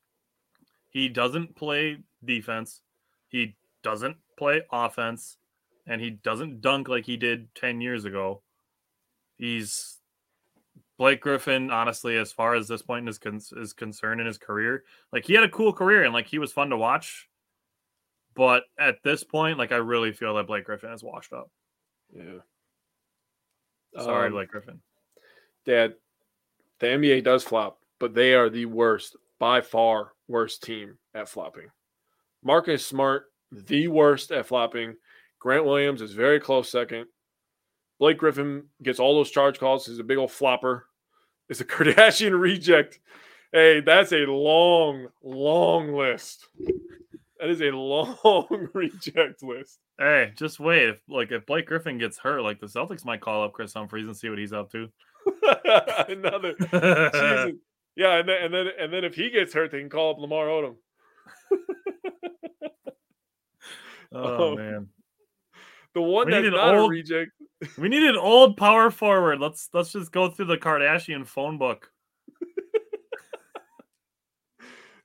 he 0.90 1.08
doesn't 1.08 1.56
play 1.56 1.98
defense. 2.24 2.82
He 3.28 3.56
doesn't 3.86 4.16
play 4.36 4.62
offense, 4.72 5.36
and 5.86 6.00
he 6.00 6.10
doesn't 6.10 6.60
dunk 6.60 6.88
like 6.88 7.06
he 7.06 7.16
did 7.16 7.54
ten 7.54 7.80
years 7.80 8.04
ago. 8.04 8.42
He's 9.38 9.98
Blake 10.98 11.20
Griffin. 11.20 11.70
Honestly, 11.70 12.16
as 12.16 12.32
far 12.32 12.56
as 12.56 12.66
this 12.66 12.82
point 12.82 13.08
is 13.08 13.18
con- 13.18 13.40
is 13.56 13.72
concerned 13.72 14.20
in 14.20 14.26
his 14.26 14.38
career, 14.38 14.82
like 15.12 15.24
he 15.24 15.34
had 15.34 15.44
a 15.44 15.48
cool 15.48 15.72
career 15.72 16.02
and 16.02 16.12
like 16.12 16.26
he 16.26 16.40
was 16.40 16.52
fun 16.52 16.70
to 16.70 16.76
watch. 16.76 17.28
But 18.34 18.64
at 18.76 19.02
this 19.04 19.22
point, 19.22 19.56
like 19.56 19.70
I 19.70 19.76
really 19.76 20.12
feel 20.12 20.34
that 20.34 20.48
Blake 20.48 20.64
Griffin 20.64 20.92
is 20.92 21.04
washed 21.04 21.32
up. 21.32 21.48
Yeah. 22.12 22.40
Sorry, 24.02 24.26
Um, 24.26 24.32
Blake 24.32 24.48
Griffin. 24.50 24.80
Dad, 25.64 25.94
the 26.80 26.86
NBA 26.88 27.22
does 27.24 27.44
flop, 27.44 27.78
but 27.98 28.14
they 28.14 28.34
are 28.34 28.50
the 28.50 28.66
worst, 28.66 29.16
by 29.38 29.60
far 29.62 30.12
worst 30.28 30.62
team 30.62 30.98
at 31.14 31.28
flopping. 31.28 31.70
Marcus 32.42 32.84
Smart, 32.84 33.24
the 33.52 33.88
worst 33.88 34.32
at 34.32 34.46
flopping. 34.46 34.96
Grant 35.38 35.64
Williams 35.64 36.02
is 36.02 36.12
very 36.12 36.40
close 36.40 36.70
second. 36.70 37.06
Blake 37.98 38.18
Griffin 38.18 38.64
gets 38.82 39.00
all 39.00 39.14
those 39.14 39.30
charge 39.30 39.58
calls. 39.58 39.86
He's 39.86 39.98
a 39.98 40.04
big 40.04 40.18
old 40.18 40.32
flopper. 40.32 40.86
It's 41.48 41.60
a 41.60 41.64
Kardashian 41.66 42.38
reject. 42.38 42.98
Hey, 43.52 43.80
that's 43.80 44.12
a 44.12 44.26
long, 44.26 45.08
long 45.22 45.94
list. 45.94 46.48
That 47.38 47.50
is 47.50 47.60
a 47.60 47.70
long 47.70 48.68
reject 48.74 49.42
list. 49.42 49.78
Hey, 49.98 50.32
just 50.36 50.60
wait. 50.60 50.88
If 50.88 51.00
like 51.08 51.32
if 51.32 51.46
Blake 51.46 51.66
Griffin 51.66 51.98
gets 51.98 52.18
hurt, 52.18 52.42
like 52.42 52.60
the 52.60 52.66
Celtics 52.66 53.04
might 53.04 53.20
call 53.20 53.44
up 53.44 53.52
Kris 53.52 53.74
Humphries 53.74 54.06
and 54.06 54.16
see 54.16 54.28
what 54.28 54.38
he's 54.38 54.52
up 54.52 54.70
to. 54.72 54.88
Another 56.08 56.54
Yeah, 57.96 58.18
and 58.18 58.28
then, 58.28 58.42
and 58.42 58.54
then 58.54 58.66
and 58.78 58.92
then 58.92 59.04
if 59.04 59.14
he 59.14 59.30
gets 59.30 59.54
hurt, 59.54 59.70
they 59.70 59.80
can 59.80 59.88
call 59.88 60.12
up 60.12 60.18
Lamar 60.18 60.46
Odom. 60.46 60.76
Oh 64.12 64.52
Oh. 64.52 64.56
man. 64.56 64.88
The 65.94 66.02
one 66.02 66.26
We 66.26 66.32
that's 66.32 66.48
not 66.50 66.74
a 66.74 66.78
old- 66.78 66.90
reject. 66.90 67.30
We 67.78 67.88
need 67.88 68.02
an 68.02 68.16
old 68.16 68.56
power 68.58 68.90
forward. 68.90 69.40
Let's 69.40 69.68
let's 69.72 69.92
just 69.92 70.12
go 70.12 70.28
through 70.28 70.46
the 70.46 70.58
Kardashian 70.58 71.26
phone 71.26 71.56
book. 71.58 71.90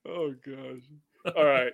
Oh 0.07 0.33
gosh. 0.45 1.33
All 1.35 1.45
right. 1.45 1.71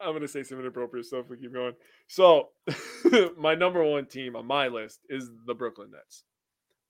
I'm 0.00 0.12
gonna 0.14 0.28
say 0.28 0.42
some 0.42 0.58
inappropriate 0.60 1.06
stuff. 1.06 1.26
We 1.28 1.36
keep 1.36 1.52
going. 1.52 1.74
So, 2.08 2.48
my 3.36 3.54
number 3.54 3.82
one 3.84 4.06
team 4.06 4.36
on 4.36 4.46
my 4.46 4.68
list 4.68 5.00
is 5.08 5.30
the 5.46 5.54
Brooklyn 5.54 5.90
Nets. 5.90 6.24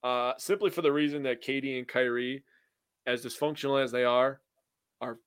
Uh, 0.05 0.33
simply 0.39 0.71
for 0.71 0.83
the 0.83 0.93
reason 0.93 1.23
that 1.25 1.43
KD 1.43 1.79
and 1.79 1.89
Kyrie, 1.89 2.45
as 3.07 3.25
dysfunctional 3.25 3.83
as 3.83 3.91
they 3.91 4.05
are, 4.05 4.41
are 5.01 5.19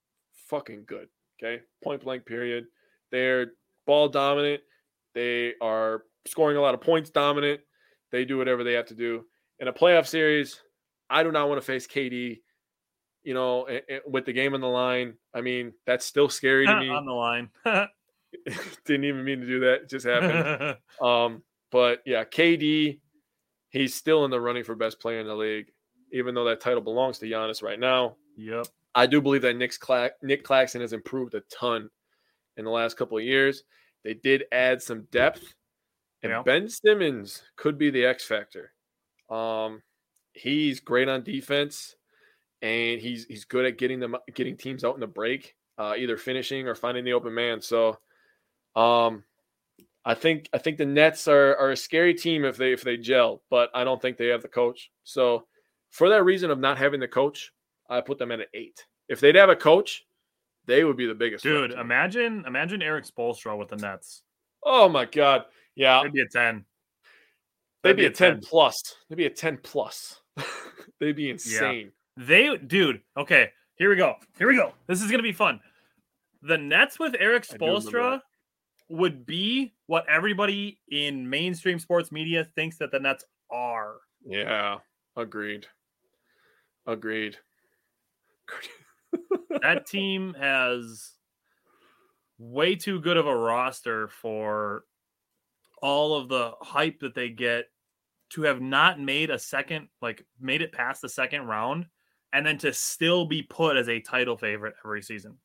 fucking 0.49 0.84
good. 0.88 1.07
Okay, 1.44 1.61
point 1.84 2.03
blank. 2.03 2.26
Period. 2.26 2.65
They're 3.11 3.53
ball 3.90 4.07
dominant. 4.07 4.61
They 5.16 5.53
are 5.61 6.03
scoring 6.28 6.57
a 6.57 6.61
lot 6.61 6.76
of 6.76 6.82
points 6.82 7.10
dominant. 7.10 7.61
They 8.11 8.24
do 8.24 8.38
whatever 8.38 8.64
they 8.64 8.74
have 8.74 8.86
to 8.88 8.95
do 8.95 9.26
in 9.60 9.68
a 9.68 9.74
playoff 9.74 10.06
series. 10.07 10.61
I 11.10 11.24
do 11.24 11.32
not 11.32 11.49
want 11.49 11.60
to 11.60 11.66
face 11.66 11.88
KD. 11.88 12.40
You 13.24 13.34
know, 13.34 13.68
with 14.07 14.26
the 14.26 14.32
game 14.34 14.53
on 14.53 14.61
the 14.61 14.68
line. 14.68 15.16
I 15.36 15.41
mean, 15.41 15.74
that's 15.86 16.06
still 16.06 16.30
scary 16.30 16.66
to 16.68 16.80
me. 16.80 16.90
on 16.90 17.06
the 17.06 17.11
line. 17.11 17.49
Didn't 18.86 19.06
even 19.06 19.26
mean 19.26 19.40
to 19.41 19.45
do 19.48 19.60
that. 19.61 19.82
It 19.84 19.90
just 19.90 20.06
happened. 20.06 20.78
um, 21.02 21.44
but 21.72 22.02
yeah, 22.06 22.24
KD, 22.24 22.99
he's 23.70 23.94
still 23.95 24.24
in 24.26 24.32
the 24.32 24.40
running 24.40 24.64
for 24.64 24.76
best 24.76 24.99
player 25.02 25.20
in 25.20 25.28
the 25.28 25.36
league, 25.36 25.66
even 26.14 26.34
though 26.36 26.45
that 26.45 26.61
title 26.61 26.82
belongs 26.82 27.18
to 27.20 27.26
Giannis 27.26 27.61
right 27.64 27.80
now. 27.80 28.16
yep. 28.38 28.68
I 28.95 29.06
do 29.06 29.22
believe 29.22 29.44
that 29.44 29.56
Nick, 29.56 29.78
Cla- 29.80 30.11
Nick 30.24 30.44
Claxton 30.44 30.82
has 30.82 30.94
improved 30.94 31.36
a 31.36 31.41
ton 31.52 31.90
in 32.57 32.66
the 32.66 32.72
last 32.72 32.98
couple 32.98 33.18
of 33.18 33.24
years. 33.24 33.64
They 34.04 34.14
did 34.14 34.46
add 34.52 34.82
some 34.82 35.04
depth, 35.12 35.56
and 36.24 36.32
Yeah. 36.32 36.42
Ben 36.44 36.70
Simmons 36.70 37.44
could 37.56 37.78
be 37.78 37.90
the 37.90 38.06
X 38.06 38.26
factor. 38.26 38.74
Um, 39.30 39.82
he's 40.34 40.80
great 40.80 41.10
on 41.10 41.24
defense, 41.24 41.96
and 42.62 43.00
he's 43.02 43.26
he's 43.26 43.46
good 43.46 43.66
at 43.66 43.78
getting 43.78 44.00
them 44.00 44.16
getting 44.34 44.58
teams 44.58 44.84
out 44.84 44.96
in 44.96 45.02
the 45.02 45.08
break, 45.08 45.56
uh, 45.78 45.94
either 45.98 46.18
finishing 46.18 46.68
or 46.68 46.76
finding 46.76 47.04
the 47.04 47.14
open 47.14 47.34
man. 47.34 47.62
So, 47.62 48.00
um, 48.76 49.24
I 50.06 50.14
think 50.14 50.50
I 50.54 50.58
think 50.58 50.78
the 50.78 50.86
Nets 50.86 51.28
are 51.28 51.56
are 51.58 51.72
a 51.72 51.78
scary 51.78 52.14
team 52.14 52.46
if 52.46 52.58
they 52.58 52.74
if 52.74 52.82
they 52.82 52.98
gel, 52.98 53.44
but 53.50 53.70
I 53.74 53.84
don't 53.84 54.02
think 54.02 54.18
they 54.18 54.28
have 54.28 54.42
the 54.42 54.48
coach. 54.48 54.92
So, 55.04 55.46
for 55.92 56.10
that 56.10 56.24
reason 56.24 56.52
of 56.52 56.60
not 56.60 56.78
having 56.78 57.00
the 57.00 57.08
coach, 57.08 57.52
I 57.90 58.02
put 58.02 58.18
them 58.18 58.32
at 58.32 58.40
an 58.40 58.46
eight. 58.54 58.86
If 59.10 59.20
they'd 59.20 59.36
have 59.36 59.50
a 59.50 59.56
coach, 59.56 60.06
they 60.70 60.84
would 60.84 60.96
be 60.96 61.08
the 61.08 61.16
biggest. 61.16 61.44
Dude, 61.44 61.72
imagine 61.72 62.44
imagine 62.46 62.82
Eric 62.84 63.06
Spoelstra 63.06 63.58
with 63.58 63.70
the 63.70 63.76
Nets. 63.76 64.22
Oh 64.64 64.88
my 64.88 65.06
god, 65.06 65.46
yeah, 65.76 65.98
That'd 65.98 66.14
be 66.14 66.22
a 66.22 66.28
10. 66.28 66.64
they'd 67.84 67.90
that'd 67.90 67.98
be 67.98 68.02
be 68.04 68.06
a 68.06 68.10
a 68.10 68.14
ten 68.14 68.34
10. 68.34 68.41
plus. 68.41 68.96
They'd 69.10 69.16
be 69.16 69.26
a 69.26 69.32
ten 69.32 69.58
plus. 69.58 70.22
they'd 71.00 71.16
be 71.16 71.32
insane. 71.32 71.91
They 72.16 72.56
dude, 72.56 73.02
okay, 73.18 73.50
here 73.76 73.90
we 73.90 73.96
go. 73.96 74.14
Here 74.38 74.48
we 74.48 74.56
go. 74.56 74.74
This 74.88 75.02
is 75.02 75.10
gonna 75.10 75.24
be 75.24 75.34
fun. 75.34 75.60
The 76.44 76.58
Nets 76.58 77.00
with 77.00 77.16
Eric 77.20 77.48
I 77.52 77.58
do 77.58 77.66
remember 77.66 77.90
Spoelstra 77.90 78.22
would 78.90 79.26
be 79.26 79.74
what 79.88 80.06
everybody 80.08 80.80
in 80.90 81.28
mainstream 81.30 81.80
sports 81.80 82.12
media 82.12 82.48
thinks 82.56 82.78
that 82.78 82.91
the 82.91 83.00
Nets 83.00 83.26
are. 83.50 83.96
Yeah, 84.24 84.78
agreed. 85.18 85.66
Agreed. 86.86 87.38
that 89.62 89.86
team 89.86 90.34
has 90.40 91.12
way 92.38 92.76
too 92.76 93.00
good 93.00 93.18
of 93.18 93.28
a 93.28 93.36
roster 93.36 94.08
for 94.08 94.84
all 95.82 96.16
of 96.16 96.30
the 96.30 96.52
hype 96.62 97.00
that 97.00 97.16
they 97.16 97.30
get 97.30 97.66
to 98.30 98.44
have 98.44 98.62
not 98.62 99.00
made 99.00 99.30
a 99.30 99.40
second 99.40 99.88
like 100.02 100.26
made 100.40 100.62
it 100.62 100.72
past 100.72 101.02
the 101.02 101.10
second 101.10 101.46
round 101.46 101.86
and 102.34 102.46
then 102.46 102.58
to 102.60 102.74
still 102.74 103.26
be 103.26 103.42
put 103.42 103.76
as 103.76 103.90
a 103.90 104.00
title 104.00 104.38
favorite 104.38 104.76
every 104.86 105.02
season. 105.02 105.38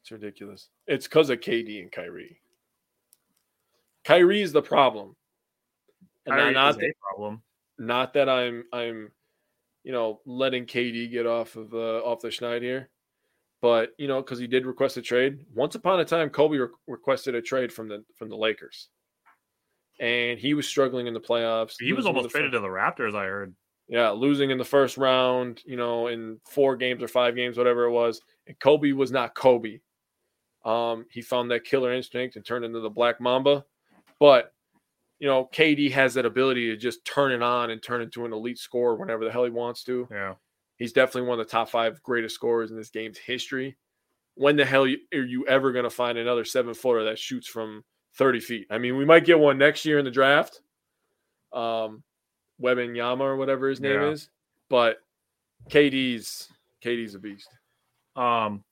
It's 0.00 0.10
ridiculous. 0.10 0.68
It's 0.86 1.06
because 1.06 1.30
of 1.30 1.40
KD 1.40 1.80
and 1.82 1.92
Kyrie. 1.92 2.40
Kyrie 4.04 4.42
is 4.42 4.52
the 4.52 4.62
problem. 4.62 5.14
And 6.26 6.34
Kyrie 6.34 6.54
not, 6.54 6.82
a 6.82 6.92
problem. 7.00 7.42
not 7.78 8.14
that 8.14 8.28
I'm 8.28 8.64
I'm 8.72 9.10
you 9.84 9.92
know 9.92 10.20
letting 10.24 10.66
KD 10.66 11.10
get 11.10 11.26
off 11.26 11.56
of 11.56 11.70
the 11.70 12.00
off 12.04 12.20
the 12.20 12.28
schneid 12.28 12.62
here, 12.62 12.90
but 13.62 13.90
you 13.96 14.08
know 14.08 14.20
because 14.20 14.38
he 14.38 14.46
did 14.46 14.66
request 14.66 14.98
a 14.98 15.02
trade. 15.02 15.46
Once 15.54 15.74
upon 15.74 16.00
a 16.00 16.04
time, 16.04 16.28
Kobe 16.28 16.58
re- 16.58 16.68
requested 16.86 17.34
a 17.34 17.40
trade 17.40 17.72
from 17.72 17.88
the 17.88 18.04
from 18.16 18.28
the 18.28 18.36
Lakers, 18.36 18.88
and 20.00 20.38
he 20.38 20.52
was 20.52 20.68
struggling 20.68 21.06
in 21.06 21.14
the 21.14 21.20
playoffs. 21.20 21.76
He 21.78 21.94
was 21.94 22.04
almost 22.04 22.30
traded 22.30 22.52
to 22.52 22.60
the 22.60 22.66
Raptors, 22.66 23.14
I 23.14 23.24
heard. 23.24 23.54
yeah, 23.88 24.10
losing 24.10 24.50
in 24.50 24.58
the 24.58 24.64
first 24.64 24.98
round, 24.98 25.62
you 25.64 25.76
know, 25.76 26.08
in 26.08 26.38
four 26.44 26.76
games 26.76 27.02
or 27.02 27.08
five 27.08 27.34
games, 27.36 27.56
whatever 27.56 27.84
it 27.84 27.92
was. 27.92 28.20
And 28.46 28.58
Kobe 28.58 28.92
was 28.92 29.12
not 29.12 29.34
Kobe. 29.34 29.78
Um, 30.64 31.06
he 31.10 31.22
found 31.22 31.50
that 31.50 31.64
killer 31.64 31.92
instinct 31.92 32.36
and 32.36 32.44
turned 32.44 32.64
into 32.64 32.80
the 32.80 32.90
Black 32.90 33.20
Mamba. 33.20 33.64
But, 34.20 34.52
you 35.18 35.26
know, 35.26 35.48
KD 35.52 35.90
has 35.92 36.14
that 36.14 36.24
ability 36.26 36.66
to 36.66 36.76
just 36.76 37.04
turn 37.04 37.32
it 37.32 37.42
on 37.42 37.70
and 37.70 37.82
turn 37.82 38.00
into 38.00 38.24
an 38.24 38.32
elite 38.32 38.58
scorer 38.58 38.94
whenever 38.96 39.24
the 39.24 39.30
hell 39.32 39.44
he 39.44 39.50
wants 39.50 39.82
to. 39.84 40.06
Yeah. 40.10 40.34
He's 40.82 40.92
definitely 40.92 41.28
one 41.28 41.38
of 41.38 41.46
the 41.46 41.50
top 41.52 41.68
five 41.68 42.02
greatest 42.02 42.34
scorers 42.34 42.72
in 42.72 42.76
this 42.76 42.90
game's 42.90 43.16
history. 43.16 43.76
When 44.34 44.56
the 44.56 44.64
hell 44.64 44.82
are 44.82 44.88
you 45.22 45.46
ever 45.46 45.70
going 45.70 45.84
to 45.84 45.90
find 45.90 46.18
another 46.18 46.44
seven 46.44 46.74
footer 46.74 47.04
that 47.04 47.20
shoots 47.20 47.46
from 47.46 47.84
30 48.16 48.40
feet? 48.40 48.66
I 48.68 48.78
mean, 48.78 48.96
we 48.96 49.04
might 49.04 49.24
get 49.24 49.38
one 49.38 49.58
next 49.58 49.84
year 49.84 50.00
in 50.00 50.04
the 50.04 50.10
draft. 50.10 50.60
Um, 51.52 52.02
Yama 52.58 53.22
or 53.22 53.36
whatever 53.36 53.68
his 53.68 53.80
name 53.80 53.92
Yeah. 53.92 54.10
is. 54.10 54.28
But 54.68 54.96
KD's 55.70 56.48
KD's 56.82 57.14
a 57.14 57.20
beast. 57.20 57.48
Um, 58.16 58.64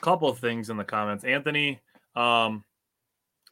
couple 0.00 0.28
of 0.28 0.40
things 0.40 0.70
in 0.70 0.76
the 0.76 0.82
comments. 0.84 1.22
Anthony, 1.22 1.80
um, 2.16 2.64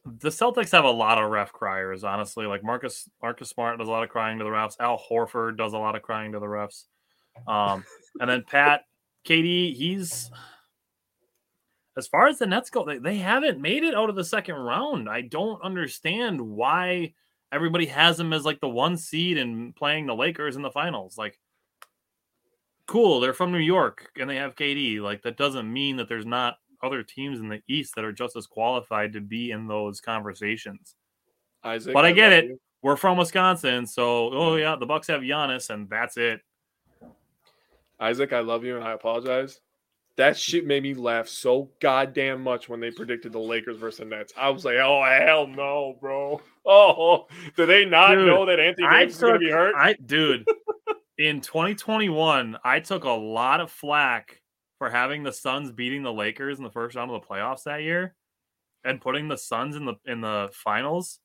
the 0.03 0.27
Celtics 0.27 0.71
have 0.73 0.83
a 0.83 0.91
lot 0.91 1.23
of 1.23 1.31
ref 1.31 1.53
criers. 1.53 2.03
Honestly, 2.03 2.45
like 2.45 2.65
Marcus 2.65 3.09
Marcus 3.21 3.47
Smart 3.47 3.79
does 3.79 3.87
a 3.87 3.91
lot 3.91 4.03
of 4.03 4.09
crying 4.09 4.39
to 4.39 4.43
the 4.43 4.49
refs. 4.49 4.75
Al 4.81 4.99
Horford 4.99 5.55
does 5.55 5.71
a 5.71 5.77
lot 5.77 5.95
of 5.95 6.01
crying 6.01 6.33
to 6.33 6.39
the 6.39 6.47
refs. 6.47 6.87
Um, 7.47 7.83
and 8.19 8.29
then 8.29 8.43
Pat, 8.47 8.81
KD, 9.25 9.75
he's 9.75 10.29
as 11.97 12.07
far 12.07 12.27
as 12.27 12.39
the 12.39 12.47
Nets 12.47 12.69
go, 12.69 12.85
they, 12.85 12.97
they 12.97 13.17
haven't 13.17 13.59
made 13.59 13.83
it 13.83 13.93
out 13.93 14.09
of 14.09 14.15
the 14.15 14.23
second 14.23 14.55
round. 14.55 15.09
I 15.09 15.21
don't 15.21 15.61
understand 15.61 16.39
why 16.39 17.13
everybody 17.51 17.85
has 17.87 18.17
them 18.17 18.33
as 18.33 18.45
like 18.45 18.61
the 18.61 18.69
one 18.69 18.97
seed 18.97 19.37
and 19.37 19.75
playing 19.75 20.05
the 20.05 20.15
Lakers 20.15 20.55
in 20.55 20.61
the 20.61 20.71
finals. 20.71 21.17
Like, 21.17 21.37
cool, 22.87 23.19
they're 23.19 23.33
from 23.33 23.51
New 23.51 23.59
York 23.59 24.09
and 24.19 24.29
they 24.29 24.37
have 24.37 24.55
KD. 24.55 25.01
Like, 25.01 25.21
that 25.23 25.37
doesn't 25.37 25.71
mean 25.71 25.97
that 25.97 26.07
there's 26.07 26.25
not 26.25 26.55
other 26.81 27.03
teams 27.03 27.39
in 27.39 27.49
the 27.49 27.61
East 27.67 27.95
that 27.95 28.05
are 28.05 28.13
just 28.13 28.35
as 28.35 28.47
qualified 28.47 29.13
to 29.13 29.21
be 29.21 29.51
in 29.51 29.67
those 29.67 29.99
conversations. 29.99 30.95
Isaac, 31.63 31.93
But 31.93 32.05
I 32.05 32.11
get 32.11 32.33
it. 32.33 32.45
you. 32.45 32.59
We're 32.81 32.95
from 32.95 33.17
Wisconsin, 33.17 33.85
so 33.85 34.31
oh 34.33 34.55
yeah, 34.55 34.75
the 34.75 34.87
Bucks 34.87 35.05
have 35.05 35.21
Giannis, 35.21 35.69
and 35.69 35.87
that's 35.87 36.17
it. 36.17 36.41
Isaac, 38.01 38.33
I 38.33 38.39
love 38.39 38.65
you 38.65 38.75
and 38.75 38.83
I 38.83 38.93
apologize. 38.93 39.61
That 40.17 40.35
shit 40.35 40.65
made 40.65 40.83
me 40.83 40.93
laugh 40.93 41.27
so 41.27 41.69
goddamn 41.79 42.43
much 42.43 42.67
when 42.67 42.79
they 42.79 42.91
predicted 42.91 43.31
the 43.31 43.39
Lakers 43.39 43.77
versus 43.77 43.99
the 43.99 44.05
Nets. 44.05 44.33
I 44.35 44.49
was 44.49 44.65
like, 44.65 44.75
oh 44.75 45.03
hell 45.03 45.47
no, 45.47 45.95
bro. 46.01 46.41
Oh, 46.65 47.27
do 47.55 47.65
they 47.65 47.85
not 47.85 48.15
Dude, 48.15 48.27
know 48.27 48.45
that 48.45 48.59
Anthony 48.59 48.87
Davis 48.87 49.15
is 49.15 49.21
gonna 49.21 49.39
be 49.39 49.49
hurt? 49.49 49.73
I 49.75 49.93
dude, 50.05 50.45
in 51.17 51.41
2021, 51.41 52.57
I 52.63 52.79
took 52.79 53.03
a 53.03 53.09
lot 53.09 53.61
of 53.61 53.71
flack 53.71 54.41
for 54.77 54.89
having 54.89 55.23
the 55.23 55.31
Suns 55.31 55.71
beating 55.71 56.03
the 56.03 56.13
Lakers 56.13 56.57
in 56.57 56.63
the 56.63 56.71
first 56.71 56.95
round 56.95 57.11
of 57.11 57.21
the 57.21 57.27
playoffs 57.27 57.63
that 57.63 57.83
year, 57.83 58.15
and 58.83 59.01
putting 59.01 59.27
the 59.27 59.37
Suns 59.37 59.75
in 59.75 59.85
the 59.85 59.95
in 60.05 60.21
the 60.21 60.49
finals. 60.53 61.19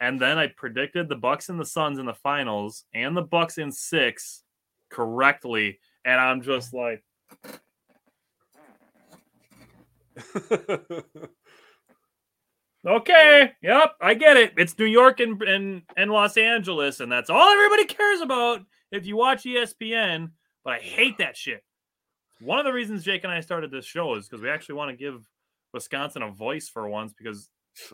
And 0.00 0.20
then 0.20 0.36
I 0.36 0.48
predicted 0.48 1.08
the 1.08 1.16
Bucks 1.16 1.48
and 1.48 1.60
the 1.60 1.64
Suns 1.64 1.98
in 1.98 2.06
the 2.06 2.14
finals 2.14 2.84
and 2.92 3.16
the 3.16 3.22
Bucks 3.22 3.58
in 3.58 3.70
six 3.70 4.42
correctly. 4.90 5.78
And 6.04 6.20
I'm 6.20 6.42
just 6.42 6.74
like, 6.74 7.02
okay, 12.86 13.52
yep, 13.62 13.94
I 14.00 14.14
get 14.14 14.36
it. 14.36 14.54
It's 14.56 14.78
New 14.78 14.86
York 14.86 15.20
and, 15.20 15.40
and, 15.42 15.82
and 15.96 16.10
Los 16.10 16.36
Angeles, 16.36 17.00
and 17.00 17.10
that's 17.10 17.30
all 17.30 17.48
everybody 17.48 17.84
cares 17.86 18.20
about 18.20 18.62
if 18.90 19.06
you 19.06 19.16
watch 19.16 19.44
ESPN. 19.44 20.30
But 20.64 20.74
I 20.74 20.78
hate 20.78 21.18
that 21.18 21.36
shit. 21.36 21.62
One 22.40 22.58
of 22.58 22.64
the 22.64 22.72
reasons 22.72 23.04
Jake 23.04 23.24
and 23.24 23.32
I 23.32 23.40
started 23.40 23.70
this 23.70 23.84
show 23.84 24.14
is 24.16 24.28
because 24.28 24.42
we 24.42 24.50
actually 24.50 24.74
want 24.76 24.90
to 24.90 24.96
give 24.96 25.28
Wisconsin 25.72 26.22
a 26.22 26.30
voice 26.30 26.68
for 26.68 26.88
once 26.88 27.12
because 27.16 27.50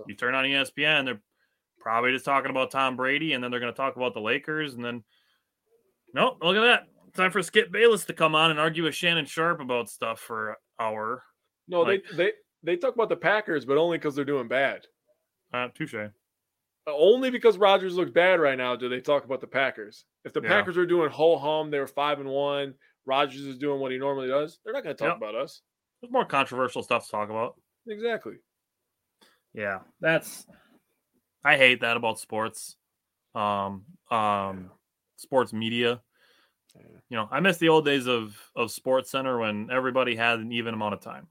you 0.06 0.14
turn 0.14 0.34
on 0.34 0.44
ESPN, 0.44 1.04
they're 1.04 1.20
probably 1.78 2.12
just 2.12 2.24
talking 2.24 2.50
about 2.50 2.70
Tom 2.70 2.96
Brady, 2.96 3.32
and 3.34 3.44
then 3.44 3.50
they're 3.50 3.60
going 3.60 3.72
to 3.72 3.76
talk 3.76 3.96
about 3.96 4.14
the 4.14 4.20
Lakers, 4.20 4.74
and 4.74 4.84
then 4.84 5.04
nope, 6.14 6.38
look 6.42 6.56
at 6.56 6.62
that. 6.62 6.88
Time 7.18 7.32
for 7.32 7.42
Skip 7.42 7.72
Bayless 7.72 8.04
to 8.04 8.12
come 8.12 8.36
on 8.36 8.52
and 8.52 8.60
argue 8.60 8.84
with 8.84 8.94
Shannon 8.94 9.26
Sharpe 9.26 9.60
about 9.60 9.88
stuff 9.90 10.20
for 10.20 10.50
an 10.50 10.56
hour. 10.78 11.24
no, 11.66 11.80
Like- 11.82 12.04
they 12.12 12.16
they 12.16 12.32
they 12.62 12.76
talk 12.76 12.94
about 12.94 13.08
the 13.08 13.16
Packers, 13.16 13.64
but 13.64 13.76
only 13.76 13.98
because 13.98 14.14
they're 14.14 14.24
doing 14.24 14.46
bad. 14.46 14.86
Uh, 15.52 15.66
touche. 15.74 15.94
Only 16.86 17.30
because 17.30 17.58
Rodgers 17.58 17.96
looks 17.96 18.12
bad 18.12 18.38
right 18.38 18.56
now 18.56 18.76
do 18.76 18.88
they 18.88 19.00
talk 19.00 19.24
about 19.24 19.40
the 19.40 19.46
Packers. 19.48 20.04
If 20.24 20.32
the 20.32 20.40
Yeah. 20.42 20.48
Packers 20.48 20.78
are 20.78 20.86
doing 20.86 21.10
whole 21.10 21.38
hum, 21.40 21.70
they 21.72 21.80
were 21.80 21.86
five 21.88 22.20
and 22.20 22.28
one. 22.28 22.74
Rodgers 23.04 23.40
is 23.42 23.58
doing 23.58 23.80
what 23.80 23.90
he 23.90 23.98
normally 23.98 24.28
does. 24.28 24.60
They're 24.64 24.72
not 24.72 24.84
going 24.84 24.94
to 24.96 25.02
talk 25.04 25.14
Yep. 25.14 25.16
about 25.16 25.34
us. 25.34 25.62
There's 26.00 26.12
more 26.12 26.24
controversial 26.24 26.82
stuff 26.84 27.04
to 27.06 27.10
talk 27.10 27.30
about. 27.30 27.60
Exactly. 27.88 28.36
Yeah, 29.54 29.80
that's 30.00 30.46
I 31.44 31.56
hate 31.56 31.80
that 31.80 31.96
about 31.96 32.20
sports. 32.20 32.76
Um 33.34 33.84
um 34.08 34.70
sports 35.16 35.52
media. 35.52 36.00
You 37.08 37.16
know, 37.16 37.28
I 37.30 37.40
miss 37.40 37.56
the 37.58 37.68
old 37.68 37.84
days 37.84 38.06
of 38.06 38.36
of 38.54 38.70
Sports 38.70 39.10
Center 39.10 39.38
when 39.38 39.70
everybody 39.70 40.14
had 40.14 40.40
an 40.40 40.52
even 40.52 40.74
amount 40.74 40.94
of 40.94 41.00
time. 41.00 41.26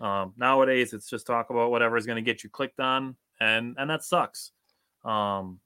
Um 0.00 0.32
nowadays 0.36 0.92
it's 0.92 1.08
just 1.08 1.26
talk 1.26 1.50
about 1.50 1.70
whatever 1.70 1.96
is 1.96 2.06
going 2.06 2.16
to 2.16 2.22
get 2.22 2.42
you 2.42 2.50
clicked 2.50 2.80
on 2.80 3.16
and 3.40 3.76
and 3.78 3.90
that 3.90 4.02
sucks. 4.02 4.52
Um 5.04 5.60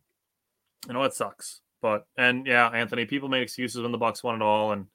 you 0.86 0.94
know 0.94 1.04
it 1.04 1.14
sucks. 1.14 1.60
But 1.80 2.06
and 2.16 2.46
yeah, 2.46 2.68
Anthony, 2.68 3.06
people 3.06 3.28
made 3.28 3.42
excuses 3.42 3.82
when 3.82 3.92
the 3.92 3.98
Bucks 3.98 4.24
won 4.24 4.36
it 4.36 4.42
all 4.42 4.72
and 4.72 4.86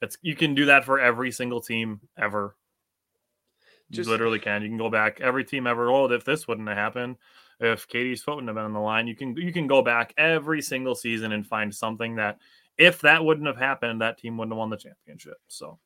it's 0.00 0.16
you 0.22 0.34
can 0.34 0.54
do 0.54 0.66
that 0.66 0.84
for 0.84 0.98
every 0.98 1.30
single 1.30 1.60
team 1.60 2.00
ever. 2.18 2.56
Just- 3.90 4.06
you 4.06 4.12
literally 4.12 4.38
can. 4.38 4.62
You 4.62 4.68
can 4.68 4.78
go 4.78 4.88
back 4.90 5.20
every 5.20 5.44
team 5.44 5.66
ever. 5.66 5.90
Oh, 5.90 6.10
if 6.10 6.24
this 6.24 6.46
wouldn't 6.46 6.68
have 6.68 6.76
happened, 6.76 7.16
if 7.58 7.88
KD's 7.88 8.22
foot 8.22 8.36
wouldn't 8.36 8.48
have 8.48 8.54
been 8.54 8.64
on 8.64 8.72
the 8.72 8.80
line, 8.80 9.06
you 9.06 9.16
can 9.16 9.36
you 9.36 9.52
can 9.52 9.66
go 9.66 9.82
back 9.82 10.14
every 10.16 10.62
single 10.62 10.94
season 10.94 11.32
and 11.32 11.46
find 11.46 11.74
something 11.74 12.16
that 12.16 12.38
if 12.80 13.02
that 13.02 13.24
wouldn't 13.24 13.46
have 13.46 13.58
happened, 13.58 14.00
that 14.00 14.18
team 14.18 14.36
wouldn't 14.36 14.52
have 14.54 14.58
won 14.58 14.70
the 14.70 14.76
championship. 14.76 15.36
So 15.48 15.78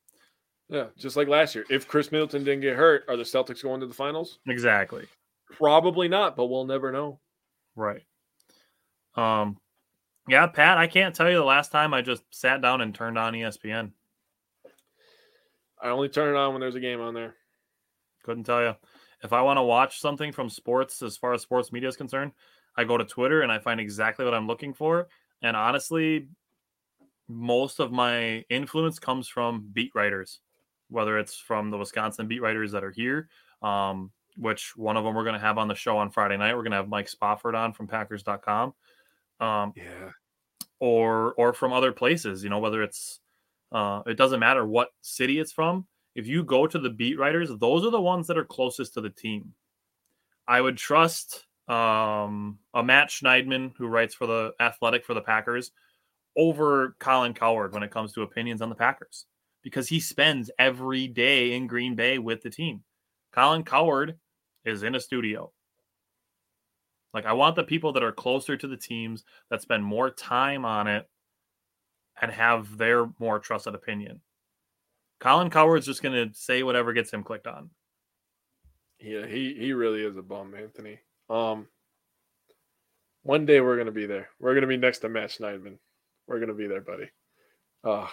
Yeah, 0.69 0.85
just 0.97 1.17
like 1.17 1.27
last 1.27 1.53
year. 1.53 1.65
If 1.69 1.87
Khris 1.87 2.11
Middleton 2.11 2.43
didn't 2.43 2.61
get 2.61 2.77
hurt, 2.77 3.03
are 3.09 3.17
the 3.17 3.23
Celtics 3.23 3.61
going 3.61 3.81
to 3.81 3.87
the 3.87 3.93
finals? 3.93 4.39
exactly 4.47 5.05
Probably 5.51 6.07
not, 6.07 6.35
but 6.35 6.47
we'll 6.47 6.65
never 6.65 6.91
know. 6.91 7.19
right. 7.75 8.01
Um, 9.15 9.57
yeah, 10.27 10.47
Pat, 10.47 10.77
I 10.77 10.87
can't 10.87 11.15
tell 11.15 11.29
you 11.29 11.37
the 11.37 11.43
last 11.43 11.71
time 11.71 11.93
I 11.93 12.01
just 12.01 12.23
sat 12.31 12.61
down 12.61 12.81
and 12.81 12.95
turned 12.95 13.17
on 13.17 13.33
ESPN. 13.33 13.91
I 15.81 15.89
only 15.89 16.09
turn 16.09 16.33
it 16.33 16.37
on 16.37 16.53
when 16.53 16.61
there's 16.61 16.75
a 16.75 16.79
game 16.79 16.99
on 16.99 17.13
there. 17.13 17.35
Couldn't 18.23 18.45
tell 18.45 18.61
you. 18.61 18.75
If 19.23 19.33
I 19.33 19.41
want 19.41 19.57
to 19.57 19.63
watch 19.63 20.01
something 20.01 20.31
from 20.31 20.49
sports, 20.49 21.01
as 21.01 21.15
far 21.15 21.33
as 21.33 21.41
sports 21.41 21.71
media 21.71 21.89
is 21.89 21.95
concerned, 21.95 22.31
I 22.75 22.83
go 22.83 22.97
to 22.97 23.05
Twitter 23.05 23.41
and 23.41 23.51
I 23.51 23.59
find 23.59 23.79
exactly 23.79 24.25
what 24.25 24.33
I'm 24.33 24.47
looking 24.47 24.73
for. 24.73 25.07
And 25.41 25.55
honestly, 25.55 26.27
most 27.27 27.79
of 27.79 27.91
my 27.91 28.43
influence 28.49 28.99
comes 28.99 29.27
from 29.27 29.67
beat 29.73 29.91
writers, 29.95 30.39
whether 30.89 31.17
it's 31.17 31.37
from 31.37 31.69
the 31.71 31.77
Wisconsin 31.77 32.27
beat 32.27 32.41
writers 32.41 32.71
that 32.71 32.83
are 32.83 32.91
here, 32.91 33.29
um, 33.61 34.11
which 34.37 34.75
one 34.75 34.97
of 34.97 35.03
them 35.03 35.15
we're 35.15 35.23
going 35.23 35.33
to 35.33 35.39
have 35.39 35.57
on 35.57 35.67
the 35.67 35.75
show 35.75 35.97
on 35.97 36.11
Friday 36.11 36.37
night. 36.37 36.53
We're 36.55 36.63
going 36.63 36.71
to 36.71 36.77
have 36.77 36.89
Mike 36.89 37.09
Spofford 37.09 37.55
on 37.55 37.73
from 37.73 37.87
Packers.com. 37.87 38.73
Um, 39.39 39.73
Yeah. 39.75 40.11
or 40.79 41.33
or 41.33 41.53
from 41.53 41.73
other 41.73 41.91
places 41.91 42.43
you 42.43 42.49
know 42.49 42.59
whether 42.59 42.83
it's 42.83 43.19
uh 43.71 44.01
it 44.05 44.15
doesn't 44.15 44.39
matter 44.39 44.65
what 44.65 44.89
city 45.01 45.39
it's 45.39 45.51
from 45.51 45.85
if 46.15 46.27
you 46.27 46.43
go 46.43 46.67
to 46.67 46.77
the 46.79 46.89
beat 46.89 47.17
writers 47.17 47.49
those 47.59 47.85
are 47.85 47.91
the 47.91 47.99
ones 48.01 48.27
that 48.27 48.37
are 48.37 48.45
closest 48.45 48.93
to 48.93 49.01
the 49.01 49.09
team 49.09 49.53
i 50.47 50.59
would 50.59 50.77
trust 50.77 51.45
um 51.67 52.59
a 52.73 52.83
matt 52.83 53.09
schneidman 53.09 53.71
who 53.77 53.87
writes 53.87 54.13
for 54.13 54.27
the 54.27 54.51
athletic 54.59 55.05
for 55.05 55.13
the 55.13 55.21
packers 55.21 55.71
over 56.37 56.95
colin 56.99 57.33
cowherd 57.33 57.73
when 57.73 57.83
it 57.83 57.91
comes 57.91 58.13
to 58.13 58.21
opinions 58.21 58.61
on 58.61 58.69
the 58.69 58.75
packers 58.75 59.25
because 59.63 59.87
he 59.87 59.99
spends 59.99 60.51
every 60.59 61.07
day 61.07 61.53
in 61.53 61.67
green 61.67 61.95
bay 61.95 62.17
with 62.17 62.41
the 62.41 62.49
team 62.49 62.83
colin 63.31 63.63
cowherd 63.63 64.17
is 64.63 64.83
in 64.83 64.95
a 64.95 64.99
studio 64.99 65.51
like 67.15 67.25
I 67.25 67.31
want 67.31 67.55
the 67.55 67.63
people 67.63 67.93
that 67.93 68.03
are 68.03 68.11
closer 68.11 68.57
to 68.57 68.67
the 68.67 68.75
teams 68.75 69.23
that 69.49 69.61
spend 69.61 69.85
more 69.85 70.09
time 70.09 70.65
on 70.65 70.87
it 70.87 71.09
and 72.21 72.29
have 72.29 72.77
their 72.77 73.07
more 73.19 73.39
trusted 73.39 73.73
opinion. 73.73 74.19
Colin 75.21 75.49
Cowherd's 75.49 75.85
just 75.85 76.03
going 76.03 76.13
to 76.13 76.35
say 76.37 76.61
whatever 76.61 76.91
gets 76.91 77.11
him 77.11 77.23
clicked 77.23 77.47
on. 77.47 77.69
Yeah, 78.99 79.25
he 79.25 79.53
he 79.57 79.73
really 79.73 80.03
is 80.03 80.17
a 80.17 80.21
bum, 80.21 80.53
Anthony. 80.55 80.99
Um 81.29 81.67
one 83.23 83.45
day 83.45 83.59
we're 83.59 83.77
gonna 83.77 83.91
be 83.91 84.05
there. 84.05 84.29
We're 84.39 84.53
gonna 84.53 84.67
be 84.67 84.77
next 84.77 84.99
to 84.99 85.09
Matt 85.09 85.31
Schneidman. 85.31 85.77
We're 86.27 86.39
gonna 86.39 86.53
be 86.53 86.67
there, 86.67 86.81
buddy. 86.81 87.09
Oh 87.83 88.09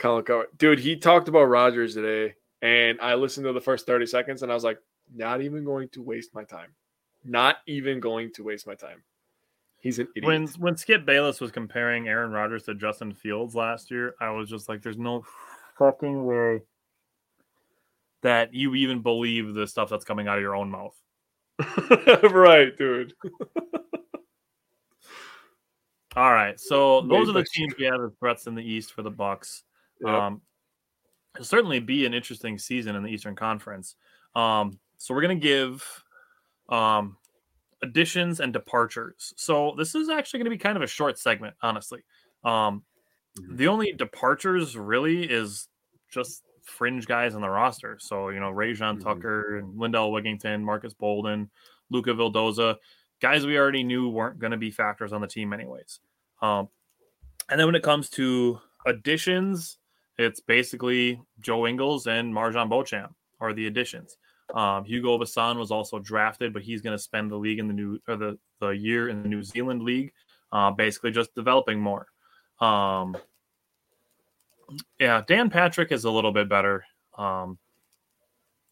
Colin 0.00 0.24
Cowherd. 0.24 0.48
Dude, 0.56 0.78
he 0.78 0.96
talked 0.96 1.28
about 1.28 1.44
Rodgers 1.44 1.94
today, 1.94 2.34
and 2.62 2.98
I 3.00 3.14
listened 3.14 3.44
to 3.46 3.52
the 3.52 3.60
first 3.60 3.86
30 3.86 4.06
seconds 4.06 4.42
and 4.42 4.50
I 4.50 4.54
was 4.54 4.64
like, 4.64 4.78
not 5.14 5.42
even 5.42 5.64
going 5.64 5.88
to 5.90 6.02
waste 6.02 6.34
my 6.34 6.44
time. 6.44 6.74
Not 7.24 7.56
even 7.66 8.00
going 8.00 8.32
to 8.34 8.44
waste 8.44 8.66
my 8.66 8.74
time. 8.74 9.02
He's 9.80 9.98
an 9.98 10.08
idiot. 10.16 10.26
When 10.26 10.46
when 10.58 10.76
Skip 10.76 11.06
Bayless 11.06 11.40
was 11.40 11.50
comparing 11.50 12.08
Aaron 12.08 12.32
Rodgers 12.32 12.64
to 12.64 12.74
Justin 12.74 13.12
Fields 13.12 13.54
last 13.54 13.90
year, 13.90 14.14
I 14.20 14.30
was 14.30 14.48
just 14.48 14.68
like, 14.68 14.82
"There's 14.82 14.98
no 14.98 15.24
fucking 15.78 16.24
way 16.24 16.60
that 18.22 18.52
you 18.52 18.74
even 18.74 19.00
believe 19.00 19.54
the 19.54 19.66
stuff 19.66 19.88
that's 19.88 20.04
coming 20.04 20.28
out 20.28 20.36
of 20.36 20.42
your 20.42 20.54
own 20.54 20.70
mouth." 20.70 20.94
right, 22.30 22.76
dude. 22.76 23.14
All 26.16 26.32
right, 26.32 26.58
so 26.58 27.02
those 27.02 27.28
are 27.28 27.32
the 27.32 27.44
teams 27.44 27.74
we 27.78 27.84
have 27.84 28.00
as 28.02 28.10
threats 28.18 28.46
in 28.46 28.54
the 28.54 28.62
East 28.62 28.92
for 28.92 29.02
the 29.02 29.10
Bucks. 29.10 29.62
Yep. 30.00 30.10
Um, 30.12 30.42
it'll 31.34 31.44
certainly 31.44 31.80
be 31.80 32.06
an 32.06 32.14
interesting 32.14 32.58
season 32.58 32.96
in 32.96 33.02
the 33.02 33.10
Eastern 33.10 33.36
Conference. 33.36 33.96
Um, 34.34 34.78
so 34.98 35.14
we're 35.14 35.22
gonna 35.22 35.36
give 35.36 36.04
um, 36.68 37.16
additions 37.82 38.40
and 38.40 38.52
departures. 38.52 39.34
So 39.36 39.74
this 39.78 39.94
is 39.94 40.08
actually 40.08 40.40
gonna 40.40 40.50
be 40.50 40.58
kind 40.58 40.76
of 40.76 40.82
a 40.82 40.86
short 40.88 41.18
segment, 41.18 41.54
honestly. 41.62 42.02
Um, 42.44 42.84
Mhm. 43.38 43.56
The 43.58 43.68
only 43.68 43.92
departures 43.92 44.76
really 44.76 45.22
is 45.30 45.68
just 46.08 46.44
fringe 46.64 47.06
guys 47.06 47.36
on 47.36 47.40
the 47.42 47.48
roster. 47.50 47.98
So 48.00 48.30
you 48.30 48.40
know, 48.40 48.52
Rayjon 48.52 48.98
Mhm. 48.98 49.02
Tucker 49.02 49.58
and 49.58 49.78
Lindell 49.78 50.10
Wigginton, 50.12 50.62
Marques 50.62 50.94
Bolden, 50.94 51.50
Luca 51.90 52.10
Vildoza, 52.10 52.76
guys 53.20 53.46
we 53.46 53.58
already 53.58 53.82
knew 53.82 54.08
weren't 54.08 54.38
going 54.38 54.52
to 54.52 54.56
be 54.56 54.70
factors 54.70 55.12
on 55.12 55.20
the 55.20 55.26
team 55.26 55.52
anyways. 55.52 56.00
Um, 56.42 56.68
and 57.50 57.58
then 57.58 57.66
when 57.66 57.74
it 57.74 57.82
comes 57.82 58.08
to 58.10 58.60
additions, 58.86 59.78
it's 60.18 60.40
basically 60.40 61.20
Joe 61.40 61.66
Ingles 61.66 62.06
and 62.06 62.32
MarJon 62.32 62.68
Beauchamp. 62.68 63.14
are 63.40 63.52
the 63.52 63.66
additions. 63.66 64.16
Um, 64.54 64.84
Hugo 64.84 65.18
Besson 65.18 65.56
was 65.56 65.70
also 65.70 65.98
drafted, 65.98 66.52
but 66.52 66.62
he's 66.62 66.82
going 66.82 66.96
to 66.96 67.02
spend 67.02 67.30
the 67.30 67.36
league 67.36 67.58
in 67.58 67.68
the 67.68 67.74
new 67.74 67.98
or 68.08 68.16
the, 68.16 68.38
the 68.60 68.70
year 68.70 69.08
in 69.08 69.22
the 69.22 69.28
New 69.28 69.42
Zealand 69.42 69.82
league, 69.82 70.12
uh, 70.52 70.70
basically 70.70 71.10
just 71.10 71.34
developing 71.34 71.80
more. 71.80 72.06
Um, 72.60 73.16
yeah, 74.98 75.22
Dan 75.26 75.50
Patrick 75.50 75.92
is 75.92 76.04
a 76.04 76.10
little 76.10 76.32
bit 76.32 76.48
better. 76.48 76.84
Um, 77.16 77.58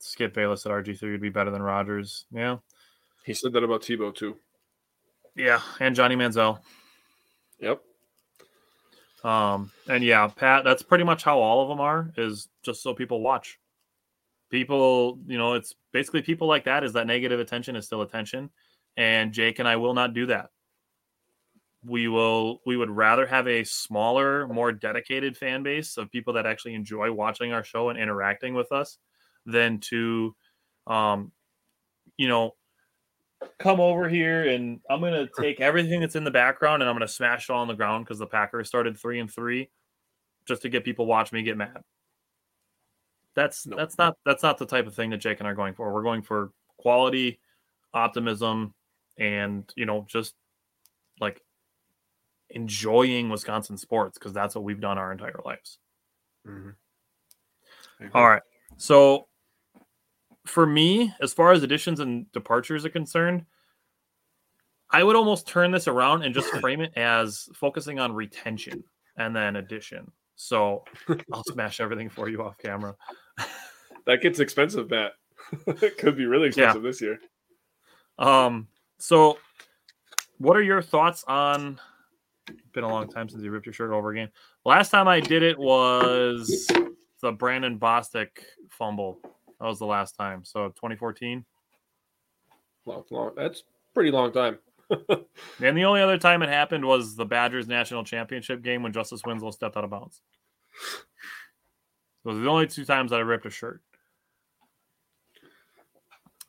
Skip 0.01 0.35
Bayless 0.35 0.67
at 0.67 0.73
RG3 0.73 1.13
would 1.13 1.21
be 1.21 1.29
better 1.29 1.51
than 1.51 1.63
Rodgers. 1.63 2.27
Yeah. 2.31 2.59
He 3.29 3.35
said 3.35 3.53
that 3.53 3.63
about 3.63 3.83
Tebow 3.83 4.15
too. 4.15 4.37
Yeah, 5.37 5.61
and 5.81 5.95
Johnny 5.95 6.17
Manziel. 6.17 6.61
Yep. 7.61 7.83
Um, 9.23 9.71
and 9.87 10.03
yeah, 10.03 10.29
Pat, 10.29 10.65
that's 10.65 10.83
pretty 10.83 11.05
much 11.05 11.25
how 11.25 11.39
all 11.39 11.61
of 11.61 11.69
them 11.69 11.79
are, 11.79 12.11
is 12.17 12.49
just 12.63 12.83
so 12.83 12.95
people 12.95 13.21
watch. 13.21 13.59
People, 14.51 15.19
you 15.27 15.37
know, 15.37 15.53
it's 15.53 15.75
basically 15.93 16.23
people 16.23 16.49
like 16.49 16.65
that 16.65 16.85
is 16.85 16.95
that 16.95 17.07
negative 17.07 17.39
attention 17.39 17.77
is 17.77 17.85
still 17.85 18.01
attention. 18.01 18.49
And 18.97 19.31
Jake 19.35 19.59
and 19.59 19.69
I 19.69 19.77
will 19.77 19.93
not 19.93 20.15
do 20.15 20.25
that. 20.25 20.49
We 21.85 22.09
will 22.09 22.63
we 22.65 22.79
would 22.79 22.91
rather 22.91 23.27
have 23.27 23.47
a 23.47 23.63
smaller, 23.63 24.49
more 24.49 24.73
dedicated 24.73 25.37
fan 25.37 25.63
base 25.63 25.99
of 25.99 26.11
people 26.11 26.33
that 26.33 26.47
actually 26.47 26.75
enjoy 26.75 27.13
watching 27.13 27.53
our 27.53 27.63
show 27.63 27.91
and 27.91 27.99
interacting 27.99 28.55
with 28.55 28.73
us 28.73 28.97
than 29.45 29.81
to 29.81 30.35
um 30.87 31.31
you 32.17 32.27
know 32.27 32.55
come 33.59 33.81
over 33.81 34.09
here 34.09 34.49
and 34.49 34.81
I'm 34.91 35.01
gonna 35.01 35.29
take 35.41 35.61
everything 35.61 36.01
that's 36.01 36.17
in 36.17 36.25
the 36.25 36.31
background 36.31 36.83
and 36.83 36.89
I'm 36.89 36.95
gonna 36.95 37.09
smash 37.09 37.49
it 37.49 37.53
all 37.53 37.61
on 37.61 37.69
the 37.69 37.75
ground 37.75 38.05
because 38.05 38.19
the 38.19 38.27
Packers 38.27 38.69
started 38.69 38.99
three 38.99 39.21
and 39.21 39.31
three 39.31 39.71
just 40.47 40.63
to 40.63 40.69
get 40.69 40.85
people 40.85 41.07
watch 41.07 41.33
me 41.33 41.43
get 41.43 41.57
mad. 41.57 41.83
That's 43.35 43.63
that's 43.63 43.99
not 43.99 44.17
that's 44.25 44.43
not 44.43 44.59
the 44.59 44.67
type 44.67 44.87
of 44.87 44.95
thing 44.95 45.11
that 45.11 45.19
Jake 45.19 45.39
and 45.39 45.47
I 45.47 45.53
are 45.53 45.55
going 45.55 45.75
for. 45.75 45.93
We're 45.93 46.03
going 46.03 46.23
for 46.23 46.51
quality, 46.77 47.39
optimism, 47.95 48.75
and 49.19 49.71
you 49.77 49.87
know, 49.87 50.05
just 50.09 50.35
like 51.21 51.41
enjoying 52.51 53.29
Wisconsin 53.29 53.77
sports 53.77 54.19
because 54.19 54.33
that's 54.33 54.55
what 54.55 54.65
we've 54.65 54.81
done 54.81 54.99
our 54.99 55.13
entire 55.13 55.41
lives. 55.45 55.79
Mhm. 56.47 56.75
All 58.15 58.29
right. 58.29 58.43
So 58.77 59.29
for 60.49 60.67
me, 60.67 61.13
as 61.21 61.33
far 61.33 61.53
as 61.53 61.63
additions 61.63 62.01
and 62.01 62.31
departures 62.33 62.85
are 62.85 62.91
concerned, 62.91 63.45
I 64.91 65.03
would 65.03 65.17
almost 65.17 65.47
turn 65.47 65.71
this 65.71 65.89
around 65.89 66.23
and 66.23 66.35
just 66.35 66.49
frame 66.61 66.81
it 66.81 66.93
as 66.97 67.49
focusing 67.55 67.99
on 67.99 68.15
retention 68.15 68.85
and 69.17 69.35
then 69.35 69.57
addition. 69.57 70.11
So 70.37 70.85
I'll 71.33 71.45
smash 71.45 71.81
everything 71.81 72.09
for 72.09 72.29
you 72.29 72.43
off 72.43 72.59
camera. 72.59 72.95
That 74.07 74.23
gets 74.23 74.41
expensive, 74.41 74.89
Matt. 74.89 75.13
it 75.67 75.99
could 75.99 76.17
be 76.17 76.25
really 76.25 76.49
expensive 76.49 76.83
this 76.83 77.03
year. 77.03 77.19
Um, 78.19 78.69
so 78.97 79.37
what 80.39 80.57
are 80.57 80.63
your 80.63 80.81
thoughts 80.81 81.25
on 81.29 81.79
been 82.73 82.85
a 82.85 82.89
long 82.89 83.09
time 83.09 83.29
since 83.29 83.43
you 83.43 83.51
ripped 83.51 83.67
your 83.67 83.73
shirt 83.73 83.91
over 83.91 84.11
again. 84.11 84.31
Last 84.65 84.91
time 84.91 85.09
I 85.09 85.21
did 85.21 85.43
it 85.43 85.59
was 85.59 86.67
the 87.21 87.33
Brandon 87.33 87.79
Bostick 87.79 88.29
fumble. 88.71 89.19
That 89.61 89.67
was 89.67 89.79
the 89.79 89.87
last 89.87 90.13
time. 90.13 90.45
So 90.45 90.69
2014. 90.69 91.45
Long, 92.87 93.05
long. 93.11 93.33
That's 93.37 93.65
pretty 93.95 94.11
long 94.11 94.33
time. 94.33 94.59
And 95.63 95.77
the 95.77 95.85
only 95.85 96.01
other 96.01 96.19
time 96.19 96.43
it 96.43 96.49
happened 96.49 96.85
was 96.85 97.15
the 97.15 97.27
Badgers 97.27 97.69
national 97.69 98.05
championship 98.05 98.63
game 98.63 98.83
when 98.83 98.93
Justise 98.93 99.23
Winslow 99.27 99.51
stepped 99.51 99.77
out 99.77 99.85
of 99.85 99.91
bounds. 99.91 100.23
Those 102.25 102.37
are 102.37 102.41
the 102.41 102.49
only 102.49 102.67
two 102.67 102.85
times 102.85 103.11
that 103.11 103.17
I 103.17 103.23
ripped 103.23 103.47
a 103.47 103.51
shirt. 103.51 103.83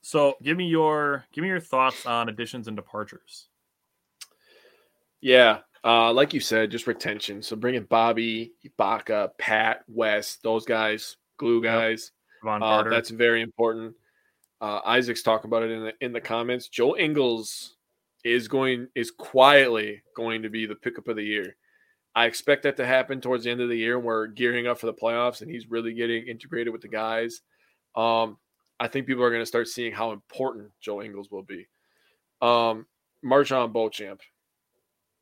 So 0.02 0.36
give 0.41 0.57
me 0.57 0.68
your 0.68 1.26
give 1.34 1.41
me 1.41 1.49
your 1.49 1.60
thoughts 1.60 2.06
on 2.06 2.30
additions 2.30 2.68
and 2.68 2.77
departures. 2.77 3.48
Yeah, 5.22 5.60
uh, 5.84 6.11
like 6.14 6.34
you 6.34 6.40
said, 6.40 6.72
just 6.72 6.88
retention. 6.88 7.41
So 7.41 7.56
bringing 7.56 7.84
Bobby, 7.84 8.53
Ibaka, 8.65 9.30
Pat, 9.38 9.84
West, 9.88 10.41
those 10.44 10.65
guys, 10.65 11.18
glue 11.38 11.61
guys. 11.61 12.11
Von 12.44 12.64
Uh, 12.64 12.84
that's 12.84 13.10
very 13.10 13.41
important. 13.41 13.95
Uh, 14.61 14.80
Isaac's 14.86 15.24
talking 15.24 15.49
about 15.49 15.64
it 15.64 15.72
in 15.72 15.84
the 15.84 15.94
in 16.02 16.14
the 16.14 16.22
comments. 16.22 16.68
Joe 16.68 16.98
Ingles 16.98 17.76
is 18.24 18.48
going 18.48 18.88
is 18.95 19.11
quietly 19.11 20.02
going 20.16 20.41
to 20.41 20.49
be 20.49 20.66
the 20.66 20.76
pickup 20.76 21.07
of 21.07 21.16
the 21.16 21.24
year. 21.24 21.56
I 22.16 22.26
expect 22.26 22.64
that 22.64 22.76
to 22.78 22.86
happen 22.86 23.22
towards 23.22 23.44
the 23.44 23.52
end 23.52 23.61
of 23.61 23.70
the 23.70 23.78
year. 23.78 23.98
when 23.98 24.06
We're 24.06 24.28
gearing 24.28 24.68
up 24.68 24.80
for 24.80 24.88
the 24.88 24.94
playoffs, 24.94 25.41
and 25.41 25.49
he's 25.49 25.70
really 25.70 25.94
getting 25.94 26.28
integrated 26.28 26.74
with 26.74 26.82
the 26.82 26.88
guys. 26.88 27.41
Um, 27.95 28.38
I 28.80 28.88
think 28.88 29.07
people 29.07 29.24
are 29.24 29.30
going 29.30 29.41
to 29.41 29.45
start 29.45 29.68
seeing 29.68 29.94
how 29.94 30.11
important 30.11 30.72
Joe 30.82 31.02
Ingles 31.02 31.32
will 31.32 31.44
be. 31.44 31.68
Um, 32.41 32.86
MarJon 33.24 33.74
Beauchamp 33.74 34.22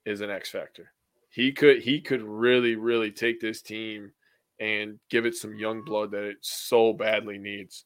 is 0.05 0.21
an 0.21 0.29
X 0.29 0.49
factor. 0.49 0.91
He 1.29 1.51
could 1.51 1.81
he 1.81 2.01
could 2.01 2.23
really 2.23 2.75
really 2.75 3.11
take 3.11 3.39
this 3.39 3.61
team 3.61 4.11
and 4.59 4.99
give 5.09 5.25
it 5.25 5.35
some 5.35 5.55
young 5.55 5.83
blood 5.83 6.11
that 6.11 6.23
it 6.23 6.37
so 6.41 6.93
badly 6.93 7.37
needs. 7.37 7.85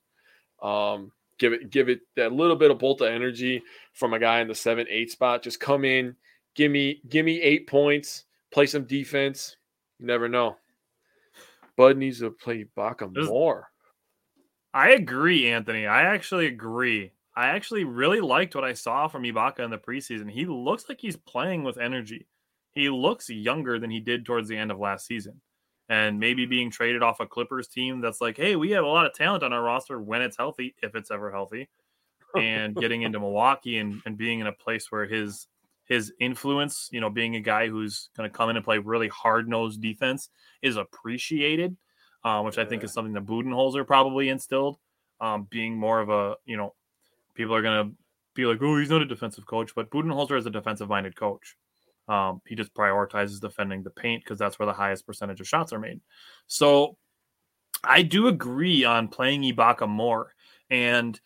Um, 0.61 1.11
give 1.37 1.53
it 1.53 1.69
give 1.69 1.89
it 1.89 2.01
that 2.15 2.31
little 2.31 2.55
bit 2.55 2.71
of 2.71 2.79
bolt 2.79 3.01
of 3.01 3.07
energy 3.07 3.63
from 3.93 4.13
a 4.13 4.19
guy 4.19 4.41
in 4.41 4.47
the 4.47 4.55
seven 4.55 4.85
eight 4.89 5.11
spot. 5.11 5.43
Just 5.43 5.59
come 5.59 5.83
in, 5.85 6.15
give 6.55 6.71
me 6.71 7.01
give 7.09 7.25
me 7.25 7.41
eight 7.41 7.67
points, 7.67 8.25
play 8.51 8.65
some 8.65 8.85
defense. 8.85 9.57
You 9.99 10.07
never 10.07 10.29
know. 10.29 10.57
Bud 11.77 11.97
needs 11.97 12.19
to 12.19 12.31
play 12.31 12.65
Ibaka 12.65 13.13
This- 13.13 13.27
more. 13.27 13.69
I 14.73 14.91
agree, 14.91 15.49
Anthony. 15.49 15.85
I 15.85 16.03
actually 16.03 16.47
agree. 16.47 17.11
I 17.35 17.47
actually 17.47 17.83
really 17.83 18.21
liked 18.21 18.55
what 18.55 18.63
I 18.63 18.73
saw 18.73 19.07
from 19.07 19.23
Ibaka 19.23 19.59
in 19.59 19.71
the 19.71 19.77
preseason. 19.77 20.29
He 20.29 20.45
looks 20.45 20.87
like 20.87 20.99
he's 21.01 21.17
playing 21.17 21.63
with 21.63 21.77
energy. 21.77 22.27
He 22.73 22.89
looks 22.89 23.29
younger 23.29 23.79
than 23.79 23.89
he 23.89 23.99
did 23.99 24.25
towards 24.25 24.47
the 24.47 24.57
end 24.57 24.71
of 24.71 24.79
last 24.79 25.05
season. 25.05 25.41
And 25.91 26.21
maybe 26.21 26.45
being 26.45 26.71
traded 26.71 27.03
off 27.03 27.19
a 27.19 27.27
Clippers 27.27 27.67
team 27.67 27.99
that's 27.99 28.21
like, 28.21 28.37
hey, 28.37 28.55
we 28.55 28.71
have 28.71 28.85
a 28.85 28.87
lot 28.87 29.05
of 29.05 29.13
talent 29.13 29.43
on 29.43 29.51
our 29.51 29.61
roster 29.61 30.01
when 30.01 30.21
it's 30.21 30.37
healthy, 30.37 30.73
if 30.81 30.95
it's 30.95 31.11
ever 31.11 31.29
healthy. 31.29 31.67
And 32.33 32.73
getting 32.73 33.01
into 33.01 33.19
Milwaukee 33.19 33.77
and, 33.77 34.01
and 34.05 34.17
being 34.17 34.39
in 34.39 34.47
a 34.47 34.53
place 34.53 34.89
where 34.89 35.05
his 35.05 35.47
his 35.83 36.13
influence, 36.21 36.87
you 36.93 37.01
know, 37.01 37.09
being 37.09 37.35
a 37.35 37.41
guy 37.41 37.67
who's 37.67 38.09
going 38.15 38.29
to 38.29 38.33
come 38.33 38.49
in 38.49 38.55
and 38.55 38.63
play 38.63 38.77
really 38.77 39.09
hard 39.09 39.49
nosed 39.49 39.81
defense 39.81 40.29
is 40.61 40.77
appreciated, 40.77 41.75
uh, 42.23 42.41
which 42.41 42.57
I 42.57 42.63
think 42.63 42.85
is 42.85 42.93
something 42.93 43.11
that 43.15 43.25
Budenholzer 43.25 43.85
probably 43.85 44.29
instilled. 44.29 44.77
Um, 45.19 45.45
being 45.49 45.77
more 45.77 45.99
of 45.99 46.09
a, 46.09 46.37
you 46.45 46.55
know, 46.55 46.73
people 47.35 47.53
are 47.53 47.61
going 47.61 47.89
to 47.89 47.95
be 48.33 48.45
like, 48.45 48.61
oh, 48.61 48.77
he's 48.77 48.89
not 48.89 49.01
a 49.01 49.05
defensive 49.05 49.45
coach, 49.45 49.75
but 49.75 49.91
Budenholzer 49.91 50.37
is 50.37 50.45
a 50.45 50.49
defensive 50.49 50.87
minded 50.87 51.17
coach. 51.17 51.57
Um, 52.07 52.41
he 52.45 52.55
just 52.55 52.73
prioritizes 52.73 53.39
defending 53.39 53.83
the 53.83 53.89
paint 53.89 54.23
because 54.23 54.39
that's 54.39 54.59
where 54.59 54.65
the 54.65 54.73
highest 54.73 55.05
percentage 55.05 55.39
of 55.39 55.47
shots 55.47 55.71
are 55.71 55.79
made. 55.79 56.01
So 56.47 56.97
I 57.83 58.01
do 58.01 58.27
agree 58.27 58.83
on 58.83 59.07
playing 59.07 59.43
Ibaka 59.43 59.87
more. 59.87 60.33
And 60.69 61.19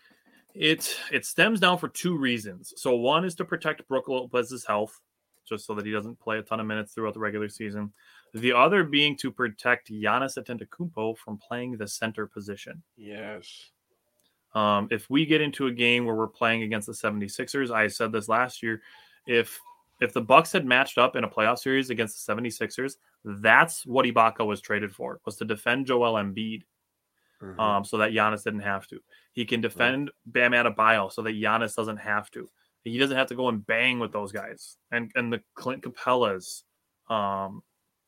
it 0.56 0.98
it 1.12 1.26
stems 1.26 1.60
down 1.60 1.78
for 1.78 1.90
two 1.90 2.18
reasons. 2.18 2.74
So 2.78 2.96
one 2.96 3.26
is 3.26 3.36
to 3.36 3.46
protect 3.46 3.88
Brook 3.88 4.08
Lopez's 4.08 4.66
health, 4.66 5.00
just 5.48 5.66
so 5.66 5.76
that 5.76 5.86
he 5.86 5.92
doesn't 5.92 6.20
play 6.20 6.40
a 6.40 6.42
ton 6.42 6.60
of 6.60 6.66
minutes 6.66 6.94
throughout 6.94 7.14
the 7.14 7.20
regular 7.20 7.50
season. 7.50 7.92
The 8.34 8.54
other 8.54 8.84
being 8.84 9.18
to 9.18 9.32
protect 9.32 9.92
Giannis 9.92 10.38
Antetokounmpo 10.38 11.18
from 11.18 11.38
playing 11.38 11.78
the 11.78 11.88
center 11.88 12.26
position. 12.26 12.82
Yes. 12.98 13.72
Um, 14.54 14.88
if 14.92 15.10
we 15.10 15.26
get 15.26 15.42
into 15.42 15.68
a 15.68 15.72
game 15.72 16.06
where 16.06 16.16
we're 16.16 16.28
playing 16.28 16.64
against 16.64 16.88
the 16.88 16.94
76ers, 16.94 17.72
I 17.72 17.90
said 17.90 18.14
this 18.14 18.30
last 18.30 18.64
year, 18.64 18.82
if 19.28 19.60
if 20.02 20.14
the 20.14 20.22
Bucks 20.22 20.52
had 20.52 20.66
matched 20.66 20.98
up 20.98 21.16
in 21.16 21.24
a 21.24 21.30
playoff 21.30 21.60
series 21.60 21.90
against 21.90 22.26
the 22.26 22.34
76ers, 22.34 22.96
that's 23.24 23.86
what 23.86 24.06
Ibaka 24.06 24.46
was 24.46 24.62
traded 24.62 24.92
for, 24.94 25.20
was 25.26 25.38
to 25.38 25.46
defend 25.46 25.88
Joel 25.88 26.14
Embiid 26.14 26.64
Mhm. 27.42 27.60
um, 27.60 27.84
so 27.86 27.98
that 27.98 28.12
Giannis 28.12 28.44
didn't 28.44 28.62
have 28.62 28.88
to. 28.88 29.00
He 29.34 29.46
can 29.46 29.60
defend 29.62 30.10
Bam 30.26 30.52
Adebayo 30.54 31.12
so 31.12 31.22
that 31.24 31.36
Giannis 31.36 31.76
doesn't 31.76 31.98
have 31.98 32.32
to. 32.32 32.50
He 32.84 32.98
doesn't 32.98 33.18
have 33.18 33.28
to 33.28 33.36
go 33.36 33.50
and 33.50 33.66
bang 33.66 34.00
with 34.00 34.12
those 34.14 34.32
guys 34.32 34.78
and 34.92 35.12
and 35.16 35.34
the 35.34 35.42
Clint 35.56 35.84
Capelas. 35.84 36.64
Um, 37.10 37.62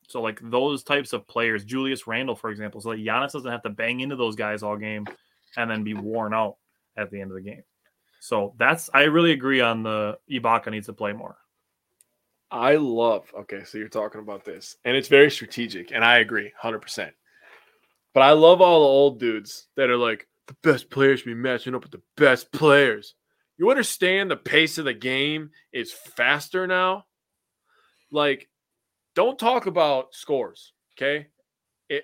so 0.08 0.22
like 0.22 0.40
those 0.42 0.82
types 0.82 1.12
of 1.12 1.26
players, 1.28 1.64
Julius 1.64 2.06
Randle, 2.06 2.36
for 2.36 2.50
example, 2.50 2.80
so 2.80 2.90
that 2.90 2.98
Giannis 3.00 3.32
doesn't 3.32 3.50
have 3.50 3.62
to 3.62 3.70
bang 3.70 4.00
into 4.00 4.16
those 4.16 4.34
guys 4.36 4.62
all 4.62 4.76
game 4.76 5.06
and 5.56 5.70
then 5.70 5.84
be 5.84 5.94
worn 5.94 6.32
out 6.32 6.56
at 6.96 7.10
the 7.10 7.20
end 7.20 7.30
of 7.30 7.34
the 7.36 7.42
game. 7.42 7.62
So 8.20 8.54
that's 8.56 8.88
I 8.94 9.02
really 9.04 9.32
agree 9.32 9.60
on 9.60 9.82
the 9.82 10.18
Ibaka 10.30 10.70
needs 10.70 10.86
to 10.86 10.92
play 10.92 11.12
more. 11.12 11.36
I 12.50 12.76
love. 12.76 13.30
Okay, 13.40 13.64
so 13.64 13.78
you're 13.78 13.88
talking 13.88 14.20
about 14.20 14.44
this, 14.44 14.76
and 14.84 14.96
it's 14.96 15.08
very 15.08 15.30
strategic, 15.30 15.92
and 15.92 16.04
I 16.04 16.18
agree, 16.18 16.52
hundred 16.56 16.80
percent. 16.80 17.12
But 18.14 18.22
I 18.22 18.32
love 18.32 18.60
all 18.60 18.80
the 18.80 18.86
old 18.86 19.20
dudes 19.20 19.68
that 19.76 19.90
are 19.90 19.96
like 19.96 20.26
the 20.46 20.56
best 20.62 20.90
players 20.90 21.20
should 21.20 21.26
be 21.26 21.34
matching 21.34 21.74
up 21.74 21.82
with 21.82 21.92
the 21.92 22.02
best 22.16 22.50
players. 22.52 23.14
You 23.58 23.70
understand 23.70 24.30
the 24.30 24.36
pace 24.36 24.78
of 24.78 24.86
the 24.86 24.94
game 24.94 25.50
is 25.72 25.92
faster 25.92 26.66
now. 26.66 27.04
Like, 28.10 28.48
don't 29.14 29.38
talk 29.38 29.66
about 29.66 30.14
scores, 30.14 30.72
okay? 30.96 31.26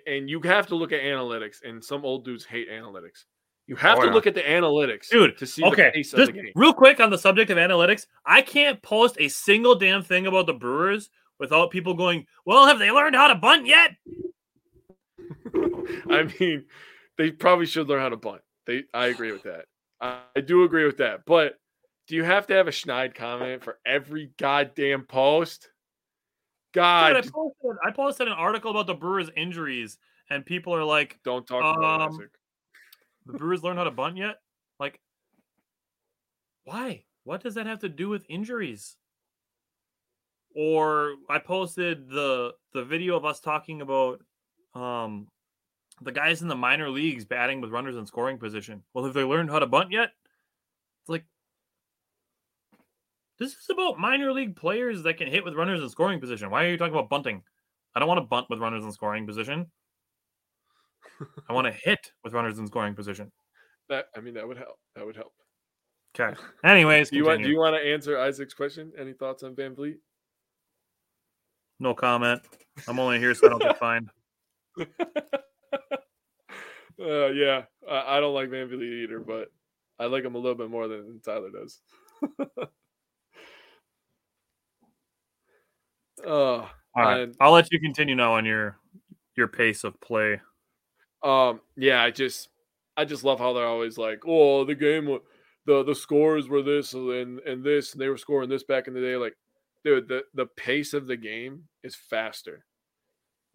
And 0.06 0.28
you 0.28 0.40
have 0.42 0.66
to 0.68 0.74
look 0.74 0.92
at 0.92 1.00
analytics, 1.00 1.62
and 1.62 1.82
some 1.82 2.04
old 2.04 2.24
dudes 2.24 2.44
hate 2.44 2.70
analytics. 2.70 3.24
You 3.66 3.76
have 3.76 3.98
Oh, 3.98 4.02
to 4.06 4.10
look 4.10 4.26
at 4.26 4.34
the 4.34 4.42
analytics, 4.42 5.08
Dude, 5.08 5.38
to 5.38 5.46
see 5.46 5.64
okay, 5.64 5.86
the 5.86 5.90
pace 5.92 6.12
of 6.12 6.18
just 6.18 6.32
the 6.32 6.42
game. 6.42 6.52
real 6.54 6.74
quick 6.74 7.00
on 7.00 7.08
the 7.10 7.16
subject 7.18 7.50
of 7.50 7.56
analytics, 7.56 8.06
I 8.26 8.42
can't 8.42 8.82
post 8.82 9.16
a 9.18 9.28
single 9.28 9.74
damn 9.74 10.02
thing 10.02 10.26
about 10.26 10.46
the 10.46 10.52
Brewers 10.52 11.08
without 11.38 11.70
people 11.70 11.94
going, 11.94 12.26
"Well, 12.44 12.66
have 12.66 12.78
they 12.78 12.90
learned 12.90 13.16
how 13.16 13.28
to 13.28 13.34
bunt 13.34 13.66
yet?" 13.66 13.92
I 16.10 16.30
mean, 16.38 16.64
they 17.16 17.30
probably 17.30 17.66
should 17.66 17.88
learn 17.88 18.00
how 18.00 18.08
to 18.10 18.16
bunt. 18.16 18.42
They, 18.66 18.84
I 18.92 19.06
agree 19.06 19.32
with 19.32 19.44
that. 19.44 19.66
I, 20.00 20.20
I 20.36 20.40
do 20.40 20.64
agree 20.64 20.84
with 20.84 20.98
that. 20.98 21.20
But 21.26 21.58
do 22.06 22.16
you 22.16 22.24
have 22.24 22.46
to 22.48 22.54
have 22.54 22.68
a 22.68 22.72
Schneid 22.72 23.14
comment 23.14 23.62
for 23.64 23.78
every 23.86 24.30
goddamn 24.38 25.04
post? 25.04 25.62
Dude, 26.72 26.80
God, 26.82 27.16
I 27.16 27.20
posted, 27.22 27.76
I 27.84 27.90
posted 27.92 28.26
an 28.26 28.32
article 28.34 28.70
about 28.72 28.86
the 28.86 28.94
Brewers' 28.94 29.30
injuries, 29.36 29.96
and 30.28 30.44
people 30.44 30.74
are 30.74 30.84
like, 30.84 31.18
don't 31.24 31.46
talk 31.46 31.76
about 31.78 32.00
Um, 32.02 32.12
Isaac. 32.14 32.30
"The 33.26 33.38
Brewers 33.38 33.62
learn 33.62 33.76
how 33.76 33.84
to 33.84 33.90
bunt 33.90 34.16
yet?" 34.16 34.40
Like, 34.78 35.00
why? 36.64 37.04
What 37.24 37.42
does 37.42 37.54
that 37.54 37.66
have 37.66 37.80
to 37.80 37.88
do 37.88 38.08
with 38.08 38.26
injuries? 38.28 38.96
Or 40.54 41.14
I 41.28 41.38
posted 41.38 42.08
the 42.08 42.54
the 42.72 42.84
video 42.84 43.16
of 43.16 43.24
us 43.24 43.40
talking 43.40 43.80
about 43.80 44.20
um 44.74 45.28
the 46.00 46.12
guys 46.12 46.42
in 46.42 46.48
the 46.48 46.56
minor 46.56 46.90
leagues 46.90 47.24
batting 47.24 47.60
with 47.60 47.70
runners 47.70 47.96
in 47.96 48.06
scoring 48.06 48.38
position. 48.38 48.82
Well, 48.92 49.04
have 49.04 49.14
they 49.14 49.24
learned 49.24 49.50
how 49.50 49.58
to 49.58 49.66
bunt 49.66 49.92
yet? 49.92 50.10
It's 51.02 51.08
like 51.08 51.24
this 53.38 53.52
is 53.52 53.70
about 53.70 53.98
minor 53.98 54.32
league 54.32 54.56
players 54.56 55.02
that 55.02 55.16
can 55.16 55.28
hit 55.28 55.44
with 55.44 55.54
runners 55.54 55.82
in 55.82 55.88
scoring 55.88 56.20
position. 56.20 56.50
Why 56.50 56.64
are 56.64 56.70
you 56.70 56.78
talking 56.78 56.94
about 56.94 57.10
bunting? 57.10 57.42
I 57.94 58.00
don't 58.00 58.08
want 58.08 58.18
to 58.18 58.26
bunt 58.26 58.50
with 58.50 58.58
runners 58.58 58.84
in 58.84 58.92
scoring 58.92 59.26
position. 59.26 59.70
I 61.48 61.52
want 61.52 61.66
to 61.66 61.72
hit 61.72 62.12
with 62.22 62.32
runners 62.32 62.58
in 62.58 62.66
scoring 62.66 62.94
position. 62.94 63.30
That 63.88 64.06
I 64.16 64.20
mean, 64.20 64.34
that 64.34 64.46
would 64.46 64.56
help. 64.56 64.78
That 64.96 65.04
would 65.06 65.16
help. 65.16 65.32
Okay. 66.18 66.36
Anyways, 66.64 67.10
Do 67.10 67.16
you 67.16 67.24
want? 67.24 67.42
Do 67.42 67.48
you 67.48 67.58
want 67.58 67.76
to 67.76 67.82
answer 67.82 68.18
Isaac's 68.18 68.54
question? 68.54 68.92
Any 68.98 69.12
thoughts 69.12 69.42
on 69.42 69.54
VanVleet? 69.54 69.96
no 71.80 71.92
comment. 71.94 72.40
I'm 72.88 72.98
only 72.98 73.18
here 73.18 73.34
so 73.34 73.46
I 73.46 73.50
don't 73.50 73.62
get 73.62 73.78
fined. 73.78 74.08
uh, 74.80 74.86
yeah, 76.98 77.62
I, 77.90 78.16
I 78.16 78.20
don't 78.20 78.34
like 78.34 78.48
VanVleet 78.48 79.04
either, 79.04 79.18
but 79.20 79.48
I 79.98 80.06
like 80.06 80.24
him 80.24 80.34
a 80.34 80.38
little 80.38 80.56
bit 80.56 80.70
more 80.70 80.88
than 80.88 81.20
Tyler 81.24 81.50
does. 81.50 81.80
uh, 86.26 86.28
All 86.28 86.68
right. 86.96 87.20
And- 87.22 87.34
I'll 87.40 87.52
let 87.52 87.70
you 87.72 87.80
continue 87.80 88.14
now 88.14 88.34
on 88.34 88.44
your 88.44 88.78
your 89.36 89.48
pace 89.48 89.84
of 89.84 90.00
play. 90.00 90.40
Um, 91.24 91.60
yeah, 91.76 92.02
I 92.02 92.10
just 92.10 92.50
I 92.96 93.04
just 93.04 93.24
love 93.24 93.38
how 93.40 93.52
they're 93.54 93.66
always 93.66 93.98
like, 93.98 94.20
oh, 94.26 94.64
the 94.64 94.74
game, 94.74 95.18
the 95.66 95.82
the 95.82 95.94
scores 95.94 96.48
were 96.48 96.62
this 96.62 96.92
and 96.92 97.40
and 97.40 97.64
this, 97.64 97.92
and 97.92 98.00
they 98.00 98.08
were 98.08 98.18
scoring 98.18 98.50
this 98.50 98.62
back 98.62 98.86
in 98.86 98.94
the 98.94 99.00
day. 99.00 99.16
Like, 99.16 99.34
dude, 99.84 100.06
the 100.08 100.22
the 100.34 100.46
pace 100.46 100.92
of 100.92 101.06
the 101.06 101.16
game 101.16 101.64
is 101.82 101.96
faster. 101.96 102.64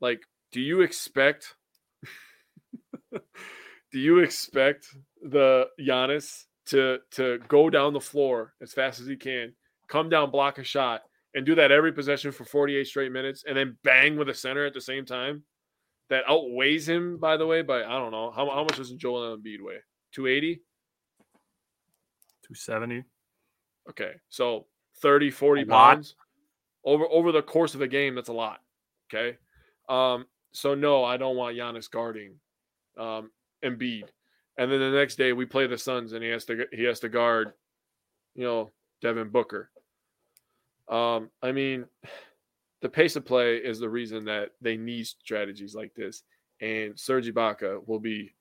Like, 0.01 0.21
do 0.51 0.61
you 0.61 0.81
expect? 0.81 1.55
do 3.11 3.99
you 3.99 4.19
expect 4.19 4.87
the 5.21 5.67
Giannis 5.79 6.45
to 6.67 6.97
to 7.11 7.39
go 7.47 7.69
down 7.69 7.93
the 7.93 7.99
floor 7.99 8.53
as 8.61 8.73
fast 8.73 8.99
as 8.99 9.07
he 9.07 9.15
can, 9.15 9.53
come 9.87 10.09
down, 10.09 10.31
block 10.31 10.57
a 10.57 10.63
shot, 10.63 11.01
and 11.35 11.45
do 11.45 11.53
that 11.55 11.71
every 11.71 11.91
possession 11.91 12.31
for 12.31 12.45
48 12.45 12.87
straight 12.87 13.11
minutes, 13.11 13.43
and 13.47 13.55
then 13.55 13.77
bang 13.83 14.17
with 14.17 14.29
a 14.29 14.33
center 14.33 14.65
at 14.65 14.73
the 14.73 14.81
same 14.81 15.05
time? 15.05 15.43
That 16.09 16.23
outweighs 16.27 16.87
him, 16.87 17.17
by 17.17 17.37
the 17.37 17.45
way, 17.45 17.61
by 17.61 17.83
I 17.83 17.99
don't 17.99 18.11
know 18.11 18.31
how, 18.31 18.49
how 18.49 18.63
much 18.63 18.77
does 18.77 18.91
Joel 18.91 19.37
Embiid 19.37 19.61
weigh? 19.61 19.79
280? 20.13 20.55
270. 22.43 23.03
Okay. 23.89 24.13
So 24.29 24.65
30, 25.01 25.29
40 25.31 25.61
A 25.61 25.65
lot. 25.65 25.93
pounds 25.93 26.15
over 26.83 27.05
over 27.09 27.31
the 27.31 27.41
course 27.41 27.75
of 27.75 27.81
a 27.81 27.87
game, 27.87 28.15
that's 28.15 28.29
a 28.29 28.33
lot. 28.33 28.59
Okay. 29.13 29.37
Um, 29.87 30.25
so 30.51 30.75
no, 30.75 31.03
I 31.03 31.17
don't 31.17 31.35
want 31.35 31.55
Giannis 31.55 31.89
guarding 31.89 32.33
um 32.97 33.31
Embiid. 33.63 34.03
And 34.57 34.71
then 34.71 34.79
the 34.79 34.91
next 34.91 35.15
day 35.15 35.31
we 35.31 35.45
play 35.45 35.67
the 35.67 35.77
Suns 35.77 36.13
and 36.13 36.23
he 36.23 36.29
has 36.29 36.45
to 36.45 36.65
he 36.71 36.83
has 36.83 36.99
to 37.01 37.09
guard, 37.09 37.53
you 38.35 38.43
know, 38.43 38.71
Devin 39.01 39.29
Booker. 39.29 39.69
Um, 40.89 41.29
I 41.43 41.51
mean, 41.51 41.85
the 42.81 42.89
pace 42.89 43.15
of 43.15 43.25
play 43.25 43.57
is 43.57 43.79
the 43.79 43.89
reason 43.89 44.25
that 44.25 44.51
they 44.61 44.77
need 44.77 45.05
strategies 45.07 45.75
like 45.75 45.93
this. 45.95 46.23
And 46.61 46.99
Serge 46.99 47.27
Ibaka 47.27 47.85
will 47.87 47.99
be 47.99 48.33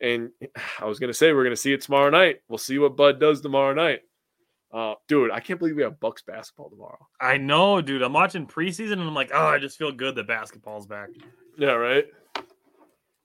and 0.00 0.30
I 0.80 0.84
was 0.84 0.98
gonna 0.98 1.14
say 1.14 1.32
we're 1.32 1.44
gonna 1.44 1.56
see 1.56 1.72
it 1.72 1.82
tomorrow 1.82 2.10
night. 2.10 2.40
We'll 2.48 2.58
see 2.58 2.78
what 2.78 2.96
Bud 2.96 3.20
does 3.20 3.40
tomorrow 3.40 3.74
night. 3.74 4.00
Uh, 4.72 4.94
dude, 5.06 5.30
I 5.30 5.40
can't 5.40 5.58
believe 5.58 5.76
we 5.76 5.82
have 5.82 5.98
Bucks 5.98 6.22
basketball 6.22 6.68
tomorrow. 6.68 6.98
I 7.20 7.38
know, 7.38 7.80
dude. 7.80 8.02
I'm 8.02 8.12
watching 8.12 8.46
preseason 8.46 8.92
and 8.92 9.02
I'm 9.02 9.14
like, 9.14 9.30
oh, 9.32 9.46
I 9.46 9.58
just 9.58 9.78
feel 9.78 9.92
good 9.92 10.14
that 10.16 10.26
basketball's 10.26 10.86
back. 10.86 11.08
Yeah, 11.56 11.72
right. 11.72 12.04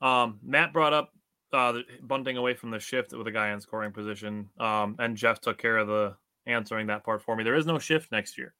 Um, 0.01 0.39
Matt 0.41 0.71
brought 0.71 0.93
up 0.93 1.11
uh, 1.51 1.73
the- 1.73 1.83
bunting 2.01 2.37
away 2.37 2.53
from 2.53 2.71
the 2.71 2.79
shift 2.79 3.11
with 3.11 3.27
a 3.27 3.31
guy 3.31 3.51
in 3.51 3.59
scoring 3.59 3.91
position. 3.91 4.49
Um, 4.57 4.95
and 4.99 5.17
Jeff 5.17 5.41
took 5.41 5.57
care 5.57 5.77
of 5.77 5.87
the 5.87 6.15
answering 6.45 6.87
that 6.87 7.03
part 7.03 7.21
for 7.21 7.35
me. 7.35 7.43
There 7.43 7.55
is 7.55 7.65
no 7.65 7.77
shift 7.77 8.09
next 8.09 8.37
year. 8.37 8.53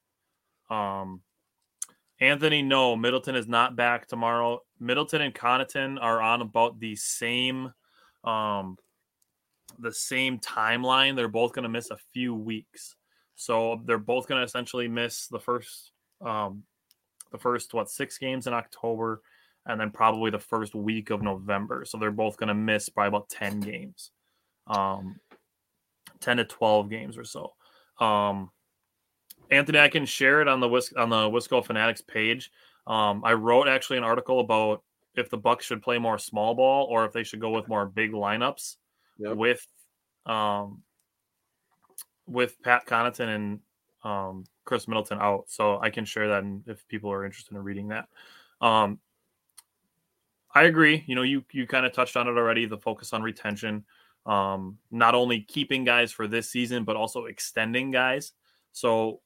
Um, 0.70 1.22
Anthony, 2.20 2.62
no, 2.62 2.96
Middleton 2.96 3.36
is 3.36 3.48
not 3.48 3.76
back 3.76 4.08
tomorrow. 4.08 4.62
Middleton 4.80 5.22
and 5.22 5.34
Connaughton 5.34 5.98
are 6.02 6.22
on 6.22 6.42
about 6.42 6.80
the 6.80 6.96
same, 6.96 7.74
um, 8.24 8.78
the 9.80 9.92
same 9.92 10.40
timeline. 10.40 11.16
They're 11.16 11.28
both 11.28 11.54
going 11.54 11.64
to 11.64 11.70
miss 11.70 11.92
a 11.92 11.98
few 12.14 12.34
weeks, 12.36 12.96
so 13.36 13.82
they're 13.86 13.98
both 13.98 14.28
going 14.28 14.40
to 14.40 14.46
essentially 14.46 14.88
miss 14.88 15.28
the 15.28 15.40
first, 15.40 15.92
um, 16.22 16.64
the 17.32 17.40
first 17.40 17.74
what 17.74 17.90
six 17.90 18.18
games 18.18 18.48
in 18.48 18.54
October, 18.54 19.22
and 19.66 19.80
then 19.82 19.90
probably 19.90 20.30
the 20.30 20.40
first 20.40 20.76
week 20.76 21.10
of 21.10 21.22
November. 21.22 21.84
So 21.84 21.98
they're 21.98 22.12
both 22.12 22.38
going 22.38 22.50
to 22.50 22.54
miss 22.54 22.90
by 22.90 23.08
about 23.08 23.28
ten 23.30 23.60
games, 23.60 24.12
um, 24.68 25.20
ten 26.20 26.38
to 26.38 26.46
twelve 26.46 26.90
games 26.90 27.18
or 27.18 27.26
so. 27.26 27.54
Um, 28.00 28.52
Anthony, 29.52 29.80
I 29.80 29.88
can 29.90 30.06
share 30.06 30.42
it 30.42 30.48
on 30.48 30.60
the 30.60 30.68
Whis- 30.68 30.94
on 30.94 31.10
the 31.10 31.30
Wisco 31.30 31.64
Fanatics 31.64 32.02
page. 32.02 32.52
Um, 32.88 33.24
I 33.24 33.34
wrote 33.34 33.68
actually 33.68 33.98
an 33.98 34.04
article 34.04 34.40
about 34.40 34.84
if 35.16 35.30
the 35.30 35.38
Bucks 35.38 35.66
should 35.66 35.82
play 35.82 35.98
more 36.00 36.18
small 36.18 36.56
ball 36.56 36.88
or 36.90 37.06
if 37.06 37.14
they 37.14 37.24
should 37.24 37.40
go 37.40 37.52
with 37.52 37.68
more 37.68 37.86
big 37.86 38.12
lineups 38.12 38.78
Yep. 39.20 39.36
with 39.38 39.68
um 40.26 40.82
with 42.26 42.60
Pat 42.64 42.86
Connaughton 42.88 43.28
and 43.28 43.60
um 44.04 44.46
Khris 44.66 44.88
Middleton 44.88 45.20
out. 45.20 45.46
So 45.48 45.80
I 45.80 45.90
can 45.90 46.06
share 46.06 46.30
that 46.30 46.44
and 46.44 46.64
if 46.68 46.88
people 46.88 47.12
are 47.12 47.26
interested 47.26 47.56
in 47.56 47.64
reading 47.64 47.90
that. 47.90 48.08
Um 48.60 49.00
I 50.56 50.64
agree. 50.64 51.04
You 51.08 51.16
know, 51.16 51.24
you 51.24 51.44
you 51.52 51.68
kind 51.68 51.86
of 51.86 51.94
touched 51.94 52.16
on 52.18 52.28
it 52.28 52.32
already, 52.32 52.66
the 52.66 52.78
focus 52.78 53.14
on 53.14 53.22
retention. 53.22 53.86
Um, 54.26 54.78
not 54.90 55.16
only 55.16 55.42
keeping 55.42 55.84
guys 55.84 56.12
for 56.12 56.28
this 56.28 56.50
season, 56.50 56.86
but 56.86 56.96
also 56.96 57.26
extending 57.26 57.92
guys. 57.92 58.32
So 58.72 59.20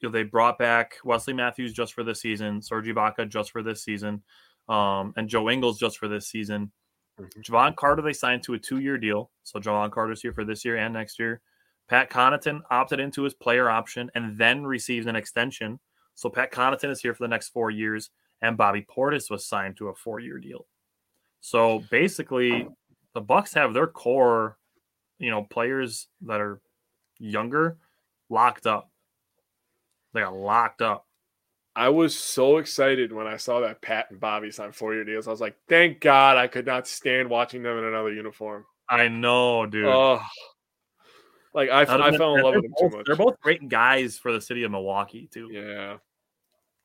you 0.00 0.08
know, 0.08 0.12
they 0.12 0.22
brought 0.22 0.58
back 0.58 0.96
Wesley 1.04 1.32
Matthews 1.34 1.72
just 1.72 1.94
for 1.94 2.04
this 2.04 2.20
season, 2.20 2.62
Serge 2.62 2.86
Ibaka 2.86 3.28
just 3.28 3.50
for 3.50 3.62
this 3.62 3.82
season, 3.82 4.22
um, 4.68 5.12
and 5.16 5.28
Joe 5.28 5.50
Ingles 5.50 5.78
just 5.78 5.98
for 5.98 6.08
this 6.08 6.28
season. 6.28 6.72
Mhm. 7.18 7.42
Jevon 7.42 7.76
Carter 7.76 8.02
they 8.02 8.12
signed 8.12 8.42
to 8.44 8.54
a 8.54 8.58
two-year 8.58 8.98
deal, 8.98 9.30
so 9.42 9.58
Jevon 9.58 9.90
Carter's 9.90 10.22
here 10.22 10.32
for 10.32 10.44
this 10.44 10.64
year 10.64 10.76
and 10.76 10.94
next 10.94 11.18
year. 11.18 11.40
Pat 11.88 12.10
Connaughton 12.10 12.60
opted 12.70 13.00
into 13.00 13.22
his 13.22 13.34
player 13.34 13.70
option 13.70 14.10
and 14.14 14.36
then 14.36 14.64
received 14.64 15.08
an 15.08 15.16
extension, 15.16 15.80
so 16.14 16.28
Pat 16.28 16.52
Connaughton 16.52 16.90
is 16.90 17.00
here 17.00 17.14
for 17.14 17.24
the 17.24 17.28
next 17.28 17.48
four 17.48 17.70
years, 17.70 18.10
and 18.42 18.56
Bobby 18.56 18.82
Portis 18.82 19.30
was 19.30 19.46
signed 19.46 19.76
to 19.78 19.88
a 19.88 19.94
four-year 19.94 20.38
deal. 20.38 20.66
So 21.40 21.80
basically, 21.90 22.68
the 23.14 23.20
Bucks 23.20 23.54
have 23.54 23.72
their 23.72 23.86
core, 23.86 24.58
you 25.18 25.30
know, 25.30 25.44
players 25.44 26.08
that 26.22 26.40
are 26.40 26.60
younger 27.18 27.78
locked 28.28 28.66
up. 28.66 28.90
They 30.12 30.20
got 30.20 30.34
locked 30.34 30.82
up. 30.82 31.06
I 31.76 31.90
was 31.90 32.18
so 32.18 32.56
excited 32.56 33.12
when 33.12 33.26
I 33.28 33.36
saw 33.36 33.60
that 33.60 33.80
Pat 33.80 34.06
and 34.10 34.18
Bobby 34.18 34.50
signed 34.50 34.74
four 34.74 34.94
year 34.94 35.04
deals. 35.04 35.28
I 35.28 35.30
was 35.30 35.40
like, 35.40 35.56
thank 35.68 36.00
God 36.00 36.36
I 36.36 36.48
could 36.48 36.66
not 36.66 36.88
stand 36.88 37.30
watching 37.30 37.62
them 37.62 37.78
in 37.78 37.84
another 37.84 38.12
uniform. 38.12 38.64
I 38.90 39.06
know, 39.08 39.64
dude. 39.66 39.84
Oh, 39.86 40.20
like 41.54 41.70
I, 41.70 41.82
I 41.82 42.16
fell 42.16 42.34
in 42.34 42.42
love 42.42 42.54
with 42.56 42.64
them 42.64 42.72
too 42.78 42.96
much. 42.96 43.06
They're 43.06 43.16
both 43.16 43.38
great 43.40 43.68
guys 43.68 44.18
for 44.18 44.32
the 44.32 44.40
city 44.40 44.64
of 44.64 44.70
Milwaukee, 44.70 45.28
too. 45.32 45.50
Yeah. 45.52 45.98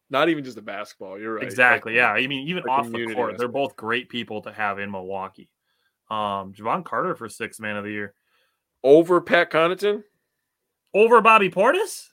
Not 0.09 0.29
even 0.29 0.43
just 0.43 0.55
the 0.55 0.61
basketball. 0.61 1.19
You're 1.19 1.35
right. 1.35 1.43
Exactly. 1.43 1.93
Like, 1.93 1.97
Yeah. 1.97 2.11
I 2.11 2.27
mean, 2.27 2.47
even 2.47 2.63
off 2.63 2.91
the 2.91 3.13
court, 3.15 3.37
they're 3.37 3.47
both 3.47 3.75
great 3.75 4.09
people 4.09 4.41
to 4.43 4.51
have 4.51 4.77
in 4.77 4.91
Milwaukee. 4.91 5.49
Um, 6.11 6.53
Jevon 6.53 6.85
Carter 6.85 7.15
for 7.15 7.27
sixth 7.29 7.59
man 7.59 7.77
of 7.77 7.83
the 7.83 7.91
year 7.91 8.13
Over 8.83 9.21
Pat 9.21 9.49
Connaughton, 9.49 10.03
over 10.93 11.21
Bobby 11.21 11.49
Portis. 11.49 12.09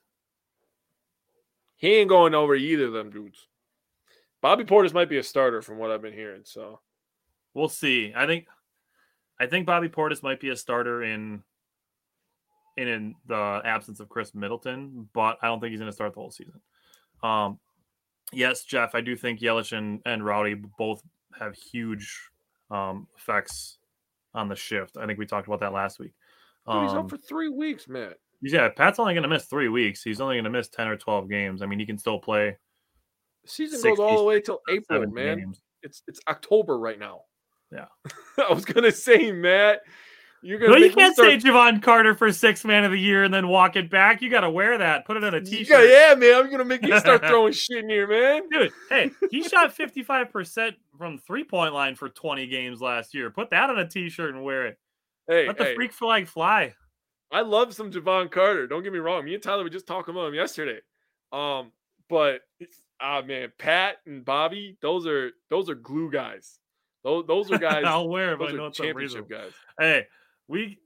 He 1.81 1.97
ain't 1.97 2.09
going 2.09 2.35
over 2.35 2.55
either 2.55 2.85
of 2.85 2.93
them 2.93 3.11
dudes. 3.11 3.48
Bobby 4.40 4.65
Portis 4.65 4.94
might 4.94 5.09
be 5.09 5.19
a 5.19 5.23
starter 5.23 5.61
from 5.61 5.78
what 5.78 5.90
I've 5.90 6.02
been 6.02 6.12
hearing. 6.12 6.43
So 6.44 6.81
We'll 7.55 7.69
see. 7.69 8.12
I 8.15 8.27
think, 8.27 8.47
I 9.40 9.47
think 9.47 9.66
Bobby 9.66 9.89
Portis 9.89 10.23
might 10.23 10.40
be 10.40 10.51
a 10.51 10.57
starter 10.57 11.02
in 11.02 11.43
in, 12.77 12.89
in 12.89 13.15
the 13.27 13.61
absence 13.65 14.01
of 14.01 14.09
Khris 14.09 14.35
Middleton, 14.35 15.09
but 15.12 15.39
I 15.43 15.48
don't 15.48 15.61
think 15.61 15.73
he's 15.73 15.81
going 15.81 15.90
to 15.90 15.94
start 15.94 16.15
the 16.15 16.20
whole 16.20 16.31
season. 16.31 16.61
Um, 17.23 17.59
yes, 18.32 18.65
Jeff, 18.65 18.94
I 18.94 19.01
do 19.01 19.16
think 19.16 19.40
Yelich 19.40 19.77
and, 19.77 20.01
and 20.07 20.24
Rowdy 20.24 20.55
both 20.55 21.02
have 21.39 21.57
huge 21.57 22.16
um, 22.70 23.09
effects 23.19 23.78
on 24.32 24.48
the 24.48 24.55
shift. 24.55 24.97
I 24.97 25.07
think 25.07 25.19
we 25.19 25.27
talked 25.27 25.48
about 25.48 25.61
that 25.61 25.73
last 25.73 25.98
week. 25.98 26.12
Dude, 26.70 26.82
he's 26.85 26.93
Um, 26.93 26.98
out 26.98 27.11
for 27.11 27.19
three 27.19 27.48
weeks, 27.48 27.89
man. 27.89 28.15
Yeah, 28.43 28.69
Pat's 28.71 28.99
only 28.99 29.15
going 29.15 29.23
to 29.25 29.29
miss 29.29 29.45
three 29.47 29.69
weeks. 29.69 30.03
He's 30.03 30.21
only 30.21 30.37
going 30.37 30.45
to 30.45 30.51
miss 30.51 30.69
ten 30.69 30.89
or 30.89 30.97
twelve 30.97 31.29
games. 31.29 31.62
I 31.62 31.67
mean, 31.67 31.79
he 31.79 31.87
can 31.87 31.99
still 31.99 32.19
play 32.19 32.57
The 33.45 33.51
season 33.51 33.79
60, 33.81 33.89
goes 33.91 33.99
all 34.01 34.19
the 34.19 34.25
way 34.25 34.41
till 34.41 34.61
April, 34.71 35.07
man. 35.11 35.39
games. 35.39 35.61
It's 35.83 36.03
it's 36.09 36.21
October 36.29 36.79
right 36.79 36.99
now. 36.99 37.23
Yeah. 37.73 37.87
I 38.39 38.53
was 38.53 38.65
gonna 38.65 38.93
say, 38.93 39.31
Matt, 39.33 39.81
you're 40.43 40.59
gonna. 40.59 40.73
No, 40.73 40.77
you 40.79 40.91
can't 40.93 41.15
start- 41.15 41.29
say 41.29 41.37
Jevon 41.49 41.83
Carter 41.83 42.15
for 42.15 42.33
six 42.33 42.65
man 42.65 42.85
of 42.85 42.93
the 42.93 42.99
year 42.99 43.25
and 43.25 43.33
then 43.33 43.49
walk 43.49 43.77
it 43.77 43.91
back. 43.91 44.23
You 44.23 44.31
got 44.31 44.41
to 44.41 44.51
wear 44.51 44.77
that. 44.79 45.07
Put 45.07 45.17
it 45.19 45.25
on 45.25 45.35
a 45.35 45.39
Yeah, 45.39 45.43
t-shirt. 45.45 45.89
yeah, 45.91 46.15
man. 46.15 46.35
I'm 46.35 46.51
gonna 46.51 46.65
make 46.65 46.83
you 46.85 46.99
start 46.99 47.21
throwing 47.27 47.53
shit 47.53 47.85
in 47.85 47.91
here, 47.91 48.07
man. 48.09 48.49
Dude, 48.51 48.73
hey, 48.89 49.11
he 49.31 49.43
shot 49.49 49.75
55% 49.77 50.75
from 50.99 51.19
three 51.19 51.45
point 51.45 51.75
line 51.75 51.95
for 51.95 52.09
20 52.09 52.47
games 52.47 52.81
last 52.81 53.15
year. 53.15 53.31
Put 53.31 53.51
that 53.51 53.69
on 53.71 53.79
a 53.79 53.87
t 53.89 54.09
shirt 54.09 54.35
and 54.35 54.43
wear 54.43 54.67
it. 54.67 54.79
Hey, 55.29 55.47
Let 55.47 55.59
the 55.59 55.65
hey, 55.65 55.75
freak 55.77 55.93
flag 55.93 56.27
fly. 56.27 56.75
I 57.32 57.43
love 57.43 57.74
some 57.74 57.93
Jevon 57.93 58.31
Carter. 58.31 58.66
Don't 58.66 58.82
get 58.82 58.93
me 58.93 58.98
wrong. 58.98 59.24
Me 59.24 59.35
and 59.35 59.43
Tyler 59.43 59.62
were 59.62 59.70
just 59.70 59.86
talking 59.86 60.15
about 60.15 60.28
him 60.28 60.35
yesterday. 60.35 60.81
Um, 61.32 61.73
but 62.09 62.40
ah 63.01 63.23
man, 63.23 63.52
Pat 63.59 63.98
and 64.07 64.24
Bobby, 64.24 64.77
those 64.82 65.07
are 65.07 65.31
those 65.48 65.70
are 65.70 65.74
glue 65.74 66.11
guys. 66.11 66.59
Those 67.05 67.24
those 67.27 67.51
are 67.51 67.59
guys. 67.59 67.85
I'll 67.86 68.09
wear 68.09 68.36
those 68.36 68.52
I 68.52 68.57
know 68.57 68.65
are 68.65 68.69
it's 68.69 68.81
unreasonable. 68.81 69.28
championship 69.28 69.52
guys. 69.52 69.52
Hey, 69.78 70.07
we, 70.48 70.78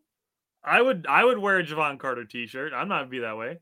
I 0.62 0.80
would, 0.80 1.06
I 1.08 1.24
would 1.24 1.38
wear 1.38 1.58
a 1.58 1.64
Jevon 1.64 1.98
Carter 1.98 2.24
t 2.24 2.46
shirt. 2.46 2.72
I'm 2.74 2.88
not 2.88 3.10
be 3.10 3.20
that 3.20 3.36
way. 3.36 3.58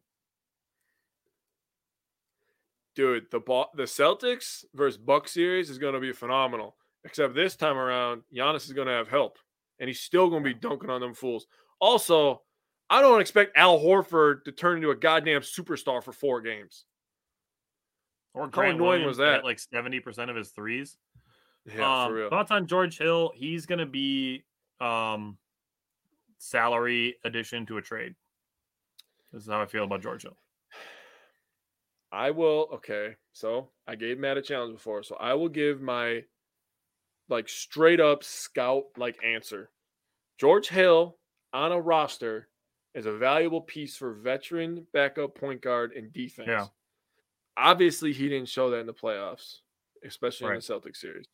Dude, 2.94 3.30
the 3.30 3.40
ball, 3.40 3.70
the 3.74 3.84
Celtics 3.84 4.64
versus 4.74 4.98
Buck 4.98 5.26
series 5.26 5.70
is 5.70 5.78
going 5.78 5.94
to 5.94 6.00
be 6.00 6.12
phenomenal. 6.12 6.76
Except 7.04 7.34
this 7.34 7.56
time 7.56 7.78
around, 7.78 8.22
Giannis 8.34 8.66
is 8.66 8.72
going 8.72 8.86
to 8.86 8.92
have 8.92 9.08
help, 9.08 9.38
and 9.80 9.88
he's 9.88 10.00
still 10.00 10.28
going 10.28 10.44
to 10.44 10.54
be 10.54 10.58
dunking 10.58 10.90
on 10.90 11.00
them 11.00 11.14
fools. 11.14 11.46
Also, 11.80 12.42
I 12.92 13.00
don't 13.00 13.22
expect 13.22 13.56
Al 13.56 13.78
Horford 13.78 14.44
to 14.44 14.52
turn 14.52 14.76
into 14.76 14.90
a 14.90 14.94
goddamn 14.94 15.40
superstar 15.40 16.04
for 16.04 16.12
four 16.12 16.42
games. 16.42 16.84
Or 18.34 18.50
How 18.52 18.60
annoying 18.60 18.78
Williams 18.78 19.06
was 19.06 19.16
that? 19.16 19.44
Like 19.44 19.56
70% 19.56 20.28
of 20.28 20.36
his 20.36 20.50
threes. 20.50 20.98
Yeah, 21.64 22.02
um, 22.02 22.10
for 22.10 22.14
real. 22.14 22.28
Thoughts 22.28 22.50
on 22.50 22.66
George 22.66 22.98
Hill? 22.98 23.32
He's 23.34 23.64
going 23.64 23.78
to 23.78 23.86
be 23.86 24.44
um, 24.78 25.38
salary 26.36 27.16
addition 27.24 27.64
to 27.66 27.78
a 27.78 27.82
trade. 27.82 28.14
This 29.32 29.44
is 29.44 29.48
how 29.48 29.62
I 29.62 29.66
feel 29.66 29.84
about 29.84 30.02
George 30.02 30.24
Hill. 30.24 30.36
I 32.12 32.30
will. 32.30 32.68
Okay, 32.74 33.16
so 33.32 33.70
I 33.88 33.94
gave 33.94 34.18
Matt 34.18 34.36
a 34.36 34.42
challenge 34.42 34.74
before, 34.74 35.02
so 35.02 35.16
I 35.16 35.32
will 35.32 35.48
give 35.48 35.80
my 35.80 36.24
like 37.30 37.48
straight 37.48 38.00
up 38.00 38.22
scout 38.22 38.84
like 38.98 39.16
answer. 39.24 39.70
George 40.38 40.68
Hill 40.68 41.16
on 41.54 41.72
a 41.72 41.80
roster 41.80 42.48
is 42.94 43.06
a 43.06 43.12
valuable 43.12 43.60
piece 43.60 43.96
for 43.96 44.12
veteran 44.14 44.86
backup 44.92 45.34
point 45.34 45.62
guard 45.62 45.92
and 45.92 46.12
defense. 46.12 46.48
Yeah. 46.48 46.66
Obviously, 47.56 48.12
he 48.12 48.28
didn't 48.28 48.48
show 48.48 48.70
that 48.70 48.78
in 48.78 48.86
the 48.86 48.94
playoffs, 48.94 49.58
especially 50.04 50.48
in 50.48 50.54
the 50.54 50.60
Celtics 50.60 50.96
series, 50.96 51.26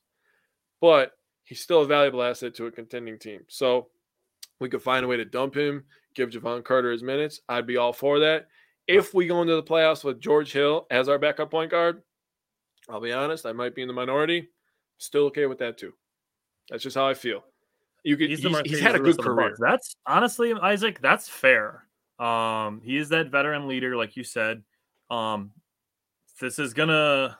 but 0.81 1.13
he's 1.45 1.61
still 1.61 1.83
a 1.83 1.87
valuable 1.87 2.23
asset 2.23 2.55
to 2.57 2.67
a 2.67 2.71
contending 2.71 3.19
team. 3.19 3.43
So 3.49 3.89
we 4.61 4.69
could 4.69 4.83
find 4.83 5.05
a 5.05 5.09
way 5.09 5.17
to 5.17 5.25
dump 5.25 5.57
him, 5.57 5.85
give 6.15 6.31
Jevon 6.31 6.65
Carter 6.65 6.91
his 6.91 7.03
minutes. 7.03 7.41
I'd 7.49 7.67
be 7.67 7.77
all 7.77 7.93
for 7.93 8.19
that. 8.21 8.49
If 8.87 9.15
we 9.15 9.27
go 9.27 9.43
into 9.43 9.55
the 9.55 9.63
playoffs 9.63 10.03
with 10.03 10.21
George 10.21 10.53
Hill 10.53 10.87
as 10.91 11.09
our 11.09 11.19
backup 11.19 11.51
point 11.51 11.71
guard, 11.71 12.03
I'll 12.89 13.01
be 13.01 13.13
honest, 13.13 13.47
I 13.47 13.53
might 13.53 13.75
be 13.75 13.83
in 13.83 13.89
the 13.89 13.95
minority. 13.95 14.49
Still 14.97 15.25
okay 15.27 15.47
with 15.47 15.59
that 15.59 15.79
too. 15.79 15.93
That's 16.71 16.83
just 16.83 16.97
how 16.97 17.07
I 17.07 17.15
feel. 17.15 17.45
You 18.09 18.17
could 18.17 18.31
He's, 18.31 18.41
he's, 18.41 18.59
he's 18.65 18.81
had 18.81 18.95
a 18.95 18.99
good 18.99 19.19
of 19.19 19.25
career. 19.25 19.51
Bucks. 19.51 19.61
That's 19.61 19.97
honestly, 20.07 20.55
Isaac, 20.55 20.99
that's 21.03 21.29
fair. 21.29 21.85
Um, 22.19 22.81
he 22.83 22.97
is 22.97 23.11
that 23.11 23.31
veteran 23.31 23.69
leader, 23.69 23.97
like 23.97 24.17
you 24.17 24.25
said. 24.25 24.63
Um, 25.11 25.51
this 26.41 26.59
is 26.59 26.73
gonna 26.73 27.39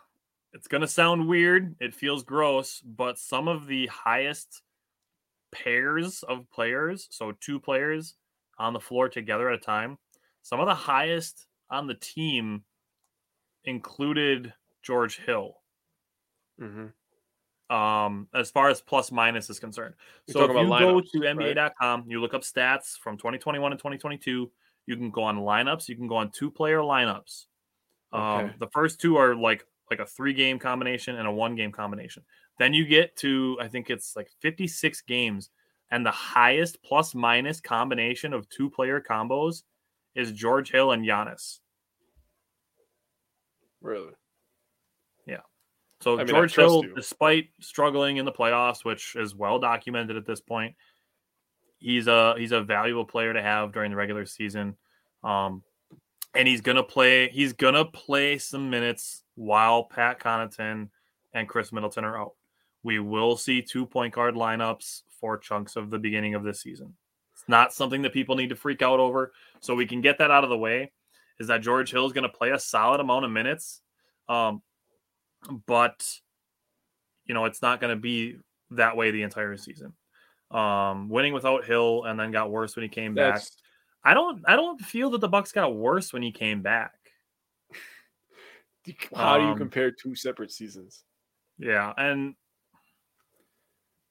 it's 0.53 0.69
gonna 0.69 0.87
sound 0.87 1.27
weird. 1.27 1.75
It 1.81 1.95
feels 1.95 2.23
gross, 2.23 2.83
but 2.85 3.17
some 3.19 3.49
of 3.49 3.67
the 3.67 3.87
highest 3.87 4.61
pairs 5.53 6.23
of 6.23 6.51
players, 6.51 7.09
so 7.11 7.33
two 7.41 7.59
players 7.59 8.17
on 8.59 8.75
the 8.75 8.81
floor 8.81 9.09
together 9.09 9.49
at 9.49 9.55
a 9.55 9.63
time, 9.63 9.97
some 10.43 10.61
of 10.61 10.67
the 10.67 10.75
highest 10.75 11.47
on 11.71 11.87
the 11.87 11.95
team 11.95 12.63
included 13.65 14.53
George 14.83 15.17
Hill 15.17 15.55
Mhm. 16.61 16.93
Um, 17.71 18.29
as 18.35 18.51
far 18.51 18.71
as 18.71 18.81
plus 18.81 19.13
minus 19.13 19.51
is 19.51 19.59
concerned. 19.59 19.95
You're 20.27 20.33
so 20.35 20.45
if 20.45 20.51
you 20.51 20.67
about 20.67 20.81
go 20.81 21.01
to 21.01 21.19
NBA.com, 21.21 22.05
you 22.09 22.21
look 22.21 22.35
up 22.35 22.43
stats 22.43 22.97
from 22.99 23.17
2021 23.17 23.73
and 23.73 23.79
2022. 23.79 24.51
You 24.87 24.97
can 24.97 25.11
go 25.11 25.23
on 25.23 25.39
lineups. 25.39 25.89
You 25.89 25.97
can 25.97 26.07
go 26.07 26.17
on 26.17 26.31
two 26.31 26.51
player 26.51 26.79
lineups. 26.79 27.47
Um, 28.13 28.23
Okay. 28.23 28.55
the 28.59 28.69
first 28.69 29.01
two 29.01 29.17
are 29.17 29.35
like 29.35 29.65
like 29.91 30.01
a 30.01 30.07
three 30.07 30.33
game 30.35 30.59
combination 30.59 31.17
and 31.17 31.27
a 31.27 31.33
one 31.33 31.55
game 31.57 31.73
combination. 31.73 32.23
Then 32.59 32.75
you 32.75 32.87
get 32.87 33.17
to 33.17 33.59
I 33.61 33.69
think 33.69 33.91
it's 33.91 34.17
like 34.17 34.29
56 34.41 35.03
games, 35.03 35.51
and 35.91 36.05
the 36.05 36.11
highest 36.11 36.83
plus 36.83 37.15
minus 37.15 37.61
combination 37.61 38.33
of 38.33 38.49
two 38.49 38.71
player 38.71 39.01
combos 39.01 39.63
is 40.15 40.33
George 40.33 40.71
Hill 40.71 40.93
and 40.93 41.05
Giannis. 41.05 41.61
Really. 43.81 44.13
So 46.01 46.15
I 46.15 46.19
mean, 46.19 46.29
George 46.29 46.55
Hill, 46.55 46.85
you. 46.85 46.95
despite 46.95 47.51
struggling 47.61 48.19
in 48.19 48.25
the 48.25 48.33
playoffs, 48.33 48.85
which 48.85 49.17
is 49.17 49.35
well 49.35 49.59
documented 49.59 50.17
at 50.17 50.27
this 50.27 50.41
point, 50.41 50.77
he's 51.79 52.07
a 52.07 52.35
he's 52.39 52.53
a 52.53 52.63
valuable 52.63 53.05
player 53.05 53.33
to 53.33 53.43
have 53.43 53.73
during 53.73 53.91
the 53.91 53.97
regular 53.97 54.25
season. 54.25 54.77
Um, 55.25 55.63
and 56.35 56.47
he's 56.47 56.61
gonna 56.61 56.85
play 56.85 57.29
he's 57.29 57.53
gonna 57.53 57.85
play 57.85 58.39
some 58.39 58.71
minutes 58.71 59.25
while 59.35 59.85
Pat 59.85 60.21
Connaughton 60.21 60.89
and 61.35 61.49
Khris 61.49 61.73
Middleton 61.73 62.05
are 62.05 62.19
out. 62.19 62.35
We 62.83 63.01
will 63.01 63.37
see 63.37 63.63
two 63.63 63.87
point 63.87 64.15
guard 64.15 64.35
lineups 64.35 65.03
for 65.21 65.37
chunks 65.37 65.77
of 65.77 65.91
the 65.91 65.99
beginning 65.99 66.35
of 66.35 66.45
this 66.45 66.61
season. 66.61 66.95
It's 67.35 67.49
not 67.49 67.73
something 67.73 68.03
that 68.03 68.13
people 68.13 68.37
need 68.37 68.51
to 68.51 68.57
freak 68.57 68.83
out 68.83 69.01
over. 69.01 69.33
So 69.61 69.75
we 69.75 69.87
can 69.87 70.01
get 70.01 70.19
that 70.19 70.31
out 70.31 70.45
of 70.45 70.51
the 70.51 70.59
way. 70.59 70.93
Is 71.39 71.49
that 71.49 71.63
George 71.63 71.91
Hill 71.91 72.07
is 72.07 72.13
going 72.13 72.23
to 72.23 72.29
play 72.29 72.51
a 72.51 72.59
solid 72.59 73.01
amount 73.01 73.25
of 73.25 73.31
minutes? 73.31 73.81
Um, 74.29 74.63
but 75.67 76.07
you 77.27 77.35
know 77.35 77.45
it's 77.45 77.63
not 77.63 77.81
going 77.81 77.95
to 77.95 78.01
be 78.01 78.37
that 78.71 78.97
way 78.97 79.11
the 79.11 79.23
entire 79.23 79.57
season. 79.57 79.93
Um, 80.51 81.09
winning 81.09 81.35
without 81.35 81.65
Hill 81.65 82.05
and 82.05 82.19
then 82.19 82.31
got 82.31 82.51
worse 82.51 82.75
when 82.75 82.83
he 82.83 82.89
came 82.89 83.15
back. 83.15 83.43
I 84.03 84.15
don't 84.15 84.43
I 84.47 84.57
don't 84.57 84.81
feel 84.81 85.11
that 85.11 85.21
the 85.21 85.29
Bucks 85.29 85.53
got 85.53 85.75
worse 85.75 86.13
when 86.13 86.23
he 86.23 86.33
came 86.33 86.63
back. 86.63 86.93
how 89.15 89.37
do 89.37 89.45
you 89.45 89.51
Um, 89.53 89.59
compare 89.59 89.91
two 89.91 90.15
separate 90.15 90.51
seasons? 90.53 91.05
Yeah, 91.59 91.93
and 91.97 92.35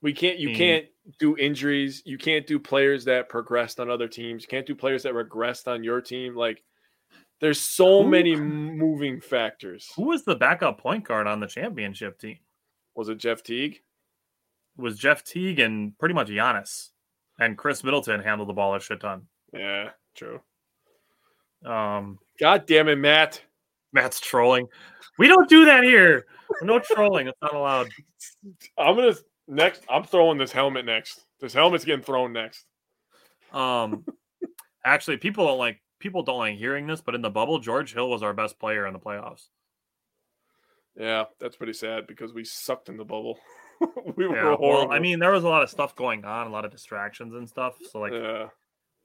We 0.02 0.14
can't. 0.14 0.38
You 0.38 0.50
Mm. 0.50 0.56
can't 0.58 0.86
do 1.18 1.36
injuries. 1.38 2.04
You 2.06 2.18
can't 2.18 2.46
do 2.46 2.60
players 2.60 3.06
that 3.06 3.30
progressed 3.30 3.80
on 3.80 3.90
other 3.90 4.08
teams. 4.08 4.44
You 4.44 4.48
can't 4.48 4.66
do 4.66 4.76
players 4.76 5.04
that 5.04 5.14
regressed 5.14 5.68
on 5.68 5.84
your 5.84 6.02
team. 6.02 6.36
Like, 6.36 6.64
there's 7.40 7.60
so 7.60 8.04
many 8.04 8.36
moving 8.36 9.22
factors. 9.22 9.92
who 9.96 10.08
was 10.08 10.24
the 10.24 10.36
backup 10.36 10.80
point 10.80 11.04
guard 11.04 11.28
on 11.28 11.40
the 11.40 11.48
championship 11.48 12.20
team? 12.20 12.38
Was 12.96 13.10
it 13.10 13.20
Jeff 13.20 13.44
Teague? 13.44 13.82
It 14.78 14.82
was 14.82 14.98
Jeff 14.98 15.24
Teague 15.24 15.60
and 15.60 15.98
pretty 15.98 16.16
much 16.16 16.30
Giannis, 16.30 16.90
and 17.40 17.58
Khris 17.58 17.84
Middleton 17.84 18.22
handled 18.22 18.50
the 18.50 18.54
ball 18.54 18.76
a 18.76 18.80
shit 18.80 19.00
ton. 19.00 19.28
Yeah, 19.54 19.90
true. 20.16 20.42
Um, 21.66 22.20
God 22.40 22.66
damn 22.66 22.88
it, 22.88 22.98
Matt. 22.98 23.42
Matt's 23.94 24.20
trolling. 24.20 24.68
We 25.18 25.28
don't 25.28 25.50
do 25.50 25.66
that 25.66 25.84
here. 25.84 26.26
No 26.62 26.80
trolling. 26.80 27.28
It's 27.28 27.42
not 27.42 27.56
allowed. 27.56 27.90
I'm 28.78 28.96
gonna 28.96 29.16
next. 29.48 29.84
I'm 29.90 30.04
throwing 30.04 30.38
this 30.38 30.52
helmet 30.52 30.86
next. 30.86 31.26
This 31.40 31.54
helmet's 31.54 31.86
getting 31.86 32.04
thrown 32.04 32.34
next. 32.34 32.66
Um, 33.54 34.06
actually, 34.86 35.18
people 35.18 35.46
don't 35.46 35.58
like 35.58 35.80
people 36.00 36.24
don't 36.24 36.40
like 36.40 36.58
hearing 36.58 36.88
this, 36.88 37.02
but 37.02 37.16
in 37.16 37.22
the 37.22 37.30
bubble, 37.30 37.60
George 37.60 37.94
Hill 37.94 38.10
was 38.10 38.24
our 38.24 38.34
best 38.34 38.60
player 38.60 38.86
in 38.88 38.94
the 38.94 39.00
playoffs. 39.00 39.48
Yeah, 40.96 41.26
that's 41.40 41.56
pretty 41.56 41.74
sad 41.74 42.08
because 42.08 42.34
we 42.34 42.44
sucked 42.44 42.90
in 42.90 42.98
the 42.98 43.06
bubble. 43.06 43.38
we 44.16 44.28
were 44.28 44.36
Yeah, 44.36 44.42
horrible. 44.56 44.70
well, 44.70 44.92
I 44.92 45.00
mean, 45.00 45.20
there 45.20 45.32
was 45.32 45.44
a 45.44 45.48
lot 45.50 45.62
of 45.64 45.70
stuff 45.70 45.96
going 45.96 46.26
on, 46.26 46.48
a 46.48 46.50
lot 46.50 46.66
of 46.66 46.72
distractions 46.72 47.34
and 47.36 47.48
stuff. 47.48 47.76
So 47.92 48.00
like, 48.00 48.14
yeah, 48.14 48.48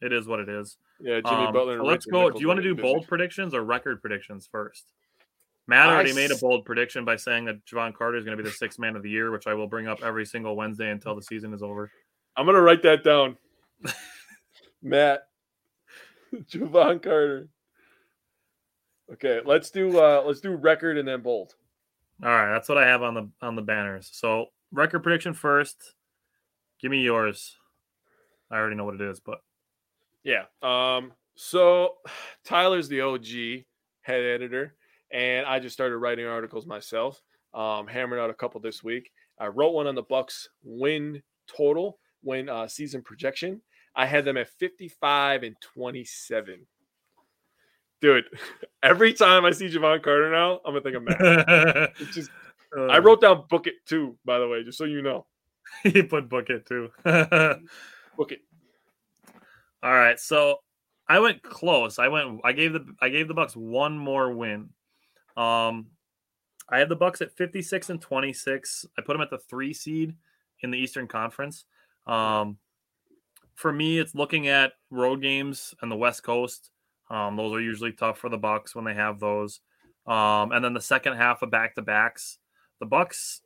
it 0.01 0.13
is 0.13 0.27
what 0.27 0.41
it 0.41 0.49
is. 0.49 0.79
yeah. 1.01 1.21
Jimmy 1.21 1.45
Um, 1.47 1.53
Butler. 1.53 1.75
so 1.77 1.81
and 1.81 1.87
let's 1.89 2.07
Richard 2.07 2.13
go. 2.13 2.31
Do 2.31 2.41
you 2.41 2.49
want 2.49 2.59
to 2.59 2.63
do 2.63 2.75
bold 2.75 3.01
busy. 3.01 3.09
predictions 3.09 3.55
or 3.55 3.63
record 3.63 4.01
predictions 4.01 4.49
first? 4.51 4.93
Matt 5.69 5.91
I 5.91 5.93
already 5.95 6.15
made 6.15 6.31
a 6.33 6.37
bold 6.39 6.65
prediction 6.65 7.05
by 7.05 7.17
saying 7.17 7.45
that 7.45 7.65
Jevon 7.67 7.95
Carter 7.95 8.17
is 8.17 8.25
going 8.25 8.37
to 8.37 8.43
be 8.43 8.49
the 8.49 8.55
sixth 8.55 8.79
man 8.81 8.97
of 8.97 9.03
the 9.03 9.11
year, 9.11 9.31
which 9.31 9.47
I 9.47 9.55
will 9.55 9.69
bring 9.69 9.87
up 9.87 10.03
every 10.03 10.25
single 10.27 10.57
Wednesday 10.57 10.91
until 10.91 11.15
the 11.15 11.23
season 11.23 11.53
is 11.55 11.63
over. 11.63 11.91
I'm 12.37 12.47
gonna 12.47 12.61
write 12.63 12.83
that 12.83 13.05
down. 13.05 13.37
Matt, 14.83 15.23
Jevon 16.51 17.03
Carter. 17.03 17.49
Okay, 19.13 19.41
let's 19.45 19.71
do 19.71 19.99
uh 19.99 20.23
let's 20.27 20.41
do 20.41 20.53
record 20.53 20.97
and 20.97 21.07
then 21.07 21.21
bold. 21.23 21.55
All 22.23 22.31
right, 22.31 22.53
that's 22.53 22.69
what 22.69 22.79
I 22.79 22.87
have 22.87 23.03
on 23.03 23.15
the 23.15 23.29
on 23.41 23.57
the 23.57 23.63
banners. 23.63 24.09
So 24.13 24.47
record 24.73 25.03
prediction 25.03 25.35
first. 25.35 25.95
Give 26.81 26.91
me 26.91 27.03
yours. 27.03 27.57
I 28.51 28.57
already 28.57 28.77
know 28.77 28.85
what 28.85 28.95
it 28.95 29.01
is, 29.01 29.21
but 29.21 29.39
Yeah. 30.25 30.45
Um. 30.63 31.13
So 31.35 31.97
Tyler's 32.45 32.89
the 32.89 33.01
OG 33.01 33.65
head 34.03 34.23
editor, 34.23 34.75
and 35.11 35.47
I 35.47 35.59
just 35.59 35.75
started 35.75 35.99
writing 35.99 36.27
articles 36.27 36.67
myself. 36.67 37.21
Um, 37.55 37.87
hammered 37.87 38.19
out 38.19 38.31
a 38.31 38.35
couple 38.35 38.61
this 38.61 38.83
week. 38.83 39.11
I 39.39 39.49
wrote 39.49 39.75
one 39.75 39.87
on 39.87 39.95
the 39.95 40.03
Bucks 40.03 40.49
win 40.63 41.23
total, 41.47 41.99
win 42.23 42.49
uh, 42.49 42.67
season 42.67 43.03
projection. 43.03 43.61
I 43.95 44.07
had 44.07 44.25
them 44.25 44.37
at 44.37 44.49
55 44.49 45.43
and 45.43 45.57
27. 45.61 46.67
Dude, 48.01 48.25
every 48.83 49.13
time 49.13 49.45
I 49.45 49.53
see 49.53 49.67
Jevon 49.67 50.03
Carter 50.03 50.31
now, 50.31 50.61
I'm 50.65 50.75
gonna 50.75 50.81
think 50.81 50.97
of 50.97 51.03
Matt. 51.03 51.93
It's 52.01 52.15
just 52.15 52.31
I 52.77 52.99
wrote 52.99 53.21
down 53.21 53.45
book 53.49 53.67
it 53.67 53.75
too, 53.87 54.17
by 54.25 54.39
the 54.39 54.49
way, 54.49 54.65
just 54.65 54.79
so 54.79 54.85
you 54.85 55.03
know. 55.03 55.27
he 55.83 56.03
put 56.03 56.29
book 56.29 56.51
it 56.51 56.67
too. 56.67 56.91
Book 57.05 58.33
it. 58.33 58.41
All 59.83 59.95
right, 59.95 60.21
so 60.21 60.59
I 61.09 61.19
went 61.19 61.43
close. 61.43 61.99
I 61.99 62.09
went. 62.09 62.41
I 62.45 62.53
gave 62.53 62.73
the 62.73 62.85
I 63.01 63.09
gave 63.09 63.27
the 63.27 63.35
Bucks 63.35 63.57
one 63.57 63.97
more 63.97 64.31
win. 64.33 64.69
Um, 65.37 65.87
I 66.69 66.79
had 66.79 66.89
the 66.89 66.97
Bucks 66.97 67.23
at 67.23 67.33
fifty 67.33 67.63
six 67.63 67.89
and 67.89 68.01
twenty 68.01 68.33
six. 68.33 68.85
I 68.99 69.03
put 69.03 69.15
them 69.15 69.23
at 69.23 69.31
the 69.31 69.39
three 69.39 69.73
seed 69.73 70.15
in 70.61 70.71
the 70.71 70.79
Eastern 70.79 71.09
Conference. 71.09 71.65
Um, 72.07 72.59
for 73.55 73.73
me, 73.73 73.99
it's 73.99 74.15
looking 74.15 74.49
at 74.49 74.73
road 74.91 75.23
games 75.23 75.75
and 75.81 75.91
the 75.91 75.97
West 75.97 76.23
Coast. 76.23 76.71
Um, 77.11 77.37
those 77.37 77.53
are 77.53 77.61
usually 77.61 77.93
tough 77.93 78.19
for 78.19 78.29
the 78.31 78.39
Bucks 78.39 78.75
when 78.75 78.85
they 78.85 78.95
have 78.95 79.21
those. 79.21 79.61
Um, 80.07 80.53
and 80.53 80.65
then 80.65 80.75
the 80.75 80.81
second 80.81 81.17
half 81.17 81.43
of 81.43 81.51
back 81.51 81.75
to 81.75 81.83
backs, 81.83 82.39
the 82.81 82.87
Bucks 82.87 83.43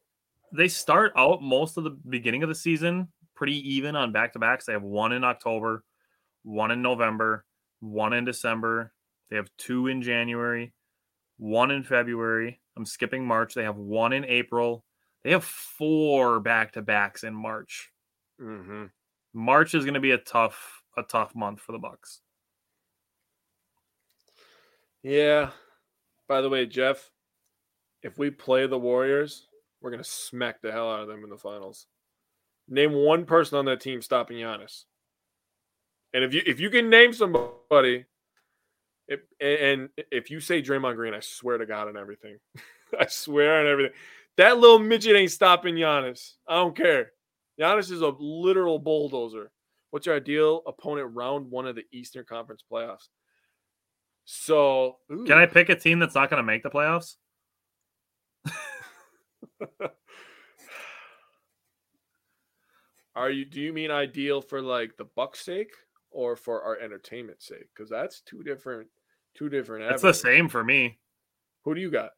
they 0.52 0.68
start 0.68 1.12
out 1.16 1.42
most 1.42 1.76
of 1.76 1.84
the 1.84 1.90
beginning 2.08 2.42
of 2.42 2.48
the 2.48 2.54
season 2.54 3.08
pretty 3.34 3.74
even 3.74 3.94
on 3.94 4.12
back 4.12 4.32
to 4.32 4.38
backs. 4.38 4.64
They 4.64 4.72
have 4.72 4.82
one 4.82 5.12
in 5.12 5.22
October, 5.22 5.84
one 6.42 6.70
in 6.70 6.82
November, 6.82 7.44
one 7.80 8.12
in 8.12 8.24
December. 8.24 8.92
They 9.30 9.36
have 9.36 9.50
two 9.58 9.88
in 9.88 10.02
January, 10.02 10.72
one 11.36 11.70
in 11.70 11.82
February. 11.82 12.60
I'm 12.76 12.86
skipping 12.86 13.26
March. 13.26 13.54
They 13.54 13.64
have 13.64 13.76
one 13.76 14.12
in 14.12 14.24
April. 14.24 14.84
They 15.22 15.32
have 15.32 15.44
four 15.44 16.40
back 16.40 16.72
to 16.72 16.82
backs 16.82 17.24
in 17.24 17.34
March. 17.34 17.90
Mm-hmm. 18.40 18.84
March 19.36 19.74
is 19.74 19.84
going 19.84 19.94
to 19.94 20.00
be 20.00 20.12
a 20.12 20.18
tough 20.18 20.82
a 20.96 21.02
tough 21.02 21.34
month 21.34 21.60
for 21.60 21.72
the 21.72 21.78
Bucks. 21.78 22.20
Yeah. 25.02 25.50
By 26.26 26.40
the 26.40 26.48
way, 26.48 26.64
Jeff, 26.64 27.10
if 28.02 28.18
we 28.18 28.30
play 28.30 28.66
the 28.66 28.78
Warriors, 28.78 29.46
we're 29.82 29.90
gonna 29.90 30.02
smack 30.02 30.62
the 30.62 30.72
hell 30.72 30.90
out 30.90 31.00
of 31.00 31.08
them 31.08 31.22
in 31.22 31.28
the 31.28 31.36
finals. 31.36 31.86
Name 32.66 32.92
one 32.92 33.26
person 33.26 33.58
on 33.58 33.66
that 33.66 33.80
team 33.80 34.00
stopping 34.00 34.38
Giannis. 34.38 34.84
And 36.14 36.24
if 36.24 36.32
you 36.32 36.42
if 36.46 36.58
you 36.58 36.70
can 36.70 36.88
name 36.88 37.12
somebody, 37.12 38.06
if, 39.06 39.20
and 39.38 39.90
if 40.10 40.30
you 40.30 40.40
say 40.40 40.62
Draymond 40.62 40.96
Green, 40.96 41.14
I 41.14 41.20
swear 41.20 41.58
to 41.58 41.66
God 41.66 41.88
on 41.88 41.98
everything. 41.98 42.38
I 42.98 43.06
swear 43.06 43.60
on 43.60 43.66
everything. 43.66 43.92
That 44.38 44.58
little 44.58 44.78
midget 44.78 45.14
ain't 45.14 45.30
stopping 45.30 45.74
Giannis. 45.74 46.32
I 46.48 46.56
don't 46.56 46.76
care. 46.76 47.12
Giannis 47.60 47.90
is 47.90 48.02
a 48.02 48.12
literal 48.18 48.78
bulldozer. 48.78 49.50
What's 49.90 50.06
your 50.06 50.16
ideal 50.16 50.62
opponent 50.66 51.14
round 51.14 51.50
one 51.50 51.66
of 51.66 51.74
the 51.74 51.84
Eastern 51.92 52.24
Conference 52.24 52.62
playoffs? 52.70 53.08
So, 54.24 54.96
Can 55.08 55.38
I 55.38 55.46
pick 55.46 55.68
a 55.68 55.76
team 55.76 55.98
that's 56.00 56.14
not 56.14 56.30
going 56.30 56.38
to 56.38 56.46
make 56.46 56.62
the 56.62 56.70
playoffs? 56.70 57.16
Are 63.14 63.30
you? 63.30 63.44
Do 63.46 63.60
you 63.60 63.72
mean 63.72 63.90
ideal 63.90 64.42
for 64.42 64.60
like 64.60 64.96
the 64.98 65.06
Bucks' 65.16 65.44
sake 65.44 65.72
or 66.10 66.36
for 66.36 66.62
our 66.62 66.78
entertainment 66.78 67.42
sake? 67.42 67.68
Because 67.74 67.88
that's 67.88 68.20
two 68.20 68.42
different, 68.42 68.88
two 69.34 69.48
different. 69.48 69.90
It's 69.90 70.02
the 70.02 70.12
same 70.12 70.48
for 70.48 70.62
me. 70.62 70.98
Who 71.64 71.74
do 71.74 71.80
you 71.80 71.90
got? 71.90 72.10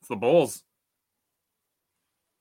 It's 0.00 0.08
the 0.08 0.16
Bulls. 0.16 0.62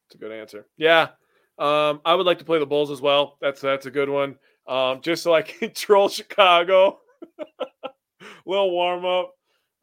It's 0.08 0.16
a 0.16 0.18
good 0.18 0.32
answer. 0.34 0.68
Yeah, 0.76 1.10
um, 1.58 2.02
I 2.04 2.16
would 2.16 2.26
like 2.26 2.40
to 2.40 2.46
play 2.46 2.60
the 2.60 2.66
Bulls 2.66 2.92
as 2.92 3.02
well. 3.02 3.38
That's 3.42 3.62
that's 3.62 3.86
a 3.86 3.92
good 3.92 4.10
one. 4.10 4.38
Um, 4.68 5.02
just 5.02 5.24
so 5.24 5.34
I 5.34 5.42
can 5.44 5.74
troll 5.74 6.10
Chicago. 6.10 7.00
Little 8.46 8.72
warm 8.72 9.06
up. 9.06 9.34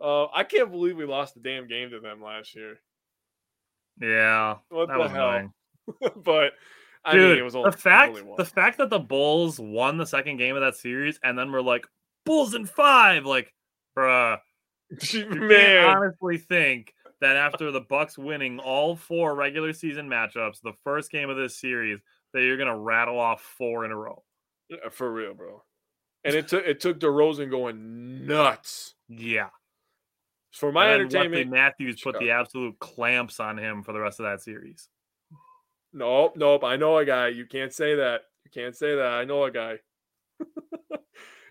Uh, 0.01 0.27
I 0.27 0.45
can't 0.45 0.71
believe 0.71 0.97
we 0.97 1.05
lost 1.05 1.35
the 1.35 1.41
damn 1.41 1.69
game 1.69 1.91
to 1.91 2.01
them 2.01 2.23
last 2.23 2.55
year. 2.55 2.77
Yeah, 4.01 4.57
What 4.69 4.89
the 4.89 5.09
hell? 5.09 5.53
but 6.25 6.53
I 7.05 7.13
Dude, 7.13 7.31
mean, 7.31 7.39
it 7.39 7.43
was 7.43 7.55
only, 7.55 7.71
the 7.71 7.77
fact 7.77 8.19
the 8.37 8.45
fact 8.45 8.79
that 8.79 8.91
the 8.91 8.99
Bulls 8.99 9.61
won 9.61 9.99
the 9.99 10.07
second 10.07 10.39
game 10.39 10.57
of 10.57 10.63
that 10.63 10.77
series 10.77 11.21
and 11.23 11.39
then 11.39 11.53
we're 11.53 11.61
like 11.61 11.87
Bulls 12.25 12.55
in 12.55 12.67
five, 12.67 13.27
like, 13.27 13.53
bruh, 13.97 14.39
man. 15.25 15.85
honestly 15.85 16.39
think 16.39 16.95
that 17.23 17.37
after 17.37 17.71
the 17.71 17.81
Bucks 17.81 18.19
winning 18.19 18.59
all 18.59 18.97
four 18.97 19.37
regular 19.37 19.73
season 19.73 20.09
matchups, 20.09 20.61
the 20.61 20.73
first 20.83 21.11
game 21.11 21.31
of 21.31 21.37
this 21.37 21.57
series, 21.57 22.01
that 22.35 22.43
you're 22.43 22.57
gonna 22.57 22.77
rattle 22.77 23.19
off 23.19 23.41
four 23.41 23.85
in 23.85 23.93
a 23.93 23.97
row. 23.97 24.25
Yeah, 24.69 24.89
for 24.91 25.11
real, 25.11 25.33
bro. 25.33 25.63
And 26.25 26.35
it 26.35 26.49
took 26.49 26.67
it 26.67 26.81
took 26.81 26.99
DeRozan 26.99 27.49
going 27.49 28.27
nuts 28.27 28.95
Yeah, 29.09 29.51
for 30.51 30.73
my 30.73 30.87
And 30.87 30.93
then 30.93 31.07
Wesley 31.07 31.21
entertainment. 31.21 31.51
Matthews 31.51 32.01
put 32.03 32.19
the 32.19 32.33
absolute 32.33 32.77
clamps 32.81 33.39
on 33.39 33.57
him 33.57 33.85
for 33.85 33.93
the 33.93 34.01
rest 34.01 34.19
of 34.19 34.25
that 34.25 34.43
series. 34.43 34.89
Nope, 35.93 36.35
nope. 36.37 36.65
I 36.65 36.77
know 36.77 36.99
a 36.99 37.05
guy. 37.05 37.29
You 37.29 37.47
can't 37.47 37.73
say 37.73 37.95
that. 37.95 38.23
You 38.45 38.51
can't 38.51 38.75
say 38.75 38.97
that. 38.97 39.13
I 39.13 39.25
know 39.25 39.45
a 39.45 39.51
guy. 39.51 39.79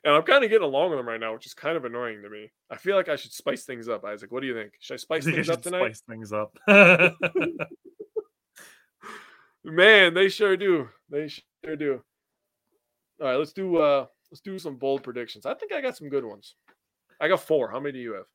And 0.03 0.15
I'm 0.15 0.23
kind 0.23 0.43
of 0.43 0.49
getting 0.49 0.65
along 0.65 0.89
with 0.91 0.99
him 0.99 1.07
right 1.07 1.19
now, 1.19 1.33
which 1.33 1.45
is 1.45 1.53
kind 1.53 1.77
of 1.77 1.85
annoying 1.85 2.21
to 2.23 2.29
me. 2.29 2.51
I 2.69 2.77
feel 2.77 2.95
like 2.95 3.09
I 3.09 3.15
should 3.15 3.33
spice 3.33 3.65
things 3.65 3.87
up, 3.87 4.03
Isaac. 4.03 4.31
What 4.31 4.41
do 4.41 4.47
you 4.47 4.55
think? 4.55 4.73
Should 4.79 4.95
I 4.95 4.97
spice 4.97 5.25
things 5.29 5.49
up 5.49 5.61
tonight? 5.61 5.95
Spice 5.95 6.03
things 6.09 6.33
up. 6.33 6.57
Man, 9.63 10.13
they 10.15 10.29
sure 10.29 10.57
do. 10.57 10.89
They 11.09 11.27
sure 11.27 11.75
do. 11.75 12.01
All 13.21 13.27
right, 13.27 13.35
let's 13.35 13.53
do 13.53 13.77
uh 13.77 14.07
let's 14.31 14.41
do 14.41 14.57
some 14.57 14.77
bold 14.77 15.03
predictions. 15.03 15.45
I 15.45 15.53
think 15.53 15.71
I 15.71 15.81
got 15.81 15.95
some 15.95 16.09
good 16.09 16.25
ones. 16.25 16.55
I 17.19 17.27
got 17.27 17.41
four. 17.41 17.69
How 17.69 17.79
many 17.79 17.93
do 17.93 17.99
you 17.99 18.13
have? 18.13 18.25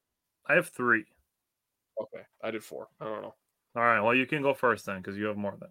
I 0.49 0.55
have 0.55 0.69
three. 0.69 1.05
Okay, 2.01 2.23
I 2.45 2.53
did 2.53 2.63
four. 2.63 2.87
I 3.01 3.07
don't 3.07 3.23
know. 3.23 3.35
All 3.75 3.83
right. 3.83 4.01
Well, 4.01 4.15
you 4.15 4.27
can 4.27 4.43
go 4.43 4.55
first 4.55 4.87
then 4.87 4.99
because 4.99 5.17
you 5.17 5.25
have 5.27 5.37
more 5.37 5.57
than. 5.59 5.71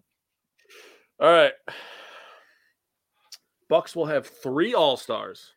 All 1.20 1.32
right. 1.32 1.52
Bucks 3.68 3.96
will 3.96 4.06
have 4.06 4.26
three 4.26 4.74
All 4.74 4.96
Stars, 4.96 5.54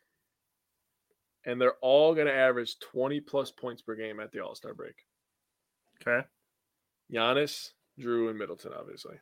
and 1.44 1.60
they're 1.60 1.76
all 1.80 2.14
going 2.14 2.26
to 2.26 2.32
average 2.32 2.78
20 2.80 3.20
plus 3.20 3.50
points 3.50 3.82
per 3.82 3.94
game 3.94 4.20
at 4.20 4.30
the 4.32 4.40
All 4.40 4.54
Star 4.54 4.74
break. 4.74 4.94
Okay. 6.00 6.26
Giannis, 7.12 7.72
Jrue, 7.98 8.30
and 8.30 8.38
Middleton, 8.38 8.72
obviously. 8.78 9.16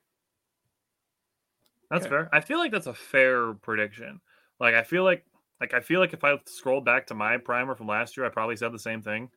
That's 1.91 2.05
Okay. 2.05 2.11
fair. 2.11 2.29
I 2.33 2.41
feel 2.41 2.59
like 2.59 2.71
that's 2.73 2.87
a 2.87 2.95
fair 2.95 3.55
prediction. 3.55 4.21
Like 4.61 4.75
I 4.75 4.83
feel 4.83 5.05
like 5.05 5.25
like 5.61 5.75
I 5.75 5.81
feel 5.81 6.01
like 6.01 6.13
if 6.13 6.23
I 6.23 6.39
scrolled 6.47 6.85
back 6.85 7.07
to 7.09 7.15
my 7.15 7.37
primer 7.39 7.75
from 7.75 7.87
last 7.89 8.17
year, 8.17 8.27
I 8.27 8.29
probably 8.29 8.57
said 8.57 8.73
the 8.73 8.79
same 8.79 9.03
thing. 9.03 9.31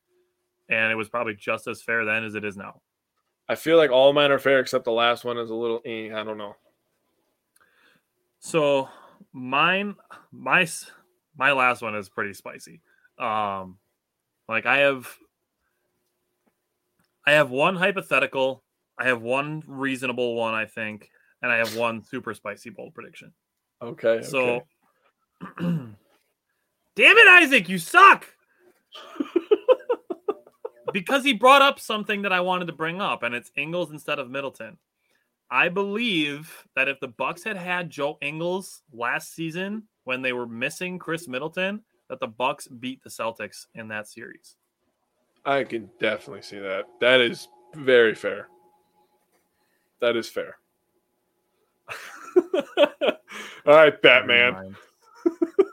And 0.69 0.91
it 0.91 0.95
was 0.95 1.09
probably 1.09 1.33
just 1.35 1.67
as 1.67 1.81
fair 1.81 2.05
then 2.05 2.23
as 2.23 2.35
it 2.35 2.45
is 2.45 2.55
now. 2.57 2.81
I 3.49 3.55
feel 3.55 3.77
like 3.77 3.91
all 3.91 4.13
mine 4.13 4.31
are 4.31 4.39
fair 4.39 4.59
except 4.59 4.85
the 4.85 4.91
last 4.91 5.23
one 5.25 5.37
is 5.37 5.49
a 5.49 5.55
little. 5.55 5.81
Eh, 5.85 6.13
I 6.13 6.23
don't 6.23 6.37
know. 6.37 6.55
So 8.39 8.89
mine 9.33 9.95
my 10.31 10.63
s- 10.63 10.91
my 11.37 11.51
last 11.51 11.81
one 11.81 11.95
is 11.95 12.09
pretty 12.09 12.33
spicy. 12.33 12.81
Um 13.17 13.77
like 14.47 14.65
I 14.65 14.79
have 14.79 15.07
I 17.25 17.31
have 17.33 17.51
one 17.51 17.75
hypothetical, 17.75 18.63
I 18.97 19.05
have 19.05 19.21
one 19.21 19.63
reasonable 19.67 20.35
one, 20.35 20.53
I 20.53 20.65
think, 20.65 21.09
and 21.41 21.51
I 21.51 21.57
have 21.57 21.75
one 21.75 22.03
super 22.03 22.33
spicy 22.33 22.71
bold 22.71 22.93
prediction. 22.93 23.31
Okay. 23.81 24.21
So, 24.23 24.63
okay. 25.43 25.59
damn 25.59 27.17
it, 27.17 27.43
Isaac, 27.43 27.69
you 27.69 27.77
suck. 27.77 28.27
because 30.93 31.23
he 31.23 31.33
brought 31.33 31.61
up 31.61 31.79
something 31.79 32.23
that 32.23 32.33
I 32.33 32.41
wanted 32.41 32.65
to 32.65 32.73
bring 32.73 33.01
up, 33.01 33.23
and 33.23 33.33
it's 33.33 33.51
Ingles 33.55 33.91
instead 33.91 34.19
of 34.19 34.29
Middleton. 34.29 34.77
I 35.51 35.67
believe 35.67 36.65
that 36.77 36.87
if 36.87 37.01
the 37.01 37.09
Bucks 37.09 37.43
had 37.43 37.57
had 37.57 37.89
Joe 37.89 38.17
Ingles 38.21 38.83
last 38.93 39.35
season 39.35 39.83
when 40.05 40.21
they 40.21 40.31
were 40.31 40.47
missing 40.47 40.97
Khris 40.97 41.27
Middleton, 41.27 41.81
that 42.07 42.21
the 42.21 42.27
Bucks 42.27 42.69
beat 42.69 43.03
the 43.03 43.09
Celtics 43.09 43.65
in 43.75 43.89
that 43.89 44.07
series. 44.07 44.55
I 45.45 45.65
can 45.65 45.89
definitely 45.99 46.43
see 46.43 46.59
that. 46.59 46.85
That 47.01 47.19
is 47.19 47.49
very 47.75 48.15
fair. 48.15 48.47
That 49.99 50.15
is 50.15 50.29
fair. 50.29 50.57
All 53.65 53.75
right, 53.75 54.01
Batman. 54.01 54.75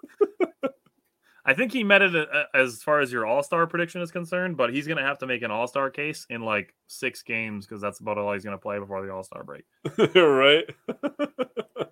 I 1.49 1.55
think 1.55 1.73
he 1.73 1.83
met 1.83 2.03
it 2.03 2.15
uh, 2.15 2.45
as 2.53 2.83
far 2.83 3.01
as 3.01 3.11
your 3.11 3.25
All 3.25 3.43
Star 3.43 3.66
prediction 3.66 4.03
is 4.03 4.11
concerned, 4.11 4.59
but 4.59 4.70
he's 4.70 4.87
going 4.87 4.99
to 4.99 5.03
have 5.03 5.16
to 5.20 5.27
make 5.27 5.41
an 5.41 5.51
All 5.51 5.66
Star 5.66 5.89
case 5.89 6.27
in 6.29 6.43
like 6.43 6.75
six 6.89 7.23
games 7.23 7.65
because 7.65 7.81
that's 7.81 8.01
about 8.01 8.19
all 8.19 8.35
he's 8.35 8.45
going 8.45 8.55
to 8.55 8.61
play 8.61 8.79
before 8.79 9.01
the 9.01 9.11
All 9.11 9.23
Star 9.23 9.43
break. 9.45 9.65
right. 10.15 10.66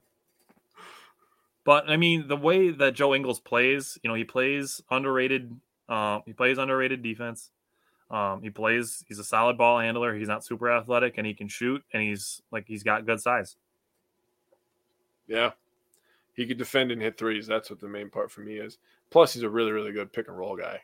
but 1.65 1.89
I 1.89 1.97
mean, 1.97 2.29
the 2.29 2.37
way 2.37 2.69
that 2.71 2.93
Joe 2.93 3.15
Ingles 3.15 3.41
plays, 3.41 3.99
you 4.03 4.11
know, 4.11 4.15
he 4.15 4.25
plays 4.25 4.83
underrated. 4.91 5.59
Um, 5.89 6.23
he 6.27 6.35
plays 6.35 6.59
underrated 6.59 7.03
defense. 7.03 7.51
Um, 8.11 8.43
he 8.43 8.51
plays. 8.51 9.07
He's 9.09 9.19
a 9.19 9.25
solid 9.25 9.57
ball 9.57 9.79
handler. 9.79 10.15
He's 10.15 10.29
not 10.29 10.45
super 10.45 10.71
athletic, 10.71 11.15
and 11.17 11.27
he 11.27 11.33
can 11.33 11.49
shoot. 11.49 11.83
And 11.95 12.03
he's 12.03 12.43
like 12.53 12.67
he's 12.69 12.83
got 12.83 13.07
good 13.07 13.23
size. 13.23 13.57
Yeah, 15.27 15.53
he 16.37 16.47
could 16.47 16.59
defend 16.59 16.93
and 16.93 17.03
hit 17.03 17.19
threes. 17.19 17.47
That's 17.47 17.71
what 17.71 17.81
the 17.81 17.89
main 17.89 18.11
part 18.11 18.31
for 18.31 18.43
me 18.43 18.59
is. 18.59 18.79
Plus, 19.11 19.33
he's 19.33 19.43
a 19.43 19.49
really, 19.49 19.73
really 19.73 19.93
good 19.93 20.13
pick 20.13 20.29
and 20.29 20.37
roll 20.37 20.57
guy. 20.57 20.81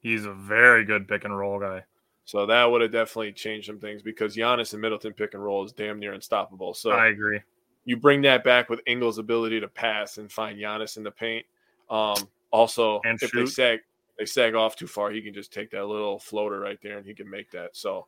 He's 0.00 0.24
a 0.24 0.32
very 0.32 0.84
good 0.84 1.06
pick 1.06 1.24
and 1.24 1.38
roll 1.38 1.60
guy. 1.60 1.84
So 2.24 2.46
that 2.46 2.64
would 2.64 2.80
have 2.80 2.92
definitely 2.92 3.32
changed 3.32 3.66
some 3.66 3.78
things 3.78 4.02
because 4.02 4.36
Giannis 4.36 4.72
and 4.72 4.80
Middleton 4.80 5.12
pick 5.12 5.34
and 5.34 5.44
roll 5.44 5.64
is 5.64 5.72
damn 5.72 5.98
near 5.98 6.12
unstoppable. 6.12 6.74
So 6.74 6.90
I 6.90 7.08
agree. 7.08 7.40
You 7.84 7.96
bring 7.96 8.22
that 8.22 8.44
back 8.44 8.70
with 8.70 8.80
Ingles' 8.86 9.18
ability 9.18 9.60
to 9.60 9.68
pass 9.68 10.18
and 10.18 10.30
find 10.30 10.58
Giannis 10.58 10.96
in 10.96 11.02
the 11.02 11.10
paint. 11.10 11.44
Um, 11.90 12.28
also, 12.50 13.00
and 13.04 13.20
if 13.20 13.30
shoot. 13.30 13.44
they 13.44 13.50
sag, 13.50 13.80
they 14.18 14.26
sag 14.26 14.54
off 14.54 14.76
too 14.76 14.86
far, 14.86 15.10
he 15.10 15.20
can 15.22 15.34
just 15.34 15.52
take 15.52 15.70
that 15.72 15.86
little 15.86 16.18
floater 16.18 16.60
right 16.60 16.78
there 16.82 16.98
and 16.98 17.06
he 17.06 17.14
can 17.14 17.28
make 17.28 17.50
that. 17.50 17.76
So 17.76 18.06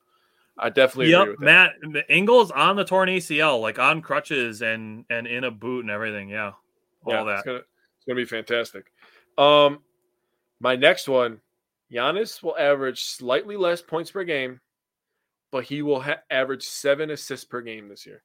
I 0.58 0.68
definitely 0.68 1.10
yep, 1.10 1.22
agree 1.22 1.32
with 1.32 1.40
that. 1.40 1.72
Matt 1.82 2.04
Ingles 2.08 2.50
on 2.50 2.76
the 2.76 2.84
torn 2.84 3.08
ACL, 3.08 3.60
like 3.60 3.78
on 3.78 4.02
crutches 4.02 4.62
and 4.62 5.04
and 5.10 5.26
in 5.26 5.44
a 5.44 5.50
boot 5.50 5.80
and 5.80 5.90
everything. 5.90 6.28
Yeah, 6.28 6.52
all 7.04 7.12
yeah, 7.12 7.24
that. 7.24 7.34
It's 7.34 7.46
gonna, 7.46 7.58
it's 7.58 8.04
gonna 8.06 8.16
be 8.16 8.24
fantastic. 8.24 8.92
Um, 9.38 9.80
my 10.60 10.76
next 10.76 11.08
one, 11.08 11.40
Giannis 11.92 12.42
will 12.42 12.56
average 12.56 13.02
slightly 13.02 13.56
less 13.56 13.82
points 13.82 14.10
per 14.10 14.24
game, 14.24 14.60
but 15.50 15.64
he 15.64 15.82
will 15.82 16.00
ha- 16.00 16.22
average 16.30 16.64
seven 16.64 17.10
assists 17.10 17.44
per 17.44 17.60
game 17.60 17.88
this 17.88 18.06
year. 18.06 18.22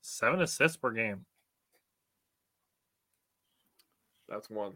Seven 0.00 0.40
assists 0.40 0.76
per 0.76 0.90
game. 0.90 1.24
That's 4.28 4.48
one. 4.48 4.72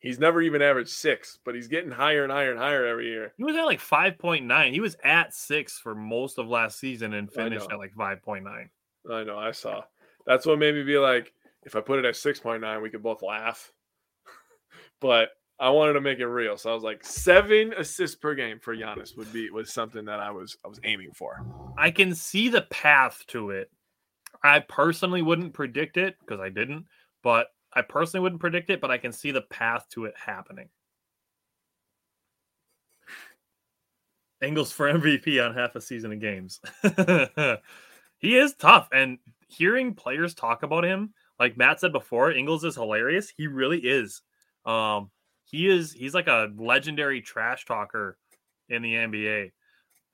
He's 0.00 0.20
never 0.20 0.40
even 0.40 0.62
averaged 0.62 0.90
six, 0.90 1.38
but 1.44 1.56
he's 1.56 1.66
getting 1.66 1.90
higher 1.90 2.22
and 2.22 2.30
higher 2.30 2.52
and 2.52 2.60
higher 2.60 2.86
every 2.86 3.08
year. 3.08 3.32
He 3.36 3.42
was 3.42 3.56
at 3.56 3.64
like 3.64 3.80
five 3.80 4.16
point 4.16 4.44
nine. 4.44 4.72
He 4.72 4.80
was 4.80 4.96
at 5.02 5.34
six 5.34 5.78
for 5.78 5.94
most 5.94 6.38
of 6.38 6.46
last 6.46 6.78
season 6.78 7.14
and 7.14 7.32
finished 7.32 7.66
at 7.70 7.78
like 7.78 7.94
five 7.94 8.22
point 8.22 8.44
nine. 8.44 8.70
I 9.10 9.24
know, 9.24 9.38
I 9.38 9.50
saw. 9.50 9.82
That's 10.28 10.44
what 10.44 10.58
made 10.58 10.74
me 10.74 10.82
be 10.82 10.98
like, 10.98 11.32
if 11.64 11.74
I 11.74 11.80
put 11.80 11.98
it 11.98 12.04
at 12.04 12.14
six 12.14 12.38
point 12.38 12.60
nine, 12.60 12.82
we 12.82 12.90
could 12.90 13.02
both 13.02 13.22
laugh. 13.22 13.72
but 15.00 15.30
I 15.58 15.70
wanted 15.70 15.94
to 15.94 16.02
make 16.02 16.18
it 16.18 16.26
real, 16.26 16.58
so 16.58 16.70
I 16.70 16.74
was 16.74 16.84
like, 16.84 17.02
seven 17.04 17.72
assists 17.72 18.14
per 18.14 18.34
game 18.34 18.60
for 18.60 18.76
Giannis 18.76 19.16
would 19.16 19.32
be 19.32 19.48
was 19.50 19.72
something 19.72 20.04
that 20.04 20.20
I 20.20 20.30
was 20.30 20.56
I 20.64 20.68
was 20.68 20.80
aiming 20.84 21.12
for. 21.14 21.44
I 21.78 21.90
can 21.90 22.14
see 22.14 22.50
the 22.50 22.62
path 22.62 23.24
to 23.28 23.50
it. 23.50 23.70
I 24.44 24.60
personally 24.60 25.22
wouldn't 25.22 25.54
predict 25.54 25.96
it 25.96 26.16
because 26.20 26.40
I 26.40 26.50
didn't, 26.50 26.84
but 27.22 27.48
I 27.72 27.80
personally 27.80 28.22
wouldn't 28.22 28.42
predict 28.42 28.68
it, 28.68 28.82
but 28.82 28.90
I 28.90 28.98
can 28.98 29.12
see 29.12 29.30
the 29.30 29.42
path 29.42 29.86
to 29.92 30.04
it 30.04 30.14
happening. 30.14 30.68
Ingles 34.42 34.72
for 34.72 34.92
MVP 34.92 35.42
on 35.44 35.54
half 35.54 35.74
a 35.74 35.80
season 35.80 36.12
of 36.12 36.20
games. 36.20 36.60
he 38.18 38.36
is 38.36 38.52
tough. 38.54 38.88
And 38.92 39.18
hearing 39.48 39.94
players 39.94 40.34
talk 40.34 40.62
about 40.62 40.84
him, 40.84 41.12
like 41.38 41.56
Matt 41.56 41.80
said 41.80 41.92
before, 41.92 42.30
Ingles 42.30 42.64
is 42.64 42.74
hilarious. 42.74 43.32
He 43.36 43.46
really 43.46 43.78
is. 43.78 44.22
Um, 44.64 45.10
he 45.44 45.68
is 45.68 45.92
he's 45.92 46.14
like 46.14 46.26
a 46.26 46.50
legendary 46.56 47.20
trash 47.22 47.64
talker 47.64 48.18
in 48.68 48.82
the 48.82 48.94
NBA. 48.94 49.44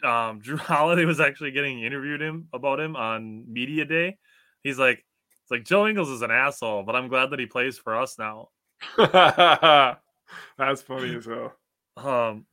Um, 0.03 0.41
Jrue 0.45 0.59
Holiday 0.59 1.05
was 1.05 1.21
actually 1.21 1.51
getting 1.51 1.83
interviewed 1.83 2.23
him 2.23 2.49
about 2.53 2.81
him 2.81 2.97
on 2.97 3.45
media 3.53 3.85
day. 3.85 4.17
He's 4.63 4.79
like, 4.79 5.05
it's 5.43 5.51
like 5.51 5.65
Joe 5.65 5.87
Ingles 5.87 6.09
is 6.09 6.23
an 6.23 6.31
asshole, 6.31 6.85
but 6.85 6.97
I'm 6.97 7.09
glad 7.09 7.31
that 7.31 7.39
he 7.39 7.47
plays 7.47 7.77
for 7.77 7.97
us 7.97 8.19
now. 8.19 8.49
That's 8.97 10.83
funny 10.83 11.15
as 11.17 11.27
hell. 11.27 11.55
Um, 11.97 12.47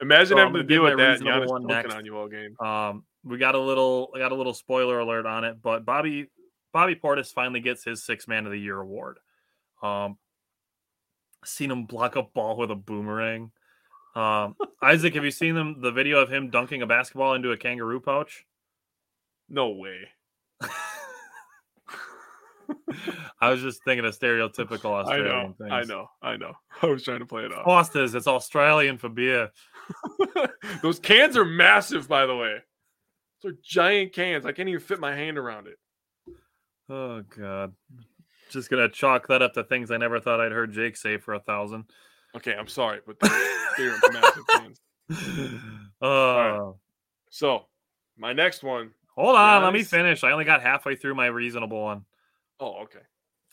Imagine 0.00 0.28
So 0.28 0.36
having 0.36 0.54
to 0.54 0.62
deal 0.62 0.82
with 0.82 0.96
that. 0.96 1.20
Giannis 1.20 1.66
next. 1.66 1.94
on 1.94 2.04
you 2.04 2.16
all 2.16 2.28
game. 2.28 2.56
Um, 2.60 3.04
we 3.24 3.38
got 3.38 3.54
a 3.54 3.60
little, 3.60 4.10
I 4.14 4.18
got 4.18 4.32
a 4.32 4.34
little 4.34 4.54
spoiler 4.54 4.98
alert 4.98 5.26
on 5.26 5.44
it, 5.44 5.62
but 5.62 5.84
Bobby 5.84 6.28
Bobby 6.72 6.94
Portis 6.94 7.32
finally 7.32 7.60
gets 7.60 7.84
his 7.84 8.04
six 8.04 8.28
man 8.28 8.46
of 8.46 8.52
the 8.52 8.58
year 8.58 8.80
award. 8.80 9.18
Um, 9.82 10.18
seen 11.44 11.70
him 11.70 11.84
block 11.84 12.16
a 12.16 12.22
ball 12.22 12.56
with 12.56 12.70
a 12.70 12.76
boomerang. 12.76 13.50
Um, 14.14 14.56
Isaac, 14.82 15.14
have 15.14 15.24
you 15.24 15.30
seen 15.30 15.54
them 15.54 15.80
the 15.80 15.92
video 15.92 16.18
of 16.18 16.30
him 16.30 16.50
dunking 16.50 16.82
a 16.82 16.86
basketball 16.86 17.34
into 17.34 17.52
a 17.52 17.56
kangaroo 17.56 18.00
pouch? 18.00 18.44
No 19.48 19.70
way. 19.70 20.08
I 23.40 23.50
was 23.50 23.62
just 23.62 23.82
thinking 23.84 24.04
of 24.04 24.16
stereotypical 24.16 24.84
Australian 24.92 25.54
things. 25.54 25.70
I 25.72 25.82
know. 25.82 26.08
I 26.22 26.36
know. 26.36 26.54
I 26.82 26.86
was 26.86 27.02
trying 27.02 27.20
to 27.20 27.26
play 27.26 27.44
it 27.44 27.52
off. 27.52 27.64
Foster's, 27.64 28.14
it's 28.14 28.26
Australian 28.26 28.98
for 28.98 29.08
beer. 29.08 29.50
Those 30.82 30.98
cans 30.98 31.36
are 31.36 31.44
massive, 31.44 32.06
by 32.06 32.26
the 32.26 32.36
way. 32.36 32.58
Those 33.42 33.52
are 33.52 33.56
giant 33.62 34.12
cans. 34.12 34.46
I 34.46 34.52
can't 34.52 34.68
even 34.68 34.80
fit 34.80 35.00
my 35.00 35.14
hand 35.14 35.38
around 35.38 35.66
it. 35.66 35.78
Oh 36.88 37.22
god. 37.22 37.72
Just 38.50 38.70
gonna 38.70 38.88
chalk 38.88 39.28
that 39.28 39.42
up 39.42 39.54
to 39.54 39.64
things 39.64 39.90
I 39.90 39.96
never 39.96 40.20
thought 40.20 40.40
I'd 40.40 40.52
heard 40.52 40.72
Jake 40.72 40.96
say 40.96 41.18
for 41.18 41.34
a 41.34 41.40
thousand. 41.40 41.84
Okay, 42.36 42.54
I'm 42.54 42.68
sorry, 42.68 43.00
but 43.06 43.18
they're, 43.20 43.30
they're 43.76 44.12
massive 44.12 44.46
cans. 44.48 44.80
Uh, 46.02 46.06
right. 46.06 46.72
So, 47.28 47.66
my 48.16 48.32
next 48.32 48.62
one. 48.62 48.92
Hold 49.16 49.36
on, 49.36 49.62
let 49.62 49.74
me 49.74 49.82
finish. 49.82 50.24
I 50.24 50.30
only 50.30 50.46
got 50.46 50.62
halfway 50.62 50.96
through 50.96 51.14
my 51.14 51.26
reasonable 51.26 51.82
one. 51.82 52.06
Oh, 52.58 52.84
okay. 52.84 53.00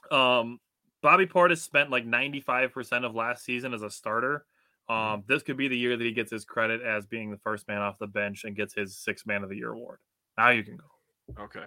Um, 0.10 0.60
Bobby 1.02 1.26
Portis 1.26 1.58
spent 1.58 1.90
like 1.90 2.06
95% 2.06 3.06
of 3.06 3.16
last 3.16 3.44
season 3.44 3.74
as 3.74 3.82
a 3.82 3.90
starter. 3.90 4.46
Um, 4.90 5.24
this 5.28 5.44
could 5.44 5.58
be 5.58 5.68
the 5.68 5.78
year 5.78 5.98
that 5.98 6.04
he 6.04 6.14
gets 6.14 6.32
his 6.32 6.46
credit 6.46 6.82
as 6.82 7.06
being 7.06 7.30
the 7.30 7.38
first 7.38 7.68
man 7.68 7.82
off 7.82 8.00
the 8.00 8.08
bench 8.08 8.46
and 8.46 8.56
gets 8.56 8.74
his 8.74 8.98
six 8.98 9.26
man 9.26 9.44
of 9.44 9.50
the 9.50 9.58
year 9.58 9.74
award. 9.74 10.00
Now 10.38 10.50
you 10.50 10.64
can 10.64 10.78
go. 10.78 11.44
Okay. 11.44 11.66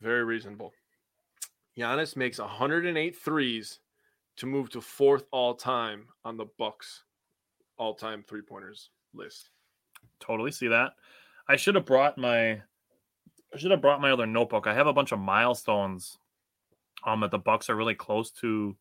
Very 0.00 0.24
reasonable. 0.24 0.72
Giannis 1.78 2.16
makes 2.16 2.38
108 2.38 3.16
threes 3.16 3.80
to 4.36 4.46
move 4.46 4.70
to 4.70 4.80
fourth 4.80 5.24
all 5.30 5.54
time 5.54 6.06
on 6.24 6.36
the 6.36 6.46
Bucks 6.58 7.04
all 7.76 7.94
time 7.94 8.24
three 8.26 8.42
pointers 8.42 8.90
list. 9.12 9.50
Totally 10.20 10.52
see 10.52 10.68
that. 10.68 10.92
I 11.48 11.56
should 11.56 11.74
have 11.74 11.86
brought 11.86 12.18
my 12.18 12.52
I 12.52 13.56
should 13.56 13.70
have 13.70 13.80
brought 13.80 14.00
my 14.00 14.10
other 14.10 14.26
notebook. 14.26 14.66
I 14.66 14.74
have 14.74 14.86
a 14.86 14.92
bunch 14.92 15.12
of 15.12 15.18
milestones 15.18 16.18
um 17.04 17.20
that 17.20 17.30
the 17.30 17.38
Bucks 17.38 17.68
are 17.70 17.76
really 17.76 17.94
close 17.94 18.30
to 18.32 18.76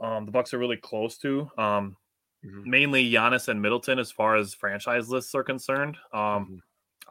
um 0.00 0.26
the 0.26 0.32
Bucks 0.32 0.54
are 0.54 0.58
really 0.58 0.76
close 0.76 1.16
to. 1.18 1.50
Um 1.58 1.96
Mhm. 2.44 2.66
mainly 2.66 3.10
Giannis 3.10 3.48
and 3.48 3.60
Middleton 3.62 3.98
as 3.98 4.12
far 4.12 4.36
as 4.36 4.54
franchise 4.54 5.08
lists 5.10 5.34
are 5.34 5.44
concerned. 5.44 5.96
Um 6.12 6.46
Mhm. 6.46 6.60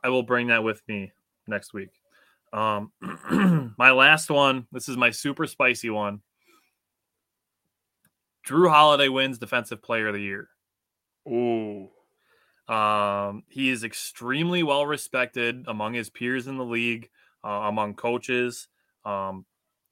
I 0.03 0.09
will 0.09 0.23
bring 0.23 0.47
that 0.47 0.63
with 0.63 0.81
me 0.87 1.11
next 1.47 1.73
week. 1.73 1.89
Um 2.53 2.91
my 3.77 3.91
last 3.91 4.29
one, 4.29 4.67
this 4.71 4.87
is 4.89 4.97
my 4.97 5.09
super 5.11 5.47
spicy 5.47 5.89
one. 5.89 6.21
Jrue 8.45 8.69
Holiday 8.69 9.07
wins 9.07 9.37
defensive 9.37 9.81
player 9.81 10.07
of 10.07 10.13
the 10.13 10.21
year. 10.21 10.49
Ooh. 11.27 11.89
Um, 12.67 13.43
he 13.49 13.69
is 13.69 13.83
extremely 13.83 14.63
well 14.63 14.85
respected 14.85 15.65
among 15.67 15.93
his 15.93 16.09
peers 16.09 16.47
in 16.47 16.57
the 16.57 16.65
league, 16.65 17.09
uh, 17.43 17.47
among 17.67 17.95
coaches. 17.95 18.67
Um, 19.05 19.45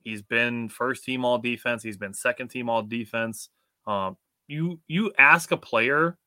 he's 0.04 0.22
been 0.22 0.70
first 0.70 1.04
team 1.04 1.24
all 1.26 1.38
defense. 1.38 1.84
He's 1.84 1.98
been 1.98 2.14
second 2.14 2.50
team 2.50 2.70
all 2.70 2.82
defense. 2.84 3.50
Um, 3.88 4.18
you 4.52 4.80
you 4.88 5.14
ask 5.18 5.52
a 5.52 5.58
player, 5.58 6.18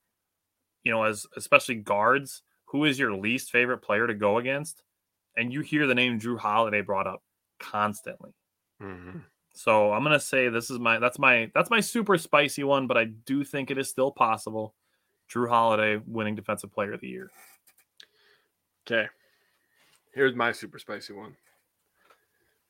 you 0.83 0.91
know, 0.91 1.05
as 1.05 1.27
especially 1.37 1.77
guards, 1.77 2.43
who 2.67 2.85
is 2.85 2.99
your 2.99 3.15
least 3.15 3.51
favorite 3.51 3.79
player 3.79 4.07
to 4.07 4.15
go 4.15 4.39
against, 4.39 4.83
and 5.37 5.53
you 5.53 5.61
hear 5.61 5.87
the 5.87 5.95
name 5.95 6.19
Jrue 6.19 6.39
Holiday 6.39 6.81
brought 6.81 7.07
up 7.07 7.23
constantly. 7.61 8.33
Mhm. 8.81 9.25
So 9.53 9.93
I'm 9.93 10.03
gonna 10.03 10.19
say 10.19 10.49
this 10.49 10.71
is 10.71 10.79
my 10.79 10.99
that's 10.99 11.19
my 11.19 11.51
that's 11.55 11.71
my 11.71 11.81
super 11.81 12.19
spicy 12.19 12.65
one, 12.65 12.87
but 12.87 12.97
I 12.97 13.05
do 13.05 13.45
think 13.45 13.71
it 13.71 13.79
is 13.79 13.89
still 13.89 14.11
possible. 14.11 14.75
Jrue 15.31 15.49
Holiday 15.49 16.03
winning 16.07 16.35
defensive 16.35 16.73
player 16.73 16.95
of 16.95 17.01
the 17.01 17.09
year. 17.09 17.31
Okay. 18.87 19.09
Here's 20.13 20.35
my 20.35 20.53
super 20.53 20.79
spicy 20.79 21.13
one. 21.13 21.37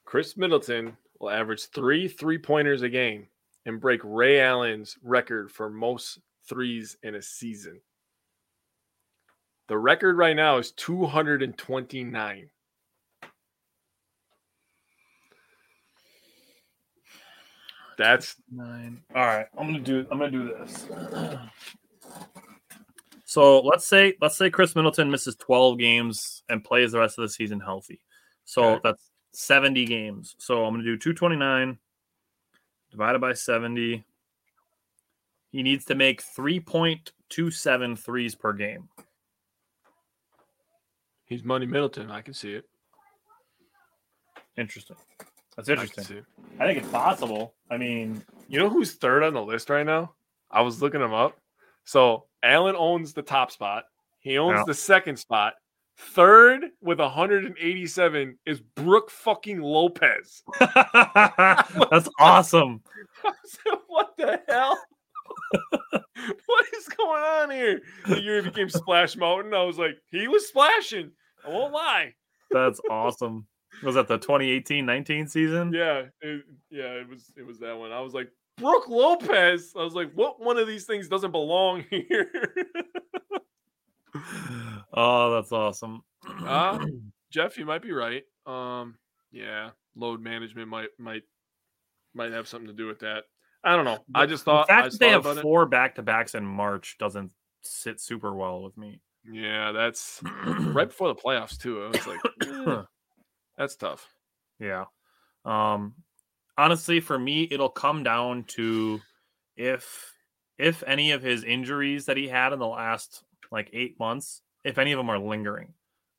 Khris 0.05 0.37
Middleton 0.37 0.97
will 1.19 1.31
average 1.31 1.67
three 1.67 2.09
three 2.09 2.39
pointers 2.39 2.83
a 2.83 2.89
game 2.89 3.29
and 3.67 3.81
break 3.81 4.01
Ray 4.05 4.41
Allen's 4.41 4.97
record 5.03 5.51
for 5.51 5.71
most 5.71 6.19
threes 6.49 6.97
in 7.03 7.15
a 7.15 7.23
season. 7.23 7.81
The 9.69 9.79
record 9.79 10.19
right 10.19 10.37
now 10.37 10.59
is 10.59 10.73
229. 10.73 12.51
That's 17.97 18.37
nine. 18.53 19.01
All 19.15 19.25
right, 19.25 19.47
I'm 19.57 19.67
gonna 19.67 19.79
do. 19.81 20.07
I'm 20.11 20.19
gonna 20.19 20.31
do 20.31 20.55
this. 20.59 20.87
So 23.35 23.63
let's 23.63 23.85
say 23.85 24.15
let's 24.21 24.37
say 24.37 24.49
Khris 24.49 24.77
Middleton 24.77 25.11
misses 25.11 25.35
12 25.35 25.77
games 25.77 26.45
and 26.49 26.63
plays 26.63 26.93
the 26.93 27.01
rest 27.01 27.19
of 27.19 27.23
the 27.23 27.29
season 27.29 27.59
healthy. 27.59 27.99
So 28.45 28.75
okay. 28.75 28.81
that's 28.85 29.11
70 29.33 29.87
games. 29.87 30.37
So 30.39 30.65
I'm 30.65 30.73
gonna 30.73 30.85
do 30.85 30.97
229 30.97 31.77
divided 32.95 33.21
by 33.21 33.33
70. 33.33 34.05
He 35.51 35.63
needs 35.65 35.85
to 35.87 35.97
make 35.97 36.23
3.27 36.23 37.99
threes 37.99 38.35
per 38.37 38.53
game. 38.53 38.89
he's 41.27 41.43
Money 41.43 41.67
Middleton. 41.67 42.09
I 42.11 42.21
can 42.21 42.35
see 42.35 42.53
it. 42.55 42.65
Interesting. 44.57 44.97
That's 45.57 45.69
I 45.69 45.73
interesting. 45.73 46.05
see. 46.05 46.21
I 46.61 46.67
think 46.67 46.79
it's 46.79 46.89
possible. 46.93 47.55
I 47.69 47.77
mean, 47.79 48.23
You 48.49 48.61
know 48.61 48.69
who's 48.69 48.93
third 48.95 49.25
on 49.25 49.33
the 49.35 49.43
list 49.43 49.71
right 49.71 49.87
now? 49.87 50.15
I 50.53 50.61
was 50.63 50.81
looking 50.81 51.01
him 51.01 51.13
up. 51.15 51.37
So 51.85 52.27
Allen 52.45 52.77
owns 52.79 53.13
the 53.13 53.23
top 53.23 53.51
spot. 53.51 53.85
He 54.21 54.39
owns 54.39 54.59
Yeah. 54.59 54.65
the 54.67 54.75
second 54.75 55.17
spot. 55.17 55.55
Third 55.97 56.67
with 56.81 56.99
187 56.99 58.39
is 58.47 58.61
Brooke 58.61 59.11
fucking 59.11 59.61
Lopez. 59.61 60.43
that's 60.61 62.09
awesome. 62.19 62.83
Said, 63.45 63.79
what 63.87 64.17
the 64.17 64.41
hell? 64.49 64.79
what 65.93 66.67
is 66.77 66.89
going 66.89 67.23
on 67.23 67.51
here? 67.51 67.81
The 68.09 68.21
year 68.21 68.43
he 68.43 68.49
became 68.49 68.69
Splash 68.69 69.17
Mountain, 69.17 69.55
I 69.55 69.63
was 69.63 69.79
like, 69.79 69.97
he 70.11 70.27
was 70.27 70.49
splashing. 70.49 71.13
I 71.47 71.51
won't 71.51 71.73
lie. 71.73 72.15
That's 72.51 72.81
awesome. 72.91 73.47
Was 73.83 73.95
that 73.95 74.09
the 74.09 74.19
2018-19 74.19 75.29
season? 75.29 75.73
Yeah, 75.73 76.05
it, 76.21 76.45
yeah, 76.71 76.93
it 76.93 77.09
was 77.09 77.33
it 77.37 77.45
was 77.45 77.59
that 77.61 77.77
one. 77.77 77.93
I 77.93 78.01
was 78.01 78.15
like, 78.15 78.31
Brooke 78.57 78.89
Lopez. 78.89 79.73
I 79.77 79.83
was 79.83 79.95
like, 79.95 80.13
what 80.15 80.41
one 80.41 80.59
of 80.59 80.67
these 80.67 80.85
things 80.85 81.09
doesn't 81.09 81.33
belong 81.33 81.85
here? 81.91 82.31
Oh, 84.97 85.35
that's 85.35 85.51
awesome. 85.51 86.03
Uh, 86.25 86.79
Jeff, 87.33 87.59
you 87.59 87.67
might 87.67 87.83
be 87.83 87.91
right. 87.91 88.23
Um, 88.47 88.97
yeah, 89.33 89.71
load 89.97 90.21
management 90.21 90.69
might 90.69 90.91
might 90.99 91.23
might 92.15 92.31
have 92.33 92.47
something 92.47 92.69
to 92.69 92.73
do 92.73 92.87
with 92.87 93.01
that. 93.01 93.25
I 93.65 93.75
don't 93.75 93.85
know. 93.85 93.99
I 94.15 94.27
just 94.27 94.45
thought 94.45 94.69
the 94.69 94.73
fact 94.73 94.93
that 94.93 95.01
they 95.01 95.11
have 95.11 95.41
four 95.41 95.67
back 95.67 95.97
to 95.97 96.03
backs 96.03 96.35
in 96.35 96.45
March 96.45 96.97
doesn't 96.99 97.33
sit 97.63 98.01
super 98.01 98.35
well 98.35 98.63
with 98.63 98.77
me. 98.77 99.01
Yeah, 99.31 99.73
that's 99.73 100.21
right 100.23 100.89
before 100.89 101.09
the 101.09 101.15
playoffs 101.15 101.59
too. 101.59 101.83
I 101.83 101.89
was 101.89 102.07
like, 102.07 102.21
eh, 102.43 102.83
that's 103.59 103.75
tough. 103.77 104.07
Yeah. 104.61 104.85
Um 105.45 105.95
honestly 106.57 107.01
for 107.01 107.19
me 107.19 107.49
it'll 107.51 107.69
come 107.69 108.05
down 108.05 108.45
to 108.45 109.01
if 109.57 110.13
if 110.57 110.85
any 110.87 111.11
of 111.11 111.23
his 111.23 111.43
injuries 111.43 112.05
that 112.07 112.17
he 112.17 112.29
had 112.29 112.53
in 112.53 112.61
the 112.61 112.67
last 112.67 113.25
like 113.55 113.71
8 113.73 113.99
months, 113.99 114.43
if 114.65 114.77
any 114.77 114.93
of 114.93 114.99
them 114.99 115.11
are 115.11 115.19
lingering. 115.19 115.73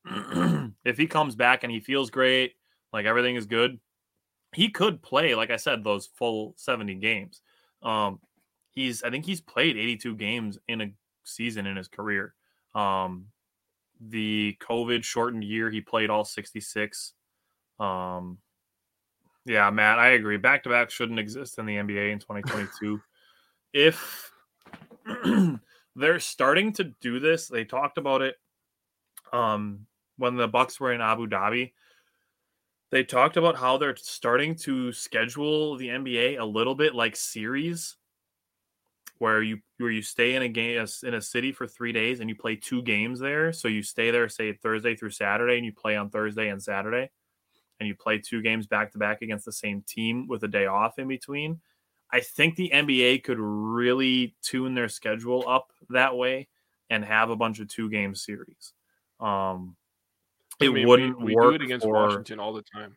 if 0.84 0.96
he 0.96 1.06
comes 1.06 1.36
back 1.36 1.62
and 1.62 1.72
he 1.72 1.80
feels 1.80 2.10
great, 2.10 2.54
like 2.92 3.06
everything 3.06 3.36
is 3.36 3.46
good, 3.46 3.78
he 4.52 4.68
could 4.68 5.02
play 5.02 5.34
like 5.34 5.50
I 5.50 5.56
said 5.56 5.84
those 5.84 6.06
full 6.06 6.54
70 6.56 6.94
games. 6.96 7.42
Um 7.82 8.18
he's 8.70 9.02
I 9.02 9.10
think 9.10 9.24
he's 9.24 9.40
played 9.40 9.76
82 9.76 10.16
games 10.16 10.58
in 10.66 10.80
a 10.80 10.90
season 11.24 11.66
in 11.66 11.76
his 11.76 11.88
career. 11.88 12.34
Um 12.74 13.26
the 14.00 14.56
COVID 14.60 15.04
shortened 15.04 15.44
year 15.44 15.70
he 15.70 15.80
played 15.80 16.10
all 16.10 16.24
66. 16.24 17.12
Um, 17.78 18.38
yeah, 19.44 19.70
Matt, 19.70 19.98
I 19.98 20.08
agree. 20.10 20.36
Back 20.36 20.62
to 20.64 20.68
back 20.68 20.90
shouldn't 20.90 21.18
exist 21.18 21.58
in 21.58 21.66
the 21.66 21.76
NBA 21.76 22.12
in 22.12 22.18
2022. 22.18 23.00
if 23.72 24.32
they're 25.96 26.20
starting 26.20 26.72
to 26.74 26.84
do 27.00 27.18
this, 27.18 27.48
they 27.48 27.64
talked 27.64 27.98
about 27.98 28.22
it 28.22 28.36
um, 29.32 29.86
when 30.16 30.36
the 30.36 30.48
Bucks 30.48 30.78
were 30.78 30.92
in 30.92 31.00
Abu 31.00 31.26
Dhabi. 31.26 31.72
They 32.90 33.02
talked 33.02 33.36
about 33.36 33.56
how 33.56 33.78
they're 33.78 33.96
starting 33.96 34.54
to 34.56 34.92
schedule 34.92 35.76
the 35.76 35.88
NBA 35.88 36.38
a 36.38 36.44
little 36.44 36.74
bit 36.74 36.94
like 36.94 37.16
series, 37.16 37.96
where 39.18 39.42
you 39.42 39.58
where 39.78 39.90
you 39.90 40.02
stay 40.02 40.34
in 40.34 40.42
a 40.42 40.48
game 40.48 40.86
in 41.02 41.14
a 41.14 41.20
city 41.20 41.50
for 41.50 41.66
three 41.66 41.92
days 41.92 42.20
and 42.20 42.28
you 42.28 42.36
play 42.36 42.54
two 42.54 42.82
games 42.82 43.18
there. 43.18 43.52
So 43.52 43.66
you 43.66 43.82
stay 43.82 44.10
there, 44.12 44.28
say 44.28 44.52
Thursday 44.52 44.94
through 44.94 45.10
Saturday, 45.10 45.56
and 45.56 45.64
you 45.64 45.72
play 45.72 45.96
on 45.96 46.10
Thursday 46.10 46.48
and 46.48 46.62
Saturday 46.62 47.10
and 47.80 47.88
you 47.88 47.94
play 47.94 48.18
two 48.18 48.42
games 48.42 48.66
back 48.66 48.92
to 48.92 48.98
back 48.98 49.22
against 49.22 49.44
the 49.44 49.52
same 49.52 49.82
team 49.86 50.26
with 50.28 50.42
a 50.44 50.48
day 50.48 50.66
off 50.66 50.98
in 50.98 51.08
between. 51.08 51.60
I 52.12 52.20
think 52.20 52.56
the 52.56 52.70
NBA 52.72 53.24
could 53.24 53.38
really 53.38 54.36
tune 54.42 54.74
their 54.74 54.88
schedule 54.88 55.44
up 55.48 55.72
that 55.90 56.16
way 56.16 56.48
and 56.90 57.04
have 57.04 57.30
a 57.30 57.36
bunch 57.36 57.58
of 57.60 57.68
two 57.68 57.90
game 57.90 58.14
series. 58.14 58.72
Um, 59.20 59.76
it 60.60 60.70
I 60.70 60.72
mean, 60.72 60.88
wouldn't 60.88 61.20
we, 61.20 61.34
work 61.34 61.50
do 61.50 61.54
it 61.56 61.62
against 61.62 61.84
for, 61.84 61.92
Washington 61.92 62.38
all 62.38 62.52
the 62.52 62.62
time. 62.62 62.96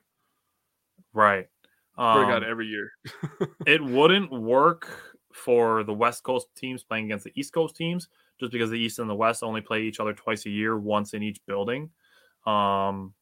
right. 1.14 1.48
Swear 1.96 2.26
to 2.26 2.32
God, 2.32 2.44
Um, 2.44 2.50
every 2.50 2.68
year. 2.68 2.92
it 3.68 3.84
wouldn't 3.84 4.32
work 4.32 4.88
for 5.34 5.84
the 5.84 5.94
West 5.94 6.24
Coast 6.24 6.48
teams 6.56 6.84
playing 6.84 7.06
against 7.06 7.26
the 7.26 7.34
East 7.36 7.54
Coast 7.54 7.76
teams, 7.76 8.08
just 8.40 8.52
because 8.52 8.70
the 8.70 8.80
East 8.80 9.00
and 9.00 9.10
the 9.10 9.16
West 9.16 9.44
only 9.44 9.62
play 9.62 9.82
each 9.82 10.00
other 10.00 10.14
twice 10.14 10.46
a 10.46 10.50
year, 10.50 10.78
once 10.78 11.14
in 11.14 11.24
each 11.24 11.40
building. 11.46 11.90
Um, 12.46 13.14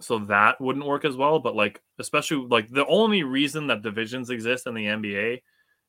so 0.00 0.18
that 0.18 0.60
wouldn't 0.60 0.86
work 0.86 1.04
as 1.04 1.16
well. 1.16 1.38
But 1.38 1.54
like, 1.54 1.80
especially 1.98 2.46
like 2.48 2.68
the 2.68 2.86
only 2.86 3.22
reason 3.22 3.66
that 3.68 3.82
divisions 3.82 4.30
exist 4.30 4.66
in 4.66 4.74
the 4.74 4.86
NBA 4.86 5.42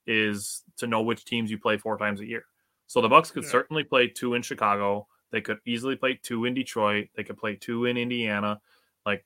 is 0.07 0.63
to 0.77 0.87
know 0.87 1.01
which 1.01 1.25
teams 1.25 1.49
you 1.49 1.57
play 1.57 1.77
four 1.77 1.97
times 1.97 2.21
a 2.21 2.25
year. 2.25 2.45
So 2.87 3.01
the 3.01 3.09
Bucks 3.09 3.31
could 3.31 3.43
Yeah. 3.43 3.49
certainly 3.49 3.83
play 3.83 4.07
two 4.07 4.35
in 4.35 4.41
Chicago. 4.41 5.07
They 5.31 5.41
could 5.41 5.59
easily 5.65 5.95
play 5.95 6.19
two 6.21 6.45
in 6.45 6.53
Detroit. 6.53 7.07
They 7.15 7.23
could 7.23 7.37
play 7.37 7.55
two 7.55 7.85
in 7.85 7.97
Indiana. 7.97 8.61
Like 9.05 9.25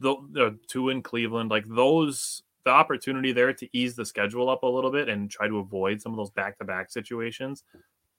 the, 0.00 0.16
the 0.30 0.46
uh, 0.46 0.50
two 0.66 0.90
in 0.90 1.02
Cleveland. 1.02 1.50
Like 1.50 1.66
those 1.66 2.42
the 2.64 2.70
opportunity 2.70 3.32
there 3.32 3.52
to 3.54 3.68
ease 3.72 3.96
the 3.96 4.04
schedule 4.04 4.50
up 4.50 4.62
a 4.62 4.66
little 4.66 4.90
bit 4.90 5.08
and 5.08 5.30
try 5.30 5.48
to 5.48 5.58
avoid 5.58 6.02
some 6.02 6.12
of 6.12 6.18
those 6.18 6.30
back-to-back 6.30 6.90
situations 6.90 7.64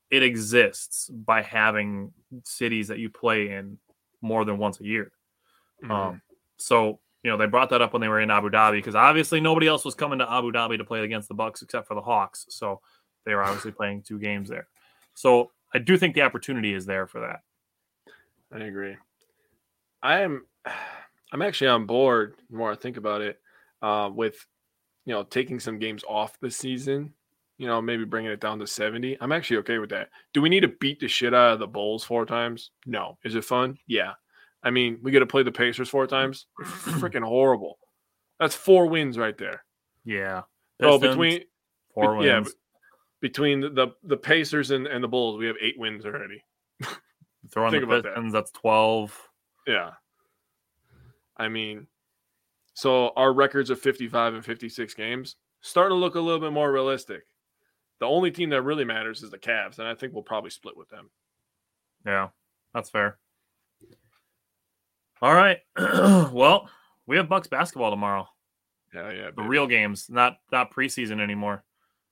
it 0.09 0.23
exists 0.23 1.07
by 1.09 1.39
having 1.39 2.11
cities 2.43 2.87
that 2.87 2.97
you 2.97 3.11
play 3.11 3.51
in 3.51 3.77
more 4.21 4.43
than 4.45 4.57
once 4.57 4.79
a 4.79 4.83
year 4.83 5.11
Mhm. 5.83 5.91
um, 5.91 6.21
so 6.57 6.99
you 7.23 7.31
know 7.31 7.37
they 7.37 7.45
brought 7.47 7.69
that 7.69 7.81
up 7.81 7.93
when 7.93 8.01
they 8.01 8.07
were 8.07 8.19
in 8.21 8.31
abu 8.31 8.49
dhabi 8.49 8.77
because 8.77 8.95
obviously 8.95 9.39
nobody 9.39 9.67
else 9.67 9.83
was 9.85 9.95
coming 9.95 10.19
to 10.19 10.31
abu 10.31 10.51
dhabi 10.51 10.77
to 10.77 10.83
play 10.85 11.03
against 11.03 11.27
the 11.27 11.33
bucks 11.33 11.61
except 11.61 11.87
for 11.87 11.95
the 11.95 12.01
hawks 12.01 12.45
so 12.49 12.81
they 13.25 13.33
were 13.33 13.43
obviously 13.43 13.71
playing 13.71 14.01
two 14.01 14.19
games 14.19 14.49
there 14.49 14.67
so 15.13 15.51
i 15.73 15.79
do 15.79 15.97
think 15.97 16.15
the 16.15 16.21
opportunity 16.21 16.73
is 16.73 16.85
there 16.85 17.07
for 17.07 17.19
that 17.21 17.41
I 18.51 18.59
agree. 18.63 18.95
I 20.01 20.21
am 20.21 20.45
I'm 21.31 21.41
actually 21.43 21.67
on 21.67 21.85
board 21.85 22.35
the 22.49 22.57
more 22.57 22.71
I 22.71 22.75
think 22.75 22.97
about 22.97 23.21
it 23.21 23.39
uh, 23.81 24.09
with 24.13 24.43
you 25.05 25.13
know 25.13 25.23
taking 25.23 25.59
some 25.59 25.77
games 25.77 26.03
off 26.07 26.39
the 26.39 26.49
season. 26.49 27.13
You 27.59 27.67
know, 27.67 27.81
maybe 27.81 28.05
bringing 28.05 28.31
it 28.31 28.39
down 28.39 28.57
to 28.59 28.65
70. 28.65 29.17
I'm 29.19 29.33
actually 29.33 29.57
okay 29.57 29.79
with 29.79 29.89
that. 29.89 30.07
Do 30.33 30.41
we 30.41 30.47
need 30.47 30.61
to 30.61 30.69
beat 30.79 31.01
the 31.01 31.09
shit 31.09 31.33
out 31.33 31.51
of 31.51 31.59
the 31.59 31.67
Bulls 31.67 32.05
four 32.05 32.25
times? 32.25 32.71
No. 32.85 33.17
Is 33.25 33.35
it 33.35 33.43
fun? 33.43 33.77
Yeah. 33.85 34.13
I 34.63 34.71
mean, 34.71 34.99
we 35.01 35.11
got 35.11 35.19
to 35.19 35.25
play 35.25 35.43
the 35.43 35.51
Pacers 35.51 35.89
four 35.89 36.05
times. 36.07 36.47
Freaking 36.63 37.23
horrible. 37.23 37.79
That's 38.39 38.55
four 38.55 38.87
wins 38.87 39.17
right 39.17 39.37
there. 39.37 39.63
yeah 40.05 40.41
Oh, 40.81 40.97
between 40.97 41.41
four 41.93 42.19
be- 42.19 42.25
yeah, 42.25 42.43
between 43.21 43.59
the, 43.59 43.69
the 43.69 43.87
the 44.03 44.17
Pacers 44.17 44.71
and, 44.71 44.87
and 44.87 45.03
the 45.03 45.07
Bulls, 45.09 45.37
we 45.37 45.45
have 45.47 45.57
eight 45.61 45.77
wins 45.77 46.05
already. 46.05 46.43
throw 47.51 47.65
on 47.65 47.71
think 47.71 47.81
the 47.81 47.87
about 47.87 48.03
that. 48.03 48.13
pistons 48.15 48.31
that's 48.33 48.51
12 48.51 49.29
Yeah. 49.67 49.91
I 51.37 51.47
mean, 51.49 51.87
so 52.73 53.09
our 53.15 53.33
records 53.33 53.69
of 53.69 53.79
55 53.79 54.35
and 54.35 54.45
56 54.45 54.93
games 54.93 55.35
starting 55.61 55.95
to 55.95 55.99
look 55.99 56.15
a 56.15 56.19
little 56.19 56.39
bit 56.39 56.51
more 56.53 56.71
realistic. 56.71 57.23
The 57.99 58.05
only 58.05 58.31
team 58.31 58.49
that 58.51 58.61
really 58.61 58.85
matters 58.85 59.23
is 59.23 59.29
the 59.31 59.37
Cavs, 59.37 59.79
and 59.79 59.87
I 59.87 59.93
think 59.95 60.13
we'll 60.13 60.23
probably 60.23 60.49
split 60.49 60.77
with 60.77 60.87
them. 60.89 61.09
Yeah, 62.05 62.29
that's 62.73 62.89
fair. 62.89 63.17
All 65.21 65.33
right. 65.33 65.57
well, 65.77 66.69
we 67.07 67.17
have 67.17 67.29
Bucks 67.29 67.47
basketball 67.47 67.91
tomorrow. 67.91 68.27
Yeah, 68.93 69.11
yeah. 69.11 69.29
The 69.35 69.43
real 69.43 69.67
games, 69.67 70.07
not 70.09 70.37
not 70.51 70.73
preseason 70.73 71.21
anymore. 71.21 71.63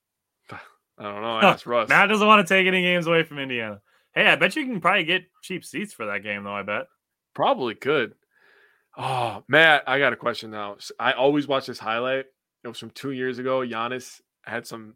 I 0.51 0.57
don't 1.03 1.21
know. 1.21 1.37
I 1.37 1.45
asked 1.51 1.65
Russ. 1.65 1.89
Matt 1.89 2.09
doesn't 2.09 2.27
want 2.27 2.45
to 2.45 2.53
take 2.53 2.67
any 2.67 2.81
games 2.81 3.07
away 3.07 3.23
from 3.23 3.39
Indiana. 3.39 3.81
Hey, 4.13 4.27
I 4.27 4.35
bet 4.35 4.55
you 4.55 4.65
can 4.65 4.81
probably 4.81 5.03
get 5.03 5.25
cheap 5.41 5.63
seats 5.63 5.93
for 5.93 6.07
that 6.07 6.23
game, 6.23 6.43
though. 6.43 6.55
I 6.55 6.63
bet. 6.63 6.87
Probably 7.33 7.75
could. 7.75 8.15
Oh, 8.97 9.43
Matt, 9.47 9.83
I 9.85 9.99
got 9.99 10.13
a 10.13 10.17
question 10.17 10.49
now. 10.49 10.77
I 10.99 11.11
always 11.11 11.47
watch 11.47 11.67
this 11.67 11.77
highlight. 11.77 12.25
It 12.63 12.67
was 12.67 12.79
from 12.79 12.89
two 12.89 13.11
years 13.11 13.37
ago. 13.37 13.59
Giannis 13.59 14.21
had 14.43 14.65
some 14.65 14.95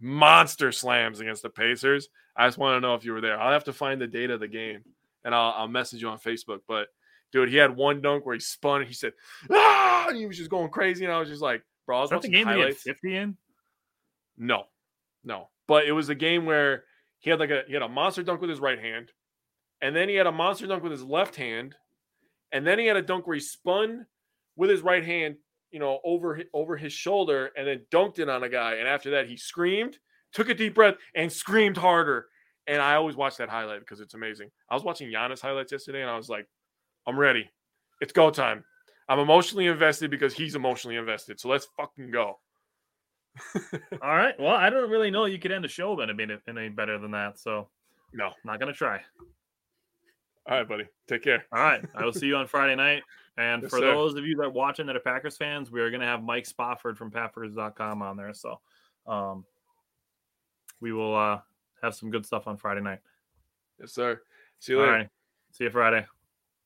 monster 0.00 0.70
slams 0.70 1.18
against 1.18 1.42
the 1.42 1.50
Pacers. 1.50 2.08
I 2.36 2.46
just 2.46 2.58
want 2.58 2.76
to 2.76 2.80
know 2.86 2.94
if 2.94 3.04
you 3.04 3.12
were 3.12 3.20
there. 3.20 3.40
I'll 3.40 3.52
have 3.52 3.64
to 3.64 3.72
find 3.72 4.00
the 4.00 4.06
date 4.06 4.30
of 4.30 4.38
the 4.38 4.48
game 4.48 4.82
and 5.24 5.34
I'll, 5.34 5.54
I'll 5.56 5.68
message 5.68 6.02
you 6.02 6.08
on 6.08 6.18
Facebook. 6.18 6.60
But 6.68 6.88
dude, 7.32 7.48
he 7.48 7.56
had 7.56 7.74
one 7.74 8.00
dunk 8.00 8.24
where 8.24 8.34
he 8.34 8.40
spun 8.40 8.82
and 8.82 8.88
he 8.88 8.94
said, 8.94 9.12
ah, 9.50 10.06
and 10.08 10.16
he 10.16 10.26
was 10.26 10.36
just 10.36 10.50
going 10.50 10.70
crazy. 10.70 11.04
And 11.04 11.12
I 11.12 11.18
was 11.18 11.28
just 11.28 11.42
like, 11.42 11.62
bro. 11.86 11.98
I 11.98 12.00
was 12.02 12.08
Is 12.08 12.10
that 12.10 12.22
the 12.22 12.28
game 12.28 12.46
that 12.46 12.56
he 12.56 12.62
had 12.62 12.76
50 12.76 13.16
in? 13.16 13.36
No, 14.36 14.64
no. 15.24 15.48
But 15.66 15.86
it 15.86 15.92
was 15.92 16.08
a 16.08 16.14
game 16.14 16.44
where 16.44 16.84
he 17.18 17.30
had 17.30 17.38
like 17.38 17.50
a 17.50 17.62
he 17.66 17.72
had 17.72 17.82
a 17.82 17.88
monster 17.88 18.22
dunk 18.22 18.40
with 18.40 18.50
his 18.50 18.60
right 18.60 18.78
hand, 18.78 19.12
and 19.80 19.94
then 19.94 20.08
he 20.08 20.16
had 20.16 20.26
a 20.26 20.32
monster 20.32 20.66
dunk 20.66 20.82
with 20.82 20.92
his 20.92 21.04
left 21.04 21.36
hand, 21.36 21.76
and 22.50 22.66
then 22.66 22.78
he 22.78 22.86
had 22.86 22.96
a 22.96 23.02
dunk 23.02 23.26
where 23.26 23.34
he 23.34 23.40
spun 23.40 24.06
with 24.56 24.68
his 24.68 24.82
right 24.82 25.04
hand, 25.04 25.36
you 25.70 25.78
know, 25.78 26.00
over 26.04 26.40
over 26.52 26.76
his 26.76 26.92
shoulder, 26.92 27.50
and 27.56 27.66
then 27.66 27.82
dunked 27.92 28.18
it 28.18 28.28
on 28.28 28.42
a 28.42 28.48
guy. 28.48 28.74
And 28.74 28.88
after 28.88 29.12
that, 29.12 29.28
he 29.28 29.36
screamed, 29.36 29.98
took 30.32 30.48
a 30.48 30.54
deep 30.54 30.74
breath, 30.74 30.96
and 31.14 31.32
screamed 31.32 31.76
harder. 31.76 32.26
And 32.66 32.82
I 32.82 32.94
always 32.94 33.16
watch 33.16 33.36
that 33.36 33.48
highlight 33.48 33.80
because 33.80 34.00
it's 34.00 34.14
amazing. 34.14 34.50
I 34.68 34.74
was 34.74 34.84
watching 34.84 35.08
Giannis 35.08 35.40
highlights 35.40 35.72
yesterday, 35.72 36.02
and 36.02 36.10
I 36.10 36.16
was 36.16 36.28
like, 36.28 36.46
I'm 37.06 37.18
ready. 37.18 37.50
It's 38.00 38.12
go 38.12 38.30
time. 38.30 38.64
I'm 39.08 39.18
emotionally 39.18 39.66
invested 39.66 40.10
because 40.10 40.34
he's 40.34 40.54
emotionally 40.54 40.96
invested. 40.96 41.38
So 41.40 41.48
let's 41.48 41.66
fucking 41.76 42.10
go. 42.10 42.38
All 44.02 44.16
right. 44.16 44.34
Well, 44.38 44.54
I 44.54 44.70
don't 44.70 44.90
really 44.90 45.10
know 45.10 45.24
you 45.24 45.38
could 45.38 45.52
end 45.52 45.64
a 45.64 45.68
show 45.68 45.96
then 45.96 46.10
any, 46.10 46.36
any 46.48 46.68
better 46.68 46.98
than 46.98 47.10
that. 47.12 47.38
So 47.38 47.68
No. 48.12 48.30
not 48.44 48.60
going 48.60 48.72
to 48.72 48.76
try. 48.78 49.00
All 50.48 50.56
right, 50.58 50.68
buddy. 50.68 50.84
Take 51.08 51.22
care. 51.22 51.44
All 51.52 51.60
right. 51.62 51.84
I 51.94 52.04
will 52.04 52.12
see 52.12 52.26
you 52.26 52.36
on 52.36 52.46
Friday 52.48 52.74
night. 52.76 53.02
And 53.36 53.62
Yes, 53.62 53.70
for 53.70 53.78
sir. 53.78 53.86
those 53.94 54.14
of 54.16 54.26
you 54.26 54.36
that 54.36 54.42
are 54.44 54.50
watching 54.50 54.86
that 54.86 54.96
are 54.96 55.00
Packers 55.00 55.36
fans, 55.36 55.70
we 55.70 55.80
are 55.80 55.90
going 55.90 56.00
to 56.00 56.06
have 56.06 56.22
Mike 56.22 56.46
Spofford 56.46 56.98
from 56.98 57.10
Packers.com 57.10 58.02
on 58.02 58.16
there. 58.16 58.34
So 58.34 58.60
um, 59.06 59.44
we 60.80 60.92
will 60.92 61.14
uh, 61.16 61.40
have 61.82 61.94
some 61.94 62.10
good 62.10 62.26
stuff 62.26 62.46
on 62.46 62.56
Friday 62.56 62.80
night. 62.82 63.00
Yes, 63.80 63.92
sir. 63.92 64.20
See 64.58 64.72
you 64.72 64.78
All 64.80 64.84
later. 64.84 64.96
right. 64.98 65.08
See 65.52 65.64
you 65.64 65.70
Friday. 65.70 66.06